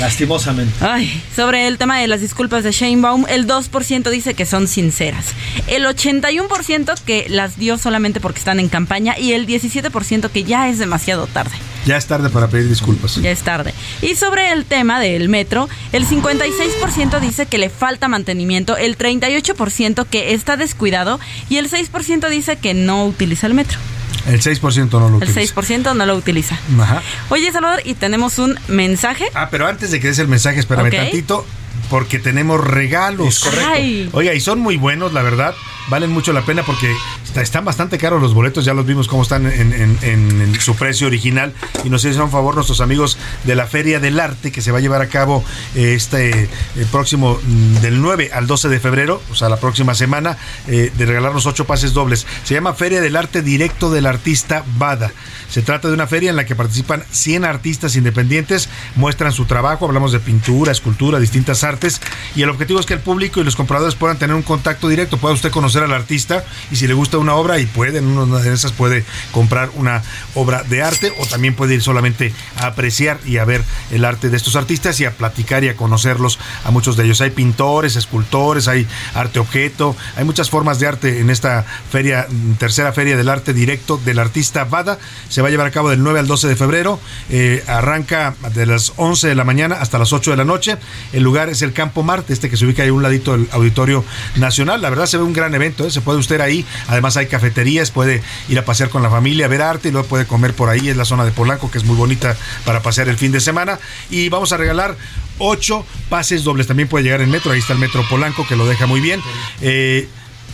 Lastimosamente. 0.00 0.74
Ay, 0.80 1.22
sobre 1.36 1.66
el 1.66 1.78
tema 1.78 1.98
de 1.98 2.08
las 2.08 2.20
disculpas 2.20 2.64
de 2.64 2.72
Sheinbaum, 2.72 3.26
el 3.28 3.46
2% 3.46 4.10
dice 4.10 4.34
que 4.34 4.46
son 4.46 4.66
sinceras. 4.66 5.26
El 5.66 5.84
81% 5.84 6.94
que 7.04 7.26
las 7.28 7.58
dio 7.58 7.78
solamente 7.78 8.20
porque 8.20 8.38
están 8.38 8.60
en 8.60 8.68
campaña 8.68 9.18
y 9.18 9.32
el 9.32 9.46
17% 9.46 10.30
que 10.30 10.44
ya 10.44 10.68
es 10.68 10.78
demasiado 10.78 11.26
tarde. 11.26 11.52
Ya 11.86 11.96
es 11.96 12.06
tarde 12.06 12.28
para 12.30 12.48
pedir 12.48 12.68
disculpas. 12.68 13.16
Ya 13.16 13.30
es 13.30 13.42
tarde. 13.42 13.74
Y 14.02 14.14
sobre 14.14 14.52
el 14.52 14.64
tema 14.64 15.00
del 15.00 15.28
metro, 15.28 15.68
el 15.92 16.06
56% 16.06 17.20
dice 17.20 17.46
que 17.46 17.58
le 17.58 17.70
falta 17.70 18.08
mantenimiento, 18.08 18.76
el 18.76 18.98
38% 18.98 20.06
que 20.06 20.34
está 20.34 20.56
descuidado 20.56 21.20
y 21.48 21.56
el 21.56 21.70
6% 21.70 22.28
dice 22.28 22.56
que 22.56 22.74
no 22.74 23.06
utiliza 23.06 23.46
el 23.46 23.54
metro. 23.54 23.78
El 24.26 24.40
6% 24.40 24.90
no 24.90 25.08
lo 25.08 25.16
utiliza. 25.16 25.40
El 25.40 25.48
6% 25.48 25.96
no 25.96 26.06
lo 26.06 26.16
utiliza. 26.16 26.58
Ajá. 26.80 27.02
Oye, 27.30 27.50
Salvador, 27.52 27.80
y 27.84 27.94
tenemos 27.94 28.38
un 28.38 28.58
mensaje. 28.68 29.26
Ah, 29.34 29.48
pero 29.50 29.66
antes 29.66 29.90
de 29.90 30.00
que 30.00 30.08
des 30.08 30.18
el 30.18 30.28
mensaje, 30.28 30.60
espérame 30.60 30.90
tantito, 30.90 31.46
porque 31.88 32.18
tenemos 32.18 32.62
regalos. 32.62 33.40
correcto. 33.40 34.16
Oiga, 34.16 34.34
y 34.34 34.40
son 34.40 34.60
muy 34.60 34.76
buenos, 34.76 35.12
la 35.12 35.22
verdad 35.22 35.54
valen 35.88 36.10
mucho 36.10 36.32
la 36.32 36.42
pena 36.42 36.62
porque 36.62 36.94
están 37.36 37.64
bastante 37.64 37.98
caros 37.98 38.20
los 38.20 38.34
boletos, 38.34 38.64
ya 38.64 38.74
los 38.74 38.86
vimos 38.86 39.08
cómo 39.08 39.22
están 39.22 39.46
en, 39.46 40.60
su 40.60 40.74
precio 40.76 41.06
original 41.06 41.54
y 41.84 41.90
nos 41.90 42.04
hicieron 42.04 42.30
favor 42.30 42.54
nuestros 42.54 42.80
amigos 42.80 43.16
de 43.44 43.54
la 43.54 43.66
Feria 43.66 43.98
del 43.98 44.20
Arte 44.20 44.52
que 44.52 44.60
se 44.60 44.72
va 44.72 44.78
a 44.78 44.80
llevar 44.80 45.00
a 45.00 45.08
cabo 45.08 45.44
eh, 45.74 45.94
este 45.94 46.30
eh, 46.30 46.48
próximo 46.90 47.38
mm, 47.42 47.74
del 47.80 48.02
9 48.02 48.30
al 48.32 48.46
12 48.46 48.68
de 48.68 48.80
febrero, 48.80 49.22
o 49.30 49.34
sea, 49.34 49.48
la 49.48 49.56
próxima 49.58 49.94
semana, 49.94 50.36
eh, 50.68 50.92
de 50.96 51.06
regalarnos 51.06 51.46
ocho 51.46 51.64
pases 51.64 51.92
dobles. 51.92 52.26
Se 52.44 52.54
llama 52.54 52.74
Feria 52.74 53.00
del 53.00 53.16
Arte 53.16 53.42
Directo 53.42 53.90
del 53.90 54.06
Artista 54.06 54.64
Bada. 54.76 55.12
Se 55.48 55.62
trata 55.62 55.88
de 55.88 55.94
una 55.94 56.06
feria 56.06 56.30
en 56.30 56.36
la 56.36 56.44
que 56.44 56.54
participan 56.54 57.04
100 57.10 57.44
artistas 57.44 57.96
independientes, 57.96 58.68
muestran 58.96 59.32
su 59.32 59.46
trabajo, 59.46 59.86
hablamos 59.86 60.12
de 60.12 60.20
pintura, 60.20 60.72
escultura, 60.72 61.18
distintas 61.18 61.64
artes 61.64 62.00
y 62.36 62.42
el 62.42 62.50
objetivo 62.50 62.78
es 62.78 62.86
que 62.86 62.94
el 62.94 63.00
público 63.00 63.40
y 63.40 63.44
los 63.44 63.56
compradores 63.56 63.94
puedan 63.94 64.18
tener 64.18 64.36
un 64.36 64.42
contacto 64.42 64.88
directo, 64.88 65.16
pueda 65.16 65.34
usted 65.34 65.50
conocer 65.50 65.69
al 65.76 65.92
artista 65.92 66.44
y 66.70 66.76
si 66.76 66.86
le 66.86 66.94
gusta 66.94 67.18
una 67.18 67.34
obra 67.34 67.58
y 67.58 67.66
puede, 67.66 67.98
en 67.98 68.06
una 68.06 68.38
de 68.38 68.52
esas 68.52 68.72
puede 68.72 69.04
comprar 69.32 69.70
una 69.74 70.02
obra 70.34 70.62
de 70.62 70.82
arte 70.82 71.12
o 71.18 71.26
también 71.26 71.54
puede 71.54 71.74
ir 71.74 71.82
solamente 71.82 72.32
a 72.56 72.66
apreciar 72.66 73.18
y 73.26 73.38
a 73.38 73.44
ver 73.44 73.64
el 73.90 74.04
arte 74.04 74.30
de 74.30 74.36
estos 74.36 74.56
artistas 74.56 75.00
y 75.00 75.04
a 75.04 75.12
platicar 75.12 75.64
y 75.64 75.68
a 75.68 75.76
conocerlos 75.76 76.38
a 76.64 76.70
muchos 76.70 76.96
de 76.96 77.04
ellos. 77.04 77.20
Hay 77.20 77.30
pintores, 77.30 77.96
escultores, 77.96 78.68
hay 78.68 78.86
arte 79.14 79.38
objeto, 79.38 79.96
hay 80.16 80.24
muchas 80.24 80.50
formas 80.50 80.78
de 80.78 80.86
arte 80.86 81.20
en 81.20 81.30
esta 81.30 81.64
feria, 81.90 82.26
tercera 82.58 82.92
feria 82.92 83.16
del 83.16 83.28
arte 83.28 83.52
directo 83.52 84.00
del 84.04 84.18
artista 84.18 84.64
Bada. 84.64 84.98
Se 85.28 85.42
va 85.42 85.48
a 85.48 85.50
llevar 85.50 85.66
a 85.66 85.70
cabo 85.70 85.90
del 85.90 86.02
9 86.02 86.20
al 86.20 86.26
12 86.26 86.48
de 86.48 86.56
febrero. 86.56 87.00
Eh, 87.30 87.64
arranca 87.66 88.34
de 88.54 88.66
las 88.66 88.92
11 88.96 89.28
de 89.28 89.34
la 89.34 89.44
mañana 89.44 89.76
hasta 89.80 89.98
las 89.98 90.12
8 90.12 90.30
de 90.32 90.36
la 90.36 90.44
noche. 90.44 90.76
El 91.12 91.22
lugar 91.22 91.48
es 91.48 91.62
el 91.62 91.72
Campo 91.72 92.02
Marte, 92.02 92.32
este 92.32 92.50
que 92.50 92.56
se 92.56 92.64
ubica 92.64 92.82
ahí 92.82 92.88
a 92.88 92.92
un 92.92 93.02
ladito 93.02 93.32
del 93.32 93.48
Auditorio 93.52 94.04
Nacional. 94.36 94.82
La 94.82 94.90
verdad 94.90 95.06
se 95.06 95.16
ve 95.16 95.24
un 95.24 95.32
gran 95.32 95.54
evento 95.54 95.70
¿eh? 95.86 95.90
se 95.90 96.00
puede 96.00 96.18
usted 96.18 96.40
ahí, 96.40 96.64
además 96.88 97.16
hay 97.16 97.26
cafeterías, 97.26 97.90
puede 97.90 98.22
ir 98.48 98.58
a 98.58 98.64
pasear 98.64 98.90
con 98.90 99.02
la 99.02 99.10
familia, 99.10 99.48
ver 99.48 99.62
arte 99.62 99.88
y 99.88 99.92
luego 99.92 100.06
puede 100.08 100.19
comer 100.26 100.54
por 100.54 100.68
ahí, 100.68 100.88
es 100.88 100.96
la 100.96 101.04
zona 101.04 101.24
de 101.24 101.32
Polanco 101.32 101.70
que 101.70 101.78
es 101.78 101.84
muy 101.84 101.96
bonita 101.96 102.36
para 102.64 102.82
pasear 102.82 103.08
el 103.08 103.16
fin 103.16 103.32
de 103.32 103.40
semana 103.40 103.78
y 104.10 104.28
vamos 104.28 104.52
a 104.52 104.56
regalar 104.56 104.96
ocho 105.38 105.86
pases 106.08 106.44
dobles, 106.44 106.66
también 106.66 106.88
puede 106.88 107.04
llegar 107.04 107.20
en 107.20 107.30
metro, 107.30 107.52
ahí 107.52 107.60
está 107.60 107.72
el 107.72 107.78
metro 107.78 108.04
Polanco 108.08 108.46
que 108.46 108.56
lo 108.56 108.66
deja 108.66 108.86
muy 108.86 109.00
bien. 109.00 109.20
Eh, 109.60 110.08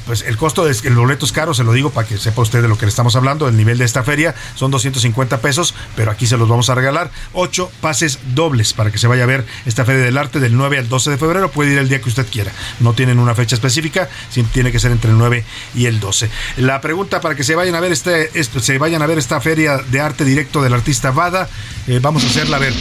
pues 0.06 0.22
el 0.22 0.36
costo 0.36 0.64
del 0.64 0.94
boleto 0.94 1.26
es 1.26 1.32
caro, 1.32 1.52
se 1.52 1.64
lo 1.64 1.72
digo 1.72 1.90
para 1.90 2.06
que 2.06 2.16
sepa 2.16 2.42
usted 2.42 2.62
de 2.62 2.68
lo 2.68 2.78
que 2.78 2.86
le 2.86 2.90
estamos 2.90 3.16
hablando. 3.16 3.48
El 3.48 3.56
nivel 3.56 3.78
de 3.78 3.84
esta 3.84 4.02
feria 4.02 4.34
son 4.54 4.70
250 4.70 5.40
pesos, 5.40 5.74
pero 5.96 6.10
aquí 6.10 6.26
se 6.26 6.36
los 6.36 6.48
vamos 6.48 6.70
a 6.70 6.74
regalar. 6.74 7.10
Ocho 7.32 7.70
pases 7.80 8.18
dobles 8.34 8.72
para 8.72 8.90
que 8.90 8.98
se 8.98 9.06
vaya 9.06 9.24
a 9.24 9.26
ver 9.26 9.44
esta 9.66 9.84
Feria 9.84 10.04
del 10.04 10.16
Arte 10.16 10.40
del 10.40 10.56
9 10.56 10.78
al 10.78 10.88
12 10.88 11.10
de 11.10 11.18
febrero. 11.18 11.50
Puede 11.50 11.72
ir 11.72 11.78
el 11.78 11.88
día 11.88 12.00
que 12.00 12.08
usted 12.08 12.26
quiera. 12.26 12.52
No 12.80 12.92
tienen 12.92 13.18
una 13.18 13.34
fecha 13.34 13.56
específica, 13.56 14.08
tiene 14.52 14.72
que 14.72 14.78
ser 14.78 14.92
entre 14.92 15.10
el 15.10 15.18
9 15.18 15.44
y 15.74 15.86
el 15.86 16.00
12. 16.00 16.30
La 16.58 16.80
pregunta 16.80 17.20
para 17.20 17.34
que 17.34 17.44
se 17.44 17.54
vayan 17.54 17.74
a 17.74 17.80
ver 17.80 17.92
este, 17.92 18.30
se 18.42 18.78
vayan 18.78 19.02
a 19.02 19.06
ver 19.06 19.18
esta 19.18 19.40
Feria 19.40 19.78
de 19.78 20.00
Arte 20.00 20.24
directo 20.24 20.62
del 20.62 20.74
artista 20.74 21.10
Vada, 21.10 21.48
eh, 21.86 21.98
vamos 22.00 22.24
a 22.24 22.26
hacerla 22.28 22.56
a 22.56 22.60
ver. 22.60 22.74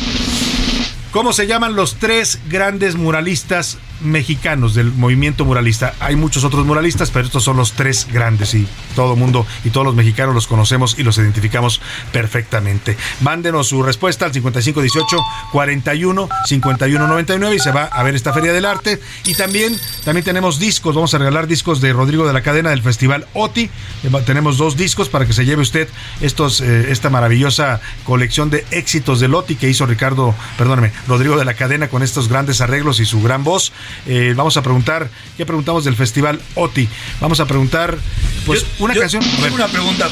¿Cómo 1.16 1.32
se 1.32 1.48
llaman 1.48 1.78
los 1.78 1.96
tres 1.96 2.40
grandes 2.50 2.98
muralistas 2.98 3.78
mexicanos 4.02 4.76
del 4.76 4.92
movimiento 4.92 5.46
muralista? 5.46 5.94
Hay 6.02 6.18
muchos 6.18 6.44
otros 6.44 6.66
muralistas, 6.66 7.10
pero 7.10 7.26
estos 7.26 7.42
son 7.42 7.56
los 7.56 7.72
tres 7.72 8.10
grandes 8.12 8.54
y 8.54 8.68
todo 8.98 9.14
el 9.14 9.20
mundo 9.20 9.48
y 9.64 9.70
todos 9.70 9.86
los 9.86 9.96
mexicanos 9.96 10.36
los 10.36 10.46
conocemos 10.46 11.00
y 11.00 11.04
los 11.04 11.18
identificamos 11.18 11.80
perfectamente. 12.12 12.98
Mándenos 13.22 13.68
su 13.70 13.82
respuesta 13.82 14.26
al 14.26 14.34
5518 14.34 15.18
41 15.54 16.30
51 16.48 17.08
99 17.08 17.56
y 17.56 17.60
se 17.60 17.72
va 17.72 17.86
a 17.86 18.04
ver 18.04 18.16
esta 18.16 18.34
Feria 18.34 18.52
del 18.52 18.66
Arte. 18.66 19.00
Y 19.24 19.36
también, 19.36 19.74
también 20.04 20.26
tenemos 20.26 20.60
discos, 20.60 20.96
vamos 20.96 21.14
a 21.14 21.18
regalar 21.18 21.48
discos 21.48 21.80
de 21.80 21.94
Rodrigo 21.94 22.28
de 22.28 22.34
la 22.34 22.42
Cadena 22.42 22.72
del 22.72 22.82
Festival 22.82 23.26
OTI. 23.32 23.70
Eh, 24.04 24.12
tenemos 24.26 24.58
dos 24.58 24.76
discos 24.76 25.08
para 25.08 25.26
que 25.26 25.32
se 25.32 25.46
lleve 25.46 25.62
usted 25.62 25.88
estos, 26.20 26.60
eh, 26.60 26.92
esta 26.92 27.10
maravillosa 27.10 27.80
colección 28.04 28.50
de 28.50 28.66
éxitos 28.72 29.22
del 29.22 29.34
OTI 29.34 29.56
que 29.56 29.70
hizo 29.70 29.86
Ricardo, 29.86 30.36
perdóname, 30.58 30.92
Rodrigo 31.08 31.38
de 31.38 31.46
la 31.46 31.54
Cadena 31.54 31.88
con 31.88 32.04
estos 32.04 32.28
grandes 32.28 32.62
arreglos 32.62 33.00
y 33.00 33.06
su 33.06 33.22
gran 33.22 33.44
voz. 33.44 33.72
Eh, 34.06 34.34
vamos 34.36 34.58
a 34.58 34.62
preguntar, 34.62 35.10
¿qué 35.38 35.46
preguntamos 35.46 35.86
del 35.86 35.96
festival 35.96 36.40
OTI? 36.56 36.90
Vamos 37.20 37.40
a 37.40 37.46
preguntar, 37.46 37.98
pues, 38.46 38.66
una 38.80 38.94
canción. 38.94 39.24
Tengo 39.42 39.56
una 39.56 39.68
pregunta, 39.68 40.08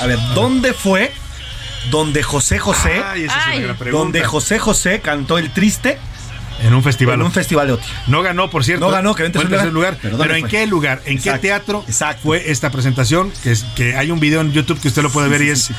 a 0.00 0.06
ver, 0.06 0.18
¿dónde 0.34 0.72
fue 0.72 1.12
donde 1.90 2.22
José 2.22 2.58
José, 2.58 3.02
donde 3.90 4.24
José 4.24 4.58
José 4.58 5.00
cantó 5.00 5.38
el 5.38 5.52
triste? 5.52 5.98
En 6.62 6.74
un 6.74 6.82
festival. 6.82 7.16
En 7.16 7.22
un 7.22 7.32
festival 7.32 7.66
de 7.66 7.72
OTI. 7.74 7.84
No 8.06 8.22
ganó, 8.22 8.48
por 8.48 8.64
cierto. 8.64 8.86
No 8.86 8.92
ganó, 8.92 9.14
que 9.14 9.24
en 9.24 9.32
tercer 9.32 9.72
lugar. 9.72 9.98
Pero, 10.00 10.34
¿en 10.34 10.46
qué 10.46 10.66
lugar? 10.66 11.02
¿En 11.04 11.20
qué 11.20 11.32
teatro 11.38 11.84
fue 12.22 12.50
esta 12.50 12.70
presentación? 12.70 13.32
Que, 13.42 13.52
es, 13.52 13.64
que 13.74 13.96
hay 13.96 14.10
un 14.10 14.20
video 14.20 14.40
en 14.40 14.52
YouTube 14.52 14.80
que 14.80 14.88
usted 14.88 15.02
lo 15.02 15.10
puede 15.10 15.28
ver 15.28 15.42
y 15.42 15.50
es 15.50 15.70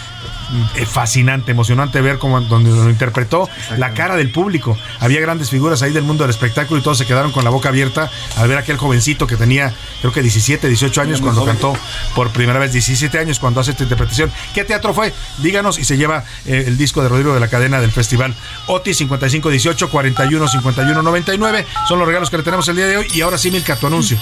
eh, 0.76 0.86
fascinante, 0.86 1.52
emocionante 1.52 2.02
ver 2.02 2.18
cómo 2.18 2.42
donde 2.42 2.70
lo 2.70 2.90
interpretó 2.90 3.50
la 3.78 3.94
cara 3.94 4.16
del 4.16 4.32
público. 4.32 4.78
Había 5.00 5.22
grandes 5.22 5.50
figuras 5.50 5.82
ahí 5.82 5.92
del 5.92 6.04
mundo 6.04 6.24
del 6.24 6.32
espectáculo 6.32 6.80
y 6.80 6.84
todos 6.84 6.98
se 6.98 7.06
quedaron 7.06 7.32
con 7.32 7.44
la 7.44 7.50
boca 7.50 7.70
abierta 7.70 8.10
al 8.38 8.48
ver 8.48 8.58
a 8.58 8.62
aquel 8.62 8.78
jovencito 8.78 9.28
que 9.28 9.36
tenía 9.36 9.74
creo 10.02 10.12
que 10.12 10.22
17, 10.22 10.68
18 10.68 11.02
años 11.02 11.22
cuando 11.22 11.46
cantó 11.46 11.74
por 12.16 12.30
primera 12.32 12.60
vez, 12.60 12.74
17 12.74 13.18
años 13.20 13.40
cuando 13.40 13.62
hace 13.62 13.72
esta 13.72 13.84
interpretación. 13.84 14.32
¿Qué 14.54 14.64
teatro 14.64 14.94
fue? 14.94 15.14
Díganos 15.40 15.80
y 15.80 15.86
se 15.86 15.98
lleva 15.98 16.24
eh, 16.46 16.66
el 16.68 16.78
disco 16.78 17.02
de 17.02 17.10
Rodrigo 17.10 17.34
de 17.34 17.40
la 17.40 17.48
cadena 17.48 17.80
del 17.80 17.92
festival 17.92 18.36
OTI 18.68 18.94
5518 18.94 19.90
41 19.90 20.48
51 20.48 21.02
99. 21.02 21.66
Son 21.88 22.00
los 22.00 22.08
regalos 22.08 22.30
que 22.30 22.38
le 22.38 22.44
tenemos 22.44 22.68
el 22.68 22.76
día 22.76 22.88
de 22.88 22.98
hoy 22.98 23.08
y 23.14 23.22
ahora 23.22 23.38
sí 23.38 23.52
Milka 23.52 23.76
tu 23.76 23.88
anuncio. 23.88 24.18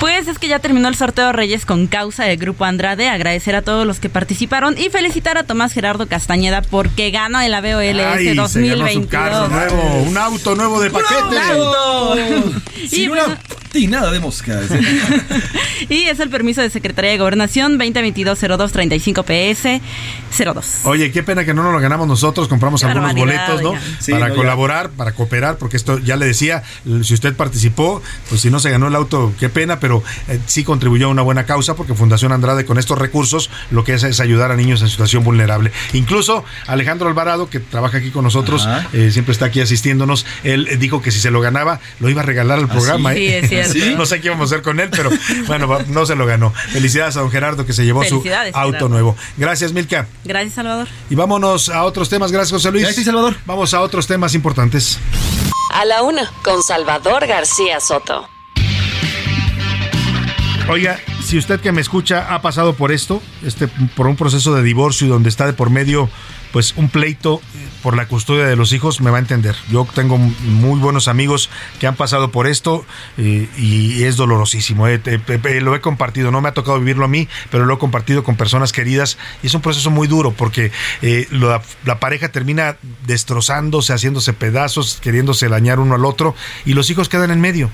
Pues 0.00 0.28
es 0.28 0.38
que 0.38 0.46
ya 0.46 0.60
terminó 0.60 0.88
el 0.88 0.94
sorteo 0.94 1.32
Reyes 1.32 1.66
con 1.66 1.88
causa 1.88 2.24
del 2.24 2.36
Grupo 2.36 2.64
Andrade. 2.64 3.08
Agradecer 3.08 3.56
a 3.56 3.62
todos 3.62 3.84
los 3.86 3.98
que 3.98 4.08
participaron 4.08 4.78
y 4.78 4.90
felicitar 4.90 5.38
a 5.38 5.42
Tomás 5.42 5.72
Gerardo 5.72 6.06
Castañeda 6.06 6.62
porque 6.62 7.10
ganó 7.10 7.40
el 7.40 7.52
ABOL 7.52 8.00
Ay, 8.00 8.34
2022. 8.34 8.94
un 8.96 9.06
carro 9.06 9.48
nuevo, 9.48 10.02
un 10.06 10.16
auto 10.16 10.54
nuevo 10.54 10.80
de 10.80 10.90
paquete. 10.90 11.36
y 12.92 13.08
y 13.74 13.86
nada 13.86 14.10
de 14.10 14.20
moscas. 14.20 14.66
y 15.88 16.02
es 16.04 16.20
el 16.20 16.30
permiso 16.30 16.62
de 16.62 16.70
Secretaría 16.70 17.10
de 17.12 17.18
Gobernación 17.18 17.78
2022-02-35 17.78 19.24
PS 19.24 19.82
02. 20.36 20.80
Oye, 20.84 21.10
qué 21.12 21.22
pena 21.22 21.44
que 21.44 21.54
no 21.54 21.62
nos 21.62 21.72
lo 21.72 21.80
ganamos 21.80 22.08
nosotros, 22.08 22.48
compramos 22.48 22.82
algunos 22.84 23.14
boletos, 23.14 23.62
¿no? 23.62 23.74
para 24.10 24.34
colaborar, 24.34 24.90
para 24.90 25.12
cooperar, 25.12 25.58
porque 25.58 25.76
esto 25.76 25.98
ya 25.98 26.16
le 26.16 26.26
decía, 26.26 26.62
si 27.02 27.14
usted 27.14 27.34
participó, 27.34 28.02
pues 28.28 28.40
si 28.40 28.50
no 28.50 28.60
se 28.60 28.70
ganó 28.70 28.88
el 28.88 28.94
auto, 28.94 29.32
qué 29.38 29.48
pena, 29.48 29.80
pero 29.80 30.02
eh, 30.28 30.38
sí 30.46 30.64
contribuyó 30.64 31.06
a 31.06 31.10
una 31.10 31.22
buena 31.22 31.44
causa, 31.44 31.74
porque 31.74 31.94
Fundación 31.94 32.32
Andrade 32.32 32.64
con 32.64 32.78
estos 32.78 32.98
recursos 32.98 33.50
lo 33.70 33.84
que 33.84 33.94
hace 33.94 34.08
es 34.08 34.20
ayudar 34.20 34.50
a 34.50 34.56
niños 34.56 34.82
en 34.82 34.88
situación 34.88 35.24
vulnerable. 35.24 35.72
Incluso 35.92 36.44
Alejandro 36.66 37.08
Alvarado, 37.08 37.50
que 37.50 37.60
trabaja 37.60 37.98
aquí 37.98 38.10
con 38.10 38.24
nosotros, 38.24 38.68
eh, 38.92 39.10
siempre 39.12 39.32
está 39.32 39.46
aquí 39.46 39.60
asistiéndonos, 39.60 40.26
él 40.44 40.68
dijo 40.78 41.02
que 41.02 41.10
si 41.10 41.20
se 41.20 41.30
lo 41.30 41.40
ganaba, 41.40 41.80
lo 42.00 42.08
iba 42.08 42.22
a 42.22 42.24
regalar 42.24 42.58
al 42.58 42.64
ah, 42.64 42.72
programa. 42.72 43.14
¿eh? 43.14 43.46
Sí, 43.48 43.57
no 43.96 44.06
sé 44.06 44.20
qué 44.20 44.28
íbamos 44.28 44.50
a 44.50 44.54
hacer 44.54 44.62
con 44.62 44.80
él, 44.80 44.88
pero 44.90 45.10
bueno, 45.46 45.78
no 45.88 46.06
se 46.06 46.14
lo 46.14 46.26
ganó. 46.26 46.52
Felicidades 46.72 47.16
a 47.16 47.20
don 47.20 47.30
Gerardo 47.30 47.66
que 47.66 47.72
se 47.72 47.84
llevó 47.84 48.04
su 48.04 48.22
auto 48.52 48.88
nuevo. 48.88 49.16
Gracias, 49.36 49.72
Milka. 49.72 50.06
Gracias, 50.24 50.54
Salvador. 50.54 50.88
Y 51.10 51.14
vámonos 51.14 51.68
a 51.68 51.84
otros 51.84 52.08
temas. 52.08 52.32
Gracias, 52.32 52.52
José 52.52 52.70
Luis. 52.70 52.84
Gracias, 52.84 53.06
Salvador. 53.06 53.36
Vamos 53.46 53.74
a 53.74 53.80
otros 53.80 54.06
temas 54.06 54.34
importantes. 54.34 54.98
A 55.72 55.84
la 55.84 56.02
una, 56.02 56.30
con 56.42 56.62
Salvador 56.62 57.26
García 57.26 57.80
Soto. 57.80 58.28
Oiga, 60.68 60.98
si 61.24 61.38
usted 61.38 61.60
que 61.60 61.72
me 61.72 61.80
escucha 61.80 62.34
ha 62.34 62.42
pasado 62.42 62.74
por 62.74 62.92
esto, 62.92 63.22
este, 63.42 63.68
por 63.68 64.06
un 64.06 64.16
proceso 64.16 64.54
de 64.54 64.62
divorcio 64.62 65.06
y 65.06 65.10
donde 65.10 65.30
está 65.30 65.46
de 65.46 65.54
por 65.54 65.70
medio 65.70 66.10
pues 66.52 66.74
un 66.76 66.88
pleito 66.88 67.40
eh, 67.54 67.68
por 67.82 67.96
la 67.96 68.06
custodia 68.06 68.44
de 68.46 68.56
los 68.56 68.72
hijos 68.72 69.00
me 69.00 69.10
va 69.10 69.18
a 69.18 69.20
entender. 69.20 69.54
Yo 69.70 69.86
tengo 69.94 70.18
muy 70.18 70.78
buenos 70.80 71.08
amigos 71.08 71.50
que 71.78 71.86
han 71.86 71.96
pasado 71.96 72.30
por 72.30 72.46
esto 72.46 72.84
eh, 73.16 73.48
y 73.56 74.02
es 74.04 74.16
dolorosísimo. 74.16 74.88
Eh, 74.88 75.00
lo 75.60 75.74
he 75.74 75.80
compartido, 75.80 76.30
no 76.30 76.40
me 76.40 76.48
ha 76.48 76.54
tocado 76.54 76.78
vivirlo 76.78 77.04
a 77.04 77.08
mí, 77.08 77.28
pero 77.50 77.66
lo 77.66 77.74
he 77.74 77.78
compartido 77.78 78.24
con 78.24 78.36
personas 78.36 78.72
queridas 78.72 79.18
y 79.42 79.48
es 79.48 79.54
un 79.54 79.60
proceso 79.60 79.90
muy 79.90 80.08
duro 80.08 80.32
porque 80.32 80.72
la, 81.30 81.62
la, 81.84 81.98
pareja 82.00 82.28
termina 82.28 82.76
destrozándose, 83.06 83.92
haciéndose 83.92 84.32
pedazos, 84.32 84.98
queriéndose 85.02 85.48
dañar 85.48 85.80
uno 85.80 85.94
al 85.94 86.04
otro 86.04 86.34
y 86.64 86.74
los 86.74 86.90
hijos 86.90 87.08
quedan 87.08 87.30
en 87.30 87.40
medio 87.40 87.70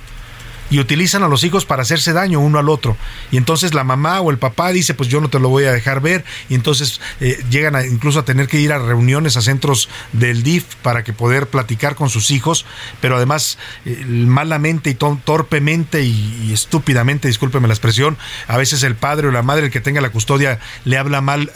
y 0.70 0.78
utilizan 0.78 1.22
a 1.22 1.28
los 1.28 1.44
hijos 1.44 1.64
para 1.64 1.82
hacerse 1.82 2.12
daño 2.12 2.40
uno 2.40 2.58
al 2.58 2.68
otro. 2.68 2.96
Y 3.30 3.36
entonces 3.36 3.74
la 3.74 3.84
mamá 3.84 4.20
o 4.20 4.30
el 4.30 4.38
papá 4.38 4.72
dice, 4.72 4.94
pues 4.94 5.08
yo 5.08 5.20
no 5.20 5.28
te 5.28 5.38
lo 5.38 5.48
voy 5.48 5.64
a 5.64 5.72
dejar 5.72 6.00
ver. 6.00 6.24
Y 6.48 6.54
entonces 6.54 7.00
eh, 7.20 7.42
llegan 7.50 7.76
a, 7.76 7.84
incluso 7.84 8.20
a 8.20 8.24
tener 8.24 8.48
que 8.48 8.58
ir 8.58 8.72
a 8.72 8.78
reuniones, 8.78 9.36
a 9.36 9.42
centros 9.42 9.88
del 10.12 10.42
DIF 10.42 10.64
para 10.82 11.04
que 11.04 11.12
poder 11.12 11.48
platicar 11.48 11.94
con 11.94 12.10
sus 12.10 12.30
hijos. 12.30 12.64
Pero 13.00 13.16
además, 13.16 13.58
eh, 13.84 14.04
malamente 14.06 14.90
y 14.90 14.94
torpemente 14.94 16.02
y, 16.02 16.50
estúpidamente, 16.52 17.28
discúlpeme 17.28 17.68
la 17.68 17.74
expresión, 17.74 18.16
a 18.48 18.56
veces 18.56 18.82
el 18.82 18.96
padre 18.96 19.28
o 19.28 19.30
la 19.30 19.42
madre, 19.42 19.66
el 19.66 19.70
que 19.70 19.80
tenga 19.80 20.00
la 20.00 20.10
custodia, 20.10 20.60
le 20.84 20.98
habla 20.98 21.20
mal 21.20 21.52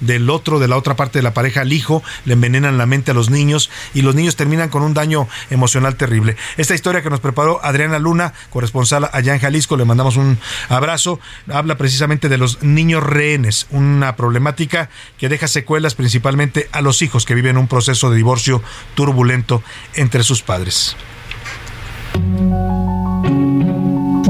del 0.00 0.30
otro, 0.30 0.58
de 0.58 0.68
la 0.68 0.76
otra 0.76 0.96
parte 0.96 1.18
de 1.18 1.22
la 1.22 1.34
pareja 1.34 1.62
al 1.62 1.72
hijo, 1.72 2.02
le 2.24 2.34
envenenan 2.34 2.78
la 2.78 2.86
mente 2.86 3.10
a 3.10 3.14
los 3.14 3.30
niños 3.30 3.70
y 3.94 4.02
los 4.02 4.14
niños 4.14 4.36
terminan 4.36 4.68
con 4.68 4.82
un 4.82 4.94
daño 4.94 5.28
emocional 5.50 5.96
terrible. 5.96 6.36
Esta 6.56 6.74
historia 6.74 7.02
que 7.02 7.10
nos 7.10 7.20
preparó 7.20 7.64
Adriana 7.64 7.98
Luna 7.98 8.34
corresponsal 8.50 9.08
allá 9.12 9.34
en 9.34 9.40
Jalisco, 9.40 9.76
le 9.76 9.84
mandamos 9.84 10.16
un 10.16 10.38
abrazo. 10.68 11.20
Habla 11.52 11.76
precisamente 11.76 12.28
de 12.28 12.38
los 12.38 12.62
niños 12.62 13.02
rehenes, 13.02 13.66
una 13.70 14.16
problemática 14.16 14.90
que 15.18 15.28
deja 15.28 15.48
secuelas 15.48 15.94
principalmente 15.94 16.68
a 16.72 16.80
los 16.80 17.02
hijos 17.02 17.24
que 17.24 17.34
viven 17.34 17.56
un 17.56 17.68
proceso 17.68 18.10
de 18.10 18.16
divorcio 18.16 18.62
turbulento 18.94 19.62
entre 19.94 20.22
sus 20.22 20.42
padres. 20.42 20.96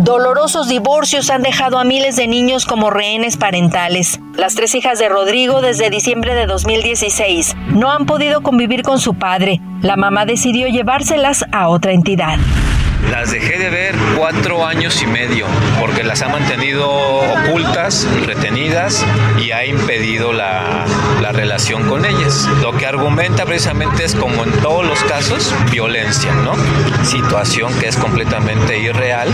Dolorosos 0.08 0.68
divorcios 0.68 1.28
han 1.28 1.42
dejado 1.42 1.78
a 1.78 1.84
miles 1.84 2.16
de 2.16 2.28
niños 2.28 2.64
como 2.64 2.88
rehenes 2.88 3.36
parentales. 3.36 4.18
Las 4.34 4.54
tres 4.54 4.74
hijas 4.74 4.98
de 4.98 5.08
Rodrigo 5.08 5.60
desde 5.60 5.90
diciembre 5.90 6.34
de 6.34 6.46
2016 6.46 7.54
no 7.74 7.90
han 7.90 8.06
podido 8.06 8.42
convivir 8.42 8.82
con 8.82 9.00
su 9.00 9.14
padre. 9.14 9.60
La 9.82 9.96
mamá 9.96 10.24
decidió 10.24 10.66
llevárselas 10.68 11.44
a 11.52 11.68
otra 11.68 11.92
entidad. 11.92 12.38
Las 13.10 13.30
dejé 13.30 13.58
de 13.58 13.70
ver 13.70 13.94
cuatro 14.16 14.66
años 14.66 15.02
y 15.02 15.06
medio 15.06 15.46
porque 15.80 16.02
las 16.02 16.22
ha 16.22 16.28
mantenido 16.28 16.88
ocultas, 16.88 18.06
retenidas 18.26 19.04
y 19.38 19.50
ha 19.50 19.64
impedido 19.64 20.32
la, 20.32 20.84
la 21.20 21.32
relación 21.32 21.88
con 21.88 22.04
ellas. 22.04 22.48
Lo 22.62 22.76
que 22.76 22.86
argumenta 22.86 23.44
precisamente 23.44 24.04
es 24.04 24.14
como 24.14 24.44
en 24.44 24.52
todos 24.60 24.86
los 24.86 25.02
casos, 25.04 25.54
violencia, 25.70 26.32
¿no? 26.34 26.54
Situación 27.04 27.72
que 27.78 27.88
es 27.88 27.96
completamente 27.96 28.78
irreal 28.78 29.28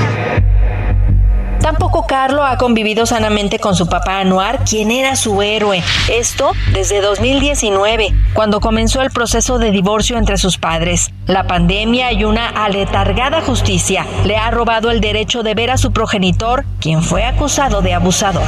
Tampoco 1.64 2.04
Carlo 2.06 2.44
ha 2.44 2.58
convivido 2.58 3.06
sanamente 3.06 3.58
con 3.58 3.74
su 3.74 3.86
papá 3.86 4.20
Anuar, 4.20 4.64
quien 4.68 4.90
era 4.90 5.16
su 5.16 5.40
héroe. 5.40 5.82
Esto 6.10 6.52
desde 6.74 7.00
2019, 7.00 8.14
cuando 8.34 8.60
comenzó 8.60 9.00
el 9.00 9.10
proceso 9.10 9.58
de 9.58 9.70
divorcio 9.70 10.18
entre 10.18 10.36
sus 10.36 10.58
padres. 10.58 11.10
La 11.26 11.46
pandemia 11.46 12.12
y 12.12 12.24
una 12.24 12.48
aletargada 12.48 13.40
justicia 13.40 14.04
le 14.26 14.36
ha 14.36 14.50
robado 14.50 14.90
el 14.90 15.00
derecho 15.00 15.42
de 15.42 15.54
ver 15.54 15.70
a 15.70 15.78
su 15.78 15.90
progenitor, 15.90 16.66
quien 16.80 17.02
fue 17.02 17.24
acusado 17.24 17.80
de 17.80 17.94
abusador. 17.94 18.44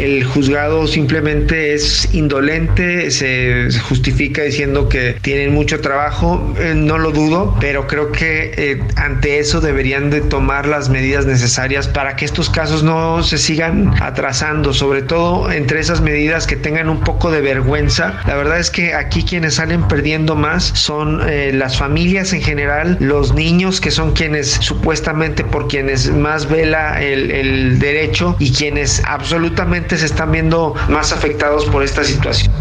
El 0.00 0.24
juzgado 0.24 0.86
simplemente 0.86 1.74
es 1.74 2.08
indolente, 2.14 3.10
se 3.10 3.68
justifica 3.80 4.42
diciendo 4.42 4.88
que 4.88 5.18
tienen 5.20 5.52
mucho 5.52 5.82
trabajo, 5.82 6.54
eh, 6.58 6.72
no 6.74 6.96
lo 6.96 7.12
dudo, 7.12 7.54
pero 7.60 7.86
creo 7.86 8.10
que 8.10 8.54
eh, 8.56 8.82
ante 8.96 9.40
eso 9.40 9.60
deberían 9.60 10.08
de 10.08 10.22
tomar 10.22 10.66
las 10.66 10.88
medidas 10.88 11.26
necesarias 11.26 11.86
para 11.86 12.16
que 12.16 12.24
estos 12.24 12.48
casos 12.48 12.82
no 12.82 13.22
se 13.22 13.36
sigan 13.36 13.92
atrasando, 14.00 14.72
sobre 14.72 15.02
todo 15.02 15.52
entre 15.52 15.80
esas 15.80 16.00
medidas 16.00 16.46
que 16.46 16.56
tengan 16.56 16.88
un 16.88 17.00
poco 17.00 17.30
de 17.30 17.42
vergüenza. 17.42 18.22
La 18.26 18.36
verdad 18.36 18.58
es 18.58 18.70
que 18.70 18.94
aquí 18.94 19.22
quienes 19.22 19.56
salen 19.56 19.86
perdiendo 19.86 20.34
más 20.34 20.64
son 20.64 21.20
eh, 21.28 21.52
las 21.52 21.76
familias 21.76 22.32
en 22.32 22.40
general, 22.40 22.96
los 23.00 23.34
niños 23.34 23.82
que 23.82 23.90
son 23.90 24.12
quienes 24.12 24.48
supuestamente 24.48 25.44
por 25.44 25.68
quienes 25.68 26.10
más 26.10 26.48
vela 26.48 27.02
el, 27.02 27.30
el 27.30 27.78
derecho 27.78 28.34
y 28.38 28.50
quienes 28.50 29.02
absolutamente 29.04 29.89
se 29.96 30.06
están 30.06 30.32
viendo 30.32 30.74
más 30.88 31.12
afectados 31.12 31.64
por 31.66 31.82
esta 31.82 32.04
situación. 32.04 32.52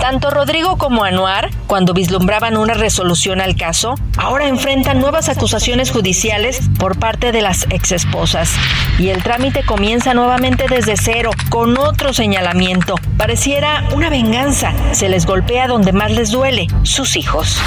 Tanto 0.00 0.30
Rodrigo 0.30 0.78
como 0.78 1.04
Anuar, 1.04 1.50
cuando 1.66 1.92
vislumbraban 1.92 2.56
una 2.56 2.72
resolución 2.72 3.40
al 3.40 3.54
caso, 3.54 3.96
ahora 4.16 4.48
enfrentan 4.48 4.98
nuevas 4.98 5.28
acusaciones 5.28 5.90
judiciales 5.90 6.60
por 6.78 6.98
parte 6.98 7.32
de 7.32 7.42
las 7.42 7.66
exesposas. 7.70 8.50
Y 8.98 9.10
el 9.10 9.22
trámite 9.22 9.62
comienza 9.62 10.14
nuevamente 10.14 10.64
desde 10.68 10.96
cero, 10.96 11.32
con 11.50 11.76
otro 11.76 12.14
señalamiento. 12.14 12.94
Pareciera 13.18 13.84
una 13.94 14.08
venganza. 14.08 14.72
Se 14.92 15.10
les 15.10 15.26
golpea 15.26 15.68
donde 15.68 15.92
más 15.92 16.10
les 16.10 16.30
duele, 16.30 16.66
sus 16.82 17.16
hijos 17.16 17.60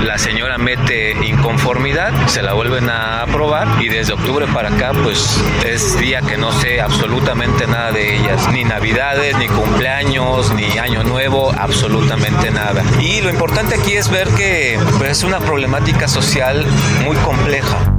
la 0.00 0.18
señora 0.18 0.58
mete 0.58 1.12
inconformidad, 1.26 2.12
se 2.26 2.42
la 2.42 2.52
vuelven 2.52 2.88
a 2.88 3.22
aprobar 3.22 3.82
y 3.82 3.88
desde 3.88 4.12
octubre 4.12 4.46
para 4.46 4.68
acá 4.68 4.92
pues 5.02 5.42
es 5.64 5.98
día 5.98 6.20
que 6.22 6.36
no 6.36 6.52
sé 6.52 6.80
absolutamente 6.80 7.66
nada 7.66 7.92
de 7.92 8.16
ellas, 8.16 8.48
ni 8.52 8.64
navidades, 8.64 9.36
ni 9.38 9.48
cumpleaños, 9.48 10.54
ni 10.54 10.78
año 10.78 11.02
nuevo, 11.02 11.52
absolutamente 11.52 12.50
nada. 12.50 12.82
Y 13.00 13.20
lo 13.20 13.30
importante 13.30 13.74
aquí 13.74 13.94
es 13.94 14.10
ver 14.10 14.28
que 14.28 14.78
pues, 14.98 15.10
es 15.10 15.22
una 15.24 15.40
problemática 15.40 16.08
social 16.08 16.64
muy 17.04 17.16
compleja. 17.18 17.97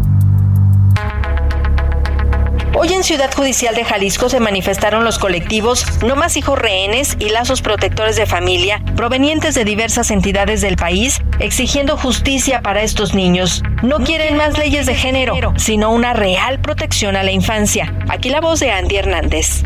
Hoy 2.75 2.93
en 2.93 3.03
Ciudad 3.03 3.33
Judicial 3.33 3.73
de 3.73 3.83
Jalisco 3.83 4.29
se 4.29 4.39
manifestaron 4.39 5.03
los 5.03 5.17
colectivos 5.17 5.85
No 6.03 6.15
Más 6.15 6.37
Hijos 6.37 6.57
Rehenes 6.57 7.17
y 7.19 7.29
Lazos 7.29 7.61
Protectores 7.61 8.15
de 8.15 8.25
Familia 8.25 8.81
provenientes 8.95 9.55
de 9.55 9.65
diversas 9.65 10.11
entidades 10.11 10.61
del 10.61 10.75
país 10.75 11.21
exigiendo 11.39 11.97
justicia 11.97 12.61
para 12.61 12.81
estos 12.81 13.15
niños. 13.15 13.63
No 13.81 13.97
quieren 13.99 14.37
más 14.37 14.57
leyes 14.57 14.85
de 14.85 14.95
género, 14.95 15.35
sino 15.57 15.91
una 15.91 16.13
real 16.13 16.59
protección 16.59 17.15
a 17.15 17.23
la 17.23 17.31
infancia. 17.31 17.93
Aquí 18.07 18.29
la 18.29 18.39
voz 18.39 18.59
de 18.59 18.71
Andy 18.71 18.97
Hernández 18.97 19.63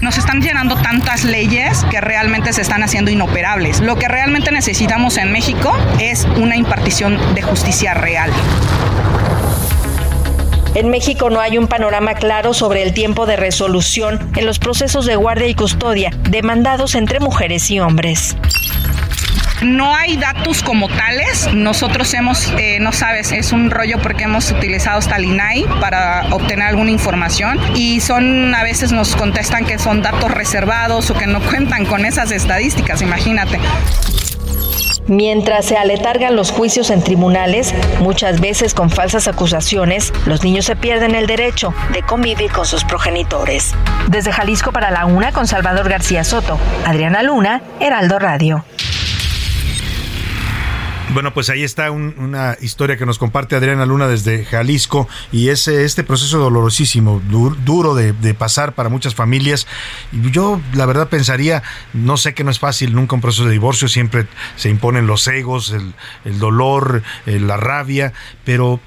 nos 0.00 0.16
están 0.16 0.40
llenando 0.40 0.76
tantas 0.76 1.24
leyes 1.24 1.84
que 1.90 2.00
realmente 2.00 2.52
se 2.52 2.62
están 2.62 2.82
haciendo 2.82 3.10
inoperables. 3.10 3.80
Lo 3.80 3.96
que 3.96 4.08
realmente 4.08 4.50
necesitamos 4.50 5.18
en 5.18 5.30
México 5.30 5.76
es 6.00 6.26
una 6.36 6.56
impartición 6.56 7.18
de 7.34 7.42
justicia 7.42 7.94
real. 7.94 8.30
En 10.74 10.88
México 10.88 11.30
no 11.30 11.40
hay 11.40 11.58
un 11.58 11.66
panorama 11.66 12.14
claro 12.14 12.54
sobre 12.54 12.82
el 12.82 12.94
tiempo 12.94 13.26
de 13.26 13.36
resolución 13.36 14.30
en 14.36 14.46
los 14.46 14.58
procesos 14.58 15.04
de 15.04 15.16
guardia 15.16 15.48
y 15.48 15.54
custodia 15.54 16.10
demandados 16.30 16.94
entre 16.94 17.18
mujeres 17.18 17.70
y 17.70 17.80
hombres. 17.80 18.36
No 19.62 19.94
hay 19.94 20.16
datos 20.16 20.62
como 20.62 20.88
tales. 20.88 21.52
Nosotros 21.52 22.14
hemos, 22.14 22.50
eh, 22.56 22.78
no 22.80 22.92
sabes, 22.92 23.30
es 23.32 23.52
un 23.52 23.70
rollo 23.70 23.98
porque 24.00 24.24
hemos 24.24 24.50
utilizado 24.52 24.98
hasta 24.98 25.16
el 25.16 25.26
INAI 25.26 25.66
para 25.80 26.26
obtener 26.30 26.68
alguna 26.68 26.90
información 26.90 27.58
y 27.74 28.00
son, 28.00 28.54
a 28.54 28.62
veces 28.62 28.92
nos 28.92 29.16
contestan 29.16 29.66
que 29.66 29.78
son 29.78 30.00
datos 30.00 30.30
reservados 30.30 31.10
o 31.10 31.14
que 31.14 31.26
no 31.26 31.40
cuentan 31.40 31.84
con 31.84 32.06
esas 32.06 32.30
estadísticas, 32.30 33.02
imagínate. 33.02 33.58
Mientras 35.10 35.64
se 35.64 35.76
aletargan 35.76 36.36
los 36.36 36.52
juicios 36.52 36.88
en 36.88 37.02
tribunales, 37.02 37.74
muchas 37.98 38.40
veces 38.40 38.74
con 38.74 38.90
falsas 38.90 39.26
acusaciones, 39.26 40.12
los 40.24 40.44
niños 40.44 40.66
se 40.66 40.76
pierden 40.76 41.16
el 41.16 41.26
derecho 41.26 41.74
de 41.92 42.02
convivir 42.02 42.52
con 42.52 42.64
sus 42.64 42.84
progenitores. 42.84 43.74
Desde 44.06 44.30
Jalisco 44.30 44.70
para 44.70 44.92
la 44.92 45.06
Una 45.06 45.32
con 45.32 45.48
Salvador 45.48 45.88
García 45.88 46.22
Soto, 46.22 46.60
Adriana 46.86 47.24
Luna, 47.24 47.60
Heraldo 47.80 48.20
Radio. 48.20 48.64
Bueno, 51.12 51.34
pues 51.34 51.50
ahí 51.50 51.64
está 51.64 51.90
una 51.90 52.56
historia 52.60 52.96
que 52.96 53.04
nos 53.04 53.18
comparte 53.18 53.56
Adriana 53.56 53.84
Luna 53.84 54.06
desde 54.06 54.44
Jalisco 54.44 55.08
y 55.32 55.48
es 55.48 55.66
este 55.66 56.04
proceso 56.04 56.38
dolorosísimo, 56.38 57.20
duro 57.64 57.96
de, 57.96 58.34
pasar 58.34 58.76
para 58.76 58.88
muchas 58.90 59.16
familias. 59.16 59.66
Yo 60.12 60.60
la 60.72 60.86
verdad 60.86 61.08
pensaría, 61.08 61.64
no 61.92 62.16
sé 62.16 62.32
que 62.32 62.44
no 62.44 62.52
es 62.52 62.60
fácil 62.60 62.94
nunca 62.94 63.16
un 63.16 63.20
proceso 63.20 63.44
de 63.44 63.50
divorcio, 63.50 63.88
siempre 63.88 64.28
se 64.54 64.68
imponen 64.68 65.08
los 65.08 65.26
egos, 65.26 65.74
el, 66.24 66.38
dolor, 66.38 67.02
eh, 67.26 67.40
la 67.40 67.56
rabia, 67.56 68.12
pero, 68.44 68.78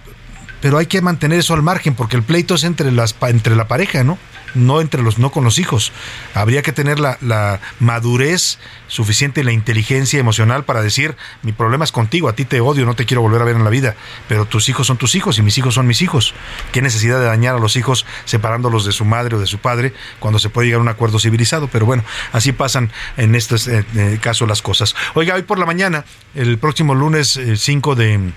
pero 0.61 0.77
hay 0.77 0.85
que 0.85 1.01
mantener 1.01 1.39
eso 1.39 1.53
al 1.53 1.61
margen 1.61 1.93
porque 1.93 2.15
el 2.15 2.23
pleito 2.23 2.55
es 2.55 2.63
entre, 2.63 2.89
las, 2.93 3.17
entre 3.21 3.57
la 3.57 3.67
pareja, 3.67 4.05
¿no? 4.05 4.17
No 4.53 4.81
entre 4.81 5.01
los 5.01 5.17
no 5.17 5.31
con 5.31 5.43
los 5.43 5.59
hijos. 5.59 5.91
Habría 6.33 6.61
que 6.61 6.71
tener 6.71 6.99
la, 6.99 7.59
madurez 7.79 8.59
suficiente 8.87 9.43
la 9.43 9.51
inteligencia 9.51 10.19
emocional 10.19 10.65
para 10.65 10.81
decir, 10.81 11.15
mi 11.41 11.51
problema 11.51 11.83
es 11.83 11.91
contigo, 11.91 12.29
a 12.29 12.33
ti 12.33 12.45
te 12.45 12.61
odio, 12.61 12.85
no 12.85 12.95
te 12.95 13.05
quiero 13.05 13.21
volver 13.21 13.41
a 13.41 13.45
ver 13.45 13.55
en 13.55 13.63
la 13.63 13.69
vida, 13.69 13.95
pero 14.27 14.45
tus 14.45 14.69
hijos 14.69 14.87
son 14.87 14.97
tus 14.97 15.15
hijos 15.15 15.37
y 15.37 15.41
mis 15.41 15.57
hijos 15.57 15.73
son 15.73 15.87
mis 15.87 16.01
hijos. 16.01 16.33
¿Qué 16.71 16.81
necesidad 16.81 17.19
de 17.19 17.25
dañar 17.25 17.55
a 17.55 17.59
los 17.59 17.75
hijos 17.75 18.05
separándolos 18.25 18.85
de 18.85 18.91
su 18.91 19.05
madre 19.05 19.35
o 19.35 19.39
de 19.39 19.47
su 19.47 19.59
padre 19.59 19.93
cuando 20.19 20.39
se 20.39 20.49
puede 20.49 20.67
llegar 20.67 20.79
a 20.79 20.83
un 20.83 20.89
acuerdo 20.89 21.19
civilizado? 21.19 21.67
Pero 21.67 21.85
bueno, 21.85 22.03
así 22.31 22.51
pasan 22.51 22.91
en 23.17 23.35
este 23.35 23.55
eh, 23.67 24.19
caso 24.21 24.45
las 24.45 24.61
cosas. 24.61 24.95
Oiga, 25.13 25.35
hoy 25.35 25.43
por 25.43 25.59
la 25.59 25.65
mañana, 25.65 26.05
el 26.35 26.57
próximo 26.57 26.95
lunes 26.95 27.39
5 27.55 27.93
eh, 27.93 27.95
de 27.95 28.33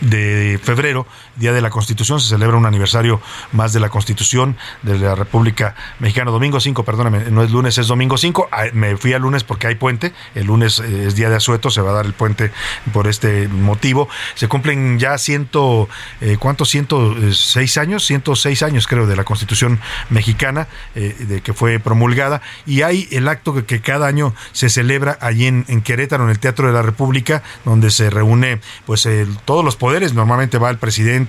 de 0.00 0.58
febrero, 0.62 1.06
Día 1.36 1.52
de 1.52 1.60
la 1.60 1.70
Constitución, 1.70 2.20
se 2.20 2.28
celebra 2.28 2.56
un 2.56 2.66
aniversario 2.66 3.20
más 3.52 3.72
de 3.72 3.80
la 3.80 3.88
Constitución 3.88 4.56
de 4.82 4.98
la 4.98 5.14
República 5.14 5.74
Mexicana. 5.98 6.30
Domingo 6.30 6.60
5, 6.60 6.84
perdóname, 6.84 7.30
no 7.30 7.42
es 7.42 7.50
lunes, 7.50 7.78
es 7.78 7.86
domingo 7.86 8.18
5. 8.18 8.48
Ah, 8.50 8.64
me 8.72 8.96
fui 8.96 9.12
al 9.12 9.22
lunes 9.22 9.44
porque 9.44 9.68
hay 9.68 9.76
puente. 9.76 10.12
El 10.34 10.46
lunes 10.46 10.80
eh, 10.80 11.06
es 11.06 11.14
día 11.14 11.30
de 11.30 11.36
asueto, 11.36 11.70
se 11.70 11.80
va 11.80 11.90
a 11.90 11.94
dar 11.94 12.06
el 12.06 12.14
puente 12.14 12.50
por 12.92 13.06
este 13.06 13.48
motivo. 13.48 14.08
Se 14.34 14.48
cumplen 14.48 14.98
ya 14.98 15.16
ciento, 15.18 15.88
eh, 16.20 16.36
¿cuántos? 16.38 16.68
106 16.70 17.78
años, 17.78 18.04
106 18.06 18.62
años 18.62 18.86
creo 18.86 19.06
de 19.06 19.16
la 19.16 19.24
Constitución 19.24 19.80
Mexicana, 20.10 20.68
eh, 20.94 21.14
de 21.20 21.40
que 21.42 21.54
fue 21.54 21.78
promulgada. 21.78 22.42
Y 22.66 22.82
hay 22.82 23.08
el 23.12 23.28
acto 23.28 23.64
que, 23.64 23.80
cada 23.80 24.06
año 24.06 24.34
se 24.52 24.68
celebra 24.68 25.16
allí 25.20 25.46
en, 25.46 25.64
Querétaro, 25.82 26.24
en 26.24 26.30
el 26.30 26.38
Teatro 26.38 26.66
de 26.66 26.72
la 26.72 26.82
República, 26.82 27.42
donde 27.64 27.90
se 27.90 28.10
reúne 28.10 28.60
pues 28.84 29.08
todos 29.44 29.64
los 29.64 29.76
poderes. 29.76 30.12
Normalmente 30.12 30.58
va 30.58 30.68
el 30.70 30.76
presidente 30.78 31.19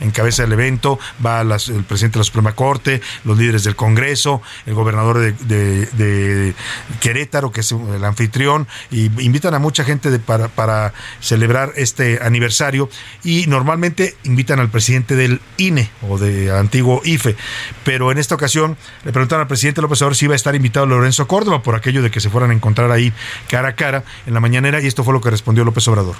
encabeza 0.00 0.44
el 0.44 0.52
evento, 0.52 0.98
va 1.24 1.40
el 1.40 1.84
presidente 1.84 2.14
de 2.14 2.20
la 2.20 2.24
Suprema 2.24 2.54
Corte, 2.54 3.00
los 3.24 3.38
líderes 3.38 3.64
del 3.64 3.76
Congreso, 3.76 4.42
el 4.66 4.74
gobernador 4.74 5.20
de, 5.20 6.54
Querétaro, 7.00 7.52
que 7.52 7.60
es 7.60 7.72
el 7.72 8.04
anfitrión, 8.04 8.66
y 8.90 9.04
invitan 9.22 9.54
a 9.54 9.58
mucha 9.58 9.84
gente 9.84 10.16
para, 10.18 10.48
para 10.48 10.92
celebrar 11.20 11.72
este 11.76 12.18
aniversario 12.22 12.88
y 13.22 13.46
normalmente 13.46 14.16
invitan 14.24 14.60
al 14.60 14.70
presidente 14.70 15.16
del 15.16 15.40
INE 15.56 15.90
o 16.08 16.18
de 16.18 16.50
antiguo 16.56 17.00
IFE, 17.04 17.36
pero 17.84 18.12
en 18.12 18.18
esta 18.18 18.34
ocasión 18.34 18.76
le 19.04 19.12
preguntaron 19.12 19.42
al 19.42 19.48
presidente 19.48 19.80
López 19.82 20.00
Obrador 20.02 20.16
si 20.16 20.24
iba 20.26 20.34
a 20.34 20.36
estar 20.36 20.54
invitado 20.54 20.86
Lorenzo 20.86 21.26
Córdoba 21.26 21.62
por 21.62 21.74
aquello 21.74 22.02
de 22.02 22.10
que 22.10 22.20
se 22.20 22.30
fueran 22.30 22.50
a 22.50 22.54
encontrar 22.54 22.90
ahí 22.90 23.12
cara 23.48 23.68
a 23.68 23.74
cara 23.74 24.04
en 24.26 24.34
la 24.34 24.40
mañanera 24.40 24.80
y 24.80 24.86
esto 24.86 25.04
fue 25.04 25.12
lo 25.12 25.20
que 25.20 25.30
respondió 25.30 25.64
López 25.64 25.86
Obrador. 25.88 26.16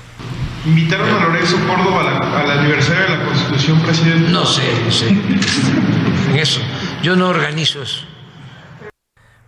¿Invitaron 0.65 1.09
a 1.09 1.27
Lorenzo 1.27 1.57
Córdoba 1.67 2.41
al 2.41 2.51
aniversario 2.59 3.03
de 3.03 3.09
la 3.11 3.16
Constitución, 3.25 3.81
presidente? 3.81 4.31
No 4.31 4.45
sé, 4.47 4.63
no 4.85 4.91
sé. 4.93 5.17
eso. 6.41 6.61
Yo 7.03 7.17
no 7.17 7.29
organizo 7.29 7.83
eso. 7.83 8.01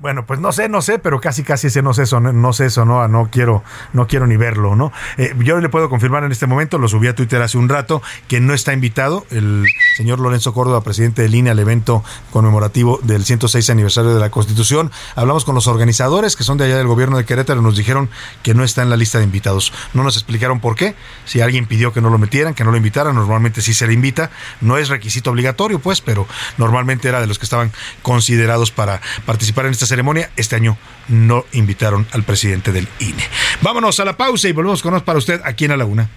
Bueno, 0.01 0.27
pues 0.27 0.39
no 0.39 0.53
sé, 0.53 0.69
no 0.69 0.81
sé, 0.81 1.01
pero 1.01 1.21
casi 1.21 1.43
casi 1.43 1.67
ese 1.67 1.83
no 1.83 1.93
sé 1.93 2.05
eso, 2.05 2.21
no, 2.21 2.53
sé 2.53 2.67
eso, 2.67 2.85
no, 2.85 3.09
no 3.09 3.31
quiero, 3.33 3.65
no 3.93 4.07
quiero 4.07 4.29
ni 4.29 4.37
verlo, 4.37 4.77
¿no? 4.77 4.93
Eh, 5.17 5.35
yo 5.41 5.59
le 5.59 5.69
puedo 5.69 5.91
confirmar 5.91 6.23
en 6.23 6.31
este 6.31 6.47
momento, 6.47 6.79
lo 6.79 6.87
subí 6.87 7.09
a 7.09 7.17
Twitter 7.17 7.43
hace 7.43 7.59
un 7.59 7.69
rato, 7.69 8.01
que 8.29 8.39
no 8.39 8.55
está 8.55 8.73
invitado 8.73 9.27
el 9.31 9.65
señor 9.97 10.21
Lorenzo 10.21 10.55
Córdoba, 10.55 10.83
presidente 10.83 11.23
de 11.23 11.29
línea 11.29 11.51
al 11.51 11.59
evento 11.59 12.05
conmemorativo 12.31 13.01
del 13.03 13.25
106 13.25 13.71
aniversario 13.71 14.15
de 14.15 14.21
la 14.21 14.31
Constitución. 14.31 14.93
Hablamos 15.17 15.45
con 15.45 15.57
los 15.57 15.67
organizadores 15.67 16.37
que 16.37 16.45
son 16.45 16.59
de 16.59 16.67
allá 16.67 16.77
del 16.77 16.87
gobierno 16.87 17.17
de 17.17 17.25
Querétaro, 17.25 17.61
nos 17.61 17.77
dijeron 17.77 18.09
que 18.45 18.55
no 18.55 18.63
está 18.63 18.83
en 18.83 18.91
la 18.91 18.97
lista 18.97 19.19
de 19.19 19.25
invitados. 19.25 19.73
No 19.95 20.05
nos 20.05 20.17
explicaron 20.17 20.61
por 20.61 20.77
qué, 20.77 20.95
si 21.25 21.41
alguien 21.41 21.67
pidió 21.67 21.93
que 21.93 22.01
no 22.01 22.11
lo 22.11 22.19
metieran, 22.19 22.55
que 22.55 22.63
no 22.63 22.71
lo 22.71 22.77
invitaran, 22.77 23.17
normalmente 23.17 23.63
sí 23.63 23.75
se 23.75 23.89
le 23.89 23.95
invita, 23.95 24.31
no 24.61 24.79
es 24.79 24.91
requisito 24.91 25.33
obligatorio, 25.33 25.81
pues, 25.81 26.01
pero 26.01 26.29
normalmente 26.57 27.09
era 27.09 27.21
de 27.21 27.27
los 27.27 27.41
que 27.41 27.47
estaban 27.47 27.73
considerados 28.03 28.71
para 28.71 29.01
participar 29.27 29.67
en 29.67 29.73
esta 29.73 29.88
ceremonia. 29.89 30.31
Este 30.37 30.57
año 30.57 30.79
no 31.09 31.45
invitaron 31.53 32.07
al 32.13 32.23
presidente 32.23 32.73
del 32.73 32.89
INE. 33.01 33.25
Vámonos 33.63 33.99
a 34.01 34.05
la 34.05 34.17
pausa 34.17 34.49
y 34.49 34.53
volvemos 34.53 34.83
con 34.83 34.93
nos 34.93 35.03
para 35.03 35.19
usted 35.19 35.41
aquí 35.45 35.65
en 35.65 35.73
A 35.73 35.77
la 35.77 35.85
Una. 35.85 36.09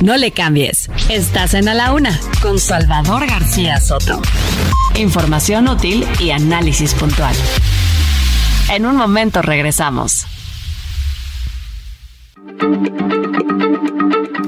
No 0.00 0.16
le 0.16 0.32
cambies. 0.32 0.90
Estás 1.08 1.54
en 1.54 1.68
A 1.68 1.74
la 1.74 1.92
Una 1.92 2.20
con 2.42 2.58
Salvador 2.58 3.26
García 3.26 3.80
Soto. 3.80 4.20
Información 4.96 5.68
útil 5.68 6.06
y 6.20 6.30
análisis 6.30 6.94
puntual. 6.94 7.34
En 8.70 8.86
un 8.86 8.96
momento 8.96 9.40
regresamos. 9.40 10.26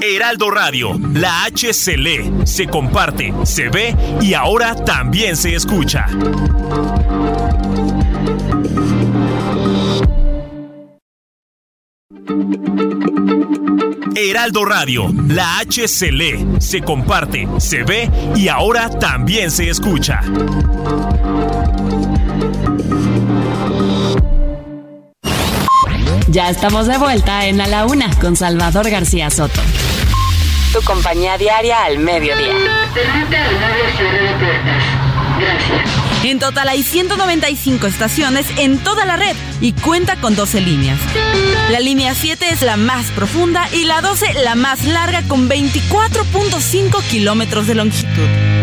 Heraldo 0.01 0.49
Radio, 0.51 0.99
la 1.13 1.43
H 1.45 1.73
se 1.73 1.97
lee, 1.97 2.31
se 2.45 2.67
comparte, 2.67 3.33
se 3.43 3.69
ve 3.69 3.95
y 4.21 4.33
ahora 4.33 4.75
también 4.75 5.35
se 5.35 5.55
escucha. 5.55 6.05
Heraldo 14.15 14.65
Radio, 14.65 15.13
la 15.27 15.59
H 15.59 15.87
se 15.87 16.11
lee, 16.11 16.45
se 16.59 16.81
comparte, 16.81 17.47
se 17.59 17.83
ve 17.83 18.09
y 18.35 18.47
ahora 18.47 18.89
también 18.89 19.51
se 19.51 19.69
escucha. 19.69 20.21
Ya 26.29 26.49
estamos 26.49 26.87
de 26.87 26.97
vuelta 26.97 27.45
en 27.45 27.61
A 27.61 27.67
la 27.67 27.85
Una 27.85 28.09
con 28.19 28.35
Salvador 28.35 28.89
García 28.89 29.29
Soto. 29.29 29.61
Tu 30.73 30.81
compañía 30.83 31.37
diaria 31.37 31.83
al 31.83 31.99
mediodía. 31.99 32.53
Gracias. 35.39 36.06
En 36.23 36.39
total 36.39 36.69
hay 36.69 36.83
195 36.83 37.87
estaciones 37.87 38.45
en 38.57 38.79
toda 38.79 39.05
la 39.05 39.15
red 39.15 39.35
y 39.61 39.73
cuenta 39.73 40.15
con 40.17 40.35
12 40.35 40.61
líneas. 40.61 40.99
La 41.69 41.79
línea 41.79 42.13
7 42.15 42.47
es 42.51 42.61
la 42.61 42.77
más 42.77 43.11
profunda 43.11 43.69
y 43.71 43.85
la 43.85 44.01
12 44.01 44.33
la 44.43 44.55
más 44.55 44.83
larga 44.85 45.23
con 45.27 45.49
24.5 45.49 47.03
kilómetros 47.09 47.67
de 47.67 47.75
longitud. 47.75 48.56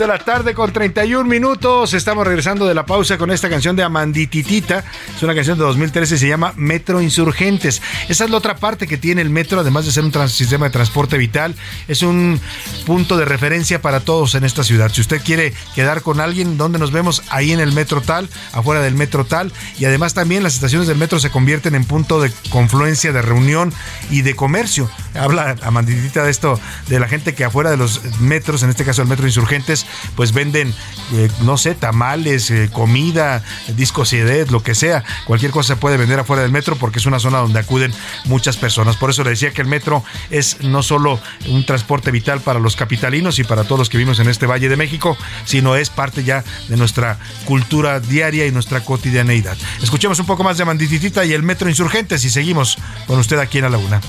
De 0.00 0.06
la 0.06 0.18
tarde 0.18 0.54
con 0.54 0.72
31 0.72 1.28
minutos. 1.28 1.92
Estamos 1.92 2.26
regresando 2.26 2.66
de 2.66 2.74
la 2.74 2.86
pausa 2.86 3.18
con 3.18 3.30
esta 3.30 3.50
canción 3.50 3.76
de 3.76 3.82
Amandititita. 3.82 4.82
Es 5.20 5.24
una 5.24 5.34
canción 5.34 5.58
de 5.58 5.64
2013, 5.64 6.16
se 6.16 6.28
llama 6.28 6.54
Metro 6.56 7.02
Insurgentes. 7.02 7.82
Esa 8.08 8.24
es 8.24 8.30
la 8.30 8.38
otra 8.38 8.56
parte 8.56 8.86
que 8.86 8.96
tiene 8.96 9.20
el 9.20 9.28
metro, 9.28 9.60
además 9.60 9.84
de 9.84 9.92
ser 9.92 10.02
un 10.02 10.28
sistema 10.30 10.64
de 10.64 10.70
transporte 10.70 11.18
vital. 11.18 11.54
Es 11.88 12.00
un 12.00 12.40
punto 12.86 13.18
de 13.18 13.26
referencia 13.26 13.82
para 13.82 14.00
todos 14.00 14.34
en 14.34 14.44
esta 14.44 14.64
ciudad. 14.64 14.90
Si 14.90 15.02
usted 15.02 15.20
quiere 15.22 15.52
quedar 15.74 16.00
con 16.00 16.20
alguien, 16.20 16.56
¿dónde 16.56 16.78
nos 16.78 16.90
vemos? 16.90 17.22
Ahí 17.28 17.52
en 17.52 17.60
el 17.60 17.72
metro 17.72 18.00
tal, 18.00 18.30
afuera 18.54 18.80
del 18.80 18.94
metro 18.94 19.26
tal. 19.26 19.52
Y 19.78 19.84
además 19.84 20.14
también 20.14 20.42
las 20.42 20.54
estaciones 20.54 20.88
del 20.88 20.96
metro 20.96 21.20
se 21.20 21.28
convierten 21.28 21.74
en 21.74 21.84
punto 21.84 22.22
de 22.22 22.32
confluencia, 22.48 23.12
de 23.12 23.20
reunión 23.20 23.74
y 24.10 24.22
de 24.22 24.34
comercio. 24.34 24.90
Habla 25.14 25.56
Amanditita 25.60 26.24
de 26.24 26.30
esto, 26.30 26.58
de 26.88 26.98
la 26.98 27.08
gente 27.08 27.34
que 27.34 27.44
afuera 27.44 27.70
de 27.70 27.76
los 27.76 28.00
metros, 28.20 28.62
en 28.62 28.70
este 28.70 28.86
caso 28.86 29.02
el 29.02 29.08
metro 29.08 29.26
Insurgentes, 29.26 29.84
pues 30.16 30.32
venden, 30.32 30.72
eh, 31.12 31.28
no 31.42 31.58
sé, 31.58 31.74
tamales, 31.74 32.50
eh, 32.50 32.70
comida, 32.72 33.44
discos 33.76 34.08
CD, 34.08 34.46
lo 34.46 34.62
que 34.62 34.74
sea. 34.74 35.04
Cualquier 35.24 35.52
cosa 35.52 35.74
se 35.74 35.76
puede 35.76 35.96
vender 35.96 36.18
afuera 36.18 36.42
del 36.42 36.50
metro 36.50 36.76
porque 36.76 36.98
es 36.98 37.06
una 37.06 37.18
zona 37.18 37.38
donde 37.38 37.58
acuden 37.58 37.92
muchas 38.24 38.56
personas. 38.56 38.96
Por 38.96 39.10
eso 39.10 39.24
le 39.24 39.30
decía 39.30 39.52
que 39.52 39.62
el 39.62 39.68
metro 39.68 40.04
es 40.30 40.62
no 40.62 40.82
solo 40.82 41.20
un 41.48 41.64
transporte 41.64 42.10
vital 42.10 42.40
para 42.40 42.60
los 42.60 42.76
capitalinos 42.76 43.38
y 43.38 43.44
para 43.44 43.64
todos 43.64 43.78
los 43.78 43.88
que 43.88 43.98
vivimos 43.98 44.18
en 44.18 44.28
este 44.28 44.46
Valle 44.46 44.68
de 44.68 44.76
México, 44.76 45.16
sino 45.44 45.76
es 45.76 45.90
parte 45.90 46.24
ya 46.24 46.44
de 46.68 46.76
nuestra 46.76 47.18
cultura 47.44 48.00
diaria 48.00 48.46
y 48.46 48.52
nuestra 48.52 48.80
cotidianeidad. 48.80 49.56
Escuchemos 49.82 50.18
un 50.18 50.26
poco 50.26 50.44
más 50.44 50.58
de 50.58 50.64
Mandititita 50.64 51.24
y 51.24 51.32
el 51.32 51.42
metro 51.42 51.68
Insurgentes 51.68 52.24
y 52.24 52.30
seguimos 52.30 52.78
con 53.06 53.18
usted 53.18 53.38
aquí 53.38 53.58
en 53.58 53.64
la 53.64 53.70
Laguna. 53.70 54.00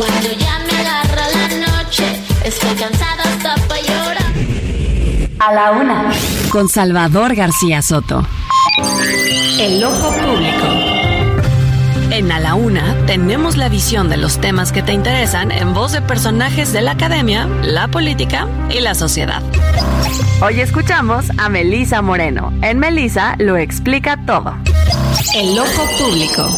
Cuando 0.00 0.32
ya 0.32 0.58
me 0.60 0.78
agarra 0.78 1.28
la 1.28 1.82
noche, 1.82 2.04
estoy 2.42 2.74
cansada 2.74 3.22
hasta 3.22 3.54
para 3.68 3.82
llorar. 3.82 4.32
A 5.38 5.52
la 5.52 5.72
una. 5.72 6.10
Con 6.48 6.70
Salvador 6.70 7.34
García 7.34 7.82
Soto. 7.82 8.26
El 9.58 9.84
ojo 9.84 10.10
público. 10.10 10.66
En 12.12 12.32
A 12.32 12.40
la 12.40 12.54
Una 12.54 12.96
tenemos 13.04 13.58
la 13.58 13.68
visión 13.68 14.08
de 14.08 14.16
los 14.16 14.40
temas 14.40 14.72
que 14.72 14.82
te 14.82 14.94
interesan 14.94 15.52
en 15.52 15.74
voz 15.74 15.92
de 15.92 16.00
personajes 16.00 16.72
de 16.72 16.80
la 16.80 16.92
academia, 16.92 17.46
la 17.62 17.88
política 17.88 18.48
y 18.70 18.80
la 18.80 18.94
sociedad. 18.94 19.42
Hoy 20.40 20.62
escuchamos 20.62 21.26
a 21.36 21.50
Melisa 21.50 22.00
Moreno. 22.00 22.54
En 22.62 22.78
Melisa 22.78 23.36
lo 23.38 23.58
explica 23.58 24.16
todo. 24.24 24.56
El 25.34 25.58
ojo 25.58 25.86
público. 25.98 26.48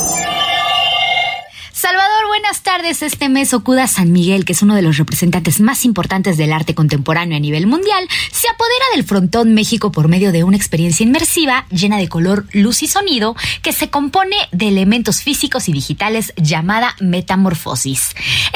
Salvador, 1.73 2.12
buenas 2.43 2.63
tardes. 2.63 3.03
Este 3.03 3.29
mes 3.29 3.55
Okuda 3.55 3.87
San 3.87 4.11
Miguel, 4.11 4.45
que 4.45 4.53
es 4.53 4.63
uno 4.63 4.75
de 4.75 4.83
los 4.83 4.99
representantes 4.99 5.61
más 5.61 5.85
importantes 5.85 6.37
del 6.37 6.53
arte 6.53 6.75
contemporáneo 6.75 7.37
a 7.37 7.41
nivel 7.41 7.69
mundial, 7.69 8.09
se 8.33 8.49
apodera 8.49 8.85
del 8.97 9.05
frontón 9.05 9.55
México 9.55 9.93
por 9.93 10.09
medio 10.09 10.33
de 10.33 10.43
una 10.43 10.57
experiencia 10.57 11.05
inmersiva 11.05 11.67
llena 11.71 11.99
de 11.99 12.09
color, 12.09 12.47
luz 12.53 12.83
y 12.83 12.89
sonido 12.89 13.37
que 13.63 13.73
se 13.73 13.91
compone 13.91 14.35
de 14.51 14.67
elementos 14.67 15.23
físicos 15.23 15.69
y 15.69 15.73
digitales 15.73 16.33
llamada 16.37 16.97
Metamorfosis. 16.99 18.09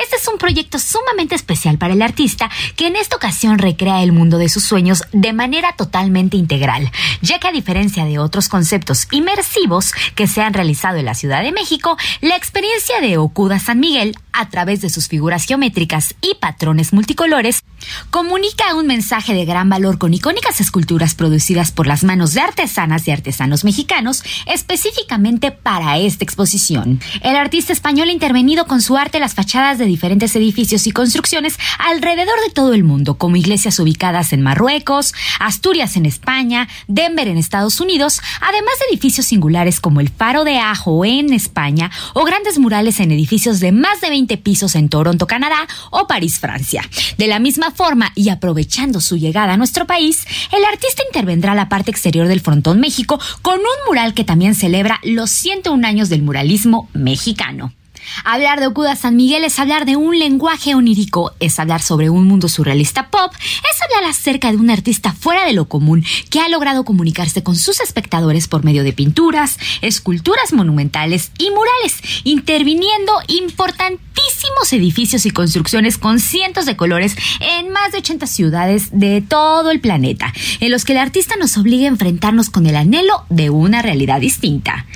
Este 0.02 0.16
es 0.16 0.26
un 0.26 0.38
proyecto 0.38 0.80
sumamente 0.80 1.36
especial 1.36 1.78
para 1.78 1.94
el 1.94 2.02
artista 2.02 2.50
que 2.74 2.88
en 2.88 2.96
esta 2.96 3.14
ocasión 3.14 3.56
recrea 3.58 4.02
el 4.02 4.10
mundo 4.10 4.38
de 4.38 4.48
sus 4.48 4.64
sueños 4.64 5.04
de 5.12 5.32
manera 5.32 5.76
totalmente 5.76 6.36
integral, 6.36 6.90
ya 7.22 7.38
que 7.38 7.46
a 7.46 7.52
diferencia 7.52 8.04
de 8.04 8.18
otros 8.18 8.48
conceptos 8.48 9.06
inmersivos 9.12 9.92
que 10.16 10.26
se 10.26 10.42
han 10.42 10.54
realizado 10.54 10.96
en 10.96 11.04
la 11.04 11.14
Ciudad 11.14 11.44
de 11.44 11.52
México, 11.52 11.96
la 12.20 12.34
experiencia 12.34 13.00
de 13.00 13.16
Okuda 13.18 13.60
San 13.60 13.75
Miguel, 13.78 14.16
a 14.32 14.48
través 14.50 14.80
de 14.80 14.90
sus 14.90 15.08
figuras 15.08 15.44
geométricas 15.44 16.14
y 16.20 16.34
patrones 16.34 16.92
multicolores, 16.92 17.62
comunica 18.10 18.74
un 18.74 18.86
mensaje 18.86 19.34
de 19.34 19.44
gran 19.44 19.68
valor 19.68 19.98
con 19.98 20.12
icónicas 20.12 20.60
esculturas 20.60 21.14
producidas 21.14 21.72
por 21.72 21.86
las 21.86 22.04
manos 22.04 22.34
de 22.34 22.40
artesanas 22.40 23.06
y 23.06 23.10
artesanos 23.10 23.64
mexicanos, 23.64 24.22
específicamente 24.46 25.52
para 25.52 25.98
esta 25.98 26.24
exposición. 26.24 27.00
El 27.22 27.36
artista 27.36 27.72
español 27.72 28.08
ha 28.08 28.12
intervenido 28.12 28.66
con 28.66 28.82
su 28.82 28.96
arte 28.96 29.20
las 29.20 29.34
fachadas 29.34 29.78
de 29.78 29.86
diferentes 29.86 30.34
edificios 30.36 30.86
y 30.86 30.92
construcciones 30.92 31.58
alrededor 31.78 32.38
de 32.46 32.52
todo 32.52 32.74
el 32.74 32.84
mundo, 32.84 33.16
como 33.16 33.36
iglesias 33.36 33.78
ubicadas 33.78 34.32
en 34.32 34.42
Marruecos, 34.42 35.14
Asturias 35.40 35.96
en 35.96 36.06
España, 36.06 36.68
Denver 36.88 37.28
en 37.28 37.38
Estados 37.38 37.80
Unidos, 37.80 38.20
además 38.40 38.74
de 38.80 38.86
edificios 38.92 39.26
singulares 39.26 39.80
como 39.80 40.00
el 40.00 40.08
Faro 40.08 40.44
de 40.44 40.58
Ajo 40.58 41.04
en 41.04 41.32
España 41.32 41.90
o 42.14 42.24
grandes 42.24 42.58
murales 42.58 43.00
en 43.00 43.12
edificios 43.12 43.60
de 43.60 43.65
más 43.72 44.00
de 44.00 44.10
20 44.10 44.36
pisos 44.38 44.74
en 44.74 44.88
Toronto, 44.88 45.26
Canadá 45.26 45.66
o 45.90 46.06
París, 46.06 46.38
Francia. 46.38 46.82
De 47.18 47.26
la 47.26 47.38
misma 47.38 47.70
forma 47.70 48.12
y 48.14 48.30
aprovechando 48.30 49.00
su 49.00 49.16
llegada 49.16 49.54
a 49.54 49.56
nuestro 49.56 49.86
país, 49.86 50.24
el 50.52 50.64
artista 50.64 51.02
intervendrá 51.06 51.54
la 51.54 51.68
parte 51.68 51.90
exterior 51.90 52.28
del 52.28 52.40
Frontón 52.40 52.80
México 52.80 53.20
con 53.42 53.58
un 53.58 53.86
mural 53.86 54.14
que 54.14 54.24
también 54.24 54.54
celebra 54.54 55.00
los 55.02 55.30
101 55.30 55.86
años 55.86 56.08
del 56.08 56.22
muralismo 56.22 56.88
mexicano. 56.92 57.75
Hablar 58.24 58.60
de 58.60 58.66
Okuda 58.66 58.96
San 58.96 59.16
Miguel 59.16 59.44
es 59.44 59.58
hablar 59.58 59.84
de 59.84 59.96
un 59.96 60.18
lenguaje 60.18 60.74
onírico, 60.74 61.32
es 61.40 61.58
hablar 61.58 61.82
sobre 61.82 62.10
un 62.10 62.26
mundo 62.26 62.48
surrealista 62.48 63.10
pop, 63.10 63.32
es 63.34 63.82
hablar 63.82 64.10
acerca 64.10 64.50
de 64.50 64.56
un 64.56 64.70
artista 64.70 65.12
fuera 65.12 65.44
de 65.44 65.52
lo 65.52 65.66
común 65.66 66.04
que 66.30 66.40
ha 66.40 66.48
logrado 66.48 66.84
comunicarse 66.84 67.42
con 67.42 67.56
sus 67.56 67.80
espectadores 67.80 68.48
por 68.48 68.64
medio 68.64 68.84
de 68.84 68.92
pinturas, 68.92 69.58
esculturas 69.82 70.52
monumentales 70.52 71.32
y 71.38 71.50
murales, 71.50 72.22
interviniendo 72.24 73.12
importantísimos 73.28 74.72
edificios 74.72 75.26
y 75.26 75.30
construcciones 75.30 75.98
con 75.98 76.20
cientos 76.20 76.66
de 76.66 76.76
colores 76.76 77.16
en 77.40 77.70
más 77.70 77.92
de 77.92 77.98
80 77.98 78.26
ciudades 78.26 78.88
de 78.92 79.20
todo 79.20 79.70
el 79.70 79.80
planeta, 79.80 80.32
en 80.60 80.70
los 80.70 80.84
que 80.84 80.92
el 80.92 80.98
artista 80.98 81.36
nos 81.36 81.56
obliga 81.56 81.84
a 81.84 81.88
enfrentarnos 81.88 82.50
con 82.50 82.66
el 82.66 82.76
anhelo 82.76 83.24
de 83.28 83.50
una 83.50 83.82
realidad 83.82 84.20
distinta. 84.20 84.86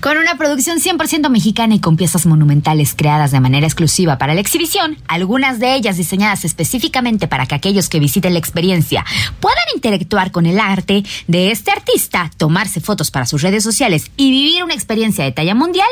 Con 0.00 0.16
una 0.18 0.36
producción 0.36 0.80
100% 0.80 1.28
mexicana 1.28 1.74
y 1.74 1.80
con 1.80 1.96
piezas 1.96 2.26
monumentales 2.26 2.53
creadas 2.96 3.32
de 3.32 3.40
manera 3.40 3.66
exclusiva 3.66 4.18
para 4.18 4.34
la 4.34 4.40
exhibición, 4.40 4.96
algunas 5.08 5.58
de 5.58 5.74
ellas 5.74 5.96
diseñadas 5.96 6.44
específicamente 6.44 7.28
para 7.28 7.46
que 7.46 7.54
aquellos 7.54 7.88
que 7.88 8.00
visiten 8.00 8.32
la 8.32 8.38
experiencia 8.38 9.04
puedan 9.40 9.64
interactuar 9.74 10.30
con 10.30 10.46
el 10.46 10.60
arte 10.60 11.04
de 11.26 11.50
este 11.50 11.70
artista, 11.70 12.30
tomarse 12.36 12.80
fotos 12.80 13.10
para 13.10 13.26
sus 13.26 13.42
redes 13.42 13.62
sociales 13.62 14.10
y 14.16 14.30
vivir 14.30 14.64
una 14.64 14.74
experiencia 14.74 15.24
de 15.24 15.32
talla 15.32 15.54
mundial. 15.54 15.88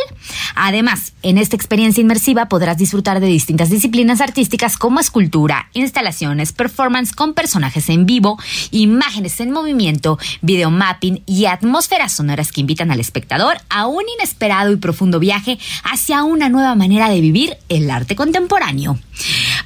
Además, 0.55 1.13
en 1.23 1.39
esta 1.39 1.57
experiencia 1.57 2.01
inmersiva 2.01 2.47
podrás 2.47 2.77
disfrutar 2.77 3.21
de 3.21 3.27
distintas 3.27 3.71
disciplinas 3.71 4.21
artísticas 4.21 4.77
como 4.77 5.01
escultura, 5.01 5.69
instalaciones, 5.73 6.53
performance 6.53 7.13
con 7.13 7.35
personajes 7.35 7.89
en 7.89 8.07
vivo, 8.07 8.39
imágenes 8.71 9.41
en 9.41 9.51
movimiento, 9.51 10.19
videomapping 10.43 11.23
y 11.27 11.47
atmósferas 11.47 12.13
sonoras 12.13 12.53
que 12.53 12.61
invitan 12.61 12.91
al 12.91 13.01
espectador 13.01 13.57
a 13.69 13.87
un 13.87 14.05
inesperado 14.17 14.73
y 14.73 14.77
profundo 14.77 15.19
viaje 15.19 15.59
hacia 15.85 16.25
una 16.25 16.49
nueva 16.53 16.75
manera 16.77 17.09
de 17.09 17.21
vivir 17.21 17.57
el 17.69 17.91
arte 17.91 18.15
contemporáneo. 18.15 18.99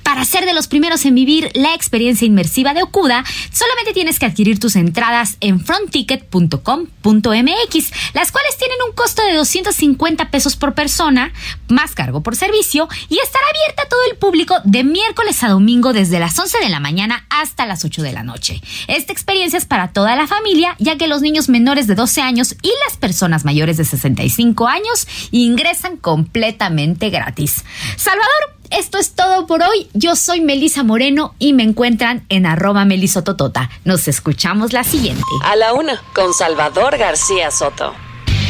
Para 0.07 0.25
ser 0.25 0.47
de 0.47 0.55
los 0.55 0.69
primeros 0.69 1.05
en 1.05 1.17
vivir 1.17 1.51
la 1.55 1.75
experiencia 1.75 2.25
inmersiva 2.25 2.75
de 2.75 2.85
Okuda, 2.85 3.25
solamente 3.51 3.93
tienes 3.93 4.21
que 4.21 4.27
adquirir 4.27 4.61
tus 4.61 4.77
entradas 4.77 5.37
en 5.41 5.59
frontticket.com.mx, 5.59 7.93
las 8.15 8.31
cuales 8.31 8.57
tienen 8.57 8.79
un 8.89 8.95
costo 8.95 9.25
de 9.25 9.35
250 9.35 10.31
pesos 10.31 10.55
por 10.55 10.75
persona, 10.75 11.33
más 11.67 11.97
cargo 11.97 12.23
por 12.23 12.37
servicio, 12.37 12.89
y 13.09 13.19
estará 13.19 13.45
abierta 13.51 13.83
a 13.83 13.89
todo 13.89 13.99
el 14.09 14.17
público 14.17 14.55
de 14.63 14.85
miércoles 14.85 15.43
a 15.43 15.49
domingo 15.49 15.93
desde 15.93 16.21
las 16.21 16.39
11 16.39 16.61
de 16.61 16.69
la 16.69 16.79
mañana 16.79 17.27
hasta 17.29 17.67
las 17.67 17.85
8 17.85 18.03
de 18.03 18.13
la 18.13 18.23
noche. 18.23 18.63
Esta 18.87 19.13
experiencia 19.13 19.57
es 19.57 19.65
para 19.65 19.89
toda 19.89 20.15
la 20.15 20.29
familia, 20.29 20.77
ya 20.79 20.97
que 20.97 21.09
los 21.09 21.21
niños 21.21 21.49
menores 21.49 21.89
de 21.89 21.97
12 21.97 22.23
años 22.23 22.55
y 22.63 22.71
las 22.87 22.97
personas 22.97 23.45
mayores 23.45 23.77
de 23.77 23.85
65 23.85 24.69
años 24.69 25.09
ingresan 25.33 25.97
completamente 25.97 27.11
gratis. 27.11 27.65
Salvador, 27.97 28.56
esto 28.71 28.99
es 28.99 29.13
todo 29.13 29.47
por 29.47 29.63
hoy. 29.63 29.89
Yo 29.95 30.17
soy 30.17 30.41
Melisa 30.41 30.83
Moreno 30.83 31.35
y 31.39 31.53
me 31.53 31.63
encuentran 31.63 32.25
en 32.29 32.47
arroba 32.47 32.85
melisototota. 32.85 33.71
Nos 33.85 34.09
escuchamos 34.09 34.73
la 34.73 34.85
siguiente. 34.85 35.23
A 35.45 35.57
la 35.57 35.75
una, 35.75 36.03
con 36.15 36.33
Salvador 36.33 36.97
García 36.99 37.51
Soto. 37.51 37.95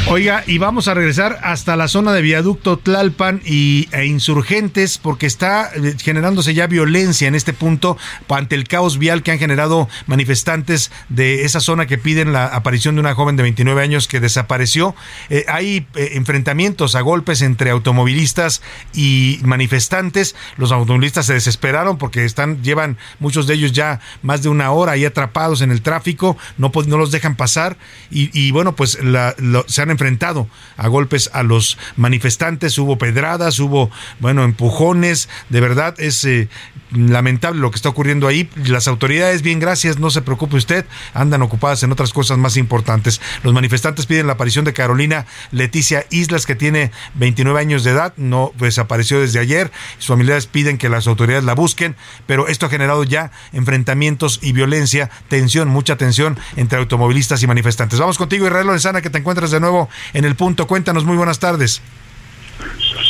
Oiga, 0.09 0.45
y 0.47 0.59
vamos 0.59 0.87
a 0.87 0.95
regresar 0.95 1.41
hasta 1.43 1.75
la 1.75 1.89
zona 1.89 2.13
de 2.13 2.23
viaducto 2.23 2.77
Tlalpan 2.77 3.43
y, 3.45 3.89
e 3.91 4.07
insurgentes 4.07 4.99
porque 4.99 5.27
está 5.27 5.73
eh, 5.75 5.97
generándose 6.01 6.55
ya 6.55 6.69
violencia 6.69 7.27
en 7.27 7.35
este 7.35 7.53
punto 7.53 7.99
ante 8.29 8.55
el 8.55 8.69
caos 8.69 8.99
vial 8.99 9.25
que 9.25 9.33
han 9.33 9.41
generado 9.41 9.89
manifestantes 10.07 10.93
de 11.09 11.45
esa 11.45 11.59
zona 11.59 11.87
que 11.87 11.99
piden 11.99 12.33
la 12.33 12.47
aparición 12.47 12.95
de 12.95 13.01
una 13.01 13.17
joven 13.17 13.35
de 13.35 13.43
29 13.43 13.83
años 13.83 14.07
que 14.07 14.21
desapareció. 14.21 14.95
Eh, 15.29 15.45
hay 15.49 15.89
eh, 15.97 16.11
enfrentamientos 16.13 16.95
a 16.95 17.01
golpes 17.01 17.43
entre 17.43 17.71
automovilistas 17.71 18.63
y 18.95 19.41
manifestantes. 19.43 20.37
Los 20.57 20.71
automovilistas 20.71 21.27
se 21.27 21.35
desesperaron 21.35 21.99
porque 21.99 22.25
están 22.25 22.63
llevan 22.63 22.97
muchos 23.19 23.49
de 23.49 23.55
ellos 23.55 23.73
ya 23.73 23.99
más 24.23 24.41
de 24.45 24.51
una 24.51 24.71
hora 24.71 24.93
ahí 24.93 25.05
atrapados 25.05 25.63
en 25.63 25.73
el 25.73 25.83
tráfico, 25.83 26.37
no, 26.59 26.71
no 26.87 26.97
los 26.97 27.11
dejan 27.11 27.35
pasar 27.35 27.77
y, 28.09 28.51
bueno, 28.53 28.77
pues 28.77 29.03
la, 29.03 29.35
se 29.67 29.83
han 29.83 29.96
enfrentado 29.97 30.47
a 30.77 30.89
golpes 30.89 31.31
a 31.33 31.43
los 31.43 31.79
manifestantes, 31.97 32.79
hubo 32.79 32.99
pedradas, 32.99 33.59
hubo, 33.59 33.91
bueno, 34.21 34.45
empujones, 34.45 35.29
de 35.49 35.61
verdad 35.61 35.95
es 35.99 36.23
eh, 36.25 36.49
lamentable 36.91 37.61
lo 37.61 37.71
que 37.71 37.77
está 37.77 37.89
ocurriendo 37.89 38.29
ahí. 38.29 38.49
Las 38.65 38.89
autoridades, 38.89 39.43
bien, 39.43 39.61
gracias, 39.61 39.99
no 39.99 40.11
se 40.11 40.23
preocupe 40.23 40.57
usted, 40.57 40.85
andan 41.15 41.43
ocupadas 41.43 41.83
en 41.83 41.93
otras 41.93 42.13
cosas 42.13 42.39
más 42.39 42.57
importantes. 42.57 43.21
Los 43.43 43.55
manifestantes 43.55 44.07
piden 44.07 44.27
la 44.27 44.35
aparición 44.35 44.65
de 44.65 44.73
Carolina 44.73 45.27
Leticia 45.51 46.07
Islas, 46.11 46.47
que 46.47 46.55
tiene 46.55 46.93
29 47.15 47.59
años 47.61 47.85
de 47.85 47.93
edad, 47.93 48.15
no 48.17 48.53
desapareció 48.59 49.21
desde 49.21 49.41
ayer. 49.41 49.71
Sus 49.99 50.09
familiares 50.09 50.47
piden 50.47 50.79
que 50.79 50.89
las 50.89 51.07
autoridades 51.07 51.45
la 51.45 51.55
busquen, 51.55 51.97
pero 52.27 52.49
esto 52.49 52.67
ha 52.67 52.71
generado 52.71 53.05
ya 53.05 53.31
enfrentamientos 53.53 54.39
y 54.43 54.53
violencia, 54.53 55.11
tensión, 55.29 55.69
mucha 55.69 55.97
tensión 55.97 56.39
entre 56.57 56.79
automovilistas 56.79 57.43
y 57.43 57.47
manifestantes. 57.47 57.99
Vamos 57.99 58.19
contigo, 58.19 58.47
Israel 58.47 58.67
Lorenzana, 58.67 59.03
que 59.03 59.11
te 59.11 59.19
encuentras 59.19 59.51
de 59.51 59.61
nuevo 59.61 59.89
en 60.13 60.25
el 60.25 60.37
punto. 60.37 60.67
Cuéntanos, 60.67 61.05
muy 61.05 61.17
buenas 61.17 61.39
tardes. 61.39 61.83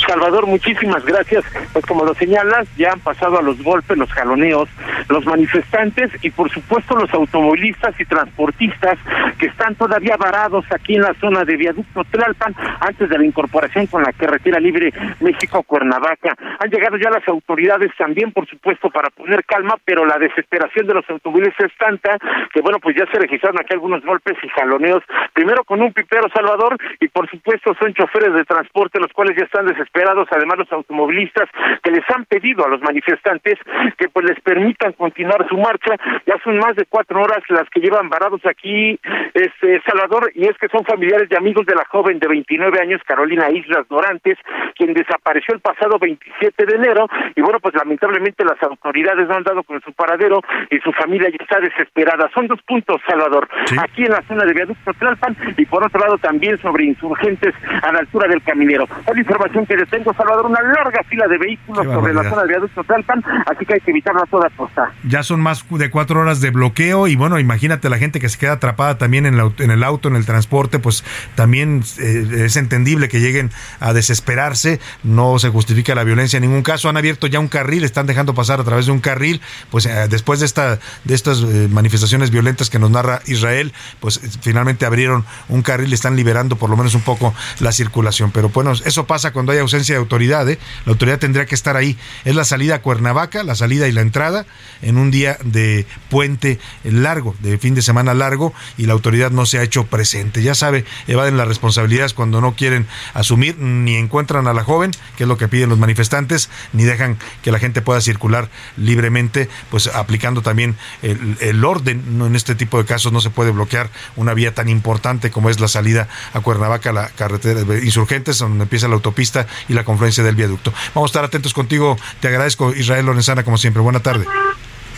Salvador, 0.07 0.47
muchísimas 0.47 1.05
gracias. 1.05 1.45
Pues 1.73 1.85
como 1.87 2.05
lo 2.05 2.15
señalas, 2.15 2.69
ya 2.77 2.93
han 2.93 3.01
pasado 3.01 3.39
a 3.39 3.43
los 3.43 3.63
golpes, 3.63 3.97
los 3.97 4.11
jaloneos, 4.13 4.69
los 5.09 5.25
manifestantes 5.27 6.11
y 6.23 6.31
por 6.31 6.51
supuesto 6.51 6.97
los 6.97 7.13
automovilistas 7.13 7.99
y 8.01 8.05
transportistas 8.05 8.99
que 9.39 9.47
están 9.47 9.75
todavía 9.75 10.17
varados 10.17 10.65
aquí 10.71 10.95
en 10.95 11.03
la 11.03 11.15
zona 11.15 11.45
de 11.45 11.57
Viaducto 11.57 12.05
Tlalpan 12.05 12.55
antes 12.81 13.09
de 13.09 13.19
la 13.19 13.25
incorporación 13.25 13.87
con 13.87 14.03
la 14.03 14.13
carretera 14.13 14.61
libre 14.61 14.93
México-Cuernavaca. 15.21 16.37
Han 16.61 16.71
llegado 16.71 16.97
ya 16.97 17.11
las 17.11 17.27
autoridades 17.29 17.91
también, 17.99 18.33
por 18.33 18.47
supuesto, 18.49 18.91
para 18.91 19.11
poner 19.11 19.45
calma, 19.45 19.75
pero 19.85 20.05
la 20.05 20.19
desesperación 20.19 20.87
de 20.87 20.95
los 20.95 21.09
automovilistas 21.11 21.71
es 21.71 21.79
tanta 21.79 22.19
que, 22.53 22.61
bueno, 22.61 22.79
pues 22.81 22.97
ya 22.97 23.07
se 23.11 23.19
registraron 23.19 23.61
aquí 23.61 23.75
algunos 23.75 24.05
golpes 24.05 24.37
y 24.43 24.49
jaloneos, 24.49 25.03
primero 25.33 25.65
con 25.65 25.83
un 25.83 25.93
pipero 25.93 26.29
Salvador 26.31 26.77
y 27.01 27.09
por 27.09 27.29
supuesto 27.31 27.75
son 27.79 27.95
choferes 27.95 28.35
de 28.35 28.45
transporte 28.45 29.01
los 29.01 29.13
cuales 29.13 29.36
ya 29.37 29.45
están 29.45 29.67
desesperados, 29.67 30.29
además 30.31 30.59
los 30.59 30.73
automovilistas 30.73 31.49
que 31.83 31.91
les 31.91 32.05
han 32.15 32.25
pedido 32.25 32.65
a 32.65 32.69
los 32.69 32.81
manifestantes 32.81 33.59
que 33.99 34.09
pues 34.09 34.27
les 34.27 34.41
permitan 34.41 34.93
continuar 34.93 35.47
su 35.49 35.57
marcha. 35.57 35.97
Ya 36.27 36.35
son 36.43 36.59
más 36.59 36.75
de 36.77 36.87
cuatro 36.87 37.23
horas 37.23 37.43
las 37.49 37.69
que 37.71 37.81
llevan 37.81 38.09
varados 38.09 38.41
aquí, 38.47 38.99
este 39.35 39.83
Salvador, 39.83 40.31
y 40.35 40.47
es 40.47 40.57
que 40.59 40.69
son 40.69 40.85
familiares 40.85 41.29
y 41.31 41.37
amigos 41.37 41.67
de 41.67 41.75
la 41.75 41.85
joven 41.85 42.19
de 42.19 42.29
29 42.29 42.81
años, 42.81 43.01
Carolina 43.07 43.51
Islas 43.51 43.87
Dorantes, 43.89 44.39
quien 44.75 44.95
desapareció 44.95 45.55
el 45.55 45.61
pasado 45.61 45.99
27 45.99 46.67
de 46.67 46.77
enero, 46.77 47.09
y 47.35 47.41
bueno, 47.41 47.61
pues 47.61 47.75
lamentablemente 47.75 48.45
las 48.45 48.63
autoridades 48.63 49.29
no 49.29 49.35
han 49.35 49.45
dado 49.45 49.63
con 49.63 49.81
su 49.83 49.93
paradero 49.93 50.41
y 50.71 50.79
su 50.79 50.93
familia 50.93 51.29
ya 51.29 51.39
está 51.41 51.61
desesperada. 51.61 52.31
Son 52.35 52.47
dos 52.47 52.61
puntos, 52.63 53.01
Salvador, 53.07 53.49
aquí 53.81 54.05
en 54.05 54.13
la 54.13 54.23
zona 54.23 54.45
de 54.45 54.55
Viaducto 54.55 54.93
Tlalpan 54.95 55.37
y 55.57 55.67
por 55.67 55.85
otro 55.85 56.01
lado 56.01 56.19
también 56.19 56.59
sobre 56.59 56.85
insurgentes 56.85 57.55
a 57.83 57.93
la 57.93 58.01
altura 58.01 58.29
del 58.29 58.43
caminero 58.43 58.87
información 59.27 59.67
que 59.67 59.77
detengo, 59.77 60.15
Salvador, 60.15 60.47
una 60.47 60.63
larga 60.63 61.03
fila 61.09 61.27
de 61.27 61.39
vehículos 61.39 61.85
sobre 61.85 62.15
la 62.15 62.23
zona 62.29 62.43
de 62.43 62.49
viaducto 62.49 62.85
Tlalpan, 62.85 63.23
así 63.47 63.67
que 63.67 63.75
hay 63.75 63.81
que 63.81 63.91
evitarlo 63.91 64.23
a 64.23 64.27
toda 64.27 64.49
costa. 64.51 64.93
Ya 65.05 65.23
son 65.23 65.41
más 65.41 65.65
de 65.69 65.91
cuatro 65.91 66.21
horas 66.21 66.41
de 66.41 66.51
bloqueo 66.51 67.09
y 67.09 67.17
bueno, 67.17 67.39
imagínate 67.39 67.89
la 67.89 67.99
gente 67.99 68.21
que 68.21 68.29
se 68.29 68.39
queda 68.39 68.53
atrapada 68.53 68.99
también 68.99 69.27
en, 69.27 69.39
en 69.59 69.71
el 69.71 69.83
auto, 69.83 70.09
en 70.09 70.17
el 70.17 70.25
transporte, 70.25 70.79
pues 70.79 71.05
también 71.35 71.83
eh, 71.99 72.45
es 72.45 72.57
entendible 72.57 73.09
que 73.09 73.21
lleguen 73.21 73.51
a 73.81 73.93
desesperarse, 73.93 74.81
no 75.03 75.39
se 75.39 75.49
justifica 75.49 75.95
la 75.95 76.05
violencia 76.05 76.37
en 76.37 76.43
ningún 76.43 76.63
caso, 76.63 76.89
han 76.89 76.97
abierto 76.97 77.27
ya 77.27 77.41
un 77.41 77.49
carril, 77.49 77.85
están 77.85 78.07
dejando 78.07 78.35
pasar 78.35 78.61
a 78.61 78.65
través 78.65 78.87
de 78.87 78.93
un 78.93 79.01
carril, 79.01 79.41
pues 79.71 79.87
eh, 79.87 80.07
después 80.09 80.41
de 80.41 80.47
esta 80.47 80.79
de 81.05 81.15
estas 81.15 81.43
eh, 81.43 81.69
manifestaciones 81.71 82.31
violentas 82.31 82.71
que 82.71 82.79
nos 82.79 82.91
narra 82.91 83.21
Israel, 83.27 83.73
pues 84.01 84.21
finalmente 84.41 84.87
abrieron 84.87 85.25
un 85.49 85.63
carril, 85.63 85.93
están 85.93 86.17
liberando 86.17 86.57
por 86.57 86.71
lo 86.71 86.77
menos 86.77 86.95
un 86.95 87.03
poco 87.03 87.35
la 87.61 87.73
circulación, 87.73 88.31
pero 88.31 88.51
bueno, 88.51 88.73
eso 88.73 89.07
pasa 89.07 89.16
cuando 89.33 89.53
hay 89.53 89.59
ausencia 89.59 89.95
de 89.95 89.99
autoridad. 89.99 90.49
¿eh? 90.49 90.59
La 90.85 90.93
autoridad 90.93 91.19
tendría 91.19 91.47
que 91.47 91.55
estar 91.55 91.77
ahí. 91.77 91.97
Es 92.25 92.35
la 92.35 92.45
salida 92.45 92.77
a 92.77 92.83
Cuernavaca, 92.83 93.43
la 93.43 93.55
salida 93.55 93.89
y 93.89 93.93
la 93.93 94.01
entrada 94.01 94.47
en 94.83 94.99
un 94.99 95.11
día 95.11 95.39
de 95.45 95.87
puente 96.11 96.59
largo, 96.85 97.35
de 97.41 97.59
fin 97.59 97.75
de 97.75 97.83
semana 97.83 98.15
largo, 98.15 98.53
y 98.77 98.87
la 98.87 98.93
autoridad 98.93 99.31
no 99.31 99.47
se 99.47 99.59
ha 99.59 99.63
hecho 99.63 99.87
presente. 99.87 100.43
Ya 100.43 100.55
sabe, 100.55 100.85
evaden 101.07 101.37
las 101.37 101.49
responsabilidades 101.49 102.15
cuando 102.15 102.41
no 102.41 102.55
quieren 102.55 102.87
asumir, 103.15 103.59
ni 103.59 103.97
encuentran 103.97 104.47
a 104.47 104.53
la 104.53 104.65
joven, 104.65 104.93
que 105.17 105.25
es 105.25 105.29
lo 105.29 105.37
que 105.37 105.49
piden 105.49 105.69
los 105.69 105.79
manifestantes, 105.79 106.51
ni 106.73 106.85
dejan 106.85 107.19
que 107.43 107.51
la 107.51 107.59
gente 107.59 107.83
pueda 107.83 108.01
circular 108.01 108.51
libremente, 108.77 109.49
pues 109.71 109.87
aplicando 109.89 110.43
también 110.43 110.77
el, 111.03 111.37
el 111.41 111.65
orden. 111.65 112.21
En 112.21 112.37
este 112.37 112.55
tipo 112.55 112.79
de 112.79 112.85
casos 112.85 113.13
no 113.13 113.21
se 113.21 113.31
puede 113.31 113.51
bloquear 113.51 113.91
una 114.17 114.35
vía 114.35 114.55
tan 114.55 114.69
importante 114.69 115.31
como 115.31 115.51
es 115.51 115.61
la 115.61 115.69
salida 115.69 116.09
a 116.33 116.41
Cuernavaca, 116.41 116.93
la 116.93 117.09
carretera 117.09 117.65
de 117.65 117.85
insurgentes, 117.85 118.39
donde 118.39 118.65
empieza 118.65 118.89
la 118.89 118.97
autopista 119.07 119.45
pista 119.45 119.47
y 119.69 119.75
la 119.75 119.85
confluencia 119.85 120.23
del 120.23 120.37
viaducto. 120.37 120.73
Vamos 120.95 121.09
a 121.09 121.11
estar 121.11 121.25
atentos 121.25 121.55
contigo. 121.55 121.97
Te 122.21 122.29
agradezco, 122.29 122.75
Israel 122.75 123.07
Lorenzana, 123.07 123.45
como 123.45 123.57
siempre. 123.57 123.83
Buena 123.83 124.01
tarde. 124.01 124.27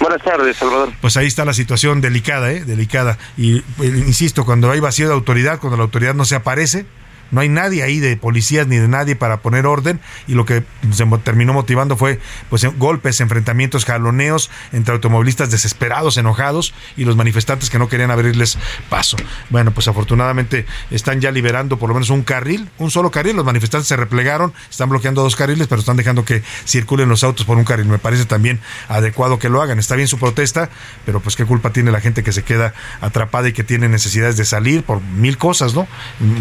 Buenas 0.00 0.22
tardes, 0.22 0.56
Salvador. 0.56 0.92
Pues 1.00 1.16
ahí 1.16 1.26
está 1.26 1.44
la 1.44 1.54
situación 1.54 2.00
delicada, 2.00 2.52
¿eh? 2.52 2.64
Delicada. 2.64 3.18
Y 3.36 3.60
pues, 3.60 3.90
insisto, 3.90 4.44
cuando 4.44 4.70
hay 4.70 4.80
vacío 4.80 5.08
de 5.08 5.14
autoridad, 5.14 5.58
cuando 5.58 5.76
la 5.76 5.84
autoridad 5.84 6.14
no 6.14 6.24
se 6.24 6.36
aparece, 6.36 6.86
no 7.30 7.40
hay 7.40 7.48
nadie 7.48 7.82
ahí 7.82 8.00
de 8.00 8.16
policías 8.16 8.66
ni 8.66 8.76
de 8.76 8.88
nadie 8.88 9.16
para 9.16 9.40
poner 9.40 9.66
orden 9.66 10.00
y 10.26 10.34
lo 10.34 10.44
que 10.44 10.64
se 10.92 11.06
terminó 11.24 11.52
motivando 11.52 11.96
fue 11.96 12.20
pues 12.50 12.64
golpes, 12.78 13.20
enfrentamientos, 13.20 13.84
jaloneos 13.84 14.50
entre 14.72 14.94
automovilistas 14.94 15.50
desesperados, 15.50 16.16
enojados 16.16 16.74
y 16.96 17.04
los 17.04 17.16
manifestantes 17.16 17.70
que 17.70 17.78
no 17.78 17.88
querían 17.88 18.10
abrirles 18.10 18.58
paso. 18.88 19.16
Bueno, 19.50 19.72
pues 19.72 19.88
afortunadamente 19.88 20.66
están 20.90 21.20
ya 21.20 21.30
liberando 21.30 21.78
por 21.78 21.88
lo 21.88 21.94
menos 21.94 22.10
un 22.10 22.22
carril, 22.22 22.68
un 22.78 22.90
solo 22.90 23.10
carril. 23.10 23.36
Los 23.36 23.44
manifestantes 23.44 23.88
se 23.88 23.96
replegaron, 23.96 24.52
están 24.70 24.88
bloqueando 24.88 25.22
dos 25.22 25.36
carriles, 25.36 25.66
pero 25.68 25.80
están 25.80 25.96
dejando 25.96 26.24
que 26.24 26.42
circulen 26.66 27.08
los 27.08 27.24
autos 27.24 27.46
por 27.46 27.56
un 27.56 27.64
carril. 27.64 27.86
Me 27.86 27.98
parece 27.98 28.24
también 28.24 28.60
adecuado 28.88 29.38
que 29.38 29.48
lo 29.48 29.62
hagan. 29.62 29.78
Está 29.78 29.96
bien 29.96 30.08
su 30.08 30.18
protesta, 30.18 30.70
pero 31.04 31.20
pues 31.20 31.36
qué 31.36 31.44
culpa 31.44 31.72
tiene 31.72 31.90
la 31.90 32.00
gente 32.00 32.22
que 32.22 32.32
se 32.32 32.42
queda 32.42 32.74
atrapada 33.00 33.48
y 33.48 33.52
que 33.52 33.64
tiene 33.64 33.88
necesidades 33.88 34.36
de 34.36 34.44
salir 34.44 34.82
por 34.82 35.00
mil 35.00 35.38
cosas, 35.38 35.74
¿no? 35.74 35.86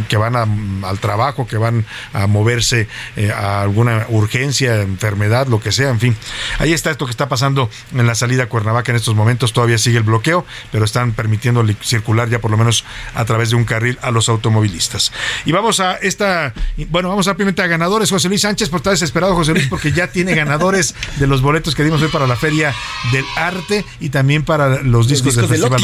Que 0.07 0.17
van 0.17 0.35
a 0.35 0.45
al 0.83 0.99
trabajo, 0.99 1.47
que 1.47 1.57
van 1.57 1.85
a 2.13 2.27
moverse 2.27 2.87
eh, 3.15 3.31
a 3.31 3.61
alguna 3.61 4.05
urgencia, 4.09 4.81
enfermedad, 4.81 5.47
lo 5.47 5.59
que 5.59 5.71
sea, 5.71 5.89
en 5.89 5.99
fin. 5.99 6.15
Ahí 6.59 6.73
está 6.73 6.91
esto 6.91 7.05
que 7.05 7.11
está 7.11 7.29
pasando 7.29 7.69
en 7.93 8.07
la 8.07 8.15
salida 8.15 8.43
a 8.43 8.49
Cuernavaca 8.49 8.91
en 8.91 8.95
estos 8.97 9.15
momentos, 9.15 9.53
todavía 9.53 9.77
sigue 9.77 9.97
el 9.97 10.03
bloqueo, 10.03 10.45
pero 10.71 10.85
están 10.85 11.13
permitiendo 11.13 11.65
circular 11.81 12.29
ya 12.29 12.39
por 12.39 12.51
lo 12.51 12.57
menos 12.57 12.85
a 13.13 13.25
través 13.25 13.49
de 13.49 13.55
un 13.55 13.65
carril 13.65 13.97
a 14.01 14.11
los 14.11 14.29
automovilistas. 14.29 15.11
Y 15.45 15.51
vamos 15.51 15.79
a 15.79 15.95
esta, 15.95 16.53
bueno, 16.89 17.09
vamos 17.09 17.25
rápidamente 17.25 17.61
a 17.61 17.67
ganadores. 17.67 18.09
José 18.09 18.27
Luis 18.29 18.41
Sánchez, 18.41 18.69
por 18.69 18.79
estar 18.79 18.93
desesperado, 18.93 19.35
José 19.35 19.53
Luis, 19.53 19.67
porque 19.67 19.91
ya 19.91 20.07
tiene 20.07 20.35
ganadores 20.35 20.95
de 21.17 21.27
los 21.27 21.41
boletos 21.41 21.75
que 21.75 21.83
dimos 21.83 22.01
hoy 22.01 22.09
para 22.09 22.27
la 22.27 22.35
Feria 22.35 22.73
del 23.11 23.25
Arte 23.35 23.85
y 23.99 24.09
también 24.09 24.43
para 24.43 24.81
los 24.81 25.07
discos, 25.07 25.35
del 25.35 25.47
Festival 25.47 25.81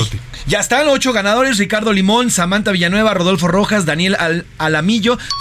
Ya 0.47 0.59
están 0.59 0.87
ocho 0.87 1.13
ganadores, 1.13 1.57
Ricardo 1.57 1.93
Limón, 1.93 2.31
Samantha 2.31 2.71
Villanueva, 2.71 3.13
Rodolfo 3.13 3.47
Rojas, 3.47 3.85
Daniel 3.85 4.17
Al 4.57 4.75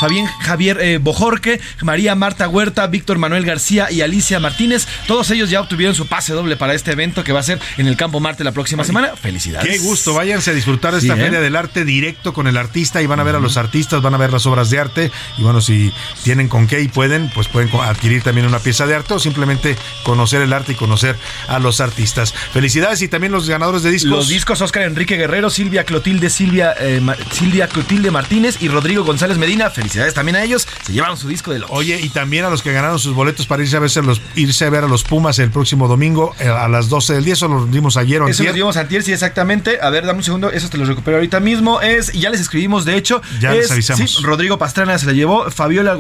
Fabián 0.00 0.26
Javier 0.40 0.78
eh, 0.80 0.98
Bojorque, 0.98 1.60
María 1.82 2.14
Marta 2.14 2.48
Huerta, 2.48 2.86
Víctor 2.86 3.18
Manuel 3.18 3.44
García 3.44 3.90
y 3.90 4.00
Alicia 4.00 4.40
Martínez. 4.40 4.86
Todos 5.06 5.30
ellos 5.30 5.50
ya 5.50 5.60
obtuvieron 5.60 5.94
su 5.94 6.06
pase 6.06 6.32
doble 6.32 6.56
para 6.56 6.74
este 6.74 6.92
evento 6.92 7.24
que 7.24 7.32
va 7.32 7.40
a 7.40 7.42
ser 7.42 7.60
en 7.76 7.86
el 7.86 7.96
Campo 7.96 8.20
Marte 8.20 8.44
la 8.44 8.52
próxima 8.52 8.84
semana. 8.84 9.12
Felicidades. 9.16 9.68
Qué 9.68 9.78
gusto, 9.78 10.14
váyanse 10.14 10.50
a 10.50 10.54
disfrutar 10.54 10.92
de 10.92 11.00
esta 11.00 11.16
Feria 11.16 11.38
¿eh? 11.38 11.42
del 11.42 11.56
Arte 11.56 11.84
directo 11.84 12.32
con 12.32 12.46
el 12.46 12.56
artista 12.56 13.02
y 13.02 13.06
van 13.06 13.20
a 13.20 13.24
ver 13.24 13.36
a 13.36 13.40
los 13.40 13.56
artistas, 13.56 14.02
van 14.02 14.14
a 14.14 14.18
ver 14.18 14.32
las 14.32 14.46
obras 14.46 14.70
de 14.70 14.78
arte 14.78 15.10
y 15.38 15.42
bueno, 15.42 15.60
si 15.60 15.92
tienen 16.24 16.48
con 16.48 16.66
qué 16.66 16.80
y 16.80 16.88
pueden, 16.88 17.30
pues 17.34 17.48
pueden 17.48 17.70
adquirir 17.80 18.22
también 18.22 18.46
una 18.46 18.58
pieza 18.58 18.86
de 18.86 18.94
arte 18.94 19.14
o 19.14 19.18
simplemente 19.18 19.76
conocer 20.02 20.42
el 20.42 20.52
arte 20.52 20.72
y 20.72 20.74
conocer 20.74 21.16
a 21.48 21.58
los 21.58 21.80
artistas. 21.80 22.32
Felicidades 22.52 23.02
y 23.02 23.08
también 23.08 23.32
los 23.32 23.48
ganadores 23.48 23.82
de 23.82 23.90
discos. 23.90 24.10
Los 24.10 24.28
discos 24.28 24.60
Oscar 24.60 24.82
Enrique 24.82 25.16
Guerrero, 25.16 25.50
Silvia 25.50 25.84
Clotilde, 25.84 26.30
Silvia, 26.30 26.74
eh, 26.78 27.00
Silvia 27.30 27.68
Clotilde 27.68 28.10
Martínez 28.10 28.56
y 28.60 28.68
Rodrigo 28.68 29.04
González 29.04 29.31
Medina. 29.38 29.70
Felicidades 29.70 30.14
también 30.14 30.36
a 30.36 30.42
ellos. 30.42 30.66
Se 30.84 30.92
llevaron 30.92 31.16
su 31.16 31.28
disco 31.28 31.52
de 31.52 31.60
los. 31.60 31.70
Oye, 31.70 32.00
y 32.00 32.08
también 32.08 32.44
a 32.44 32.50
los 32.50 32.62
que 32.62 32.72
ganaron 32.72 32.98
sus 32.98 33.14
boletos 33.14 33.46
para 33.46 33.62
irse 33.62 33.76
a, 33.76 33.80
verse 33.80 34.02
los, 34.02 34.20
irse 34.34 34.64
a 34.64 34.70
ver 34.70 34.84
a 34.84 34.88
los 34.88 35.04
Pumas 35.04 35.38
el 35.38 35.50
próximo 35.50 35.88
domingo 35.88 36.34
eh, 36.38 36.48
a 36.48 36.68
las 36.68 36.88
12 36.88 37.14
del 37.14 37.24
día. 37.24 37.34
Eso 37.34 37.48
lo 37.48 37.66
dimos 37.66 37.96
ayer 37.96 38.22
o 38.22 38.28
Eso 38.28 38.44
lo 38.44 38.52
dimos 38.52 38.76
ayer, 38.76 39.02
sí, 39.02 39.12
exactamente. 39.12 39.78
A 39.80 39.90
ver, 39.90 40.06
dame 40.06 40.18
un 40.18 40.24
segundo. 40.24 40.50
Eso 40.50 40.68
te 40.68 40.78
lo 40.78 40.84
recupero 40.84 41.16
ahorita 41.16 41.40
mismo. 41.40 41.80
Es, 41.80 42.12
ya 42.12 42.30
les 42.30 42.40
escribimos, 42.40 42.84
de 42.84 42.96
hecho. 42.96 43.22
Ya 43.40 43.52
les 43.52 43.70
avisamos. 43.70 44.22
Rodrigo 44.22 44.58
Pastrana 44.58 44.98
se 44.98 45.06
la 45.06 45.12
llevó. 45.12 45.50
Fabiola, 45.50 45.98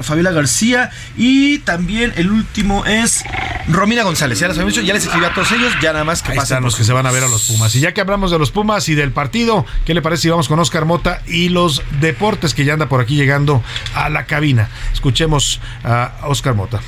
Fabiola 0.00 0.32
García. 0.32 0.90
Y 1.16 1.58
también 1.58 2.12
el 2.16 2.30
último 2.30 2.84
es 2.86 3.24
Romina 3.68 4.02
González. 4.02 4.38
Ya 4.38 4.48
les 4.48 4.56
habíamos 4.56 4.74
dicho, 4.74 4.86
ya 4.86 4.94
les 4.94 5.04
escribí 5.04 5.24
a 5.24 5.34
todos 5.34 5.52
ellos. 5.52 5.72
Ya 5.82 5.92
nada 5.92 6.04
más 6.04 6.22
que 6.22 6.32
Ahí 6.32 6.38
están 6.38 6.62
los 6.62 6.76
que 6.76 6.84
se 6.84 6.92
van 6.92 7.06
a 7.06 7.10
ver 7.10 7.24
a 7.24 7.28
los 7.28 7.44
Pumas. 7.44 7.74
Y 7.74 7.80
ya 7.80 7.92
que 7.92 8.00
hablamos 8.00 8.30
de 8.30 8.38
los 8.38 8.50
Pumas 8.50 8.88
y 8.88 8.94
del 8.94 9.12
partido, 9.12 9.66
¿qué 9.84 9.94
le 9.94 10.02
parece 10.02 10.22
si 10.22 10.30
vamos 10.30 10.48
con 10.48 10.58
Oscar 10.58 10.84
Mota 10.84 11.22
y 11.26 11.48
los 11.48 11.82
deportes 12.00 12.54
que 12.54 12.64
ya 12.64 12.73
anda 12.74 12.88
por 12.88 13.00
aquí 13.00 13.16
llegando 13.16 13.62
a 13.94 14.08
la 14.08 14.26
cabina. 14.26 14.68
Escuchemos 14.92 15.60
a 15.82 16.12
Oscar 16.24 16.54
Mota. 16.54 16.80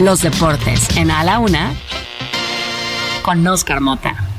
Los 0.00 0.22
deportes 0.22 0.96
en 0.96 1.10
A 1.10 1.24
la 1.24 1.38
Una 1.38 1.72
con 3.22 3.46
Oscar 3.46 3.80
Mota. 3.80 4.33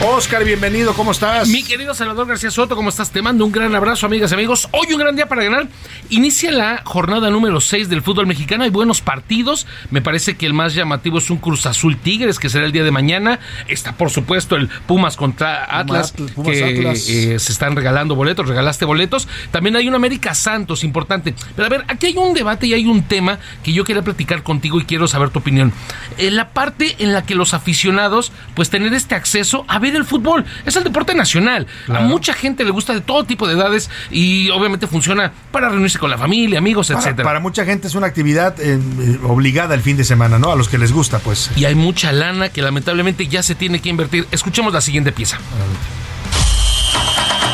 Oscar, 0.00 0.44
bienvenido, 0.44 0.94
¿cómo 0.94 1.10
estás? 1.10 1.48
Mi 1.48 1.64
querido 1.64 1.92
Salvador 1.92 2.28
García 2.28 2.52
Soto, 2.52 2.76
¿cómo 2.76 2.88
estás? 2.88 3.10
Te 3.10 3.20
mando 3.20 3.44
un 3.44 3.50
gran 3.50 3.74
abrazo, 3.74 4.06
amigas 4.06 4.30
y 4.30 4.34
amigos. 4.34 4.68
Hoy 4.70 4.92
un 4.92 5.00
gran 5.00 5.16
día 5.16 5.26
para 5.26 5.42
ganar. 5.42 5.66
Inicia 6.08 6.52
la 6.52 6.82
jornada 6.84 7.30
número 7.30 7.60
6 7.60 7.88
del 7.88 8.02
fútbol 8.02 8.28
mexicano. 8.28 8.62
Hay 8.62 8.70
buenos 8.70 9.00
partidos. 9.00 9.66
Me 9.90 10.00
parece 10.00 10.36
que 10.36 10.46
el 10.46 10.54
más 10.54 10.74
llamativo 10.74 11.18
es 11.18 11.30
un 11.30 11.38
Cruz 11.38 11.66
Azul 11.66 11.96
Tigres, 11.96 12.38
que 12.38 12.48
será 12.48 12.64
el 12.64 12.70
día 12.70 12.84
de 12.84 12.92
mañana. 12.92 13.40
Está, 13.66 13.96
por 13.96 14.10
supuesto, 14.10 14.54
el 14.54 14.68
Pumas 14.68 15.16
contra 15.16 15.66
Atlas, 15.76 16.14
que 16.44 16.92
eh, 16.92 17.38
se 17.40 17.52
están 17.52 17.74
regalando 17.74 18.14
boletos. 18.14 18.46
Regalaste 18.46 18.84
boletos. 18.84 19.26
También 19.50 19.74
hay 19.74 19.88
un 19.88 19.96
América 19.96 20.32
Santos 20.32 20.84
importante. 20.84 21.34
Pero 21.56 21.66
a 21.66 21.70
ver, 21.70 21.84
aquí 21.88 22.06
hay 22.06 22.16
un 22.16 22.34
debate 22.34 22.68
y 22.68 22.74
hay 22.74 22.86
un 22.86 23.02
tema 23.02 23.40
que 23.64 23.72
yo 23.72 23.82
quería 23.82 24.02
platicar 24.02 24.44
contigo 24.44 24.80
y 24.80 24.84
quiero 24.84 25.08
saber 25.08 25.30
tu 25.30 25.40
opinión. 25.40 25.72
Eh, 26.18 26.30
la 26.30 26.50
parte 26.50 26.94
en 27.00 27.12
la 27.12 27.26
que 27.26 27.34
los 27.34 27.52
aficionados, 27.52 28.30
pues 28.54 28.70
tener 28.70 28.94
este 28.94 29.16
acceso 29.16 29.64
a 29.66 29.80
ver 29.80 29.87
el 29.96 30.04
fútbol. 30.04 30.44
Es 30.64 30.76
el 30.76 30.84
deporte 30.84 31.14
nacional. 31.14 31.66
A 31.88 32.00
mucha 32.00 32.32
gente 32.32 32.64
le 32.64 32.70
gusta 32.70 32.94
de 32.94 33.00
todo 33.00 33.24
tipo 33.24 33.46
de 33.46 33.54
edades 33.54 33.90
y 34.10 34.50
obviamente 34.50 34.86
funciona 34.86 35.32
para 35.50 35.68
reunirse 35.68 35.98
con 35.98 36.10
la 36.10 36.18
familia, 36.18 36.58
amigos, 36.58 36.88
para, 36.88 37.00
etcétera. 37.00 37.24
Para 37.24 37.40
mucha 37.40 37.64
gente 37.64 37.88
es 37.88 37.94
una 37.94 38.06
actividad 38.06 38.58
eh, 38.60 38.78
eh, 39.00 39.18
obligada 39.24 39.74
el 39.74 39.82
fin 39.82 39.96
de 39.96 40.04
semana, 40.04 40.38
¿no? 40.38 40.50
A 40.50 40.56
los 40.56 40.68
que 40.68 40.78
les 40.78 40.92
gusta, 40.92 41.18
pues. 41.18 41.50
Y 41.56 41.64
hay 41.64 41.74
mucha 41.74 42.12
lana 42.12 42.48
que 42.48 42.62
lamentablemente 42.62 43.26
ya 43.26 43.42
se 43.42 43.54
tiene 43.54 43.80
que 43.80 43.88
invertir. 43.88 44.26
Escuchemos 44.30 44.72
la 44.72 44.80
siguiente 44.80 45.12
pieza. 45.12 45.38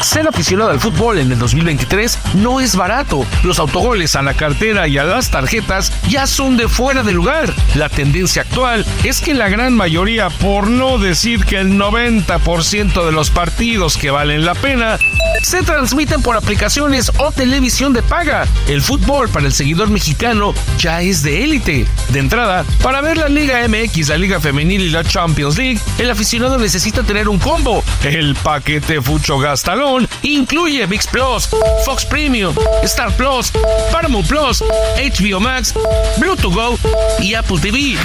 Ser 0.05 0.29
aficionado 0.29 0.71
al 0.71 0.81
fútbol 0.81 1.19
en 1.19 1.33
el 1.33 1.39
2023 1.39 2.19
no 2.35 2.61
es 2.61 2.77
barato. 2.77 3.25
Los 3.43 3.59
autogoles 3.59 4.15
a 4.17 4.23
la 4.23 4.35
cartera 4.35 4.87
y 4.87 4.99
a 4.99 5.05
las 5.05 5.31
tarjetas 5.31 5.91
ya 6.11 6.27
son 6.27 6.59
de 6.59 6.69
fuera 6.69 7.03
de 7.03 7.13
lugar. 7.13 7.51
La 7.75 7.89
tendencia 7.89 8.43
actual 8.43 8.85
es 9.03 9.23
que 9.23 9.33
la 9.33 9.49
gran 9.49 9.73
mayoría, 9.73 10.29
por 10.29 10.69
no 10.69 10.99
decir 10.99 11.47
que 11.47 11.59
el 11.59 11.79
90% 11.79 13.07
de 13.07 13.13
los 13.13 13.31
partidos 13.31 13.97
que 13.97 14.11
valen 14.11 14.45
la 14.45 14.55
pena, 14.55 14.99
se 15.43 15.63
transmiten 15.63 16.21
por 16.21 16.37
aplicaciones 16.37 17.11
o 17.17 17.33
televisión 17.33 17.95
de 17.95 18.03
paga. 18.03 18.47
El 18.69 18.83
fútbol 18.83 19.31
para 19.31 19.47
el 19.47 19.55
seguidor 19.55 19.89
mexicano 19.89 20.53
ya 20.79 21.01
es 21.01 21.23
de 21.23 21.45
élite. 21.45 21.87
De 22.11 22.19
entrada, 22.19 22.65
para 22.83 23.01
ver 23.01 23.17
la 23.17 23.31
Liga 23.31 23.67
MX, 23.67 24.11
la 24.11 24.19
Liga 24.19 24.39
Femenil 24.39 24.83
y 24.83 24.91
la 24.91 25.03
Champions 25.03 25.57
League, 25.57 25.81
el 25.99 26.11
aficionado 26.11 26.59
necesita 26.59 27.03
tener 27.03 27.27
un 27.29 27.39
combo. 27.39 27.83
El 28.05 28.35
paquete 28.35 29.01
Fucho 29.01 29.39
Gastalón 29.39 29.94
incluye 30.23 30.87
VIX 30.87 31.07
Plus, 31.07 31.49
Fox 31.85 32.05
Premium, 32.05 32.55
Star 32.85 33.13
Plus, 33.13 33.53
Paramount 33.93 34.25
Plus, 34.27 34.63
HBO 34.97 35.41
Max, 35.41 35.75
Bluetooth 36.19 36.55
Go 36.55 36.79
y 37.21 37.35
Apple 37.35 37.61
TV. 37.61 37.97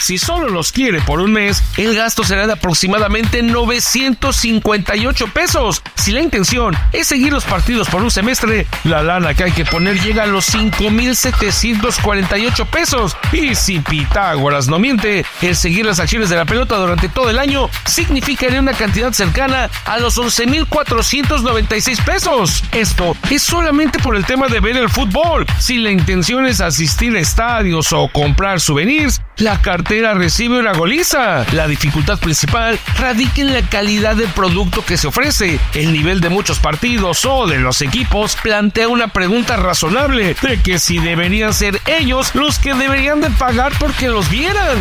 Si 0.00 0.18
solo 0.18 0.48
los 0.48 0.72
quiere 0.72 1.00
por 1.02 1.20
un 1.20 1.32
mes, 1.32 1.62
el 1.76 1.94
gasto 1.94 2.24
será 2.24 2.46
de 2.46 2.54
aproximadamente 2.54 3.42
958 3.42 5.26
pesos. 5.28 5.82
Si 5.94 6.10
la 6.10 6.22
intención 6.22 6.74
es 6.92 7.06
seguir 7.06 7.32
los 7.32 7.44
partidos 7.44 7.88
por 7.88 8.02
un 8.02 8.10
semestre, 8.10 8.66
la 8.84 9.02
lana 9.02 9.34
que 9.34 9.44
hay 9.44 9.52
que 9.52 9.66
poner 9.66 10.00
llega 10.00 10.22
a 10.22 10.26
los 10.26 10.46
5,748 10.46 12.64
pesos. 12.66 13.14
Y 13.32 13.54
si 13.54 13.80
Pitágoras 13.80 14.68
no 14.68 14.78
miente, 14.78 15.26
el 15.42 15.54
seguir 15.54 15.84
las 15.84 16.00
acciones 16.00 16.30
de 16.30 16.36
la 16.36 16.46
pelota 16.46 16.76
durante 16.76 17.10
todo 17.10 17.28
el 17.28 17.38
año 17.38 17.68
significaría 17.84 18.60
una 18.60 18.72
cantidad 18.72 19.12
cercana 19.12 19.68
a 19.84 19.98
los 19.98 20.16
11,496 20.16 22.00
pesos. 22.00 22.64
Esto 22.72 23.14
es 23.30 23.42
solamente 23.42 23.98
por 23.98 24.16
el 24.16 24.24
tema 24.24 24.48
de 24.48 24.60
ver 24.60 24.78
el 24.78 24.88
fútbol. 24.88 25.44
Si 25.58 25.76
la 25.76 25.90
intención 25.90 26.46
es 26.46 26.62
asistir 26.62 27.14
a 27.16 27.20
estadios 27.20 27.92
o 27.92 28.08
comprar 28.08 28.60
souvenirs, 28.60 29.20
la 29.40 29.60
cartera 29.60 30.14
recibe 30.14 30.58
una 30.58 30.72
goliza. 30.72 31.44
La 31.52 31.66
dificultad 31.66 32.18
principal 32.18 32.78
radica 32.98 33.40
en 33.40 33.52
la 33.52 33.62
calidad 33.62 34.16
del 34.16 34.28
producto 34.28 34.84
que 34.84 34.96
se 34.96 35.08
ofrece. 35.08 35.58
El 35.74 35.92
nivel 35.92 36.20
de 36.20 36.28
muchos 36.28 36.58
partidos 36.58 37.24
o 37.24 37.46
de 37.46 37.58
los 37.58 37.80
equipos 37.80 38.36
plantea 38.42 38.88
una 38.88 39.08
pregunta 39.08 39.56
razonable 39.56 40.36
de 40.42 40.60
que 40.60 40.78
si 40.78 40.98
deberían 40.98 41.54
ser 41.54 41.80
ellos 41.86 42.34
los 42.34 42.58
que 42.58 42.74
deberían 42.74 43.20
de 43.20 43.30
pagar 43.30 43.72
porque 43.78 44.08
los 44.08 44.28
vieran. 44.30 44.78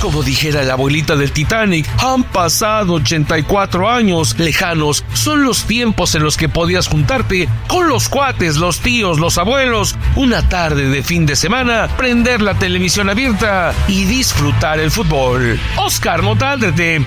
Como 0.00 0.22
dijera 0.22 0.62
la 0.62 0.72
abuelita 0.72 1.14
del 1.14 1.30
Titanic, 1.30 1.86
han 2.02 2.24
pasado 2.24 2.94
84 2.94 3.90
años 3.90 4.38
lejanos. 4.38 5.04
Son 5.12 5.44
los 5.44 5.64
tiempos 5.64 6.14
en 6.14 6.22
los 6.22 6.38
que 6.38 6.48
podías 6.48 6.88
juntarte 6.88 7.48
con 7.68 7.86
los 7.86 8.08
cuates, 8.08 8.56
los 8.56 8.80
tíos, 8.80 9.20
los 9.20 9.36
abuelos, 9.36 9.96
una 10.16 10.48
tarde 10.48 10.88
de 10.88 11.02
fin 11.02 11.26
de 11.26 11.36
semana, 11.36 11.88
prender 11.98 12.40
la 12.40 12.54
televisión 12.54 13.10
abierta 13.10 13.74
y 13.88 14.04
disfrutar 14.04 14.80
el 14.80 14.90
fútbol. 14.90 15.60
Oscar 15.76 16.22
Motaldrete 16.22 17.04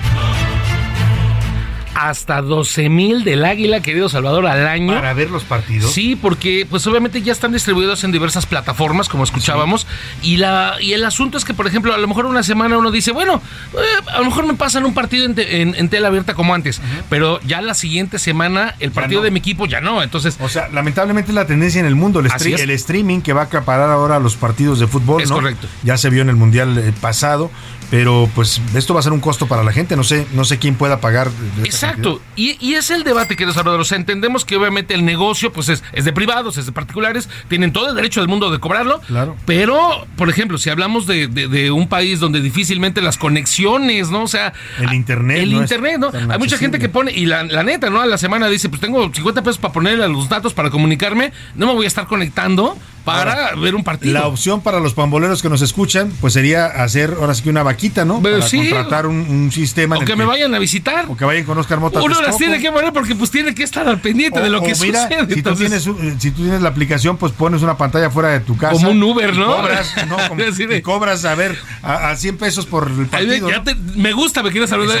hasta 1.94 2.42
12 2.42 2.88
mil 2.88 3.24
del 3.24 3.44
Águila, 3.44 3.80
querido 3.80 4.08
Salvador, 4.08 4.46
al 4.46 4.66
año. 4.66 4.94
Para 4.94 5.14
ver 5.14 5.30
los 5.30 5.44
partidos. 5.44 5.92
Sí, 5.92 6.16
porque 6.16 6.66
pues 6.68 6.86
obviamente 6.86 7.22
ya 7.22 7.32
están 7.32 7.52
distribuidos 7.52 8.04
en 8.04 8.12
diversas 8.12 8.46
plataformas, 8.46 9.08
como 9.08 9.24
escuchábamos. 9.24 9.86
Y, 10.22 10.36
la, 10.36 10.76
y 10.80 10.92
el 10.92 11.04
asunto 11.04 11.38
es 11.38 11.44
que, 11.44 11.54
por 11.54 11.66
ejemplo, 11.66 11.94
a 11.94 11.98
lo 11.98 12.08
mejor 12.08 12.26
una 12.26 12.42
semana 12.42 12.76
uno 12.76 12.90
dice, 12.90 13.12
bueno, 13.12 13.40
eh, 13.74 13.78
a 14.12 14.18
lo 14.18 14.26
mejor 14.26 14.46
me 14.46 14.54
pasan 14.54 14.84
un 14.84 14.94
partido 14.94 15.24
en, 15.24 15.74
en, 15.74 15.88
tela 15.88 16.08
abierta 16.08 16.34
como 16.34 16.54
antes. 16.54 16.80
Pero 17.08 17.40
ya 17.42 17.62
la 17.62 17.74
siguiente 17.74 18.18
semana 18.18 18.74
el 18.80 18.90
partido 18.90 19.22
de 19.22 19.30
mi 19.30 19.38
equipo 19.38 19.66
ya 19.66 19.80
no. 19.80 20.02
Entonces. 20.02 20.36
O 20.40 20.48
sea, 20.48 20.68
lamentablemente 20.68 21.30
es 21.30 21.34
la 21.34 21.46
tendencia 21.46 21.80
en 21.80 21.86
el 21.86 21.94
mundo. 21.94 22.20
El, 22.20 22.30
el 22.30 22.70
streaming 22.70 23.20
que 23.20 23.32
va 23.32 23.42
a 23.42 23.44
acaparar 23.44 23.90
ahora 23.90 24.18
los 24.18 24.36
partidos 24.36 24.78
de 24.80 24.86
fútbol. 24.86 25.22
Es 25.22 25.30
correcto. 25.30 25.68
Ya 25.82 25.96
se 25.96 26.10
vio 26.10 26.22
en 26.22 26.28
el 26.28 26.36
Mundial 26.36 26.76
eh, 26.78 26.92
pasado 27.00 27.50
pero 27.90 28.28
pues 28.34 28.60
esto 28.74 28.94
va 28.94 29.00
a 29.00 29.02
ser 29.02 29.12
un 29.12 29.20
costo 29.20 29.46
para 29.46 29.62
la 29.62 29.72
gente, 29.72 29.96
no 29.96 30.04
sé, 30.04 30.26
no 30.32 30.44
sé 30.44 30.58
quién 30.58 30.74
pueda 30.74 31.00
pagar. 31.00 31.30
Exacto, 31.62 32.20
y, 32.36 32.56
y, 32.60 32.74
es 32.74 32.90
el 32.90 33.04
debate 33.04 33.36
que 33.36 33.46
desarrollamos. 33.46 33.92
entendemos 33.92 34.44
que 34.44 34.56
obviamente 34.56 34.94
el 34.94 35.04
negocio 35.04 35.52
pues 35.52 35.68
es, 35.68 35.82
es, 35.92 36.04
de 36.04 36.12
privados, 36.12 36.56
es 36.56 36.66
de 36.66 36.72
particulares, 36.72 37.28
tienen 37.48 37.72
todo 37.72 37.88
el 37.88 37.94
derecho 37.94 38.20
del 38.20 38.28
mundo 38.28 38.50
de 38.50 38.58
cobrarlo, 38.58 39.00
claro. 39.00 39.36
pero, 39.46 40.06
por 40.16 40.28
ejemplo, 40.28 40.58
si 40.58 40.70
hablamos 40.70 41.06
de, 41.06 41.28
de, 41.28 41.70
un 41.70 41.88
país 41.88 42.20
donde 42.20 42.40
difícilmente 42.40 43.00
las 43.00 43.18
conexiones, 43.18 44.10
¿no? 44.10 44.22
O 44.22 44.28
sea... 44.28 44.52
El 44.80 44.92
internet. 44.92 45.38
El 45.38 45.52
internet, 45.52 45.98
¿no? 45.98 46.10
Hay 46.30 46.38
mucha 46.38 46.58
gente 46.58 46.78
que 46.78 46.88
pone, 46.88 47.12
y 47.12 47.26
la, 47.26 47.44
la, 47.44 47.62
neta, 47.62 47.90
¿no? 47.90 48.00
A 48.00 48.06
la 48.06 48.18
semana 48.18 48.48
dice, 48.48 48.68
pues 48.68 48.80
tengo 48.80 49.10
50 49.12 49.42
pesos 49.42 49.58
para 49.58 49.72
ponerle 49.72 50.04
a 50.04 50.08
los 50.08 50.28
datos 50.28 50.54
para 50.54 50.70
comunicarme, 50.70 51.32
no 51.54 51.66
me 51.66 51.74
voy 51.74 51.84
a 51.84 51.88
estar 51.88 52.06
conectando 52.06 52.76
para 53.04 53.54
ver 53.56 53.74
un 53.74 53.84
partido. 53.84 54.14
La 54.14 54.26
opción 54.26 54.60
para 54.60 54.80
los 54.80 54.94
pamboleros 54.94 55.42
que 55.42 55.48
nos 55.48 55.62
escuchan, 55.62 56.12
pues 56.20 56.32
sería 56.32 56.66
hacer 56.66 57.16
ahora 57.20 57.34
sí 57.34 57.42
que 57.42 57.50
una 57.50 57.62
vaquita, 57.62 58.04
¿no? 58.04 58.20
Pero 58.22 58.38
para 58.38 58.48
sí, 58.48 58.58
contratar 58.58 59.06
un, 59.06 59.50
sistema. 59.52 59.96
O 59.96 60.00
que, 60.00 60.16
me 60.16 60.24
vayan 60.24 60.54
a 60.54 60.58
visitar. 60.58 61.06
O 61.08 61.16
que 61.16 61.24
vayan 61.24 61.44
con 61.44 61.58
Oscar 61.58 61.80
Mota. 61.80 62.02
Uno 62.02 62.20
las 62.20 62.36
tiene 62.36 62.60
que 62.60 62.72
poner 62.72 62.92
porque 62.92 63.14
pues 63.14 63.30
tiene 63.30 63.54
que 63.54 63.62
estar 63.62 63.86
al 63.86 64.00
pendiente 64.00 64.40
de 64.40 64.50
lo 64.50 64.62
que 64.62 64.74
sucede. 64.74 65.26
Si, 65.34 65.42
tú 65.42 65.54
tienes, 65.54 65.82
si 65.82 66.30
tú 66.30 66.42
tienes 66.42 66.62
la 66.62 66.70
aplicación, 66.70 67.16
pues 67.16 67.32
pones 67.32 67.62
una 67.62 67.76
pantalla 67.76 68.10
fuera 68.10 68.30
de 68.30 68.40
tu 68.40 68.56
casa. 68.56 68.72
Como 68.72 68.90
un 68.90 69.02
Uber, 69.02 69.36
¿no? 69.36 69.56
Cobras, 69.56 69.94
no, 70.08 70.16
como, 70.28 70.42
y 70.42 70.82
cobras, 70.82 71.24
a 71.24 71.34
ver, 71.34 71.56
a, 71.82 72.16
100 72.16 72.38
pesos 72.38 72.66
por 72.66 72.88
el 72.88 73.06
partido. 73.06 73.48
me 73.96 74.12
gusta, 74.12 74.42
me 74.42 74.50
quieres 74.50 74.70
saludar. 74.70 74.98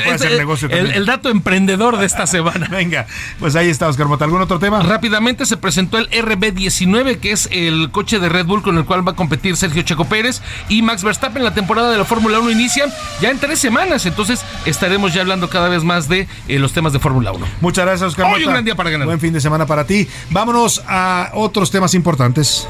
el, 0.70 0.90
el, 0.90 1.06
dato 1.06 1.30
emprendedor 1.30 1.96
de 1.98 2.06
esta 2.06 2.26
semana. 2.26 2.68
Venga, 2.70 3.06
pues 3.38 3.56
ahí 3.56 3.68
está, 3.68 3.88
Oscar 3.88 4.06
Mota. 4.06 4.24
¿Algún 4.24 4.42
otro 4.42 4.58
tema? 4.58 4.82
Rápidamente 4.82 5.46
se 5.46 5.56
presentó 5.56 5.98
el 5.98 6.08
RB19, 6.10 7.18
que 7.18 7.32
es 7.32 7.48
el 7.52 7.90
coche 7.94 8.18
de 8.18 8.28
Red 8.28 8.46
Bull 8.46 8.60
con 8.60 8.76
el 8.76 8.84
cual 8.84 9.06
va 9.06 9.12
a 9.12 9.16
competir 9.16 9.56
Sergio 9.56 9.80
Checo 9.82 10.04
Pérez 10.04 10.42
y 10.68 10.82
Max 10.82 11.02
Verstappen. 11.02 11.42
La 11.42 11.54
temporada 11.54 11.90
de 11.90 11.96
la 11.96 12.04
Fórmula 12.04 12.40
1 12.40 12.50
inicia 12.50 12.86
ya 13.22 13.30
en 13.30 13.38
tres 13.38 13.60
semanas, 13.60 14.04
entonces 14.04 14.44
estaremos 14.66 15.14
ya 15.14 15.22
hablando 15.22 15.48
cada 15.48 15.68
vez 15.68 15.84
más 15.84 16.08
de 16.08 16.28
eh, 16.48 16.58
los 16.58 16.72
temas 16.72 16.92
de 16.92 16.98
Fórmula 16.98 17.32
1. 17.32 17.46
Muchas 17.60 17.86
gracias, 17.86 18.08
Oscar. 18.10 18.34
Hoy 18.34 18.44
un 18.44 18.50
gran 18.50 18.64
día 18.64 18.74
para 18.74 18.90
ganar. 18.90 19.06
Buen 19.06 19.20
fin 19.20 19.32
de 19.32 19.40
semana 19.40 19.64
para 19.64 19.86
ti. 19.86 20.08
Vámonos 20.30 20.82
a 20.86 21.30
otros 21.34 21.70
temas 21.70 21.94
importantes. 21.94 22.66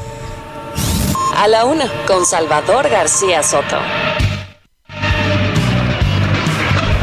A 1.36 1.48
la 1.48 1.64
una, 1.64 1.90
con 2.06 2.24
Salvador 2.26 2.88
García 2.90 3.42
Soto. 3.42 3.78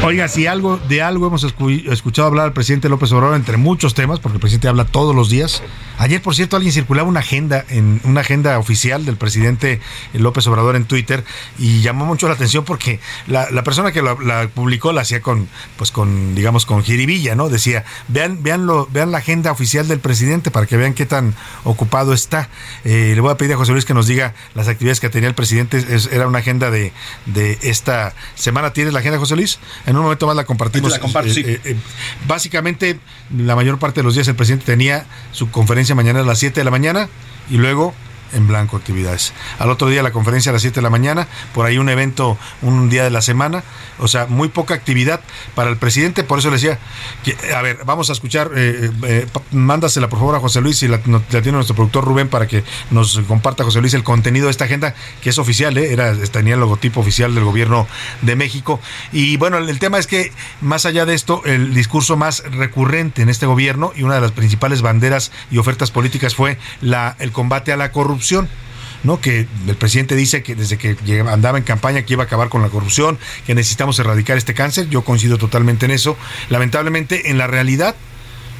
Oiga, 0.04 0.28
si 0.28 0.48
algo 0.48 0.80
de 0.90 1.04
algo 1.04 1.28
hemos 1.28 1.44
escuchado 1.44 2.28
hablar 2.28 2.46
al 2.46 2.54
presidente 2.54 2.90
López 2.90 3.12
Obrador 3.12 3.36
entre 3.36 3.58
muchos 3.58 3.94
temas, 3.94 4.20
porque 4.20 4.38
el 4.38 4.40
presidente 4.40 4.68
habla 4.68 4.84
todos 4.86 5.16
los 5.16 5.30
días. 5.30 5.62
Ayer, 6.00 6.20
por 6.20 6.34
cierto, 6.34 6.56
alguien 6.56 6.74
circulaba 6.74 7.08
una 7.08 7.20
agenda 7.20 7.64
en 7.70 8.02
una 8.04 8.22
agenda 8.22 8.58
oficial 8.58 9.06
del 9.06 9.18
presidente 9.18 9.80
López 10.14 10.48
Obrador 10.48 10.76
en 10.76 10.86
Twitter 10.86 11.24
y 11.60 11.82
llamó 11.82 12.08
mucho 12.08 12.28
la 12.28 12.34
atención 12.34 12.66
porque 12.66 13.00
la, 13.28 13.46
persona 13.64 13.92
que 13.92 14.02
la, 14.02 14.48
publicó 14.48 14.92
la 14.92 15.02
hacía 15.02 15.22
con, 15.22 15.48
pues 15.78 15.92
con, 15.92 16.34
digamos, 16.34 16.66
con 16.66 16.82
jiribilla, 16.82 17.36
¿no? 17.36 17.50
Decía, 17.50 17.86
vean, 18.08 18.42
vean, 18.42 18.68
vean 18.90 19.12
la 19.12 19.20
agenda 19.20 19.52
oficial 19.52 19.88
del 19.88 20.00
presidente 20.00 20.50
para 20.50 20.66
que 20.66 20.78
vean 20.78 20.96
qué 20.96 21.06
tan 21.06 21.36
ocupado 21.64 22.14
está. 22.14 22.50
Eh, 22.86 23.12
le 23.14 23.22
voy 23.22 23.32
a 23.32 23.38
pedir 23.38 23.54
a 23.54 23.58
José 23.58 23.72
Luis 23.74 23.86
que 23.86 23.94
nos 23.94 24.08
diga 24.08 24.34
las 24.56 24.68
actividades 24.68 25.00
que 25.00 25.10
tenía 25.10 25.30
el 25.30 25.36
presidente. 25.36 25.86
era 26.12 26.28
una 26.28 26.40
agenda 26.40 26.72
de, 26.72 26.92
de 27.28 27.60
esta 27.62 28.16
semana. 28.34 28.74
¿Tienes 28.74 28.94
la 28.94 29.02
agenda, 29.02 29.20
José 29.20 29.36
Luis? 29.36 29.60
En 29.92 29.98
un 29.98 30.04
momento 30.04 30.26
más 30.26 30.38
la 30.38 30.46
compartimos. 30.46 30.96
Eh, 30.96 31.02
eh, 31.36 31.62
eh, 31.66 31.76
básicamente, 32.26 32.98
la 33.38 33.58
mayor 33.58 33.78
parte 33.78 34.00
de 34.00 34.06
los 34.06 34.16
días 34.16 34.26
el 34.30 34.36
presidente 34.36 34.66
tenía 34.66 35.06
su 35.34 35.52
conferencia 35.52 35.96
mañana 35.96 36.22
a 36.22 36.24
las 36.24 36.40
7 36.40 36.62
de 36.62 36.64
la 36.64 36.72
mañana 36.72 37.10
y 37.50 37.58
luego 37.58 37.94
en 38.34 38.48
blanco 38.48 38.78
actividades. 38.78 39.34
Al 39.60 39.70
otro 39.70 39.90
día 39.90 40.04
la 40.04 40.12
conferencia 40.12 40.52
a 40.52 40.54
las 40.54 40.62
7 40.62 40.76
de 40.76 40.82
la 40.82 40.90
mañana, 40.90 41.28
por 41.54 41.66
ahí 41.66 41.78
un 41.78 41.90
evento 41.90 42.38
un 42.62 42.90
día 42.90 43.04
de 43.04 43.10
la 43.10 43.22
semana, 43.22 43.64
o 44.00 44.08
sea, 44.08 44.28
muy 44.28 44.50
poca 44.50 44.74
actividad 44.74 45.22
para 45.56 45.70
el 45.70 45.78
presidente, 45.78 46.24
por 46.24 46.40
eso 46.40 46.50
le 46.50 46.56
decía, 46.56 46.80
que, 47.24 47.36
a 47.54 47.62
ver, 47.62 47.80
vamos 47.86 48.10
a 48.10 48.14
escuchar, 48.14 48.52
eh, 48.56 48.90
eh, 49.04 49.28
mándasela 49.52 50.10
por 50.10 50.20
favor 50.20 50.36
a 50.36 50.40
José 50.40 50.62
Luis 50.62 50.82
y 50.84 50.88
la, 50.88 51.00
tiene 51.00 51.52
nuestro 51.54 51.76
productor 51.76 52.04
Rubén 52.04 52.28
para 52.28 52.48
que 52.48 52.64
nos 52.90 53.20
comparta 53.28 53.64
José 53.64 53.82
Luis 53.82 53.94
el 53.94 54.04
contenido 54.04 54.46
de 54.46 54.52
esta 54.52 54.66
agenda, 54.66 54.96
que 55.22 55.30
es 55.30 55.38
oficial, 55.38 55.78
¿eh? 55.78 55.94
Era, 55.94 56.14
tenía 56.32 56.56
el 56.56 56.60
logotipo 56.60 57.02
oficial 57.02 57.36
del 57.36 57.44
gobierno 57.44 57.88
de 58.22 58.36
México. 58.36 58.80
Y 59.12 59.38
bueno, 59.38 59.58
el, 59.58 59.70
el 59.70 59.80
tema 59.80 59.98
es 59.98 60.08
que 60.08 60.32
más 60.62 60.86
allá 60.86 61.06
de 61.06 61.14
esto, 61.14 61.42
el 61.46 61.74
discurso 61.74 62.18
más 62.18 62.44
recurrente 62.52 63.22
en 63.22 63.30
este 63.30 63.46
gobierno 63.46 63.94
y 63.96 64.04
una 64.04 64.16
de 64.16 64.22
las 64.22 64.32
principales 64.32 64.82
banderas 64.82 65.32
y 65.50 65.58
ofertas 65.58 65.92
políticas 65.92 66.36
fue 66.36 66.58
la, 66.82 67.16
el 67.20 67.32
combate 67.32 67.72
a 67.72 67.78
la 67.78 67.92
corrupción. 67.92 68.21
¿No? 69.04 69.20
Que 69.20 69.48
el 69.68 69.76
presidente 69.76 70.16
dice 70.16 70.44
que 70.44 70.56
desde 70.56 70.78
que 70.78 70.96
andaba 71.28 71.58
en 71.58 71.64
campaña 71.64 72.04
que 72.04 72.14
iba 72.14 72.24
a 72.24 72.26
acabar 72.26 72.50
con 72.50 72.62
la 72.62 72.70
corrupción, 72.70 73.18
que 73.46 73.56
necesitamos 73.56 73.98
erradicar 74.00 74.38
este 74.38 74.54
cáncer. 74.54 74.90
Yo 74.90 75.04
coincido 75.04 75.38
totalmente 75.38 75.86
en 75.86 75.92
eso. 75.92 76.18
Lamentablemente, 76.50 77.30
en 77.30 77.38
la 77.38 77.48
realidad, 77.48 77.96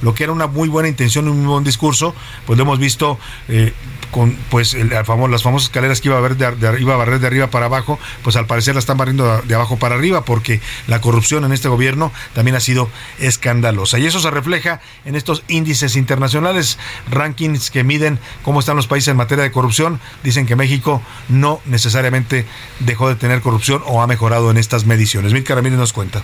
lo 0.02 0.14
que 0.14 0.24
era 0.24 0.34
una 0.34 0.48
muy 0.48 0.68
buena 0.70 0.90
intención, 0.90 1.28
un 1.28 1.40
muy 1.40 1.48
buen 1.48 1.64
discurso, 1.64 2.16
pues 2.46 2.58
lo 2.58 2.64
hemos 2.64 2.80
visto 2.80 3.20
eh, 3.48 3.74
con 4.12 4.36
pues 4.50 4.74
las 4.74 5.06
famosas 5.08 5.64
escaleras 5.64 6.02
que 6.02 6.10
iba 6.10 6.18
a, 6.18 6.30
de, 6.30 6.82
iba 6.82 6.94
a 6.94 6.98
barrer 6.98 7.20
de 7.20 7.28
arriba 7.28 7.48
para 7.48 7.66
abajo, 7.66 8.00
pues 8.24 8.36
al 8.36 8.46
parecer 8.46 8.76
la 8.76 8.80
están 8.80 8.98
barriendo 8.98 9.42
de 9.42 9.56
abajo 9.56 9.78
para 9.78 9.96
arriba, 9.96 10.24
porque 10.26 10.62
la 10.88 11.02
corrupción 11.02 11.44
en 11.46 11.54
este 11.54 11.70
gobierno 11.70 12.12
también 12.34 12.56
ha 12.56 12.60
sido 12.60 12.90
escandalosa. 13.20 14.00
Y 14.00 14.06
eso 14.06 14.20
se 14.20 14.30
refleja 14.30 14.82
en 15.06 15.16
estos 15.16 15.44
índices 15.48 15.96
internacionales, 15.96 16.78
rankings 17.10 17.72
que 17.72 17.84
miden 17.84 18.20
cómo 18.44 18.60
están 18.60 18.76
los 18.76 18.88
países 18.88 19.10
en 19.10 19.18
materia 19.18 19.44
de 19.44 19.52
corrupción. 19.52 20.00
Dicen 20.24 20.46
que 20.46 20.56
México 20.56 21.02
no 21.30 21.62
necesariamente 21.66 22.46
dejó 22.80 23.10
de 23.10 23.16
tener 23.16 23.42
corrupción 23.42 23.82
o 23.86 24.02
ha 24.02 24.08
mejorado 24.08 24.52
en 24.52 24.58
estas 24.58 24.86
mediciones. 24.86 25.34
Mil 25.34 25.46
Ramírez 25.46 25.80
nos 25.80 25.94
cuenta. 25.94 26.22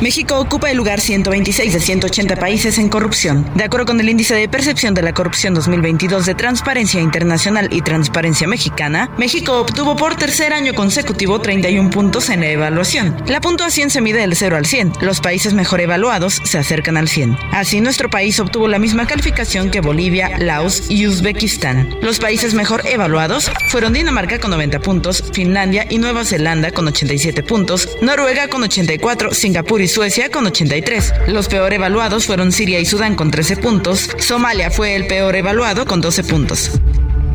México 0.00 0.38
ocupa 0.38 0.70
el 0.70 0.76
lugar 0.76 1.00
126 1.00 1.72
de 1.72 1.80
180 1.80 2.36
países 2.36 2.76
en 2.76 2.90
corrupción. 2.90 3.50
De 3.54 3.64
acuerdo 3.64 3.86
con 3.86 3.98
el 3.98 4.10
índice 4.10 4.34
de 4.34 4.46
percepción 4.46 4.92
de 4.92 5.00
la 5.00 5.14
corrupción 5.14 5.54
2022 5.54 6.26
de 6.26 6.34
Transparencia 6.34 7.00
Internacional 7.00 7.70
y 7.72 7.80
Transparencia 7.80 8.46
Mexicana, 8.46 9.10
México 9.16 9.58
obtuvo 9.58 9.96
por 9.96 10.14
tercer 10.16 10.52
año 10.52 10.74
consecutivo 10.74 11.40
31 11.40 11.88
puntos 11.88 12.28
en 12.28 12.40
la 12.40 12.48
evaluación. 12.48 13.16
La 13.26 13.40
puntuación 13.40 13.88
se 13.88 14.02
mide 14.02 14.20
del 14.20 14.36
0 14.36 14.56
al 14.56 14.66
100. 14.66 14.92
Los 15.00 15.22
países 15.22 15.54
mejor 15.54 15.80
evaluados 15.80 16.42
se 16.44 16.58
acercan 16.58 16.98
al 16.98 17.08
100. 17.08 17.38
Así, 17.52 17.80
nuestro 17.80 18.10
país 18.10 18.38
obtuvo 18.38 18.68
la 18.68 18.78
misma 18.78 19.06
calificación 19.06 19.70
que 19.70 19.80
Bolivia, 19.80 20.36
Laos 20.38 20.90
y 20.90 21.06
Uzbekistán. 21.06 21.96
Los 22.02 22.18
países 22.18 22.52
mejor 22.52 22.82
evaluados 22.86 23.50
fueron 23.68 23.94
Dinamarca 23.94 24.38
con 24.40 24.50
90 24.50 24.78
puntos, 24.80 25.24
Finlandia 25.32 25.86
y 25.88 25.96
Nueva 25.96 26.26
Zelanda 26.26 26.70
con 26.70 26.86
87 26.86 27.42
puntos, 27.42 27.88
Noruega 28.02 28.48
con 28.48 28.62
84, 28.62 29.32
Singapur 29.32 29.80
y 29.80 29.85
Suecia 29.88 30.30
con 30.30 30.46
83. 30.46 31.12
Los 31.28 31.48
peor 31.48 31.72
evaluados 31.72 32.26
fueron 32.26 32.52
Siria 32.52 32.80
y 32.80 32.84
Sudán 32.84 33.14
con 33.14 33.30
13 33.30 33.56
puntos. 33.56 34.10
Somalia 34.18 34.70
fue 34.70 34.94
el 34.94 35.06
peor 35.06 35.36
evaluado 35.36 35.86
con 35.86 36.00
12 36.00 36.24
puntos. 36.24 36.70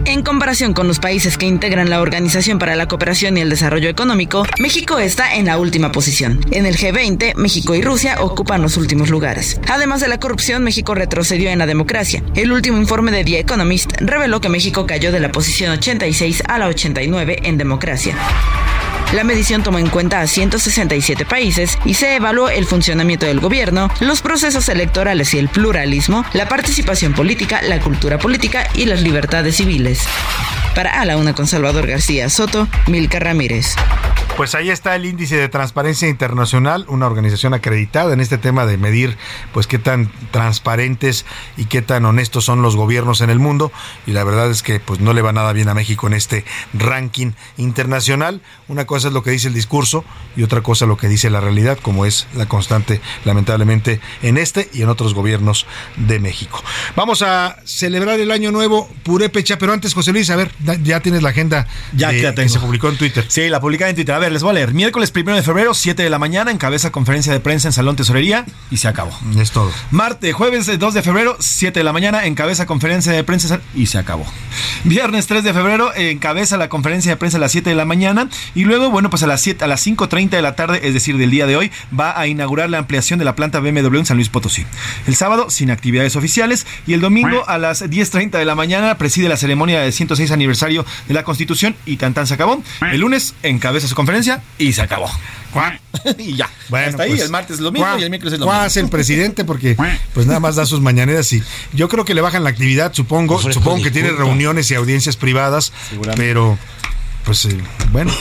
En 0.05 0.23
comparación 0.23 0.73
con 0.73 0.87
los 0.87 0.99
países 0.99 1.37
que 1.37 1.45
integran 1.45 1.89
la 1.89 2.01
Organización 2.01 2.57
para 2.57 2.75
la 2.75 2.87
Cooperación 2.87 3.37
y 3.37 3.41
el 3.41 3.49
Desarrollo 3.49 3.87
Económico, 3.87 4.45
México 4.59 4.97
está 4.97 5.35
en 5.35 5.45
la 5.45 5.59
última 5.59 5.91
posición. 5.91 6.39
En 6.51 6.65
el 6.65 6.75
G20, 6.75 7.35
México 7.35 7.75
y 7.75 7.81
Rusia 7.81 8.17
ocupan 8.19 8.63
los 8.63 8.77
últimos 8.77 9.09
lugares. 9.09 9.59
Además 9.69 10.01
de 10.01 10.07
la 10.07 10.19
corrupción, 10.19 10.63
México 10.63 10.95
retrocedió 10.95 11.51
en 11.51 11.59
la 11.59 11.67
democracia. 11.67 12.23
El 12.35 12.51
último 12.51 12.77
informe 12.77 13.11
de 13.11 13.23
The 13.23 13.39
Economist 13.39 13.91
reveló 13.99 14.41
que 14.41 14.49
México 14.49 14.87
cayó 14.87 15.11
de 15.11 15.19
la 15.19 15.31
posición 15.31 15.71
86 15.71 16.43
a 16.47 16.57
la 16.57 16.67
89 16.67 17.39
en 17.43 17.57
democracia. 17.59 18.15
La 19.13 19.25
medición 19.25 19.61
tomó 19.61 19.77
en 19.77 19.89
cuenta 19.89 20.21
a 20.21 20.27
167 20.27 21.25
países 21.25 21.77
y 21.83 21.95
se 21.95 22.15
evaluó 22.15 22.49
el 22.49 22.65
funcionamiento 22.65 23.25
del 23.25 23.41
gobierno, 23.41 23.89
los 23.99 24.21
procesos 24.21 24.69
electorales 24.69 25.33
y 25.33 25.37
el 25.37 25.49
pluralismo, 25.49 26.23
la 26.33 26.47
participación 26.47 27.13
política, 27.13 27.61
la 27.61 27.81
cultura 27.81 28.17
política 28.17 28.69
y 28.73 28.85
las 28.85 29.01
libertades 29.01 29.57
civiles. 29.57 30.03
Para 30.75 31.01
A 31.01 31.17
Una 31.17 31.33
con 31.33 31.45
Salvador 31.45 31.87
García 31.87 32.29
Soto, 32.29 32.69
Milka 32.87 33.19
Ramírez. 33.19 33.75
Pues 34.37 34.55
ahí 34.55 34.69
está 34.69 34.95
el 34.95 35.05
índice 35.05 35.35
de 35.35 35.49
transparencia 35.49 36.07
internacional, 36.07 36.85
una 36.87 37.05
organización 37.05 37.53
acreditada 37.53 38.13
en 38.13 38.21
este 38.21 38.37
tema 38.37 38.65
de 38.65 38.77
medir 38.77 39.17
pues 39.53 39.67
qué 39.67 39.77
tan 39.77 40.11
transparentes 40.31 41.25
y 41.57 41.65
qué 41.65 41.81
tan 41.81 42.05
honestos 42.05 42.45
son 42.45 42.61
los 42.61 42.75
gobiernos 42.75 43.21
en 43.21 43.29
el 43.29 43.39
mundo 43.39 43.71
y 44.07 44.11
la 44.11 44.23
verdad 44.23 44.49
es 44.49 44.63
que 44.63 44.79
pues 44.79 44.99
no 44.99 45.13
le 45.13 45.21
va 45.21 45.31
nada 45.31 45.53
bien 45.53 45.67
a 45.69 45.73
México 45.73 46.07
en 46.07 46.13
este 46.13 46.45
ranking 46.73 47.33
internacional. 47.57 48.41
Una 48.67 48.85
cosa 48.85 49.09
es 49.09 49.13
lo 49.13 49.21
que 49.21 49.31
dice 49.31 49.49
el 49.49 49.53
discurso 49.53 50.05
y 50.35 50.43
otra 50.43 50.61
cosa 50.61 50.85
lo 50.85 50.97
que 50.97 51.07
dice 51.07 51.29
la 51.29 51.41
realidad, 51.41 51.77
como 51.79 52.05
es 52.05 52.27
la 52.33 52.47
constante 52.47 53.01
lamentablemente 53.25 53.99
en 54.23 54.37
este 54.37 54.69
y 54.73 54.81
en 54.81 54.89
otros 54.89 55.13
gobiernos 55.13 55.67
de 55.97 56.19
México. 56.19 56.63
Vamos 56.95 57.21
a 57.21 57.57
celebrar 57.65 58.19
el 58.19 58.31
año 58.31 58.51
nuevo 58.51 58.89
Purépecha, 59.03 59.57
pero 59.57 59.73
antes 59.73 59.93
José 59.93 60.13
Luis, 60.13 60.29
a 60.29 60.35
ver, 60.35 60.51
ya 60.83 61.01
tienes 61.01 61.21
la 61.21 61.29
agenda 61.29 61.67
ya 61.93 62.11
que 62.11 62.49
se 62.49 62.59
publicó 62.59 62.89
en 62.89 62.97
Twitter. 62.97 63.25
Sí, 63.27 63.49
la 63.49 63.59
publicada 63.59 63.89
en 63.89 63.95
Twitter. 63.95 64.20
A 64.21 64.25
ver, 64.25 64.33
les 64.33 64.43
voy 64.43 64.51
a 64.51 64.53
leer. 64.53 64.75
Miércoles 64.75 65.11
1 65.15 65.35
de 65.35 65.41
febrero, 65.41 65.73
7 65.73 66.03
de 66.03 66.09
la 66.11 66.19
mañana, 66.19 66.51
encabeza 66.51 66.91
conferencia 66.91 67.33
de 67.33 67.39
prensa 67.39 67.69
en 67.69 67.71
Salón 67.71 67.95
Tesorería 67.95 68.45
y 68.69 68.77
se 68.77 68.87
acabó. 68.87 69.09
Es 69.35 69.49
todo. 69.49 69.71
Martes, 69.89 70.31
jueves 70.35 70.69
2 70.77 70.93
de 70.93 71.01
febrero, 71.01 71.37
7 71.39 71.79
de 71.79 71.83
la 71.83 71.91
mañana, 71.91 72.27
encabeza 72.27 72.67
conferencia 72.67 73.11
de 73.11 73.23
prensa 73.23 73.61
y 73.73 73.87
se 73.87 73.97
acabó. 73.97 74.27
Viernes 74.83 75.25
3 75.25 75.43
de 75.43 75.55
febrero, 75.55 75.91
encabeza 75.95 76.57
la 76.57 76.69
conferencia 76.69 77.11
de 77.11 77.17
prensa 77.17 77.37
a 77.37 77.39
las 77.39 77.51
7 77.51 77.71
de 77.71 77.75
la 77.75 77.85
mañana 77.85 78.29
y 78.53 78.63
luego, 78.65 78.91
bueno, 78.91 79.09
pues 79.09 79.23
a 79.23 79.27
las 79.27 79.41
7, 79.41 79.65
a 79.65 79.67
las 79.67 79.87
5.30 79.87 80.29
de 80.29 80.41
la 80.43 80.55
tarde, 80.55 80.81
es 80.83 80.93
decir, 80.93 81.17
del 81.17 81.31
día 81.31 81.47
de 81.47 81.57
hoy, 81.57 81.71
va 81.99 82.19
a 82.19 82.27
inaugurar 82.27 82.69
la 82.69 82.77
ampliación 82.77 83.17
de 83.17 83.25
la 83.25 83.35
planta 83.35 83.59
BMW 83.59 83.97
en 83.97 84.05
San 84.05 84.17
Luis 84.17 84.29
Potosí. 84.29 84.67
El 85.07 85.15
sábado, 85.15 85.49
sin 85.49 85.71
actividades 85.71 86.15
oficiales 86.15 86.67
y 86.85 86.93
el 86.93 87.01
domingo 87.01 87.49
a 87.49 87.57
las 87.57 87.81
10.30 87.81 88.37
de 88.37 88.45
la 88.45 88.53
mañana 88.53 88.99
preside 88.99 89.29
la 89.29 89.37
ceremonia 89.37 89.81
del 89.81 89.93
106 89.93 90.29
aniversario 90.29 90.85
de 91.07 91.13
la 91.15 91.23
Constitución 91.23 91.75
y 91.87 91.97
tan 91.97 92.13
tan 92.13 92.27
se 92.27 92.35
acabó. 92.35 92.61
El 92.81 92.99
lunes 92.99 93.33
encabeza 93.41 93.87
su 93.87 93.95
conferencia 93.95 94.10
y 94.57 94.73
se 94.73 94.81
acabó. 94.81 95.09
y 96.17 96.35
ya. 96.35 96.49
Bueno, 96.69 96.89
Hasta 96.89 97.03
ahí, 97.03 97.11
pues, 97.11 97.21
el 97.21 97.29
martes 97.29 97.55
es 97.55 97.61
lo 97.61 97.71
mismo 97.71 97.87
y 97.97 98.03
el 98.03 98.09
miércoles 98.09 98.33
es 98.33 98.39
lo 98.39 98.45
¿cuál 98.45 98.57
mismo. 98.57 98.67
hace 98.67 98.79
el 98.79 98.89
presidente? 98.89 99.43
Porque 99.45 99.75
pues 100.13 100.25
nada 100.25 100.39
más 100.39 100.55
da 100.55 100.65
sus 100.65 100.81
mañaneras 100.81 101.31
y 101.33 101.43
yo 101.73 101.89
creo 101.89 102.05
que 102.05 102.13
le 102.13 102.21
bajan 102.21 102.43
la 102.43 102.49
actividad, 102.49 102.93
supongo. 102.93 103.39
Pues, 103.39 103.53
supongo 103.53 103.83
que 103.83 103.91
tiene 103.91 104.11
reuniones 104.11 104.71
y 104.71 104.75
audiencias 104.75 105.17
privadas, 105.17 105.73
pero 106.15 106.57
pues 107.25 107.45
eh, 107.45 107.57
bueno, 107.91 108.11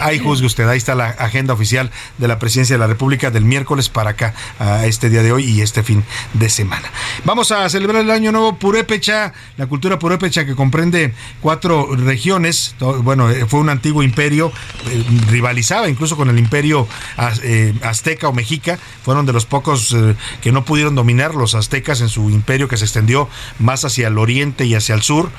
ahí 0.00 0.18
juzgue 0.18 0.46
usted, 0.46 0.68
ahí 0.68 0.78
está 0.78 0.94
la 0.94 1.08
agenda 1.08 1.52
oficial 1.54 1.90
de 2.18 2.28
la 2.28 2.38
presidencia 2.38 2.74
de 2.74 2.80
la 2.80 2.86
República 2.86 3.30
del 3.30 3.44
miércoles 3.44 3.88
para 3.88 4.10
acá, 4.10 4.34
a 4.58 4.86
este 4.86 5.10
día 5.10 5.22
de 5.22 5.32
hoy 5.32 5.44
y 5.44 5.60
este 5.60 5.82
fin 5.82 6.04
de 6.34 6.48
semana. 6.48 6.90
Vamos 7.24 7.52
a 7.52 7.68
celebrar 7.68 8.02
el 8.02 8.10
año 8.10 8.32
nuevo 8.32 8.56
Purépecha, 8.58 9.32
la 9.56 9.66
cultura 9.66 9.98
Purépecha 9.98 10.46
que 10.46 10.54
comprende 10.54 11.14
cuatro 11.40 11.88
regiones, 11.94 12.74
bueno, 13.02 13.30
eh, 13.30 13.46
fue 13.46 13.60
un 13.60 13.68
antiguo 13.68 14.02
imperio, 14.02 14.52
eh, 14.90 15.04
rivalizaba 15.30 15.88
incluso 15.88 16.16
con 16.16 16.28
el 16.30 16.38
imperio 16.38 16.86
az- 17.16 17.42
azteca 17.82 18.28
o 18.28 18.32
mexica, 18.32 18.78
fueron 19.04 19.26
de 19.26 19.32
los 19.32 19.46
pocos 19.46 19.94
que 20.40 20.52
no 20.52 20.64
pudieron 20.64 20.94
dominar 20.94 21.34
los 21.34 21.54
aztecas 21.54 22.00
en 22.00 22.08
su 22.08 22.30
imperio 22.30 22.68
que 22.68 22.76
se 22.76 22.84
extendió 22.84 23.28
más 23.58 23.84
hacia 23.84 24.08
el 24.08 24.18
oriente 24.18 24.64
y 24.64 24.74
hacia 24.74 24.94
el 24.94 25.02
sur, 25.02 25.30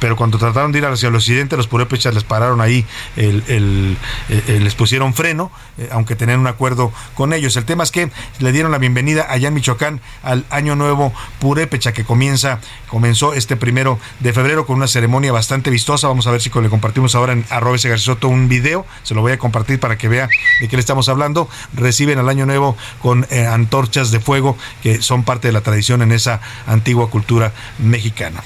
pero 0.00 0.16
cuando 0.16 0.38
trataron 0.38 0.72
de 0.72 0.78
ir 0.78 0.86
hacia 0.86 1.08
el 1.08 1.14
occidente, 1.14 1.56
los 1.56 1.66
purépechas 1.66 2.14
les 2.14 2.24
pararon 2.24 2.45
ahí, 2.60 2.86
eh, 3.16 3.96
eh, 4.28 4.60
les 4.60 4.74
pusieron 4.74 5.14
freno, 5.14 5.50
eh, 5.78 5.88
aunque 5.90 6.16
tenían 6.16 6.40
un 6.40 6.46
acuerdo 6.46 6.92
con 7.14 7.32
ellos. 7.32 7.56
El 7.56 7.64
tema 7.64 7.82
es 7.82 7.90
que 7.90 8.10
le 8.38 8.52
dieron 8.52 8.70
la 8.72 8.78
bienvenida 8.78 9.26
allá 9.28 9.48
en 9.48 9.54
Michoacán 9.54 10.00
al 10.22 10.44
Año 10.50 10.76
Nuevo 10.76 11.12
Purépecha 11.40 11.92
que 11.92 12.04
comienza, 12.04 12.60
comenzó 12.88 13.34
este 13.34 13.56
primero 13.56 13.98
de 14.20 14.32
febrero 14.32 14.66
con 14.66 14.76
una 14.76 14.88
ceremonia 14.88 15.32
bastante 15.32 15.70
vistosa. 15.70 16.08
Vamos 16.08 16.26
a 16.26 16.30
ver 16.30 16.40
si 16.40 16.50
le 16.50 16.68
compartimos 16.68 17.14
ahora 17.14 17.32
en 17.32 17.44
arroba 17.50 17.76
ese 17.76 17.88
García 17.88 18.14
Soto 18.14 18.28
un 18.28 18.48
video, 18.48 18.86
se 19.02 19.14
lo 19.14 19.20
voy 19.20 19.32
a 19.32 19.38
compartir 19.38 19.80
para 19.80 19.98
que 19.98 20.08
vea 20.08 20.28
de 20.60 20.68
qué 20.68 20.76
le 20.76 20.80
estamos 20.80 21.08
hablando. 21.08 21.48
Reciben 21.74 22.18
al 22.18 22.28
Año 22.28 22.46
Nuevo 22.46 22.76
con 23.02 23.26
antorchas 23.50 24.10
de 24.10 24.20
fuego 24.20 24.56
que 24.82 25.02
son 25.02 25.24
parte 25.24 25.48
de 25.48 25.52
la 25.52 25.60
tradición 25.60 26.02
en 26.02 26.12
esa 26.12 26.40
antigua 26.66 27.10
cultura 27.10 27.52
mexicana. 27.78 28.42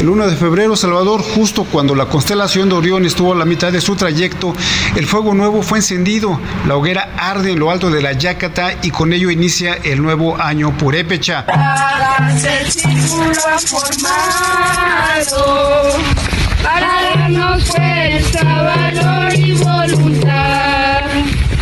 El 0.00 0.08
1 0.08 0.28
de 0.28 0.36
febrero, 0.36 0.76
Salvador, 0.76 1.20
justo 1.20 1.64
cuando 1.64 1.94
la 1.94 2.06
constelación 2.06 2.70
de 2.70 2.74
Orión 2.74 3.04
estuvo 3.04 3.34
a 3.34 3.36
la 3.36 3.44
mitad 3.44 3.70
de 3.70 3.82
su 3.82 3.96
trayecto, 3.96 4.54
el 4.96 5.06
fuego 5.06 5.34
nuevo 5.34 5.62
fue 5.62 5.76
encendido, 5.76 6.40
la 6.66 6.76
hoguera 6.76 7.10
arde 7.18 7.52
en 7.52 7.58
lo 7.58 7.70
alto 7.70 7.90
de 7.90 8.00
la 8.00 8.12
Yácata 8.12 8.72
y 8.82 8.92
con 8.92 9.12
ello 9.12 9.30
inicia 9.30 9.74
el 9.74 10.00
nuevo 10.00 10.40
año 10.40 10.74
Purépecha. 10.78 11.44
Para 11.44 12.32
darnos 17.14 17.64
fuerza, 17.64 18.42
valor 18.42 19.34
y 19.34 19.52
voluntad. 19.52 21.02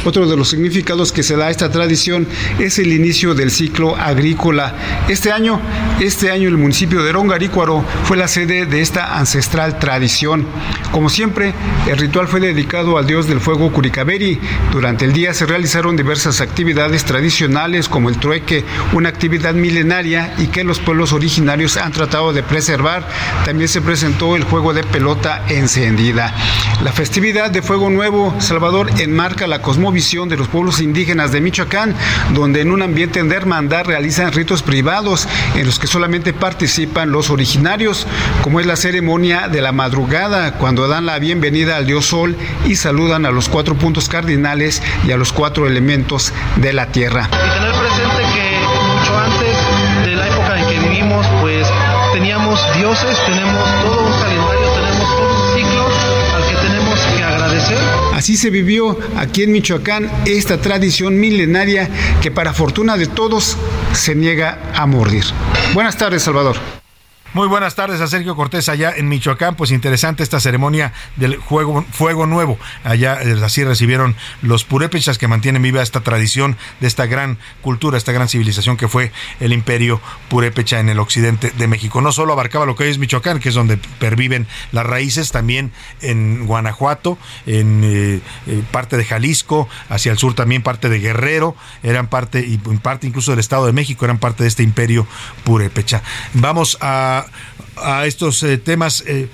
Otro 0.05 0.27
de 0.27 0.37
los 0.37 0.49
significados 0.49 1.13
que 1.13 1.23
se 1.23 1.37
da 1.37 1.47
a 1.47 1.51
esta 1.51 1.71
tradición 1.71 2.27
es 2.59 2.79
el 2.79 2.93
inicio 2.93 3.35
del 3.35 3.51
ciclo 3.51 3.97
agrícola. 3.97 4.75
Este 5.09 5.33
año, 5.33 5.61
este 6.01 6.31
año 6.31 6.49
el 6.49 6.57
municipio 6.57 7.03
de 7.03 7.13
Rongarícuaro 7.13 7.85
fue 8.05 8.17
la 8.17 8.29
sede 8.29 8.65
de 8.65 8.81
esta 8.81 9.19
ancestral 9.19 9.79
tradición. 9.79 10.47
Como 10.93 11.11
siempre, 11.11 11.53
el 11.89 11.99
ritual 11.99 12.29
fue 12.29 12.41
dedicado 12.41 12.97
al 12.97 13.07
dios 13.07 13.27
del 13.27 13.41
fuego 13.41 13.73
Curicaberi. 13.73 14.41
Durante 14.73 15.05
el 15.05 15.13
día 15.13 15.35
se 15.35 15.47
realizaron 15.47 15.97
diversas 15.97 16.41
actividades 16.41 17.05
tradicionales 17.05 17.89
como 17.89 18.09
el 18.09 18.19
trueque, 18.19 18.65
una 18.93 19.09
actividad 19.09 19.55
milenaria 19.55 20.33
y 20.39 20.47
que 20.47 20.65
los 20.65 20.79
pueblos 20.79 21.13
originarios 21.13 21.77
han 21.77 21.93
tratado 21.93 22.33
de 22.33 22.43
preservar. 22.43 23.07
También 23.45 23.69
se 23.69 23.83
presentó 23.83 24.37
el 24.37 24.45
juego 24.45 24.73
de 24.73 24.85
pelota 24.85 25.45
encendida. 25.49 26.35
La 26.83 26.93
festividad 26.93 27.51
de 27.51 27.63
Fuego 27.63 27.91
Nuevo 27.91 28.35
Salvador 28.39 28.91
enmarca 28.99 29.47
la 29.47 29.61
cosmovisión 29.61 29.89
de 29.99 30.37
los 30.37 30.47
pueblos 30.47 30.81
indígenas 30.81 31.33
de 31.33 31.41
Michoacán, 31.41 31.93
donde 32.33 32.61
en 32.61 32.71
un 32.71 32.83
ambiente 32.83 33.21
de 33.21 33.35
hermandad 33.35 33.85
realizan 33.85 34.33
ritos 34.33 34.63
privados 34.63 35.27
en 35.57 35.67
los 35.67 35.81
que 35.81 35.89
solamente 35.89 36.33
participan 36.33 37.11
los 37.11 37.31
originarios, 37.31 38.07
como 38.41 38.61
es 38.61 38.67
la 38.67 38.77
ceremonia 38.77 39.49
de 39.49 39.61
la 39.61 39.73
madrugada, 39.73 40.55
cuando 40.55 40.87
dan 40.87 41.05
la 41.05 41.19
bienvenida 41.19 41.77
al 41.77 41.87
dios 41.87 42.07
Sol 42.07 42.37
y 42.65 42.77
saludan 42.77 43.27
a 43.27 43.33
los 43.33 43.49
cuatro 43.49 43.75
puntos 43.75 44.09
cardinales 44.09 44.85
y 45.05 45.11
a 45.11 45.17
los 45.17 45.33
cuatro 45.33 45.67
elementos 45.67 46.33
de 46.57 46.73
la 46.73 46.87
tierra. 46.93 47.29
Y 47.33 47.59
tener 47.59 47.73
presente 47.73 48.23
que 48.33 48.61
mucho 48.87 49.19
antes 49.19 49.57
de 50.07 50.15
la 50.15 50.29
época 50.29 50.61
en 50.61 50.67
que 50.69 50.79
vivimos, 50.79 51.27
pues 51.41 51.67
teníamos 52.13 52.61
dioses, 52.77 53.19
tenemos 53.27 53.65
todo 53.83 54.07
un 54.07 54.13
calendario, 54.13 54.69
tenemos 54.77 55.17
todo 55.17 55.43
un 55.43 55.57
ciclo 55.57 55.87
al 56.37 56.47
que 56.47 56.55
tenemos 56.69 57.01
que 57.01 57.25
agradecer. 57.25 57.98
Así 58.19 58.37
se 58.37 58.51
vivió 58.51 58.99
aquí 59.17 59.45
en 59.45 59.53
Michoacán 59.53 60.11
esta 60.27 60.61
tradición 60.61 61.21
milenaria 61.21 61.89
que 62.21 62.33
para 62.33 62.53
fortuna 62.53 62.97
de 62.97 63.07
todos 63.07 63.57
se 63.93 64.17
niega 64.17 64.73
a 64.75 64.87
morir. 64.87 65.23
Buenas 65.73 65.97
tardes, 65.97 66.25
Salvador. 66.25 66.78
Muy 67.35 67.47
buenas 67.47 67.75
tardes 67.75 68.01
a 68.01 68.09
Sergio 68.09 68.35
Cortés 68.35 68.71
allá 68.71 68.91
en 68.97 69.07
Michoacán. 69.07 69.55
Pues 69.55 69.71
interesante 69.71 70.23
esta 70.23 70.41
ceremonia 70.41 70.95
del 71.17 71.37
juego, 71.37 71.85
Fuego 71.93 72.25
Nuevo. 72.25 72.59
Allá 72.85 73.23
eh, 73.23 73.37
así 73.45 73.65
recibieron 73.65 74.17
los 74.41 74.65
purépechas 74.65 75.19
que 75.19 75.29
mantienen 75.29 75.61
viva 75.61 75.83
esta 75.83 76.01
tradición 76.01 76.57
de 76.81 76.87
esta 76.87 77.05
gran 77.05 77.37
cultura, 77.61 77.99
esta 77.99 78.13
gran 78.13 78.31
civilización 78.31 78.79
que 78.79 78.89
fue 78.89 79.13
el 79.41 79.53
imperio 79.53 80.01
purépecha 80.31 80.81
en 80.81 80.89
el 80.89 80.99
occidente 80.99 81.51
de 81.51 81.67
México. 81.67 82.01
No 82.01 82.13
solo 82.13 82.33
abarcaba 82.33 82.65
lo 82.65 82.77
que 82.77 82.85
hoy 82.85 82.91
es 82.91 82.99
Michoacán, 82.99 83.41
que 83.41 83.51
es 83.51 83.55
donde 83.55 83.77
perviven 83.77 84.47
las 84.73 84.87
raíces, 84.87 85.31
también 85.31 85.71
en 86.01 86.47
Guanajuato, 86.47 87.19
en 87.45 87.83
eh, 87.85 88.21
eh, 88.47 88.63
parte 88.71 88.97
de 88.97 89.05
Jalisco, 89.05 89.69
hacia 89.91 90.13
el 90.13 90.19
sur 90.19 90.33
también 90.33 90.63
parte 90.63 90.89
de 90.89 90.99
Guerrero, 90.99 91.55
eran 91.83 92.07
parte, 92.07 92.41
y 92.41 92.57
parte 92.57 93.07
incluso 93.07 93.33
del 93.33 93.41
Estado 93.41 93.67
de 93.67 93.73
México, 93.73 94.07
eran 94.07 94.17
parte 94.17 94.45
de 94.45 94.49
este 94.49 94.63
imperio 94.63 95.07
purépecha. 95.45 96.03
Vamos 96.33 96.79
a 96.81 97.18
a, 97.77 98.07
estos 98.07 98.43
eh, 98.43 98.59
temas. 98.59 99.05
Eh, 99.07 99.29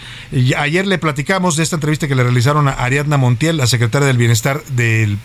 ayer 0.56 0.86
le 0.86 0.98
platicamos 0.98 1.56
de 1.56 1.62
esta 1.62 1.76
entrevista 1.76 2.08
que 2.08 2.14
le 2.14 2.22
realizaron 2.22 2.68
a 2.68 2.72
Ariadna 2.72 3.16
Montiel, 3.16 3.56
la 3.56 3.66
secretaria 3.66 4.06
del 4.06 4.18
Bienestar 4.18 4.62
del, 4.64 5.18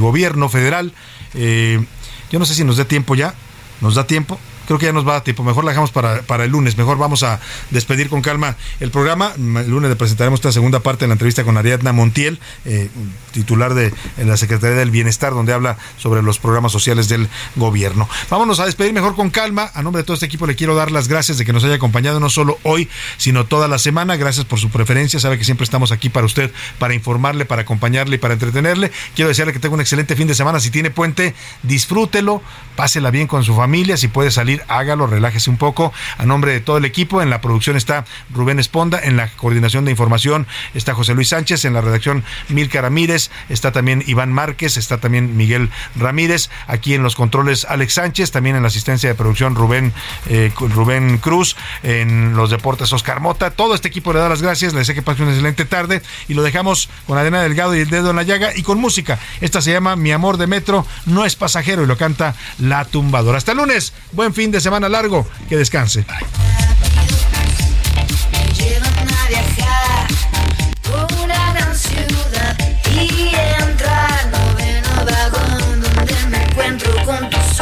gobierno 0.00 0.48
federal. 0.48 0.92
Eh, 1.34 1.84
yo 2.30 2.38
no 2.38 2.44
sé 2.44 2.54
si 2.54 2.64
nos 2.64 2.76
da 2.76 2.84
tiempo 2.84 3.14
ya. 3.14 3.34
¿Nos 3.80 3.94
da 3.94 4.06
tiempo? 4.06 4.38
Creo 4.70 4.78
que 4.78 4.86
ya 4.86 4.92
nos 4.92 5.06
va 5.06 5.16
a 5.16 5.24
tiempo. 5.24 5.42
Mejor 5.42 5.64
la 5.64 5.72
dejamos 5.72 5.90
para, 5.90 6.22
para 6.22 6.44
el 6.44 6.52
lunes. 6.52 6.78
Mejor 6.78 6.96
vamos 6.96 7.24
a 7.24 7.40
despedir 7.70 8.08
con 8.08 8.22
calma 8.22 8.54
el 8.78 8.92
programa. 8.92 9.32
El 9.36 9.68
lunes 9.68 9.90
le 9.90 9.96
presentaremos 9.96 10.38
esta 10.38 10.52
segunda 10.52 10.78
parte 10.78 11.06
de 11.06 11.08
la 11.08 11.14
entrevista 11.14 11.42
con 11.42 11.56
Ariadna 11.56 11.92
Montiel, 11.92 12.38
eh, 12.64 12.88
titular 13.32 13.74
de 13.74 13.92
la 14.18 14.36
Secretaría 14.36 14.76
del 14.76 14.92
Bienestar, 14.92 15.32
donde 15.32 15.52
habla 15.52 15.76
sobre 15.98 16.22
los 16.22 16.38
programas 16.38 16.70
sociales 16.70 17.08
del 17.08 17.28
gobierno. 17.56 18.08
Vámonos 18.30 18.60
a 18.60 18.66
despedir 18.66 18.92
mejor 18.92 19.16
con 19.16 19.30
calma. 19.30 19.72
A 19.74 19.82
nombre 19.82 20.02
de 20.02 20.06
todo 20.06 20.14
este 20.14 20.26
equipo 20.26 20.46
le 20.46 20.54
quiero 20.54 20.76
dar 20.76 20.92
las 20.92 21.08
gracias 21.08 21.36
de 21.36 21.44
que 21.44 21.52
nos 21.52 21.64
haya 21.64 21.74
acompañado 21.74 22.20
no 22.20 22.30
solo 22.30 22.56
hoy, 22.62 22.88
sino 23.16 23.46
toda 23.46 23.66
la 23.66 23.80
semana. 23.80 24.14
Gracias 24.14 24.46
por 24.46 24.60
su 24.60 24.70
preferencia. 24.70 25.18
Sabe 25.18 25.36
que 25.36 25.42
siempre 25.42 25.64
estamos 25.64 25.90
aquí 25.90 26.10
para 26.10 26.26
usted, 26.26 26.52
para 26.78 26.94
informarle, 26.94 27.44
para 27.44 27.62
acompañarle 27.62 28.14
y 28.14 28.18
para 28.20 28.34
entretenerle. 28.34 28.92
Quiero 29.16 29.30
desearle 29.30 29.52
que 29.52 29.58
tenga 29.58 29.74
un 29.74 29.80
excelente 29.80 30.14
fin 30.14 30.28
de 30.28 30.36
semana. 30.36 30.60
Si 30.60 30.70
tiene 30.70 30.92
puente, 30.92 31.34
disfrútelo, 31.64 32.40
pásela 32.76 33.10
bien 33.10 33.26
con 33.26 33.42
su 33.42 33.56
familia. 33.56 33.96
Si 33.96 34.06
puede 34.06 34.30
salir 34.30 34.59
hágalo, 34.68 35.06
relájese 35.06 35.50
un 35.50 35.56
poco. 35.56 35.92
A 36.18 36.24
nombre 36.24 36.52
de 36.52 36.60
todo 36.60 36.78
el 36.78 36.84
equipo, 36.84 37.22
en 37.22 37.30
la 37.30 37.40
producción 37.40 37.76
está 37.76 38.04
Rubén 38.32 38.58
Esponda, 38.58 39.00
en 39.02 39.16
la 39.16 39.28
coordinación 39.28 39.84
de 39.84 39.90
información 39.90 40.46
está 40.74 40.94
José 40.94 41.14
Luis 41.14 41.28
Sánchez, 41.28 41.64
en 41.64 41.74
la 41.74 41.80
redacción 41.80 42.24
Milka 42.48 42.80
Ramírez, 42.80 43.30
está 43.48 43.72
también 43.72 44.02
Iván 44.06 44.32
Márquez, 44.32 44.76
está 44.76 44.98
también 44.98 45.36
Miguel 45.36 45.70
Ramírez, 45.96 46.50
aquí 46.66 46.94
en 46.94 47.02
los 47.02 47.14
controles 47.14 47.64
Alex 47.64 47.94
Sánchez, 47.94 48.30
también 48.30 48.56
en 48.56 48.62
la 48.62 48.68
asistencia 48.68 49.08
de 49.08 49.14
producción 49.14 49.54
Rubén, 49.54 49.92
eh, 50.26 50.52
Rubén 50.56 51.18
Cruz, 51.18 51.56
en 51.82 52.34
los 52.36 52.50
deportes 52.50 52.92
Oscar 52.92 53.20
Mota. 53.20 53.50
Todo 53.50 53.74
este 53.74 53.88
equipo 53.88 54.12
le 54.12 54.20
da 54.20 54.28
las 54.28 54.42
gracias, 54.42 54.72
le 54.72 54.80
deseo 54.80 54.94
que 54.94 55.02
pase 55.02 55.22
una 55.22 55.32
excelente 55.32 55.64
tarde 55.64 56.02
y 56.28 56.34
lo 56.34 56.42
dejamos 56.42 56.88
con 57.06 57.18
Adena 57.18 57.42
Delgado 57.42 57.74
y 57.74 57.80
el 57.80 57.90
dedo 57.90 58.10
en 58.10 58.16
la 58.16 58.22
llaga 58.22 58.56
y 58.56 58.62
con 58.62 58.78
música. 58.78 59.18
Esta 59.40 59.60
se 59.60 59.72
llama 59.72 59.96
Mi 59.96 60.12
amor 60.12 60.36
de 60.36 60.46
metro, 60.46 60.86
no 61.06 61.24
es 61.24 61.36
pasajero 61.36 61.82
y 61.82 61.86
lo 61.86 61.96
canta 61.96 62.34
La 62.58 62.84
Tumbadora. 62.84 63.38
Hasta 63.38 63.52
el 63.52 63.58
lunes, 63.58 63.92
buen 64.12 64.34
fin 64.34 64.49
de 64.50 64.60
semana 64.60 64.88
largo. 64.88 65.26
Que 65.48 65.56
descanse. 65.56 66.04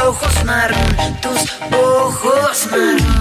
ojos 0.09 0.45
marrón, 0.45 0.95
tus 1.21 1.77
ojos 1.77 2.67
marrón. 2.71 3.19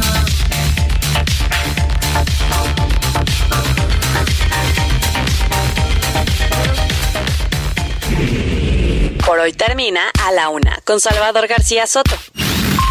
Por 9.26 9.38
hoy 9.38 9.52
termina 9.52 10.00
a 10.24 10.32
la 10.32 10.48
una 10.48 10.80
con 10.84 11.00
Salvador 11.00 11.46
García 11.46 11.86
Soto. 11.86 12.16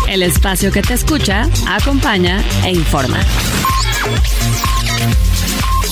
El 0.07 0.23
espacio 0.23 0.71
que 0.71 0.81
te 0.81 0.93
escucha, 0.93 1.49
acompaña 1.67 2.41
e 2.63 2.71
informa. 2.71 3.19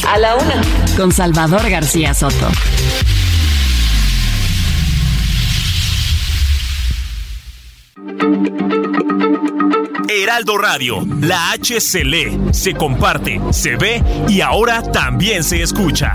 A 0.08 0.18
la 0.18 0.36
una. 0.36 0.62
Con 0.96 1.12
Salvador 1.12 1.70
García 1.70 2.14
Soto. 2.14 2.50
Heraldo 10.08 10.58
Radio, 10.58 11.06
la 11.20 11.52
H 11.52 11.82
se 11.82 12.06
lee, 12.06 12.40
se 12.52 12.74
comparte, 12.74 13.42
se 13.52 13.76
ve 13.76 14.02
y 14.30 14.40
ahora 14.42 14.82
también 14.82 15.44
se 15.44 15.62
escucha. 15.62 16.14